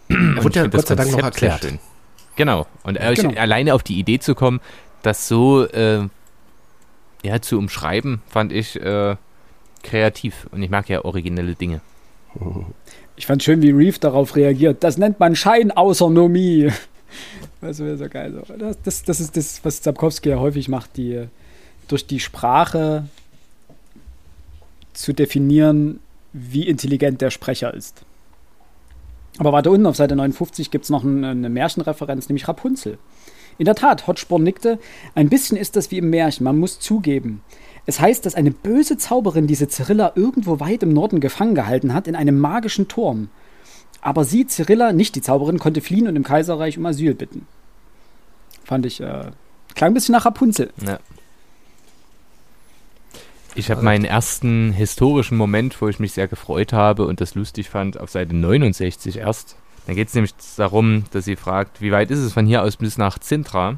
Er 0.09 0.43
wird 0.43 0.55
ja 0.55 0.67
Gott 0.67 0.87
sei 0.87 0.95
Dank 0.95 1.11
noch 1.11 1.23
erklärt. 1.23 1.67
Genau. 2.35 2.67
Und 2.83 2.95
ja, 2.95 3.13
genau. 3.13 3.39
alleine 3.39 3.73
auf 3.73 3.83
die 3.83 3.97
Idee 3.97 4.19
zu 4.19 4.35
kommen, 4.35 4.59
das 5.03 5.27
so 5.27 5.65
äh, 5.65 6.07
ja, 7.23 7.41
zu 7.41 7.57
umschreiben, 7.57 8.21
fand 8.27 8.51
ich 8.51 8.79
äh, 8.81 9.15
kreativ. 9.83 10.47
Und 10.51 10.61
ich 10.63 10.69
mag 10.69 10.89
ja 10.89 11.05
originelle 11.05 11.55
Dinge. 11.55 11.81
Ich 13.15 13.25
fand 13.25 13.43
schön, 13.43 13.61
wie 13.61 13.71
Reeve 13.71 13.99
darauf 13.99 14.35
reagiert. 14.35 14.83
Das 14.83 14.97
nennt 14.97 15.19
man 15.19 15.35
Scheinaußernomie. 15.35 16.71
Das 17.59 17.77
wäre 17.77 17.95
so 17.95 18.09
geil. 18.09 18.41
Das, 18.57 18.81
das, 18.81 19.03
das 19.03 19.19
ist 19.19 19.37
das, 19.37 19.63
was 19.63 19.83
Zabkowski 19.83 20.29
ja 20.29 20.39
häufig 20.39 20.67
macht, 20.67 20.97
die 20.97 21.27
durch 21.91 22.07
die 22.07 22.19
Sprache 22.19 23.05
zu 24.93 25.13
definieren, 25.13 25.99
wie 26.33 26.67
intelligent 26.67 27.21
der 27.21 27.31
Sprecher 27.31 27.73
ist. 27.73 28.03
Aber 29.37 29.53
weiter 29.53 29.71
unten 29.71 29.85
auf 29.85 29.95
Seite 29.95 30.15
59 30.15 30.71
gibt 30.71 30.85
es 30.85 30.89
noch 30.89 31.03
eine, 31.03 31.49
Märchenreferenz, 31.49 32.29
nämlich 32.29 32.47
Rapunzel. 32.47 32.97
In 33.57 33.65
der 33.65 33.75
Tat, 33.75 34.07
Hotspur 34.07 34.39
nickte. 34.39 34.79
Ein 35.15 35.29
bisschen 35.29 35.57
ist 35.57 35.75
das 35.75 35.91
wie 35.91 35.97
im 35.97 36.09
Märchen, 36.09 36.43
man 36.43 36.57
muss 36.57 36.79
zugeben. 36.79 37.41
Es 37.85 37.99
heißt, 37.99 38.25
dass 38.25 38.35
eine 38.35 38.51
böse 38.51 38.97
Zauberin 38.97 39.47
diese 39.47 39.67
Cyrilla 39.67 40.13
irgendwo 40.15 40.59
weit 40.59 40.83
im 40.83 40.93
Norden 40.93 41.19
gefangen 41.19 41.55
gehalten 41.55 41.93
hat, 41.93 42.07
in 42.07 42.15
einem 42.15 42.39
magischen 42.39 42.87
Turm. 42.87 43.29
Aber 44.01 44.23
sie, 44.23 44.47
Cyrilla, 44.47 44.93
nicht 44.93 45.15
die 45.15 45.21
Zauberin, 45.21 45.59
konnte 45.59 45.81
fliehen 45.81 46.07
und 46.07 46.15
im 46.15 46.23
Kaiserreich 46.23 46.77
um 46.77 46.85
Asyl 46.85 47.13
bitten. 47.13 47.47
Fand 48.63 48.85
ich, 48.85 49.01
äh, 49.01 49.31
klang 49.75 49.91
ein 49.91 49.93
bisschen 49.93 50.13
nach 50.13 50.25
Rapunzel. 50.25 50.71
Ja. 50.85 50.99
Ich 53.53 53.69
habe 53.69 53.81
meinen 53.81 54.05
ersten 54.05 54.71
historischen 54.71 55.37
Moment, 55.37 55.81
wo 55.81 55.89
ich 55.89 55.99
mich 55.99 56.13
sehr 56.13 56.29
gefreut 56.29 56.71
habe 56.71 57.05
und 57.05 57.19
das 57.19 57.35
lustig 57.35 57.69
fand, 57.69 57.99
auf 57.99 58.09
Seite 58.09 58.33
69 58.33 59.17
erst. 59.17 59.57
Da 59.87 59.93
geht 59.93 60.07
es 60.07 60.13
nämlich 60.13 60.33
darum, 60.55 61.03
dass 61.11 61.25
sie 61.25 61.35
fragt, 61.35 61.81
wie 61.81 61.91
weit 61.91 62.11
ist 62.11 62.19
es 62.19 62.31
von 62.31 62.45
hier 62.45 62.61
aus 62.63 62.77
bis 62.77 62.97
nach 62.97 63.19
Zintra? 63.19 63.77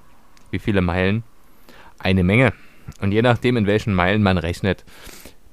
Wie 0.52 0.60
viele 0.60 0.82
Meilen? 0.82 1.24
Eine 1.98 2.24
Menge. 2.24 2.54
Und 3.02 3.14
je 3.14 3.24
nachdem, 3.24 3.58
in 3.58 3.66
welchen 3.66 3.96
Meilen 3.96 4.22
man 4.22 4.38
rechnet, 4.38 4.84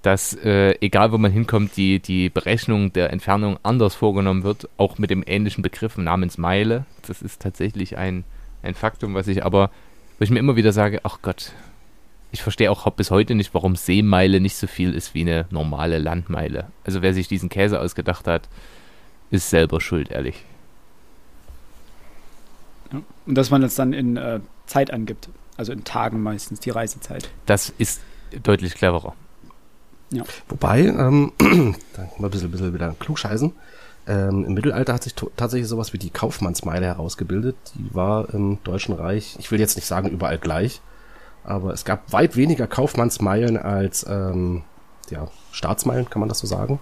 dass 0.03 0.35
äh, 0.35 0.75
egal 0.81 1.12
wo 1.12 1.18
man 1.18 1.33
hinkommt, 1.33 1.77
die, 1.77 2.01
die 2.01 2.29
Berechnung 2.29 2.93
der 2.93 3.12
Entfernung 3.12 3.59
anders 3.62 3.95
vorgenommen 3.95 4.43
wird, 4.43 4.68
auch 4.77 4.99
mit 4.99 5.11
dem 5.11 5.25
ähnlichen 5.27 5.62
Begriff 5.62 5.97
namens 5.97 6.37
Meile. 6.37 6.85
Das 7.07 7.23
ist 7.23 7.41
tatsächlich 7.41 7.97
ein, 7.97 8.25
ein 8.62 8.75
Faktum, 8.75 9.14
was 9.14 9.29
ich 9.29 9.45
aber, 9.45 9.71
wo 10.18 10.25
ich 10.25 10.31
mir 10.31 10.41
immer 10.41 10.57
wieder 10.57 10.73
sage, 10.73 11.01
ach 11.05 11.18
Gott, 11.23 11.53
ich 12.33 12.43
verstehe 12.43 12.70
auch 12.70 12.89
bis 12.91 13.11
heute 13.11 13.35
nicht, 13.35 13.55
warum 13.55 13.76
Seemeile 13.76 14.41
nicht 14.41 14.57
so 14.57 14.66
viel 14.66 14.95
ist 14.95 15.14
wie 15.14 15.22
eine 15.22 15.47
normale 15.51 15.99
Landmeile. 15.99 16.68
Also 16.85 17.03
wer 17.03 17.12
sich 17.12 17.28
diesen 17.28 17.49
Käse 17.49 17.81
ausgedacht 17.81 18.26
hat, 18.26 18.49
ist 19.31 19.51
selber 19.51 19.81
schuld, 19.81 20.11
ehrlich. 20.11 20.45
Ja. 22.93 23.03
Und 23.26 23.35
dass 23.35 23.51
man 23.51 23.62
es 23.62 23.74
dann 23.74 23.93
in 23.93 24.16
äh, 24.16 24.41
Zeit 24.66 24.93
angibt, 24.93 25.28
also 25.57 25.72
in 25.72 25.85
Tagen 25.85 26.22
meistens, 26.22 26.61
die 26.61 26.70
Reisezeit. 26.70 27.28
Das 27.47 27.72
ist 27.78 28.01
deutlich 28.43 28.74
cleverer. 28.74 29.14
Ja. 30.11 30.24
Wobei, 30.49 30.87
ähm, 30.87 31.33
da 31.39 32.09
mal 32.18 32.26
ein 32.26 32.31
bisschen, 32.31 32.51
bisschen 32.51 32.74
wieder 32.74 32.95
klugscheißen. 32.99 33.53
Ähm, 34.07 34.45
Im 34.45 34.55
Mittelalter 34.55 34.95
hat 34.95 35.05
sich 35.05 35.14
tatsächlich 35.37 35.68
sowas 35.68 35.93
wie 35.93 35.99
die 35.99 36.11
Kaufmannsmeile 36.11 36.87
herausgebildet. 36.87 37.57
Die 37.74 37.95
war 37.95 38.33
im 38.35 38.59
Deutschen 38.64 38.95
Reich, 38.95 39.37
ich 39.39 39.51
will 39.51 39.61
jetzt 39.61 39.76
nicht 39.76 39.87
sagen 39.87 40.09
überall 40.09 40.39
gleich, 40.39 40.81
aber 41.45 41.72
es 41.72 41.84
gab 41.84 42.12
weit 42.12 42.36
weniger 42.36 42.66
Kaufmannsmeilen 42.66 43.57
als 43.57 44.07
ähm, 44.09 44.62
ja, 45.11 45.28
Staatsmeilen, 45.53 46.09
kann 46.09 46.20
man 46.20 46.28
das 46.28 46.38
so 46.38 46.47
sagen. 46.47 46.78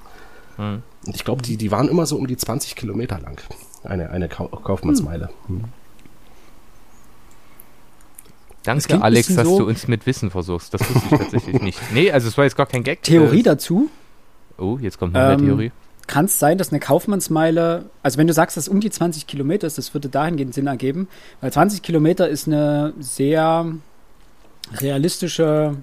Hm. 0.56 0.82
Und 1.06 1.14
ich 1.14 1.24
glaube, 1.24 1.42
die, 1.42 1.56
die 1.56 1.70
waren 1.70 1.88
immer 1.88 2.06
so 2.06 2.16
um 2.16 2.26
die 2.26 2.36
20 2.36 2.76
Kilometer 2.76 3.18
lang. 3.20 3.40
Eine, 3.84 4.10
eine 4.10 4.28
Kaufmannsmeile. 4.28 5.30
Hm. 5.46 5.64
Danke, 8.64 9.00
Alex, 9.00 9.34
dass 9.34 9.46
so 9.46 9.60
du 9.60 9.66
uns 9.66 9.88
mit 9.88 10.04
Wissen 10.04 10.30
versuchst. 10.30 10.74
Das 10.74 10.82
wusste 10.82 11.08
ich 11.10 11.18
tatsächlich 11.18 11.62
nicht. 11.62 11.80
Nee, 11.94 12.10
also 12.10 12.28
es 12.28 12.36
war 12.36 12.44
jetzt 12.44 12.56
gar 12.56 12.66
kein 12.66 12.82
Gag. 12.82 13.02
Theorie 13.02 13.40
äh, 13.40 13.44
dazu? 13.44 13.88
Oh, 14.58 14.76
jetzt 14.80 14.98
kommt 14.98 15.14
noch 15.14 15.20
ähm, 15.20 15.26
eine 15.26 15.42
Theorie. 15.42 15.72
Kann 16.06 16.26
es 16.26 16.38
sein, 16.38 16.58
dass 16.58 16.70
eine 16.70 16.80
Kaufmannsmeile, 16.80 17.86
also 18.02 18.18
wenn 18.18 18.26
du 18.26 18.32
sagst, 18.32 18.56
dass 18.56 18.64
es 18.64 18.68
um 18.68 18.80
die 18.80 18.90
20 18.90 19.26
Kilometer 19.26 19.66
ist, 19.66 19.78
das 19.78 19.94
würde 19.94 20.08
dahingehend 20.08 20.54
Sinn 20.54 20.66
ergeben, 20.66 21.08
weil 21.40 21.52
20 21.52 21.82
Kilometer 21.82 22.28
ist 22.28 22.46
eine 22.46 22.92
sehr 22.98 23.72
realistische 24.80 25.76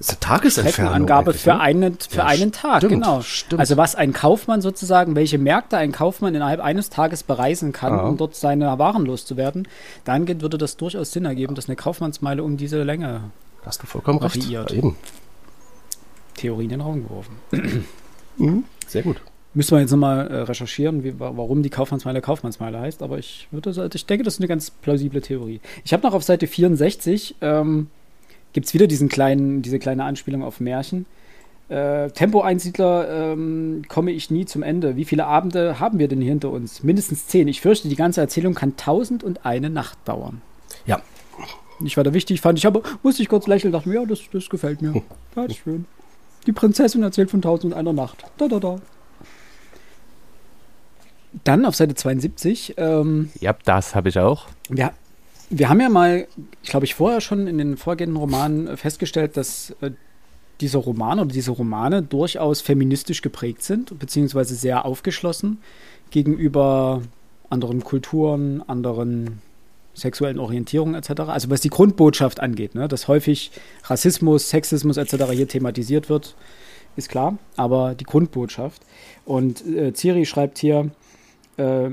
das 0.00 0.08
ist 0.08 0.12
eine 0.14 0.20
Tagesentfernung. 0.20 0.94
Angabe 0.94 1.34
für, 1.34 1.50
ne? 1.50 1.60
einen, 1.60 1.98
für 1.98 2.18
ja, 2.18 2.24
einen 2.24 2.52
Tag, 2.52 2.78
stimmt, 2.78 2.92
genau. 2.94 3.20
Stimmt. 3.20 3.60
Also 3.60 3.76
was 3.76 3.94
ein 3.94 4.14
Kaufmann 4.14 4.62
sozusagen, 4.62 5.14
welche 5.14 5.36
Märkte 5.36 5.76
ein 5.76 5.92
Kaufmann 5.92 6.34
innerhalb 6.34 6.60
eines 6.60 6.88
Tages 6.88 7.22
bereisen 7.22 7.72
kann, 7.72 7.92
ja. 7.92 8.02
um 8.04 8.16
dort 8.16 8.34
seine 8.34 8.78
Waren 8.78 9.04
loszuwerden, 9.04 9.68
dann 10.04 10.26
würde 10.26 10.56
das 10.56 10.78
durchaus 10.78 11.12
Sinn 11.12 11.26
ergeben, 11.26 11.54
dass 11.54 11.68
eine 11.68 11.76
Kaufmannsmeile 11.76 12.42
um 12.42 12.56
diese 12.56 12.82
Länge 12.82 13.24
Hast 13.62 13.82
du 13.82 13.86
vollkommen 13.86 14.22
variiert. 14.22 14.70
recht. 14.70 14.78
Eben. 14.78 14.96
Theorie 16.34 16.64
in 16.64 16.70
den 16.70 16.80
Raum 16.80 17.02
geworfen. 17.02 17.36
mhm. 18.38 18.64
Sehr 18.86 19.02
gut. 19.02 19.20
Müssen 19.52 19.72
wir 19.72 19.80
jetzt 19.80 19.90
nochmal 19.90 20.28
äh, 20.28 20.40
recherchieren, 20.42 21.02
wie, 21.02 21.18
warum 21.18 21.62
die 21.62 21.70
Kaufmannsmeile 21.70 22.20
Kaufmannsmeile 22.20 22.78
heißt, 22.78 23.02
aber 23.02 23.18
ich, 23.18 23.48
würde, 23.50 23.90
ich 23.92 24.06
denke, 24.06 24.22
das 24.22 24.34
ist 24.34 24.40
eine 24.40 24.46
ganz 24.46 24.70
plausible 24.70 25.20
Theorie. 25.20 25.60
Ich 25.84 25.92
habe 25.92 26.04
noch 26.04 26.14
auf 26.14 26.22
Seite 26.22 26.46
64 26.46 27.36
ähm, 27.40 27.88
gibt 28.52 28.66
es 28.66 28.74
wieder 28.74 28.86
diesen 28.86 29.08
kleinen, 29.08 29.62
diese 29.62 29.78
kleine 29.78 30.04
Anspielung 30.04 30.44
auf 30.44 30.60
Märchen. 30.60 31.06
Äh, 31.68 32.10
Tempo-Einsiedler 32.10 33.32
ähm, 33.32 33.82
komme 33.88 34.10
ich 34.10 34.30
nie 34.30 34.44
zum 34.44 34.62
Ende. 34.62 34.96
Wie 34.96 35.04
viele 35.04 35.26
Abende 35.26 35.78
haben 35.78 35.98
wir 35.98 36.08
denn 36.08 36.20
hier 36.20 36.30
hinter 36.30 36.50
uns? 36.50 36.82
Mindestens 36.82 37.28
zehn. 37.28 37.46
Ich 37.46 37.60
fürchte, 37.60 37.88
die 37.88 37.96
ganze 37.96 38.20
Erzählung 38.20 38.54
kann 38.54 38.76
tausend 38.76 39.22
und 39.22 39.46
eine 39.46 39.70
Nacht 39.70 39.98
dauern. 40.04 40.42
Ja. 40.86 41.00
Nicht 41.78 41.96
weiter 41.96 42.12
wichtig, 42.12 42.40
fand 42.40 42.58
ich, 42.58 42.66
aber 42.66 42.82
musste 43.02 43.22
ich 43.22 43.28
kurz 43.28 43.46
lächeln, 43.46 43.72
dachte 43.72 43.88
mir, 43.88 43.96
ja, 43.96 44.04
das, 44.04 44.20
das 44.32 44.50
gefällt 44.50 44.82
mir. 44.82 44.94
Ja, 44.94 45.02
das 45.34 45.52
ist 45.52 45.58
schön. 45.58 45.86
Die 46.46 46.52
Prinzessin 46.52 47.02
erzählt 47.02 47.30
von 47.30 47.40
tausend 47.40 47.72
und 47.72 47.78
einer 47.78 47.92
Nacht. 47.92 48.24
Da, 48.36 48.48
da, 48.48 48.58
da. 48.58 48.80
Dann 51.44 51.64
auf 51.64 51.76
Seite 51.76 51.94
72. 51.94 52.74
Ähm, 52.76 53.30
ja, 53.40 53.54
das 53.64 53.94
habe 53.94 54.08
ich 54.08 54.18
auch. 54.18 54.48
Ja, 54.74 54.92
wir 55.48 55.68
haben 55.68 55.80
ja 55.80 55.88
mal, 55.88 56.26
ich 56.62 56.70
glaube 56.70 56.86
ich 56.86 56.94
vorher 56.94 57.20
schon 57.20 57.46
in 57.46 57.58
den 57.58 57.76
vorgehenden 57.76 58.16
Romanen 58.16 58.76
festgestellt, 58.76 59.36
dass 59.36 59.74
äh, 59.80 59.90
dieser 60.60 60.78
Roman 60.78 61.18
oder 61.20 61.32
diese 61.32 61.52
Romane 61.52 62.02
durchaus 62.02 62.60
feministisch 62.60 63.22
geprägt 63.22 63.62
sind, 63.62 63.98
beziehungsweise 63.98 64.54
sehr 64.54 64.84
aufgeschlossen 64.84 65.58
gegenüber 66.10 67.02
anderen 67.48 67.82
Kulturen, 67.82 68.62
anderen 68.68 69.40
sexuellen 69.94 70.38
Orientierungen 70.38 70.94
etc. 70.94 71.22
Also 71.22 71.50
was 71.50 71.60
die 71.60 71.70
Grundbotschaft 71.70 72.40
angeht, 72.40 72.74
ne, 72.74 72.88
dass 72.88 73.08
häufig 73.08 73.50
Rassismus, 73.84 74.48
Sexismus 74.50 74.96
etc. 74.96 75.24
hier 75.32 75.48
thematisiert 75.48 76.08
wird, 76.08 76.36
ist 76.96 77.08
klar, 77.08 77.38
aber 77.56 77.94
die 77.94 78.04
Grundbotschaft. 78.04 78.82
Und 79.24 79.66
äh, 79.66 79.92
Ciri 79.92 80.26
schreibt 80.26 80.58
hier, 80.58 80.90
äh, 81.60 81.90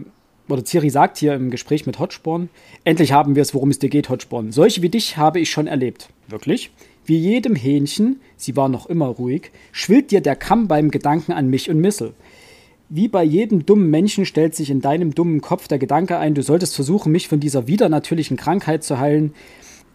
oder 0.50 0.64
Ciri 0.64 0.90
sagt 0.90 1.18
hier 1.18 1.34
im 1.34 1.50
Gespräch 1.50 1.86
mit 1.86 2.00
Hodgborn, 2.00 2.50
endlich 2.84 3.12
haben 3.12 3.36
wir 3.36 3.42
es, 3.42 3.54
worum 3.54 3.70
es 3.70 3.80
dir 3.80 3.90
geht, 3.90 4.10
Hodgborn. 4.10 4.52
Solche 4.52 4.82
wie 4.82 4.90
dich 4.90 5.18
habe 5.18 5.40
ich 5.40 5.52
schon 5.52 5.68
erlebt. 5.68 6.10
Wirklich? 6.30 6.72
Wie 7.06 7.18
jedem 7.18 7.56
Hähnchen, 7.56 8.22
sie 8.36 8.56
war 8.56 8.70
noch 8.70 8.86
immer 8.88 9.08
ruhig, 9.08 9.52
schwillt 9.72 10.12
dir 10.12 10.22
der 10.22 10.36
Kamm 10.36 10.68
beim 10.68 10.92
Gedanken 10.92 11.32
an 11.32 11.50
mich 11.50 11.70
und 11.70 11.80
Missel. 11.80 12.14
Wie 12.90 13.10
bei 13.10 13.24
jedem 13.24 13.66
dummen 13.66 13.90
Menschen 13.90 14.26
stellt 14.26 14.56
sich 14.56 14.70
in 14.70 14.80
deinem 14.80 15.14
dummen 15.14 15.42
Kopf 15.42 15.68
der 15.68 15.78
Gedanke 15.78 16.18
ein, 16.18 16.36
du 16.36 16.42
solltest 16.42 16.76
versuchen, 16.76 17.12
mich 17.12 17.28
von 17.28 17.42
dieser 17.42 17.68
widernatürlichen 17.68 18.38
Krankheit 18.38 18.84
zu 18.84 19.00
heilen, 19.00 19.34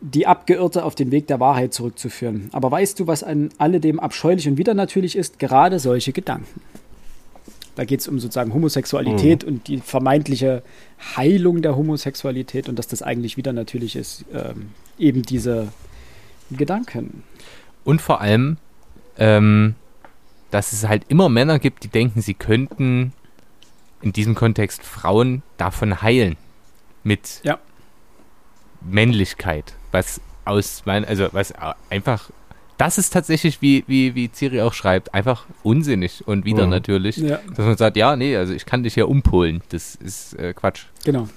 die 0.03 0.27
Abgeirrte 0.27 0.85
auf 0.85 0.95
den 0.95 1.11
Weg 1.11 1.27
der 1.29 1.41
Wahrheit 1.41 1.73
zurückzuführen. 1.73 2.49
Aber 2.53 2.71
weißt 2.71 3.01
du, 3.01 3.07
was 3.07 3.23
an 3.23 3.51
alledem 3.57 4.01
abscheulich 4.01 4.49
und 4.49 4.59
widernatürlich 4.59 5.17
ist? 5.17 5.39
Gerade 5.39 5.79
solche 5.79 6.13
Gedanken. 6.13 6.61
Da 7.75 7.85
geht 7.85 8.01
es 8.01 8.09
um 8.09 8.19
sozusagen 8.19 8.53
Homosexualität 8.53 9.43
mhm. 9.43 9.49
und 9.49 9.69
die 9.69 9.79
vermeintliche 9.79 10.63
Heilung 11.17 11.63
der 11.63 11.77
Homosexualität 11.77 12.69
und 12.69 12.79
dass 12.79 12.87
das 12.87 13.03
eigentlich 13.03 13.37
wieder 13.37 13.53
natürlich 13.53 13.97
ist, 13.97 14.25
ähm, 14.33 14.71
eben 14.99 15.23
diese 15.23 15.69
Gedanken. 16.51 17.23
Und 17.85 18.01
vor 18.01 18.21
allem, 18.21 18.59
ähm, 19.17 19.75
dass 20.51 20.73
es 20.73 20.87
halt 20.87 21.05
immer 21.09 21.29
Männer 21.29 21.59
gibt, 21.59 21.85
die 21.85 21.89
denken, 21.89 22.21
sie 22.21 22.35
könnten 22.35 23.13
in 24.03 24.13
diesem 24.13 24.35
Kontext 24.35 24.83
Frauen 24.83 25.43
davon 25.57 26.03
heilen. 26.03 26.37
Mit 27.05 27.41
ja. 27.43 27.59
Männlichkeit. 28.81 29.75
Was 29.91 30.21
aus 30.45 30.83
mein, 30.85 31.05
also 31.05 31.29
was 31.33 31.53
einfach 31.89 32.31
das 32.79 32.99
ist 32.99 33.13
tatsächlich, 33.13 33.63
wie, 33.63 33.85
wie, 33.87 34.15
wie 34.15 34.31
Ciri 34.33 34.61
auch 34.63 34.73
schreibt, 34.73 35.15
einfach 35.15 35.47
unsinnig 35.63 36.27
und 36.27 36.45
wieder 36.45 36.65
mhm. 36.65 36.71
natürlich. 36.71 37.17
Ja. 37.17 37.39
Dass 37.49 37.67
man 37.67 37.77
sagt, 37.77 37.97
ja, 37.97 38.17
nee, 38.17 38.37
also 38.37 38.53
ich 38.53 38.67
kann 38.67 38.83
dich 38.83 38.97
ja 38.97 39.05
umpolen. 39.05 39.63
Das 39.69 39.95
ist 39.95 40.35
äh, 40.39 40.53
Quatsch. 40.53 40.85
Genau. 41.05 41.29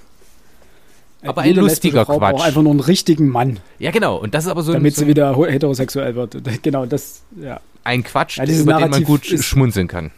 Aber 1.24 1.42
ein 1.42 1.56
lustiger 1.56 2.06
Frau 2.06 2.20
Quatsch. 2.20 2.36
Braucht 2.36 2.48
einfach 2.48 2.62
nur 2.62 2.72
einen 2.72 2.80
richtigen 2.80 3.30
Mann. 3.30 3.60
Ja, 3.80 3.92
genau. 3.92 4.18
Und 4.18 4.34
das 4.34 4.46
ist 4.46 4.52
aber 4.52 4.64
so 4.64 4.74
Damit 4.74 4.94
ein, 4.94 4.96
so 4.96 5.02
sie 5.02 5.08
wieder 5.08 5.36
heterosexuell 5.36 6.16
wird. 6.16 6.38
Genau, 6.62 6.86
das, 6.86 7.24
ja. 7.42 7.60
Ein 7.84 8.04
Quatsch, 8.04 8.38
ja, 8.38 8.46
über 8.46 8.74
Narrativ 8.74 8.92
den 8.92 8.92
man 8.92 9.04
gut 9.04 9.26
schmunzeln 9.26 9.88
kann. 9.88 10.12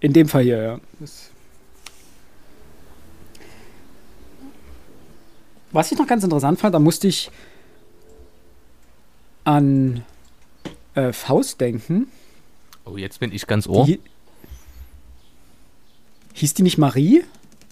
In 0.00 0.12
dem 0.12 0.28
Fall 0.28 0.42
hier, 0.42 0.62
ja. 0.62 0.80
Das 1.00 1.32
Was 5.72 5.90
ich 5.90 5.98
noch 5.98 6.06
ganz 6.06 6.22
interessant 6.22 6.60
fand, 6.60 6.74
da 6.74 6.78
musste 6.78 7.08
ich 7.08 7.30
an 9.44 10.04
äh, 10.94 11.12
Faust 11.12 11.60
denken. 11.60 12.08
Oh, 12.84 12.96
jetzt 12.96 13.20
bin 13.20 13.32
ich 13.32 13.46
ganz 13.46 13.66
ohr. 13.66 13.86
Die, 13.86 14.00
hieß 16.34 16.54
die 16.54 16.62
nicht 16.62 16.78
Marie? 16.78 17.24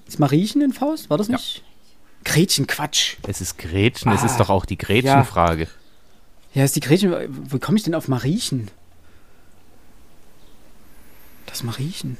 Ist 0.06 0.18
Mariechen 0.18 0.60
in 0.62 0.72
Faust? 0.72 1.10
War 1.10 1.18
das 1.18 1.28
nicht? 1.28 1.58
Ja. 1.58 1.62
Gretchen, 2.24 2.66
Quatsch. 2.66 3.16
Es 3.26 3.40
ist 3.40 3.58
Gretchen, 3.58 4.10
ah, 4.10 4.14
es 4.14 4.24
ist 4.24 4.38
doch 4.38 4.50
auch 4.50 4.66
die 4.66 4.76
Gretchenfrage. 4.76 5.64
Ja. 5.64 5.68
ja, 6.54 6.64
ist 6.64 6.76
die 6.76 6.80
Gretchen. 6.80 7.14
Wo 7.50 7.58
komme 7.58 7.78
ich 7.78 7.84
denn 7.84 7.94
auf 7.94 8.08
Mariechen? 8.08 8.70
Das 11.46 11.62
Mariechen. 11.62 12.18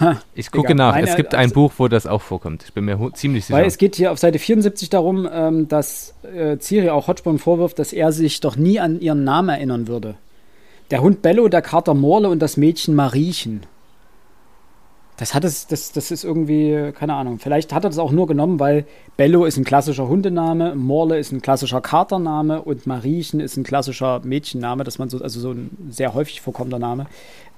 Ha, 0.00 0.20
ich 0.34 0.50
gucke 0.50 0.72
egal. 0.72 0.76
nach. 0.76 0.94
Nein, 0.94 1.04
es 1.04 1.16
gibt 1.16 1.34
ein 1.34 1.40
also, 1.40 1.54
Buch, 1.54 1.72
wo 1.78 1.88
das 1.88 2.06
auch 2.06 2.22
vorkommt. 2.22 2.64
Ich 2.64 2.72
bin 2.72 2.84
mir 2.84 2.98
ziemlich 3.14 3.44
sicher. 3.46 3.56
Weil 3.56 3.66
es 3.66 3.78
geht 3.78 3.94
hier 3.96 4.10
auf 4.10 4.18
Seite 4.18 4.38
74 4.38 4.90
darum, 4.90 5.28
ähm, 5.30 5.68
dass 5.68 6.14
äh, 6.22 6.58
Ciri 6.58 6.90
auch 6.90 7.06
Hodgborn 7.06 7.38
vorwirft, 7.38 7.78
dass 7.78 7.92
er 7.92 8.10
sich 8.10 8.40
doch 8.40 8.56
nie 8.56 8.80
an 8.80 9.00
ihren 9.00 9.22
Namen 9.22 9.50
erinnern 9.50 9.86
würde. 9.86 10.16
Der 10.90 11.00
Hund 11.00 11.22
Bello, 11.22 11.48
der 11.48 11.62
Kater 11.62 11.94
Morle 11.94 12.28
und 12.28 12.40
das 12.40 12.56
Mädchen 12.56 12.94
Mariechen. 12.94 13.62
Das 15.16 15.32
hat 15.32 15.44
es, 15.44 15.68
das, 15.68 15.92
das 15.92 16.10
ist 16.10 16.24
irgendwie, 16.24 16.90
keine 16.92 17.14
Ahnung. 17.14 17.38
Vielleicht 17.38 17.72
hat 17.72 17.84
er 17.84 17.90
das 17.90 17.98
auch 17.98 18.10
nur 18.10 18.26
genommen, 18.26 18.58
weil 18.58 18.84
Bello 19.16 19.44
ist 19.44 19.56
ein 19.56 19.64
klassischer 19.64 20.08
Hundename, 20.08 20.74
Morle 20.74 21.18
ist 21.20 21.30
ein 21.30 21.40
klassischer 21.40 21.80
Katername 21.80 22.60
und 22.62 22.88
Mariechen 22.88 23.38
ist 23.38 23.56
ein 23.56 23.62
klassischer 23.62 24.20
Mädchenname, 24.24 24.82
dass 24.82 24.98
man 24.98 25.08
so, 25.08 25.18
also 25.18 25.38
so 25.38 25.52
ein 25.52 25.70
sehr 25.88 26.14
häufig 26.14 26.40
vorkommender 26.40 26.80
Name. 26.80 27.06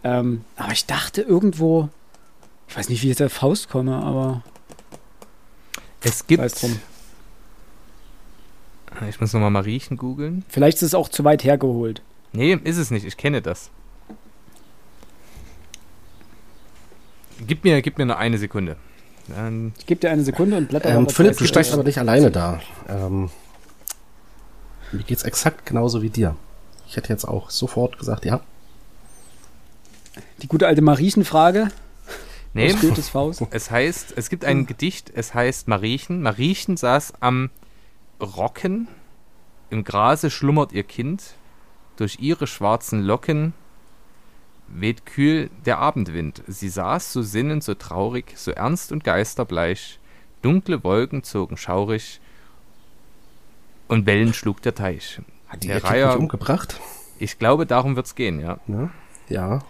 Ähm, 0.05 0.45
aber 0.57 0.73
ich 0.73 0.85
dachte 0.85 1.23
irgendwo, 1.23 1.89
ich 2.69 2.77
weiß 2.77 2.89
nicht, 2.89 3.03
wie 3.03 3.07
ich 3.11 3.19
jetzt 3.19 3.23
auf 3.23 3.33
Faust 3.33 3.69
komme, 3.69 3.97
aber 3.97 4.43
Es 6.03 6.27
gibt. 6.27 6.61
Drum. 6.63 6.79
Ich 9.09 9.21
muss 9.21 9.33
nochmal 9.33 9.51
Mariechen 9.51 9.97
googeln. 9.97 10.45
vielleicht 10.49 10.77
ist 10.79 10.83
es 10.83 10.95
auch 10.95 11.09
zu 11.09 11.23
weit 11.25 11.45
hergeholt. 11.45 12.01
Nee, 12.33 12.55
ist 12.65 12.77
es 12.79 12.91
nicht. 12.91 13.05
Ich 13.05 13.17
kenne 13.17 13.43
das. 13.43 13.71
Gib 17.47 17.65
mir, 17.65 17.83
gib 17.83 17.99
mir 17.99 18.07
nur 18.07 18.17
eine 18.19 18.39
Sekunde. 18.39 18.77
Dann, 19.29 19.73
Ich 19.79 19.87
gebe 19.87 20.01
dir 20.01 20.11
eine 20.11 20.23
Sekunde 20.23 20.57
und 20.57 20.69
blätter 20.69 20.89
Ähm, 20.91 21.09
Philipp, 21.09 21.37
du 21.37 21.45
durch. 21.47 21.73
aber 21.73 21.83
nicht 21.83 21.99
alleine 21.99 22.31
da. 22.31 22.61
Ähm, 22.89 23.29
mir 24.93 25.03
geht's 25.03 25.25
exakt 25.25 25.67
genauso 25.67 26.01
wie 26.01 26.11
dir. 26.11 26.37
Ich 26.89 26.97
hätte 26.97 27.09
jetzt 27.13 27.27
auch 27.27 27.51
sofort 27.51 27.99
gesagt, 27.99 28.25
ja. 28.25 28.41
Die 30.43 30.47
gute 30.47 30.67
alte 30.67 30.81
Mariechenfrage 30.81 31.69
nee, 32.57 32.73
aus 32.75 32.81
Goethes 32.81 33.09
Faust. 33.09 33.43
es 33.51 33.71
heißt, 33.71 34.15
es 34.17 34.29
gibt 34.31 34.45
ein 34.45 34.67
Gedicht, 34.67 35.11
es 35.15 35.35
heißt 35.35 35.69
Mariechen. 35.69 36.23
Mariechen 36.23 36.77
saß 36.77 37.15
am 37.21 37.51
Rocken, 38.21 38.89
im 39.71 39.85
Grase 39.85 40.31
schlummert 40.31 40.73
ihr 40.73 40.85
Kind, 40.85 41.35
durch 41.97 42.19
ihre 42.21 42.47
schwarzen 42.47 43.03
Locken 43.03 43.53
weht 44.69 45.07
kühl 45.07 45.49
der 45.65 45.79
Abendwind. 45.79 46.43
Sie 46.47 46.69
saß 46.69 47.13
so 47.13 47.23
sinnend, 47.23 47.63
so 47.63 47.75
traurig, 47.75 48.33
so 48.37 48.51
ernst 48.51 48.91
und 48.93 49.05
geisterbleich. 49.05 49.99
Dunkle 50.43 50.83
Wolken 50.85 51.23
zogen 51.23 51.57
schaurig 51.57 52.21
und 53.89 54.07
Wellen 54.07 54.35
schlug 54.35 54.61
der 54.63 54.75
Teich. 54.75 55.21
Hat 55.49 55.63
die 55.63 55.69
Der 55.69 55.83
Reiher- 55.85 56.19
umgebracht? 56.19 56.81
Ich 57.19 57.39
glaube, 57.39 57.65
darum 57.67 57.97
wird's 57.97 58.15
gehen, 58.15 58.41
ja. 58.41 58.59
Ne? 58.67 58.91
Ja. 59.29 59.61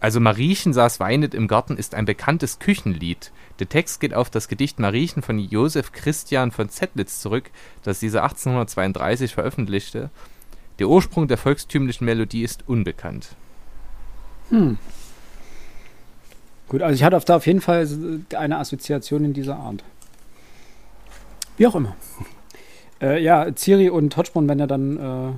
Also 0.00 0.18
Mariechen 0.20 0.72
saß 0.72 0.98
weinend 1.00 1.34
im 1.34 1.46
Garten 1.46 1.76
ist 1.76 1.94
ein 1.94 2.04
bekanntes 2.04 2.58
Küchenlied. 2.58 3.30
Der 3.60 3.68
Text 3.68 4.00
geht 4.00 4.12
auf 4.14 4.28
das 4.30 4.48
Gedicht 4.48 4.80
Mariechen 4.80 5.22
von 5.22 5.38
Josef 5.38 5.92
Christian 5.92 6.50
von 6.50 6.68
Zettlitz 6.68 7.20
zurück, 7.20 7.50
das 7.84 8.00
dieser 8.00 8.24
1832 8.24 9.32
veröffentlichte. 9.34 10.10
Der 10.80 10.88
Ursprung 10.88 11.28
der 11.28 11.38
volkstümlichen 11.38 12.04
Melodie 12.04 12.42
ist 12.42 12.64
unbekannt. 12.66 13.28
Gut, 16.68 16.82
also 16.82 16.94
ich 16.94 17.04
hatte 17.04 17.16
auf- 17.16 17.24
da 17.24 17.36
auf 17.36 17.46
jeden 17.46 17.60
Fall 17.60 17.88
eine 18.36 18.58
Assoziation 18.58 19.24
in 19.24 19.32
dieser 19.32 19.56
Art. 19.56 19.84
Wie 21.56 21.66
auch 21.66 21.74
immer. 21.76 21.94
Äh, 23.00 23.22
ja, 23.22 23.46
Ciri 23.54 23.90
und 23.90 24.16
Hotsporn 24.16 24.48
werden 24.48 24.58
ja 24.60 24.66
dann 24.66 24.96
äh, 24.98 25.32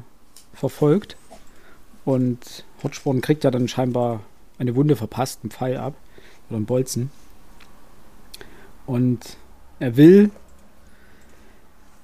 verfolgt. 0.57 1.17
Und 2.05 2.65
Hotsporn 2.87 3.21
kriegt 3.21 3.45
ja 3.45 3.51
dann 3.51 3.69
scheinbar 3.69 4.21
eine 4.59 4.75
Wunde 4.77 4.97
verpasst, 4.97 5.41
einen 5.43 5.51
Pfeil 5.51 5.77
ab. 5.77 5.95
Oder 6.49 6.57
einen 6.59 6.67
Bolzen. 6.67 7.11
Und 8.87 9.37
er 9.81 9.97
will 9.97 10.31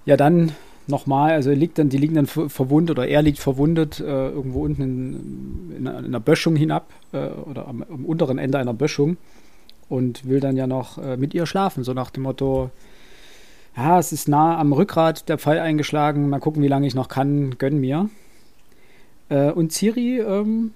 ja 0.04 0.16
dann 0.16 0.50
nochmal, 0.88 1.30
also 1.32 1.50
er 1.50 1.56
liegt 1.56 1.78
dann, 1.78 1.88
die 1.90 1.96
liegen 1.96 2.16
dann 2.16 2.26
ver- 2.26 2.48
verwundet 2.50 2.98
oder 2.98 3.06
er 3.06 3.22
liegt 3.22 3.38
verwundet 3.38 4.00
äh, 4.00 4.30
irgendwo 4.30 4.64
unten 4.64 4.82
in, 4.82 5.76
in, 5.76 5.86
einer- 5.88 5.98
in 6.00 6.04
einer 6.06 6.18
Böschung 6.18 6.56
hinab 6.56 6.92
äh, 7.12 7.28
oder 7.28 7.68
am, 7.68 7.84
am 7.84 8.04
unteren 8.04 8.38
Ende 8.38 8.58
einer 8.58 8.74
Böschung 8.74 9.16
und 9.88 10.28
will 10.28 10.40
dann 10.40 10.56
ja 10.56 10.66
noch 10.66 10.98
äh, 10.98 11.16
mit 11.16 11.34
ihr 11.34 11.46
schlafen, 11.46 11.84
so 11.84 11.92
nach 11.94 12.10
dem 12.10 12.24
Motto, 12.24 12.70
ja, 13.76 14.00
es 14.00 14.10
ist 14.12 14.26
nah 14.26 14.58
am 14.58 14.72
Rückgrat 14.72 15.28
der 15.28 15.38
Pfeil 15.38 15.60
eingeschlagen, 15.60 16.28
mal 16.28 16.40
gucken, 16.40 16.62
wie 16.64 16.68
lange 16.68 16.88
ich 16.88 16.96
noch 16.96 17.06
kann, 17.08 17.56
gönn 17.58 17.78
mir. 17.78 18.10
Äh, 19.32 19.50
und 19.52 19.72
Ciri, 19.72 20.18
ähm, 20.20 20.72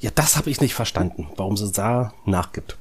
Ja, 0.00 0.10
das 0.14 0.36
habe 0.36 0.50
ich 0.50 0.60
nicht 0.60 0.74
verstanden, 0.74 1.28
warum 1.36 1.56
sie 1.56 1.70
da 1.72 2.12
nachgibt. 2.26 2.76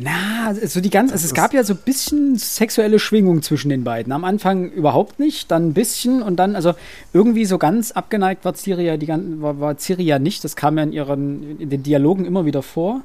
Na, 0.00 0.46
also 0.48 0.80
die 0.80 0.88
ganz, 0.88 1.12
also 1.12 1.26
es 1.26 1.34
gab 1.34 1.52
ja 1.52 1.62
so 1.62 1.74
ein 1.74 1.80
bisschen 1.84 2.36
sexuelle 2.36 2.98
Schwingung 2.98 3.42
zwischen 3.42 3.68
den 3.68 3.84
beiden. 3.84 4.12
Am 4.12 4.24
Anfang 4.24 4.70
überhaupt 4.70 5.20
nicht, 5.20 5.50
dann 5.50 5.68
ein 5.68 5.74
bisschen 5.74 6.22
und 6.22 6.36
dann, 6.36 6.56
also 6.56 6.72
irgendwie 7.12 7.44
so 7.44 7.58
ganz 7.58 7.92
abgeneigt 7.92 8.44
war 8.46 8.54
Ciri 8.54 8.86
ja, 8.86 8.96
die, 8.96 9.06
gan- 9.06 9.42
war, 9.42 9.60
war 9.60 9.76
Ciri 9.78 10.02
ja 10.02 10.18
nicht. 10.18 10.42
Das 10.42 10.56
kam 10.56 10.78
ja 10.78 10.84
in 10.84 10.92
ihren, 10.92 11.60
in 11.60 11.68
den 11.68 11.82
Dialogen 11.82 12.24
immer 12.24 12.46
wieder 12.46 12.62
vor. 12.62 13.02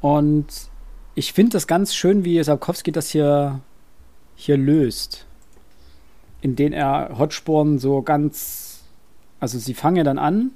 Und 0.00 0.46
ich 1.16 1.32
finde 1.32 1.52
das 1.54 1.66
ganz 1.66 1.92
schön, 1.94 2.24
wie 2.24 2.42
Sapkowski 2.42 2.92
das 2.92 3.10
hier, 3.10 3.60
hier 4.36 4.56
löst. 4.56 5.26
In 6.40 6.54
denen 6.54 6.72
er 6.72 7.16
Hotsporn 7.18 7.78
so 7.80 8.00
ganz, 8.00 8.69
also 9.40 9.58
sie 9.58 9.74
fangen 9.74 9.96
ja 9.96 10.04
dann 10.04 10.18
an. 10.18 10.52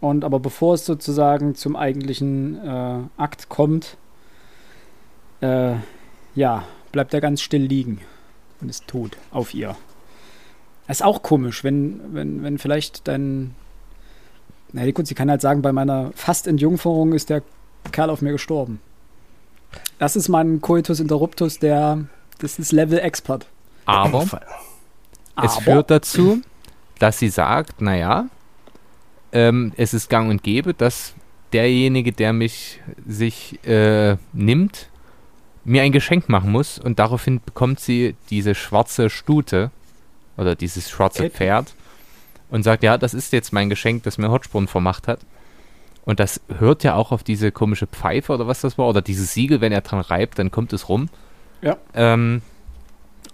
Und 0.00 0.24
aber 0.24 0.40
bevor 0.40 0.74
es 0.74 0.86
sozusagen 0.86 1.54
zum 1.54 1.76
eigentlichen 1.76 2.56
äh, 2.66 3.00
Akt 3.18 3.48
kommt, 3.50 3.98
äh, 5.42 5.74
ja, 6.34 6.64
bleibt 6.92 7.12
er 7.12 7.20
ganz 7.20 7.42
still 7.42 7.62
liegen 7.62 8.00
und 8.60 8.68
ist 8.70 8.88
tot 8.88 9.16
auf 9.30 9.52
ihr. 9.54 9.76
Das 10.86 10.98
ist 10.98 11.02
auch 11.02 11.22
komisch, 11.22 11.62
wenn, 11.64 12.14
wenn, 12.14 12.42
wenn 12.42 12.58
vielleicht 12.58 13.06
dein. 13.08 13.54
Na 14.72 14.88
gut, 14.90 15.06
sie 15.06 15.14
kann 15.14 15.30
halt 15.30 15.40
sagen, 15.40 15.62
bei 15.62 15.72
meiner 15.72 16.12
fast 16.14 16.46
Entjungferung 16.46 17.12
ist 17.12 17.28
der 17.28 17.42
Kerl 17.92 18.08
auf 18.10 18.22
mir 18.22 18.32
gestorben. 18.32 18.80
Das 19.98 20.16
ist 20.16 20.28
mein 20.28 20.60
Coitus 20.60 20.98
Interruptus, 21.00 21.58
der. 21.58 22.06
Das 22.38 22.58
ist 22.58 22.72
Level 22.72 22.98
Expert. 22.98 23.46
Aber 23.84 24.22
es 24.22 24.32
Aber- 25.36 25.48
führt 25.60 25.90
dazu, 25.90 26.40
dass 27.00 27.18
sie 27.18 27.30
sagt, 27.30 27.80
naja, 27.80 28.26
ähm, 29.32 29.72
es 29.76 29.94
ist 29.94 30.08
gang 30.08 30.30
und 30.30 30.44
gäbe, 30.44 30.74
dass 30.74 31.14
derjenige, 31.52 32.12
der 32.12 32.32
mich 32.32 32.80
sich 33.06 33.58
äh, 33.66 34.16
nimmt, 34.32 34.88
mir 35.64 35.82
ein 35.82 35.92
Geschenk 35.92 36.28
machen 36.28 36.52
muss 36.52 36.78
und 36.78 36.98
daraufhin 36.98 37.40
bekommt 37.44 37.80
sie 37.80 38.14
diese 38.28 38.54
schwarze 38.54 39.10
Stute 39.10 39.70
oder 40.36 40.54
dieses 40.54 40.88
schwarze 40.88 41.22
Kelpie. 41.22 41.36
Pferd 41.36 41.74
und 42.50 42.62
sagt, 42.62 42.82
ja, 42.82 42.98
das 42.98 43.14
ist 43.14 43.32
jetzt 43.32 43.52
mein 43.52 43.70
Geschenk, 43.70 44.02
das 44.02 44.18
mir 44.18 44.30
Hotspur 44.30 44.66
vermacht 44.68 45.08
hat. 45.08 45.20
Und 46.04 46.20
das 46.20 46.40
hört 46.58 46.82
ja 46.82 46.94
auch 46.94 47.12
auf 47.12 47.22
diese 47.22 47.52
komische 47.52 47.86
Pfeife 47.86 48.32
oder 48.32 48.46
was 48.46 48.60
das 48.60 48.78
war, 48.78 48.88
oder 48.88 49.02
dieses 49.02 49.32
Siegel, 49.32 49.60
wenn 49.60 49.72
er 49.72 49.82
dran 49.82 50.00
reibt, 50.00 50.38
dann 50.38 50.50
kommt 50.50 50.72
es 50.72 50.88
rum. 50.88 51.08
Ja. 51.62 51.76
Ähm, 51.94 52.42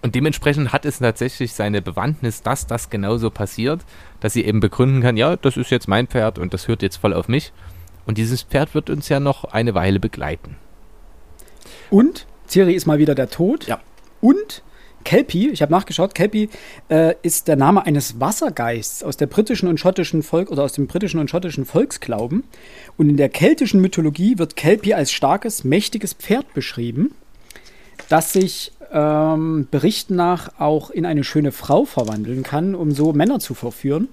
und 0.02 0.14
dementsprechend 0.14 0.72
hat 0.72 0.84
es 0.84 0.98
tatsächlich 0.98 1.52
seine 1.52 1.82
Bewandtnis, 1.82 2.42
dass 2.42 2.66
das 2.66 2.90
genauso 2.90 3.30
passiert, 3.30 3.80
dass 4.20 4.34
sie 4.34 4.44
eben 4.44 4.60
begründen 4.60 5.00
kann, 5.02 5.16
ja, 5.16 5.36
das 5.36 5.56
ist 5.56 5.70
jetzt 5.70 5.88
mein 5.88 6.06
Pferd 6.06 6.38
und 6.38 6.54
das 6.54 6.68
hört 6.68 6.82
jetzt 6.82 6.96
voll 6.96 7.14
auf 7.14 7.28
mich. 7.28 7.52
Und 8.06 8.18
dieses 8.18 8.42
Pferd 8.42 8.74
wird 8.74 8.88
uns 8.88 9.08
ja 9.08 9.20
noch 9.20 9.44
eine 9.44 9.74
Weile 9.74 9.98
begleiten. 9.98 10.56
Und 11.90 12.26
Ciri 12.48 12.74
ist 12.74 12.86
mal 12.86 12.98
wieder 12.98 13.14
der 13.14 13.30
Tod. 13.30 13.66
Ja. 13.66 13.80
Und 14.20 14.62
Kelpie, 15.04 15.50
ich 15.50 15.62
habe 15.62 15.72
nachgeschaut, 15.72 16.14
Kelpie 16.14 16.48
äh, 16.88 17.14
ist 17.22 17.48
der 17.48 17.56
Name 17.56 17.86
eines 17.86 18.18
Wassergeists 18.18 19.04
aus 19.04 19.16
der 19.16 19.26
britischen 19.26 19.68
und 19.68 19.78
schottischen 19.78 20.22
Volk 20.22 20.50
oder 20.50 20.64
aus 20.64 20.72
dem 20.72 20.88
britischen 20.88 21.20
und 21.20 21.30
schottischen 21.30 21.64
Volksglauben. 21.64 22.44
Und 22.96 23.08
in 23.10 23.16
der 23.16 23.28
keltischen 23.28 23.80
Mythologie 23.80 24.38
wird 24.38 24.56
Kelpie 24.56 24.94
als 24.94 25.12
starkes, 25.12 25.64
mächtiges 25.64 26.12
Pferd 26.14 26.52
beschrieben, 26.54 27.14
das 28.08 28.32
sich 28.32 28.72
ähm, 28.92 29.68
Berichten 29.70 30.16
nach 30.16 30.50
auch 30.58 30.90
in 30.90 31.06
eine 31.06 31.24
schöne 31.24 31.52
Frau 31.52 31.84
verwandeln 31.84 32.42
kann, 32.42 32.74
um 32.74 32.92
so 32.92 33.12
Männer 33.12 33.38
zu 33.38 33.54
verführen. 33.54 34.08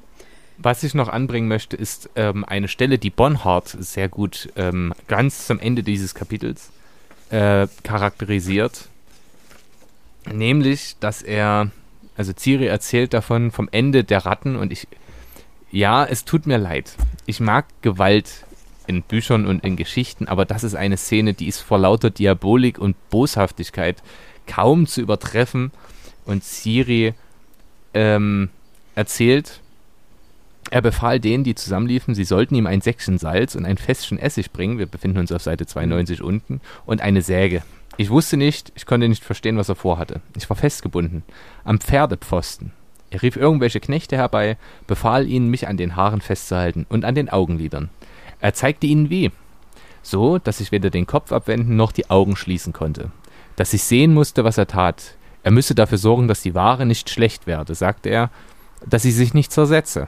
Was 0.58 0.84
ich 0.84 0.94
noch 0.94 1.10
anbringen 1.10 1.48
möchte, 1.48 1.76
ist 1.76 2.10
ähm, 2.16 2.46
eine 2.46 2.68
Stelle, 2.68 2.98
die 3.00 3.10
Bonhart 3.10 3.76
sehr 3.80 4.08
gut 4.08 4.50
ähm, 4.56 4.94
ganz 5.08 5.48
zum 5.48 5.60
Ende 5.60 5.84
dieses 5.84 6.14
Kapitels 6.14 6.72
äh, 7.30 7.68
charakterisiert. 7.84 8.88
Nämlich, 10.32 10.96
dass 11.00 11.22
er, 11.22 11.72
also 12.16 12.34
Ciri 12.38 12.68
erzählt 12.68 13.14
davon 13.14 13.52
vom 13.52 13.68
Ende 13.72 14.04
der 14.04 14.26
Ratten 14.26 14.56
und 14.56 14.72
ich, 14.72 14.88
ja, 15.72 16.06
es 16.06 16.24
tut 16.24 16.46
mir 16.46 16.58
leid. 16.58 16.96
Ich 17.26 17.40
mag 17.40 17.66
Gewalt 17.82 18.46
in 18.86 19.02
Büchern 19.02 19.46
und 19.46 19.64
in 19.64 19.76
Geschichten, 19.76 20.28
aber 20.28 20.46
das 20.46 20.64
ist 20.64 20.76
eine 20.76 20.98
Szene, 20.98 21.34
die 21.34 21.48
ist 21.48 21.60
vor 21.60 21.80
lauter 21.80 22.10
Diabolik 22.10 22.78
und 22.78 22.96
Boshaftigkeit 23.10 24.04
kaum 24.48 24.88
zu 24.88 25.02
übertreffen. 25.02 25.72
Und 26.26 26.44
Ciri 26.44 27.14
ähm, 27.94 28.50
erzählt, 28.96 29.60
er 30.72 30.82
befahl 30.82 31.20
denen, 31.20 31.44
die 31.44 31.56
zusammenliefen, 31.56 32.16
sie 32.16 32.24
sollten 32.24 32.56
ihm 32.56 32.66
ein 32.66 32.82
Säckchen 32.82 33.18
Salz 33.18 33.56
und 33.56 33.66
ein 33.66 33.78
Fässchen 33.78 34.18
Essig 34.18 34.52
bringen. 34.52 34.80
Wir 34.80 34.86
befinden 34.86 35.20
uns 35.20 35.32
auf 35.32 35.42
Seite 35.42 35.66
92 35.66 36.22
unten. 36.22 36.62
Und 36.86 37.02
eine 37.02 37.22
Säge. 37.22 37.64
Ich 37.98 38.10
wusste 38.10 38.38
nicht, 38.38 38.72
ich 38.76 38.86
konnte 38.86 39.08
nicht 39.08 39.24
verstehen, 39.24 39.58
was 39.58 39.70
er 39.70 39.76
vorhatte. 39.76 40.22
Ich 40.36 40.50
war 40.50 40.58
festgebunden. 40.58 41.24
Am 41.64 41.80
Pferdepfosten. 41.80 42.72
Er 43.12 43.22
rief 43.22 43.36
irgendwelche 43.36 43.80
Knechte 43.80 44.18
herbei, 44.18 44.58
befahl 44.88 45.28
ihnen, 45.28 45.50
mich 45.50 45.68
an 45.68 45.78
den 45.78 45.96
Haaren 45.96 46.22
festzuhalten 46.22 46.88
und 46.90 47.06
an 47.06 47.14
den 47.14 47.30
Augenlidern. 47.30 47.90
Er 48.40 48.56
zeigte 48.56 48.88
ihnen 48.88 49.12
wie, 49.12 49.30
so 50.02 50.40
dass 50.40 50.60
ich 50.60 50.72
weder 50.72 50.90
den 50.90 51.06
Kopf 51.06 51.32
abwenden 51.32 51.76
noch 51.76 51.92
die 51.92 52.10
Augen 52.10 52.36
schließen 52.36 52.74
konnte. 52.74 53.12
Dass 53.56 53.74
ich 53.74 53.84
sehen 53.84 54.14
musste, 54.14 54.44
was 54.44 54.58
er 54.58 54.68
tat. 54.68 55.16
Er 55.44 55.52
müsse 55.52 55.76
dafür 55.76 55.98
sorgen, 55.98 56.28
dass 56.28 56.42
die 56.42 56.56
Ware 56.56 56.86
nicht 56.86 57.10
schlecht 57.10 57.48
werde, 57.48 57.76
sagte 57.76 58.10
er, 58.10 58.30
dass 58.86 59.04
sie 59.04 59.12
sich 59.12 59.34
nicht 59.34 59.52
zersetze. 59.52 60.08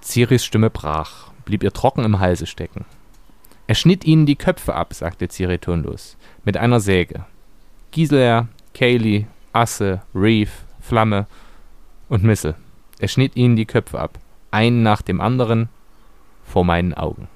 Ciris 0.00 0.44
Stimme 0.44 0.70
brach, 0.70 1.30
blieb 1.44 1.62
ihr 1.62 1.72
trocken 1.72 2.04
im 2.04 2.18
Halse 2.18 2.46
stecken. 2.46 2.84
Er 3.66 3.74
schnitt 3.74 4.04
ihnen 4.04 4.26
die 4.26 4.36
Köpfe 4.36 4.74
ab, 4.74 4.92
sagte 4.94 5.28
Ciri 5.28 5.58
tonlos, 5.58 6.16
mit 6.44 6.56
einer 6.56 6.80
Säge. 6.80 7.26
Gisela, 7.90 8.48
Kaylee, 8.74 9.26
Asse, 9.52 10.02
Reeve, 10.14 10.50
Flamme 10.80 11.26
und 12.08 12.24
Missel. 12.24 12.54
Er 12.98 13.08
schnitt 13.08 13.36
ihnen 13.36 13.56
die 13.56 13.66
Köpfe 13.66 14.00
ab, 14.00 14.18
einen 14.50 14.82
nach 14.82 15.02
dem 15.02 15.20
anderen, 15.20 15.68
vor 16.44 16.64
meinen 16.64 16.94
Augen. 16.94 17.28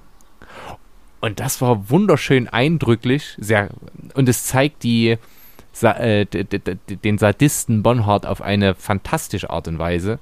Und 1.20 1.40
das 1.40 1.60
war 1.60 1.90
wunderschön 1.90 2.48
eindrücklich, 2.48 3.36
sehr, 3.38 3.70
und 4.14 4.28
es 4.28 4.44
zeigt 4.44 4.82
die, 4.82 5.16
äh, 5.82 6.26
den 6.26 7.18
Sadisten 7.18 7.82
Bonhart 7.82 8.26
auf 8.26 8.42
eine 8.42 8.74
fantastische 8.74 9.50
Art 9.50 9.66
und 9.68 9.78
Weise, 9.78 10.18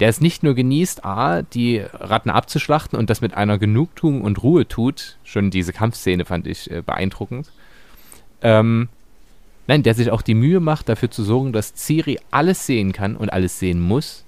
der 0.00 0.08
es 0.08 0.20
nicht 0.20 0.42
nur 0.42 0.54
genießt, 0.54 1.04
A, 1.04 1.42
die 1.42 1.78
Ratten 1.78 2.30
abzuschlachten 2.30 2.98
und 2.98 3.10
das 3.10 3.20
mit 3.20 3.34
einer 3.34 3.58
Genugtuung 3.58 4.22
und 4.22 4.42
Ruhe 4.42 4.66
tut. 4.66 5.16
Schon 5.24 5.50
diese 5.50 5.72
Kampfszene 5.72 6.24
fand 6.24 6.46
ich 6.46 6.70
äh, 6.70 6.82
beeindruckend. 6.82 7.50
Ähm, 8.40 8.88
nein, 9.66 9.82
der 9.82 9.94
sich 9.94 10.10
auch 10.10 10.22
die 10.22 10.34
Mühe 10.34 10.60
macht, 10.60 10.88
dafür 10.88 11.10
zu 11.10 11.24
sorgen, 11.24 11.52
dass 11.52 11.74
Ciri 11.74 12.20
alles 12.30 12.64
sehen 12.64 12.92
kann 12.92 13.16
und 13.16 13.32
alles 13.32 13.58
sehen 13.58 13.80
muss. 13.80 14.24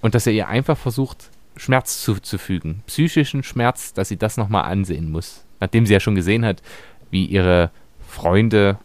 Und 0.00 0.14
dass 0.14 0.26
er 0.26 0.32
ihr 0.32 0.48
einfach 0.48 0.78
versucht, 0.78 1.30
Schmerz 1.58 2.02
zuzufügen. 2.02 2.82
Psychischen 2.86 3.42
Schmerz, 3.42 3.92
dass 3.92 4.08
sie 4.08 4.16
das 4.16 4.36
nochmal 4.36 4.64
ansehen 4.64 5.10
muss. 5.10 5.44
Nachdem 5.60 5.86
sie 5.86 5.92
ja 5.92 6.00
schon 6.00 6.14
gesehen 6.14 6.44
hat, 6.44 6.62
wie 7.10 7.24
ihre 7.24 7.70
Freunde 8.06 8.78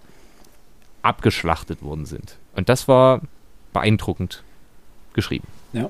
abgeschlachtet 1.02 1.82
worden 1.82 2.06
sind. 2.06 2.38
Und 2.56 2.70
das 2.70 2.88
war 2.88 3.22
beeindruckend 3.74 4.44
geschrieben. 5.14 5.48
Ja. 5.74 5.90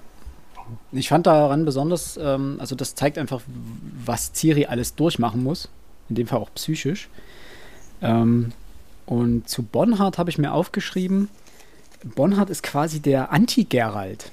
Ich 0.91 1.09
fand 1.09 1.27
daran 1.27 1.65
besonders, 1.65 2.17
ähm, 2.17 2.57
also 2.59 2.75
das 2.75 2.95
zeigt 2.95 3.17
einfach, 3.17 3.41
was 4.05 4.33
Ciri 4.33 4.65
alles 4.65 4.95
durchmachen 4.95 5.43
muss. 5.43 5.69
In 6.09 6.15
dem 6.15 6.27
Fall 6.27 6.39
auch 6.39 6.53
psychisch. 6.55 7.09
Ähm, 8.01 8.53
und 9.05 9.49
zu 9.49 9.63
Bonhard 9.63 10.17
habe 10.17 10.29
ich 10.29 10.37
mir 10.37 10.53
aufgeschrieben, 10.53 11.29
Bonhard 12.03 12.49
ist 12.49 12.63
quasi 12.63 12.99
der 12.99 13.31
Anti-Geralt. 13.31 14.31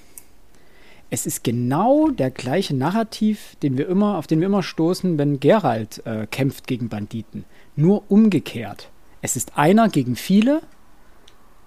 Es 1.11 1.27
ist 1.27 1.43
genau 1.43 2.09
der 2.09 2.31
gleiche 2.31 2.75
Narrativ, 2.75 3.57
den 3.63 3.77
wir 3.77 3.89
immer, 3.89 4.17
auf 4.17 4.29
den 4.29 4.41
wir 4.41 4.47
immer 4.47 4.63
stoßen, 4.63 5.19
wenn 5.19 5.41
Geralt 5.41 6.07
äh, 6.07 6.27
kämpft 6.29 6.69
gegen 6.69 6.89
Banditen. 6.89 7.45
Nur 7.75 8.05
umgekehrt. 8.09 8.91
Es 9.21 9.35
ist 9.35 9.59
einer 9.59 9.89
gegen 9.89 10.15
viele 10.15 10.63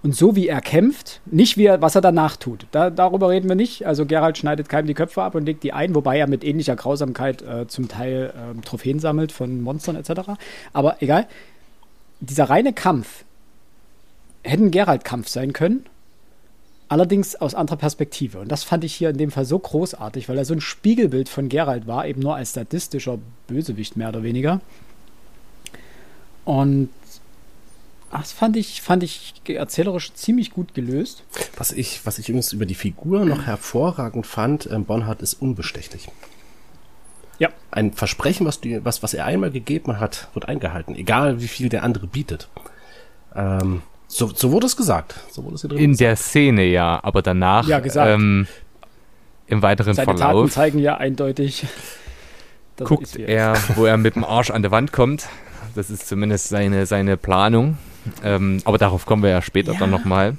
und 0.02 0.16
so 0.16 0.36
wie 0.38 0.48
er 0.48 0.62
kämpft, 0.62 1.22
nicht 1.26 1.58
wie 1.58 1.66
er, 1.66 1.82
was 1.82 1.96
er 1.96 2.02
danach 2.02 2.38
tut. 2.38 2.68
Da, 2.72 2.90
darüber 2.90 3.30
reden 3.30 3.50
wir 3.50 3.56
nicht. 3.56 3.86
Also 3.86 4.06
Gerald 4.06 4.38
schneidet 4.38 4.70
keinem 4.70 4.88
die 4.88 4.94
Köpfe 4.94 5.22
ab 5.22 5.36
und 5.36 5.46
legt 5.46 5.64
die 5.64 5.74
ein, 5.74 5.94
wobei 5.94 6.18
er 6.18 6.28
mit 6.28 6.44
ähnlicher 6.44 6.76
Grausamkeit 6.78 7.42
äh, 7.42 7.68
zum 7.68 7.88
Teil 7.90 8.34
äh, 8.36 8.62
Trophäen 8.62 9.00
sammelt 9.00 9.34
von 9.34 9.62
Monstern 9.62 9.98
etc. 9.98 10.32
Aber 10.72 11.02
egal. 11.02 11.28
Dieser 12.22 12.50
reine 12.50 12.72
Kampf 12.72 13.26
hätte 14.44 14.64
ein 14.64 14.72
Gerald-Kampf 14.72 15.28
sein 15.28 15.52
können. 15.52 15.86
Allerdings 16.94 17.36
aus 17.36 17.56
anderer 17.56 17.78
Perspektive. 17.78 18.38
Und 18.38 18.52
das 18.52 18.64
fand 18.64 18.84
ich 18.84 18.94
hier 18.94 19.10
in 19.10 19.18
dem 19.18 19.32
Fall 19.32 19.46
so 19.46 19.58
großartig, 19.58 20.30
weil 20.30 20.38
er 20.38 20.46
so 20.46 20.54
ein 20.54 20.62
Spiegelbild 20.62 21.28
von 21.28 21.50
Gerald 21.50 21.88
war, 21.88 22.06
eben 22.06 22.22
nur 22.22 22.36
als 22.36 22.52
statistischer 22.52 23.18
Bösewicht 23.48 23.98
mehr 23.98 24.10
oder 24.10 24.22
weniger. 24.22 24.62
Und 26.46 26.90
das 28.12 28.32
fand 28.32 28.58
ich, 28.58 28.84
fand 28.84 29.02
ich 29.02 29.34
erzählerisch 29.48 30.14
ziemlich 30.14 30.52
gut 30.52 30.76
gelöst. 30.76 31.24
Was 31.58 31.72
ich, 31.72 32.06
was 32.06 32.20
ich 32.20 32.30
übrigens 32.30 32.54
über 32.54 32.68
die 32.68 32.76
Figur 32.76 33.26
noch 33.26 33.48
hervorragend 33.48 34.28
fand, 34.28 34.70
ähm, 34.70 34.86
Bonhard 34.86 35.24
ist 35.24 35.42
unbestechlich. 35.42 36.10
Ja. 37.40 37.50
Ein 37.72 37.94
Versprechen, 37.94 38.46
was, 38.46 38.62
die, 38.62 38.86
was, 38.86 39.02
was 39.02 39.16
er 39.16 39.26
einmal 39.26 39.50
gegeben 39.50 40.00
hat, 40.00 40.28
wird 40.36 40.48
eingehalten, 40.48 40.94
egal 40.94 41.42
wie 41.42 41.48
viel 41.48 41.70
der 41.70 41.82
andere 41.82 42.06
bietet. 42.06 42.50
Ähm, 43.34 43.82
so, 44.14 44.32
so 44.34 44.52
wurde 44.52 44.68
es 44.68 44.78
gesagt. 44.78 45.16
So 45.32 45.44
wurde 45.44 45.56
es 45.56 45.64
in 45.64 45.70
gesagt. 45.70 46.00
der 46.00 46.16
Szene 46.16 46.64
ja, 46.66 47.00
aber 47.04 47.22
danach 47.22 47.68
ja. 47.68 47.82
Ähm, 48.08 48.48
im 49.48 49.62
weiteren 49.62 49.94
Seine 49.94 50.06
Verlauf. 50.06 50.42
Taten 50.42 50.52
zeigen 50.52 50.80
ja 50.80 50.98
eindeutig. 50.98 51.66
Guckt 52.78 53.16
er, 53.18 53.56
wo 53.76 53.86
er 53.86 53.98
mit 53.98 54.16
dem 54.16 54.24
Arsch 54.24 54.50
an 54.50 54.62
der 54.62 54.72
Wand 54.72 54.92
kommt. 54.92 55.28
Das 55.76 55.90
ist 55.90 56.08
zumindest 56.08 56.50
seine, 56.50 56.86
seine 56.86 57.18
Planung. 57.18 57.78
Ähm, 58.24 58.62
aber 58.66 58.78
darauf 58.78 59.06
kommen 59.06 59.24
wir 59.24 59.30
ja 59.30 59.42
später 59.42 59.74
ja. 59.74 59.80
dann 59.80 59.90
nochmal. 59.90 60.38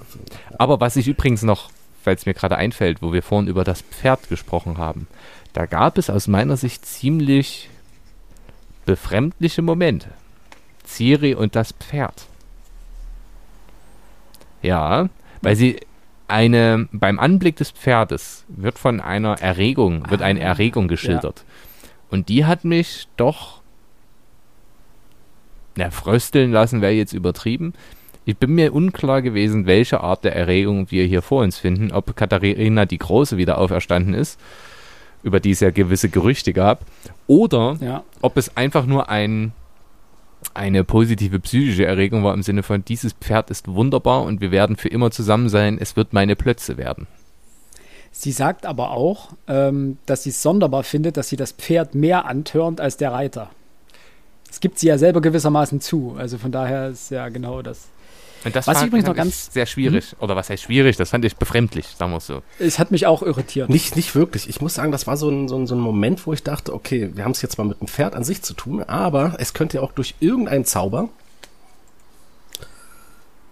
Aber 0.58 0.80
was 0.80 0.96
ich 0.96 1.08
übrigens 1.08 1.42
noch, 1.42 1.70
weil 2.04 2.16
es 2.16 2.26
mir 2.26 2.34
gerade 2.34 2.56
einfällt, 2.56 3.02
wo 3.02 3.12
wir 3.12 3.22
vorhin 3.22 3.48
über 3.48 3.64
das 3.64 3.82
Pferd 3.82 4.28
gesprochen 4.28 4.78
haben, 4.78 5.06
da 5.52 5.66
gab 5.66 5.98
es 5.98 6.10
aus 6.10 6.26
meiner 6.26 6.56
Sicht 6.56 6.84
ziemlich 6.84 7.70
befremdliche 8.84 9.62
Momente. 9.62 10.08
Ciri 10.86 11.34
und 11.34 11.56
das 11.56 11.72
Pferd. 11.72 12.26
Ja, 14.64 15.08
weil 15.42 15.56
sie 15.56 15.80
eine, 16.26 16.88
beim 16.90 17.18
Anblick 17.18 17.56
des 17.56 17.70
Pferdes 17.70 18.44
wird 18.48 18.78
von 18.78 19.00
einer 19.00 19.40
Erregung, 19.40 20.08
wird 20.10 20.22
eine 20.22 20.40
ah, 20.40 20.44
Erregung 20.44 20.88
geschildert. 20.88 21.44
Ja. 21.46 21.88
Und 22.10 22.28
die 22.28 22.46
hat 22.46 22.64
mich 22.64 23.08
doch 23.16 23.60
na, 25.76 25.90
frösteln 25.90 26.52
lassen 26.52 26.80
wäre 26.80 26.92
jetzt 26.92 27.12
übertrieben. 27.12 27.74
Ich 28.24 28.36
bin 28.36 28.54
mir 28.54 28.72
unklar 28.72 29.22
gewesen, 29.22 29.66
welche 29.66 30.00
Art 30.00 30.24
der 30.24 30.34
Erregung 30.34 30.90
wir 30.90 31.04
hier 31.04 31.20
vor 31.20 31.42
uns 31.42 31.58
finden. 31.58 31.92
Ob 31.92 32.16
Katharina 32.16 32.86
die 32.86 32.98
Große 32.98 33.36
wieder 33.36 33.58
auferstanden 33.58 34.14
ist, 34.14 34.40
über 35.22 35.40
die 35.40 35.50
es 35.50 35.60
ja 35.60 35.70
gewisse 35.70 36.08
Gerüchte 36.08 36.52
gab, 36.52 36.86
oder 37.26 37.76
ja. 37.80 38.02
ob 38.22 38.36
es 38.36 38.56
einfach 38.56 38.86
nur 38.86 39.08
ein, 39.08 39.52
eine 40.54 40.84
positive 40.84 41.40
psychische 41.40 41.84
Erregung 41.84 42.24
war 42.24 42.34
im 42.34 42.42
Sinne 42.42 42.62
von, 42.62 42.84
dieses 42.84 43.12
Pferd 43.12 43.50
ist 43.50 43.68
wunderbar 43.68 44.22
und 44.22 44.40
wir 44.40 44.50
werden 44.50 44.76
für 44.76 44.88
immer 44.88 45.10
zusammen 45.10 45.48
sein, 45.48 45.78
es 45.80 45.96
wird 45.96 46.12
meine 46.12 46.36
Plötze 46.36 46.76
werden. 46.76 47.06
Sie 48.12 48.30
sagt 48.30 48.64
aber 48.64 48.92
auch, 48.92 49.30
ähm, 49.48 49.98
dass 50.06 50.22
sie 50.22 50.30
es 50.30 50.40
sonderbar 50.40 50.84
findet, 50.84 51.16
dass 51.16 51.28
sie 51.28 51.36
das 51.36 51.50
Pferd 51.50 51.96
mehr 51.96 52.26
antörnt 52.26 52.80
als 52.80 52.96
der 52.96 53.12
Reiter. 53.12 53.50
Das 54.46 54.60
gibt 54.60 54.78
sie 54.78 54.86
ja 54.86 54.98
selber 54.98 55.20
gewissermaßen 55.20 55.80
zu. 55.80 56.14
Also 56.16 56.38
von 56.38 56.52
daher 56.52 56.90
ist 56.90 57.10
ja 57.10 57.28
genau 57.28 57.60
das. 57.60 57.88
Und 58.44 58.54
das 58.54 58.66
was 58.66 58.80
ich 58.80 58.88
übrigens 58.88 59.06
noch 59.06 59.16
ganz 59.16 59.52
sehr 59.52 59.66
schwierig 59.66 60.10
hm? 60.10 60.18
oder 60.20 60.36
was 60.36 60.50
heißt 60.50 60.64
schwierig? 60.64 60.96
Das 60.96 61.10
fand 61.10 61.24
ich 61.24 61.36
befremdlich, 61.36 61.86
sagen 61.98 62.12
wir 62.12 62.18
es 62.18 62.26
so. 62.26 62.42
Es 62.58 62.78
hat 62.78 62.90
mich 62.90 63.06
auch 63.06 63.22
irritiert. 63.22 63.70
Nicht, 63.70 63.96
nicht 63.96 64.14
wirklich. 64.14 64.48
Ich 64.48 64.60
muss 64.60 64.74
sagen, 64.74 64.92
das 64.92 65.06
war 65.06 65.16
so 65.16 65.30
ein, 65.30 65.48
so 65.48 65.56
ein, 65.56 65.66
so 65.66 65.74
ein 65.74 65.80
Moment, 65.80 66.26
wo 66.26 66.32
ich 66.32 66.42
dachte, 66.42 66.74
okay, 66.74 67.10
wir 67.14 67.24
haben 67.24 67.32
es 67.32 67.42
jetzt 67.42 67.56
mal 67.56 67.64
mit 67.64 67.80
dem 67.80 67.88
Pferd 67.88 68.14
an 68.14 68.24
sich 68.24 68.42
zu 68.42 68.54
tun, 68.54 68.82
aber 68.82 69.36
es 69.38 69.54
könnte 69.54 69.78
ja 69.78 69.82
auch 69.82 69.92
durch 69.92 70.14
irgendeinen 70.20 70.64
Zauber 70.64 71.08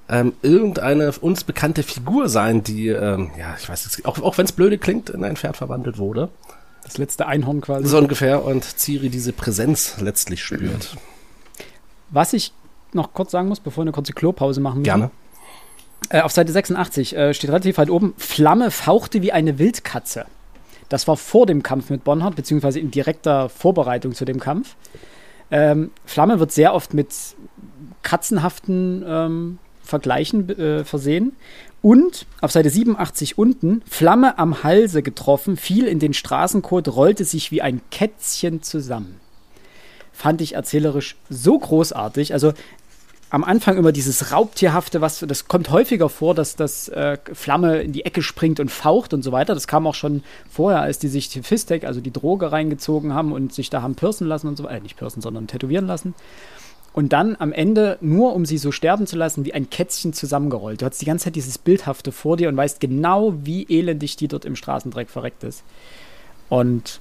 ähm, 0.09 0.35
irgendeine 0.43 1.10
uns 1.12 1.43
bekannte 1.44 1.82
Figur 1.82 2.28
sein, 2.28 2.62
die, 2.62 2.89
ähm, 2.89 3.31
ja, 3.39 3.56
ich 3.59 3.69
weiß 3.69 4.05
auch, 4.05 4.20
auch 4.20 4.36
wenn 4.36 4.44
es 4.44 4.52
blöde 4.52 4.77
klingt, 4.77 5.09
in 5.09 5.24
ein 5.24 5.36
Pferd 5.36 5.56
verwandelt 5.56 5.97
wurde. 5.97 6.28
Das 6.85 6.98
letzte 6.98 7.27
Einhorn 7.27 7.62
quasi. 7.62 7.86
So 7.86 7.97
ungefähr 7.97 8.44
und 8.44 8.64
Ciri 8.78 9.09
diese 9.09 9.32
Präsenz 9.32 9.97
letztlich 10.01 10.44
spürt. 10.44 10.97
Was 12.10 12.35
ich 12.35 12.52
noch 12.94 13.12
kurz 13.14 13.31
sagen 13.31 13.48
muss, 13.48 13.60
bevor 13.60 13.82
wir 13.82 13.86
eine 13.86 13.93
kurze 13.93 14.12
Klopause 14.12 14.60
machen 14.60 14.82
Gerne. 14.82 15.10
Äh, 16.09 16.20
auf 16.20 16.32
Seite 16.32 16.52
86 16.52 17.16
äh, 17.16 17.35
steht 17.35 17.51
relativ 17.51 17.78
weit 17.78 17.90
oben, 17.90 18.14
Flamme 18.16 18.70
fauchte 18.70 19.23
wie 19.23 19.32
eine 19.32 19.59
Wildkatze. 19.59 20.27
Das 20.89 21.09
war 21.09 21.16
vor 21.16 21.47
dem 21.47 21.62
Kampf 21.62 21.90
mit 21.90 22.05
Bonhard, 22.05 22.36
beziehungsweise 22.36 22.78
in 22.78 22.90
direkter 22.90 23.48
Vorbereitung 23.48 24.14
zu 24.14 24.24
dem 24.24 24.40
Kampf. 24.40 24.77
Ähm, 25.51 25.90
Flamme 26.05 26.39
wird 26.39 26.52
sehr 26.52 26.74
oft 26.74 26.93
mit 26.93 27.14
katzenhaften 28.02 29.05
ähm, 29.06 29.59
Vergleichen 29.82 30.48
äh, 30.51 30.85
versehen. 30.85 31.36
Und 31.81 32.27
auf 32.40 32.52
Seite 32.52 32.70
87 32.70 33.39
unten, 33.39 33.82
Flamme 33.89 34.39
am 34.39 34.62
Halse 34.62 35.02
getroffen, 35.02 35.56
fiel 35.56 35.86
in 35.86 35.98
den 35.98 36.14
Straßencode, 36.14 36.94
rollte 36.94 37.24
sich 37.24 37.51
wie 37.51 37.60
ein 37.60 37.81
Kätzchen 37.90 38.62
zusammen. 38.62 39.20
Fand 40.12 40.40
ich 40.40 40.55
erzählerisch 40.55 41.16
so 41.28 41.59
großartig. 41.59 42.32
Also 42.32 42.52
am 43.32 43.44
Anfang 43.44 43.78
immer 43.78 43.92
dieses 43.92 44.30
Raubtierhafte, 44.30 45.00
was 45.00 45.20
das 45.20 45.48
kommt 45.48 45.70
häufiger 45.70 46.10
vor, 46.10 46.34
dass 46.34 46.54
das 46.54 46.88
äh, 46.88 47.16
Flamme 47.32 47.80
in 47.80 47.92
die 47.92 48.04
Ecke 48.04 48.20
springt 48.20 48.60
und 48.60 48.70
faucht 48.70 49.14
und 49.14 49.22
so 49.22 49.32
weiter. 49.32 49.54
Das 49.54 49.66
kam 49.66 49.86
auch 49.86 49.94
schon 49.94 50.22
vorher, 50.50 50.82
als 50.82 50.98
die 50.98 51.09
sich 51.09 51.30
Fistek, 51.42 51.84
also 51.84 52.02
die 52.02 52.12
Droge 52.12 52.52
reingezogen 52.52 53.14
haben 53.14 53.32
und 53.32 53.54
sich 53.54 53.70
da 53.70 53.80
haben 53.80 53.94
pirsen 53.94 54.26
lassen 54.26 54.48
und 54.48 54.59
so 54.59 54.64
weiter. 54.64 54.76
Äh, 54.76 54.80
nicht 54.80 54.98
pirsen, 54.98 55.22
sondern 55.22 55.46
tätowieren 55.46 55.86
lassen. 55.86 56.14
und 56.92 57.14
dann 57.14 57.34
am 57.38 57.52
Ende, 57.52 57.96
nur 58.02 58.34
um 58.34 58.44
sie 58.44 58.59
so 58.59 58.70
sterben 58.70 59.06
zu 59.06 59.16
lassen, 59.16 59.46
wie 59.46 59.54
ein 59.54 59.70
Kätzchen 59.70 60.12
zusammengerollt. 60.12 60.82
Du 60.82 60.84
hast 60.84 61.00
die 61.00 61.06
ganze 61.06 61.24
Zeit 61.24 61.36
dieses 61.36 61.56
Bildhafte 61.56 62.12
vor 62.12 62.36
dir 62.36 62.50
und 62.50 62.56
weißt 62.59 62.80
genau, 62.80 63.32
wie 63.42 63.66
elendig 63.70 64.16
die 64.16 64.28
dort 64.28 64.44
im 64.44 64.56
Straßendreck 64.56 65.09
verreckt 65.09 65.42
ist. 65.42 65.64
Und 66.50 67.00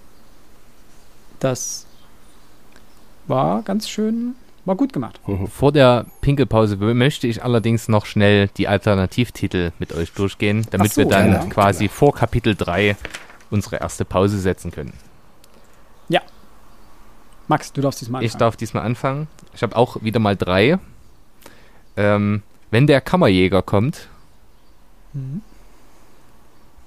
das 1.42 1.86
war 3.28 3.64
ganz 3.64 3.90
schön, 3.90 4.36
war 4.66 4.76
gut 4.76 4.94
gemacht. 4.94 5.20
Vor 5.52 5.72
der 5.72 6.06
Pinkelpause 6.22 6.78
möchte 6.78 7.28
ich 7.28 7.44
allerdings 7.44 7.88
noch 7.88 8.06
schnell 8.06 8.48
die 8.58 8.68
Alternativtitel 8.68 9.72
mit 9.80 9.94
euch 9.94 10.12
durchgehen, 10.14 10.66
damit 10.72 10.94
so, 10.94 11.02
wir 11.02 11.06
dann 11.08 11.32
gerne, 11.32 11.50
quasi 11.50 11.88
vor 11.88 12.14
Kapitel 12.14 12.56
3 12.56 12.96
unsere 13.50 13.78
erste 13.78 14.06
Pause 14.06 14.38
setzen 14.40 14.72
können. 14.72 14.94
Ja. 16.10 16.22
Max, 17.48 17.74
du 17.74 17.82
darfst 17.82 18.02
diesmal 18.02 18.24
Ich 18.24 18.36
darf 18.36 18.56
diesmal 18.56 18.84
anfangen. 18.84 19.28
Ich 19.54 19.64
habe 19.64 19.76
auch 19.76 20.02
wieder 20.04 20.20
mal 20.20 20.38
drei. 20.38 20.78
Ähm, 21.98 22.44
wenn 22.70 22.88
der 22.88 23.02
Kammerjäger 23.02 23.62
kommt, 23.62 24.08
Mhm. 25.14 25.42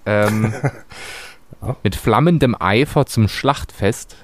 ähm, 0.06 0.54
Ja. 1.62 1.76
mit 1.82 1.94
flammendem 1.96 2.56
Eifer 2.58 3.06
zum 3.06 3.28
Schlachtfest. 3.28 4.16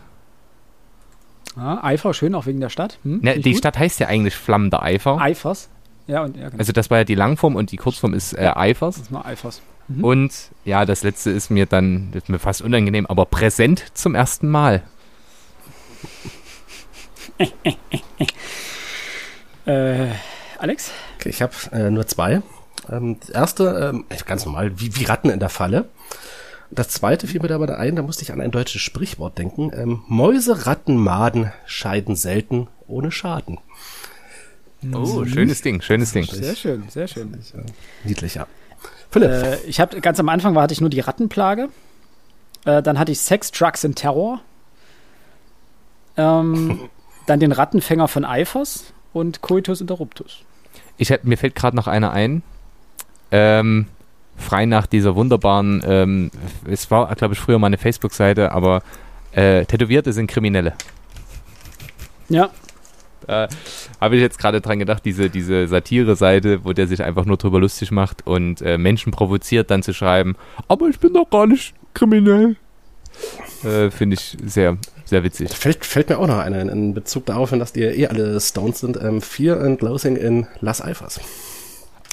Ja, 1.57 1.83
Eifer, 1.83 2.15
schön, 2.15 2.35
auch 2.35 2.47
wegen 2.47 2.61
der 2.61 2.69
Stadt. 2.69 2.99
Hm? 3.03 3.21
Ne, 3.23 3.39
die 3.39 3.51
gut. 3.53 3.59
Stadt 3.59 3.79
heißt 3.79 4.01
ja 4.01 4.07
eigentlich 4.07 4.35
flammender 4.35 4.83
Eifer. 4.83 5.21
Eifers. 5.21 5.69
Ja, 6.07 6.23
und 6.23 6.37
ja, 6.37 6.49
genau. 6.49 6.59
Also 6.59 6.73
das 6.73 6.91
war 6.91 6.99
ja 6.99 7.05
die 7.05 7.15
Langform 7.15 7.57
und 7.57 7.73
die 7.73 7.77
Kurzform 7.77 8.15
ist 8.15 8.33
äh, 8.33 8.53
Eifers. 8.55 8.97
das 8.97 9.05
ist 9.05 9.11
mal 9.11 9.25
Eifers. 9.25 9.63
Mhm. 9.89 10.05
Und 10.05 10.33
ja, 10.65 10.85
das 10.85 11.03
letzte 11.03 11.31
ist 11.31 11.51
mir 11.51 11.67
dann 11.67 12.13
ist 12.13 12.29
mir 12.29 12.39
fast 12.39 12.63
unangenehm, 12.63 13.07
aber 13.07 13.27
präsent 13.27 13.85
zum 13.95 14.15
ersten 14.15 14.49
Mal. 14.49 14.83
Äh, 19.67 20.09
Alex? 20.59 20.91
Okay, 21.17 21.29
ich 21.29 21.43
habe 21.43 21.53
äh, 21.71 21.91
nur 21.91 22.07
zwei. 22.07 22.43
Ähm, 22.91 23.19
das 23.21 23.29
erste, 23.29 23.93
ähm, 23.93 24.05
ganz 24.27 24.45
normal, 24.45 24.81
wie, 24.81 24.97
wie 24.97 25.05
Ratten 25.05 25.31
in 25.31 25.39
der 25.39 25.49
Falle. 25.49 25.89
Das 26.71 26.89
zweite 26.89 27.27
fiel 27.27 27.41
mir 27.41 27.49
dabei 27.49 27.75
ein, 27.77 27.97
da 27.97 28.03
musste 28.03 28.23
ich 28.23 28.33
an 28.33 28.41
ein 28.41 28.53
deutsches 28.53 28.81
Sprichwort 28.81 29.39
denken. 29.39 29.73
Ähm, 29.75 30.03
Mäuse, 30.07 30.67
Ratten, 30.67 30.97
Maden 30.97 31.53
scheiden 31.67 32.15
selten 32.15 32.69
ohne 32.87 33.11
Schaden. 33.11 33.59
Oh, 34.95 35.25
schönes 35.25 35.63
Ding, 35.63 35.83
schönes 35.83 36.13
Ding. 36.13 36.25
Sehr 36.25 36.55
schön, 36.55 36.85
sehr 36.89 37.09
schön. 37.09 37.37
Niedlich, 38.05 38.37
ja. 38.37 38.47
Philipp, 39.11 39.31
Äh, 39.31 39.57
ich 39.67 39.81
habe 39.81 40.01
ganz 40.01 40.21
am 40.21 40.29
Anfang 40.29 40.55
war, 40.55 40.63
hatte 40.63 40.73
ich 40.73 40.81
nur 40.81 40.91
die 40.91 41.01
Rattenplage. 41.01 41.69
Äh, 42.65 42.83
dann 42.83 42.99
hatte 42.99 43.13
ich 43.13 43.21
Sex, 43.21 43.51
Drugs 43.51 43.85
and 43.85 43.97
Terror. 43.97 44.41
Ähm, 46.17 46.89
dann 47.27 47.41
den 47.41 47.53
Rattenfänger 47.53 48.09
von 48.09 48.25
Eifers 48.25 48.93
und 49.13 49.43
Coitus 49.43 49.81
interruptus. 49.81 50.39
Ich 50.97 51.11
hätt, 51.11 51.25
mir 51.25 51.37
fällt 51.37 51.55
gerade 51.55 51.77
noch 51.77 51.89
einer 51.89 52.13
ein. 52.13 52.43
Ähm, 53.33 53.87
frei 54.41 54.67
nach 54.67 54.87
dieser 54.87 55.15
wunderbaren, 55.15 55.83
ähm, 55.87 56.31
es 56.69 56.91
war, 56.91 57.15
glaube 57.15 57.35
ich, 57.35 57.41
früher 57.41 57.59
mal 57.59 57.69
eine 57.69 57.79
Facebook-Seite, 57.79 58.53
aber 58.53 58.83
äh, 59.33 59.65
Tätowierte 59.67 60.13
sind 60.13 60.27
Kriminelle. 60.29 60.75
Ja, 62.29 62.51
Äh, 63.27 63.49
Habe 64.01 64.17
ich 64.17 64.23
jetzt 64.23 64.39
gerade 64.39 64.61
dran 64.61 64.79
gedacht, 64.79 65.05
diese, 65.05 65.29
diese 65.29 65.69
Satire-Seite, 65.69 66.65
wo 66.65 66.73
der 66.73 66.87
sich 66.89 67.03
einfach 67.03 67.27
nur 67.27 67.37
drüber 67.37 67.61
lustig 67.61 67.91
macht 67.91 68.27
und 68.27 68.63
äh, 68.63 68.79
Menschen 68.79 69.13
provoziert, 69.13 69.71
dann 69.71 69.83
zu 69.83 69.93
schreiben, 69.93 70.37
aber 70.69 70.89
ich 70.89 70.99
bin 70.99 71.13
doch 71.13 71.29
gar 71.29 71.47
nicht 71.47 71.75
kriminell. 71.95 72.57
Äh, 73.63 73.91
Finde 73.91 74.15
ich 74.15 74.37
sehr, 74.43 74.79
sehr 75.05 75.23
witzig. 75.23 75.51
fällt, 75.51 75.85
fällt 75.85 76.09
mir 76.09 76.19
auch 76.19 76.27
noch 76.27 76.39
einer 76.39 76.61
in, 76.63 76.95
Bezug 76.95 77.27
darauf, 77.27 77.51
dass 77.51 77.73
die 77.73 77.83
eh 77.83 78.07
alle 78.07 78.41
Stones 78.41 78.81
sind. 78.81 78.97
Ähm, 78.97 79.21
Fear 79.21 79.61
and 79.61 79.83
Loathing 79.83 80.17
in 80.17 80.47
Las 80.61 80.81
Eifers. 80.81 81.21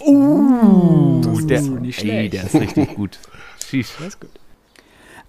Uh, 0.02 1.42
der, 1.48 1.62
nicht 1.62 2.00
ey, 2.00 2.30
schlecht. 2.30 2.34
der 2.34 2.44
ist 2.46 2.56
richtig 2.56 2.96
gut. 2.96 3.20
Sheesh. 3.66 3.88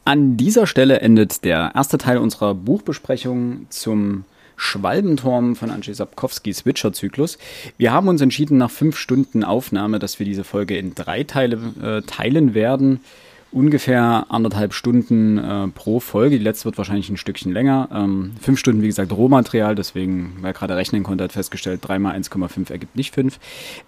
An 0.05 0.37
dieser 0.37 0.67
Stelle 0.67 1.01
endet 1.01 1.45
der 1.45 1.73
erste 1.75 1.99
Teil 1.99 2.19
unserer 2.19 2.55
Buchbesprechung 2.55 3.67
zum 3.71 4.25
Schwalbenturm 4.57 5.55
von 5.55 5.71
Andrzej 5.71 5.95
Sapkowskis 5.95 6.67
Witcher-Zyklus. 6.67 7.39
Wir 7.77 7.93
haben 7.93 8.09
uns 8.09 8.21
entschieden, 8.21 8.59
nach 8.59 8.71
fünf 8.71 8.97
Stunden 8.97 9.45
Aufnahme, 9.45 9.99
dass 9.99 10.19
wir 10.19 10.27
diese 10.27 10.45
Folge 10.45 10.77
in 10.77 10.95
drei 10.95 11.23
Teile 11.25 11.59
äh, 11.81 12.03
teilen 12.03 12.55
werden. 12.55 13.01
Ungefähr 13.51 14.27
anderthalb 14.29 14.75
Stunden 14.75 15.39
äh, 15.39 15.69
pro 15.69 16.01
Folge. 16.01 16.39
Die 16.39 16.45
letzte 16.45 16.67
wird 16.67 16.77
wahrscheinlich 16.77 17.09
ein 17.09 17.17
Stückchen 17.17 17.51
länger. 17.51 17.89
Ähm, 17.93 18.33
fünf 18.43 18.59
Stunden, 18.59 18.83
wie 18.83 18.89
gesagt, 18.89 19.11
Rohmaterial. 19.11 19.75
Deswegen, 19.75 20.37
wer 20.43 20.53
gerade 20.53 20.77
rechnen 20.77 21.03
konnte, 21.03 21.25
hat 21.25 21.33
festgestellt, 21.33 21.81
3 21.83 21.99
mal 21.99 22.15
1,5 22.15 22.71
ergibt 22.71 22.95
nicht 22.95 23.15
5. 23.15 23.39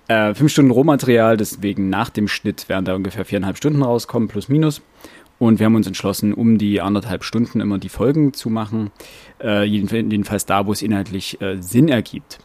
Äh, 0.08 0.32
fünf 0.34 0.50
Stunden 0.50 0.70
Rohmaterial, 0.70 1.36
deswegen 1.36 1.90
nach 1.90 2.08
dem 2.08 2.26
Schnitt 2.26 2.70
werden 2.70 2.86
da 2.86 2.94
ungefähr 2.94 3.26
viereinhalb 3.26 3.58
Stunden 3.58 3.82
rauskommen, 3.82 4.28
plus 4.28 4.48
minus. 4.48 4.80
Und 5.38 5.58
wir 5.58 5.66
haben 5.66 5.74
uns 5.74 5.86
entschlossen, 5.86 6.32
um 6.32 6.56
die 6.56 6.80
anderthalb 6.80 7.22
Stunden 7.22 7.60
immer 7.60 7.78
die 7.78 7.88
Folgen 7.90 8.32
zu 8.32 8.48
machen. 8.48 8.90
Äh, 9.42 9.64
jeden- 9.64 10.10
jedenfalls 10.10 10.46
da, 10.46 10.66
wo 10.66 10.72
es 10.72 10.80
inhaltlich 10.80 11.40
äh, 11.42 11.56
Sinn 11.60 11.88
ergibt. 11.88 12.38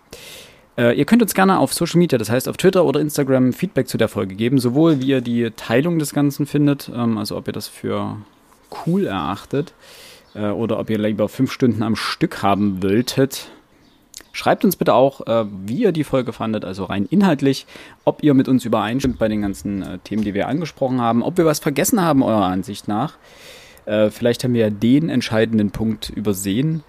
Äh, 0.77 0.97
ihr 0.97 1.06
könnt 1.06 1.22
uns 1.22 1.34
gerne 1.34 1.60
auf 1.60 1.73
Social 1.73 1.99
Media, 1.99 2.18
das 2.18 2.30
heißt 2.30 2.49
auf 2.49 2.57
Twitter 2.57 2.84
oder 2.85 2.99
Instagram, 2.99 3.53
Feedback 3.53 3.88
zu 3.88 3.97
der 3.97 4.10
Folge 4.10 4.35
geben, 4.35 4.60
sowohl 4.60 4.99
wie 4.99 5.07
ihr 5.07 5.22
die 5.22 5.52
Teilung 5.52 5.99
des 5.99 6.14
Ganzen 6.14 6.45
findet, 6.45 6.91
ähm, 6.93 7.18
also 7.18 7.38
ob 7.38 7.47
ihr 7.47 7.53
das 7.53 7.68
für 7.68 8.18
cool 8.85 9.07
erachtet 9.07 9.73
äh, 10.34 10.47
oder 10.47 10.80
ob 10.80 10.89
ihr 10.89 10.97
lieber 10.97 11.30
fünf 11.30 11.52
Stunden 11.52 11.81
am 11.81 11.95
Stück 11.95 12.43
haben 12.43 12.84
wolltet. 12.84 13.49
Schreibt 14.34 14.65
uns 14.65 14.76
bitte 14.76 14.93
auch, 14.93 15.26
äh, 15.27 15.45
wie 15.65 15.84
ihr 15.84 15.93
die 15.93 16.03
Folge 16.03 16.34
fandet, 16.34 16.65
also 16.65 16.84
rein 16.84 17.06
inhaltlich, 17.10 17.65
ob 18.03 18.22
ihr 18.22 18.34
mit 18.34 18.49
uns 18.49 18.65
übereinstimmt 18.65 19.18
bei 19.18 19.30
den 19.30 19.43
ganzen 19.43 19.81
äh, 19.81 19.97
Themen, 19.99 20.26
die 20.26 20.34
wir 20.34 20.49
angesprochen 20.49 20.99
haben, 20.99 21.23
ob 21.23 21.38
wir 21.38 21.45
was 21.45 21.60
vergessen 21.60 22.02
haben, 22.02 22.22
eurer 22.22 22.47
Ansicht 22.47 22.89
nach. 22.89 23.14
Äh, 23.85 24.10
vielleicht 24.10 24.43
haben 24.43 24.53
wir 24.53 24.61
ja 24.61 24.69
den 24.69 25.07
entscheidenden 25.07 25.72
Punkt 25.72 26.10
übersehen. 26.10 26.84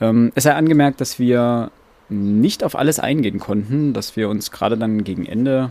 Ähm, 0.00 0.32
es 0.34 0.44
sei 0.44 0.54
angemerkt, 0.54 1.02
dass 1.02 1.18
wir 1.18 1.70
nicht 2.08 2.64
auf 2.64 2.76
alles 2.76 2.98
eingehen 2.98 3.38
konnten, 3.38 3.92
dass 3.92 4.16
wir 4.16 4.28
uns 4.28 4.50
gerade 4.50 4.76
dann 4.76 5.04
gegen 5.04 5.26
Ende 5.26 5.70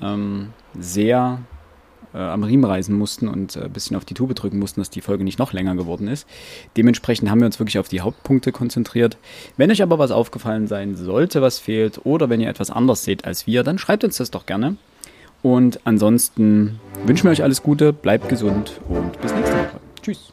ähm, 0.00 0.50
sehr 0.78 1.40
äh, 2.14 2.18
am 2.18 2.44
Riemen 2.44 2.64
reißen 2.64 2.96
mussten 2.96 3.28
und 3.28 3.56
äh, 3.56 3.64
ein 3.64 3.72
bisschen 3.72 3.96
auf 3.96 4.04
die 4.04 4.14
Tube 4.14 4.34
drücken 4.34 4.58
mussten, 4.58 4.80
dass 4.80 4.90
die 4.90 5.00
Folge 5.00 5.24
nicht 5.24 5.38
noch 5.38 5.52
länger 5.52 5.74
geworden 5.74 6.08
ist. 6.08 6.26
Dementsprechend 6.76 7.28
haben 7.28 7.40
wir 7.40 7.46
uns 7.46 7.58
wirklich 7.58 7.78
auf 7.78 7.88
die 7.88 8.00
Hauptpunkte 8.00 8.52
konzentriert. 8.52 9.18
Wenn 9.56 9.70
euch 9.70 9.82
aber 9.82 9.98
was 9.98 10.10
aufgefallen 10.10 10.66
sein 10.66 10.96
sollte, 10.96 11.42
was 11.42 11.58
fehlt, 11.58 12.00
oder 12.04 12.30
wenn 12.30 12.40
ihr 12.40 12.48
etwas 12.48 12.70
anders 12.70 13.04
seht 13.04 13.24
als 13.24 13.46
wir, 13.46 13.62
dann 13.62 13.78
schreibt 13.78 14.04
uns 14.04 14.16
das 14.16 14.30
doch 14.30 14.46
gerne. 14.46 14.76
Und 15.42 15.80
ansonsten 15.84 16.80
wünschen 17.04 17.24
wir 17.24 17.32
euch 17.32 17.42
alles 17.42 17.62
Gute, 17.62 17.92
bleibt 17.92 18.28
gesund 18.28 18.80
und 18.88 19.20
bis 19.20 19.34
nächste 19.34 19.56
Woche. 19.56 19.80
Tschüss. 20.00 20.32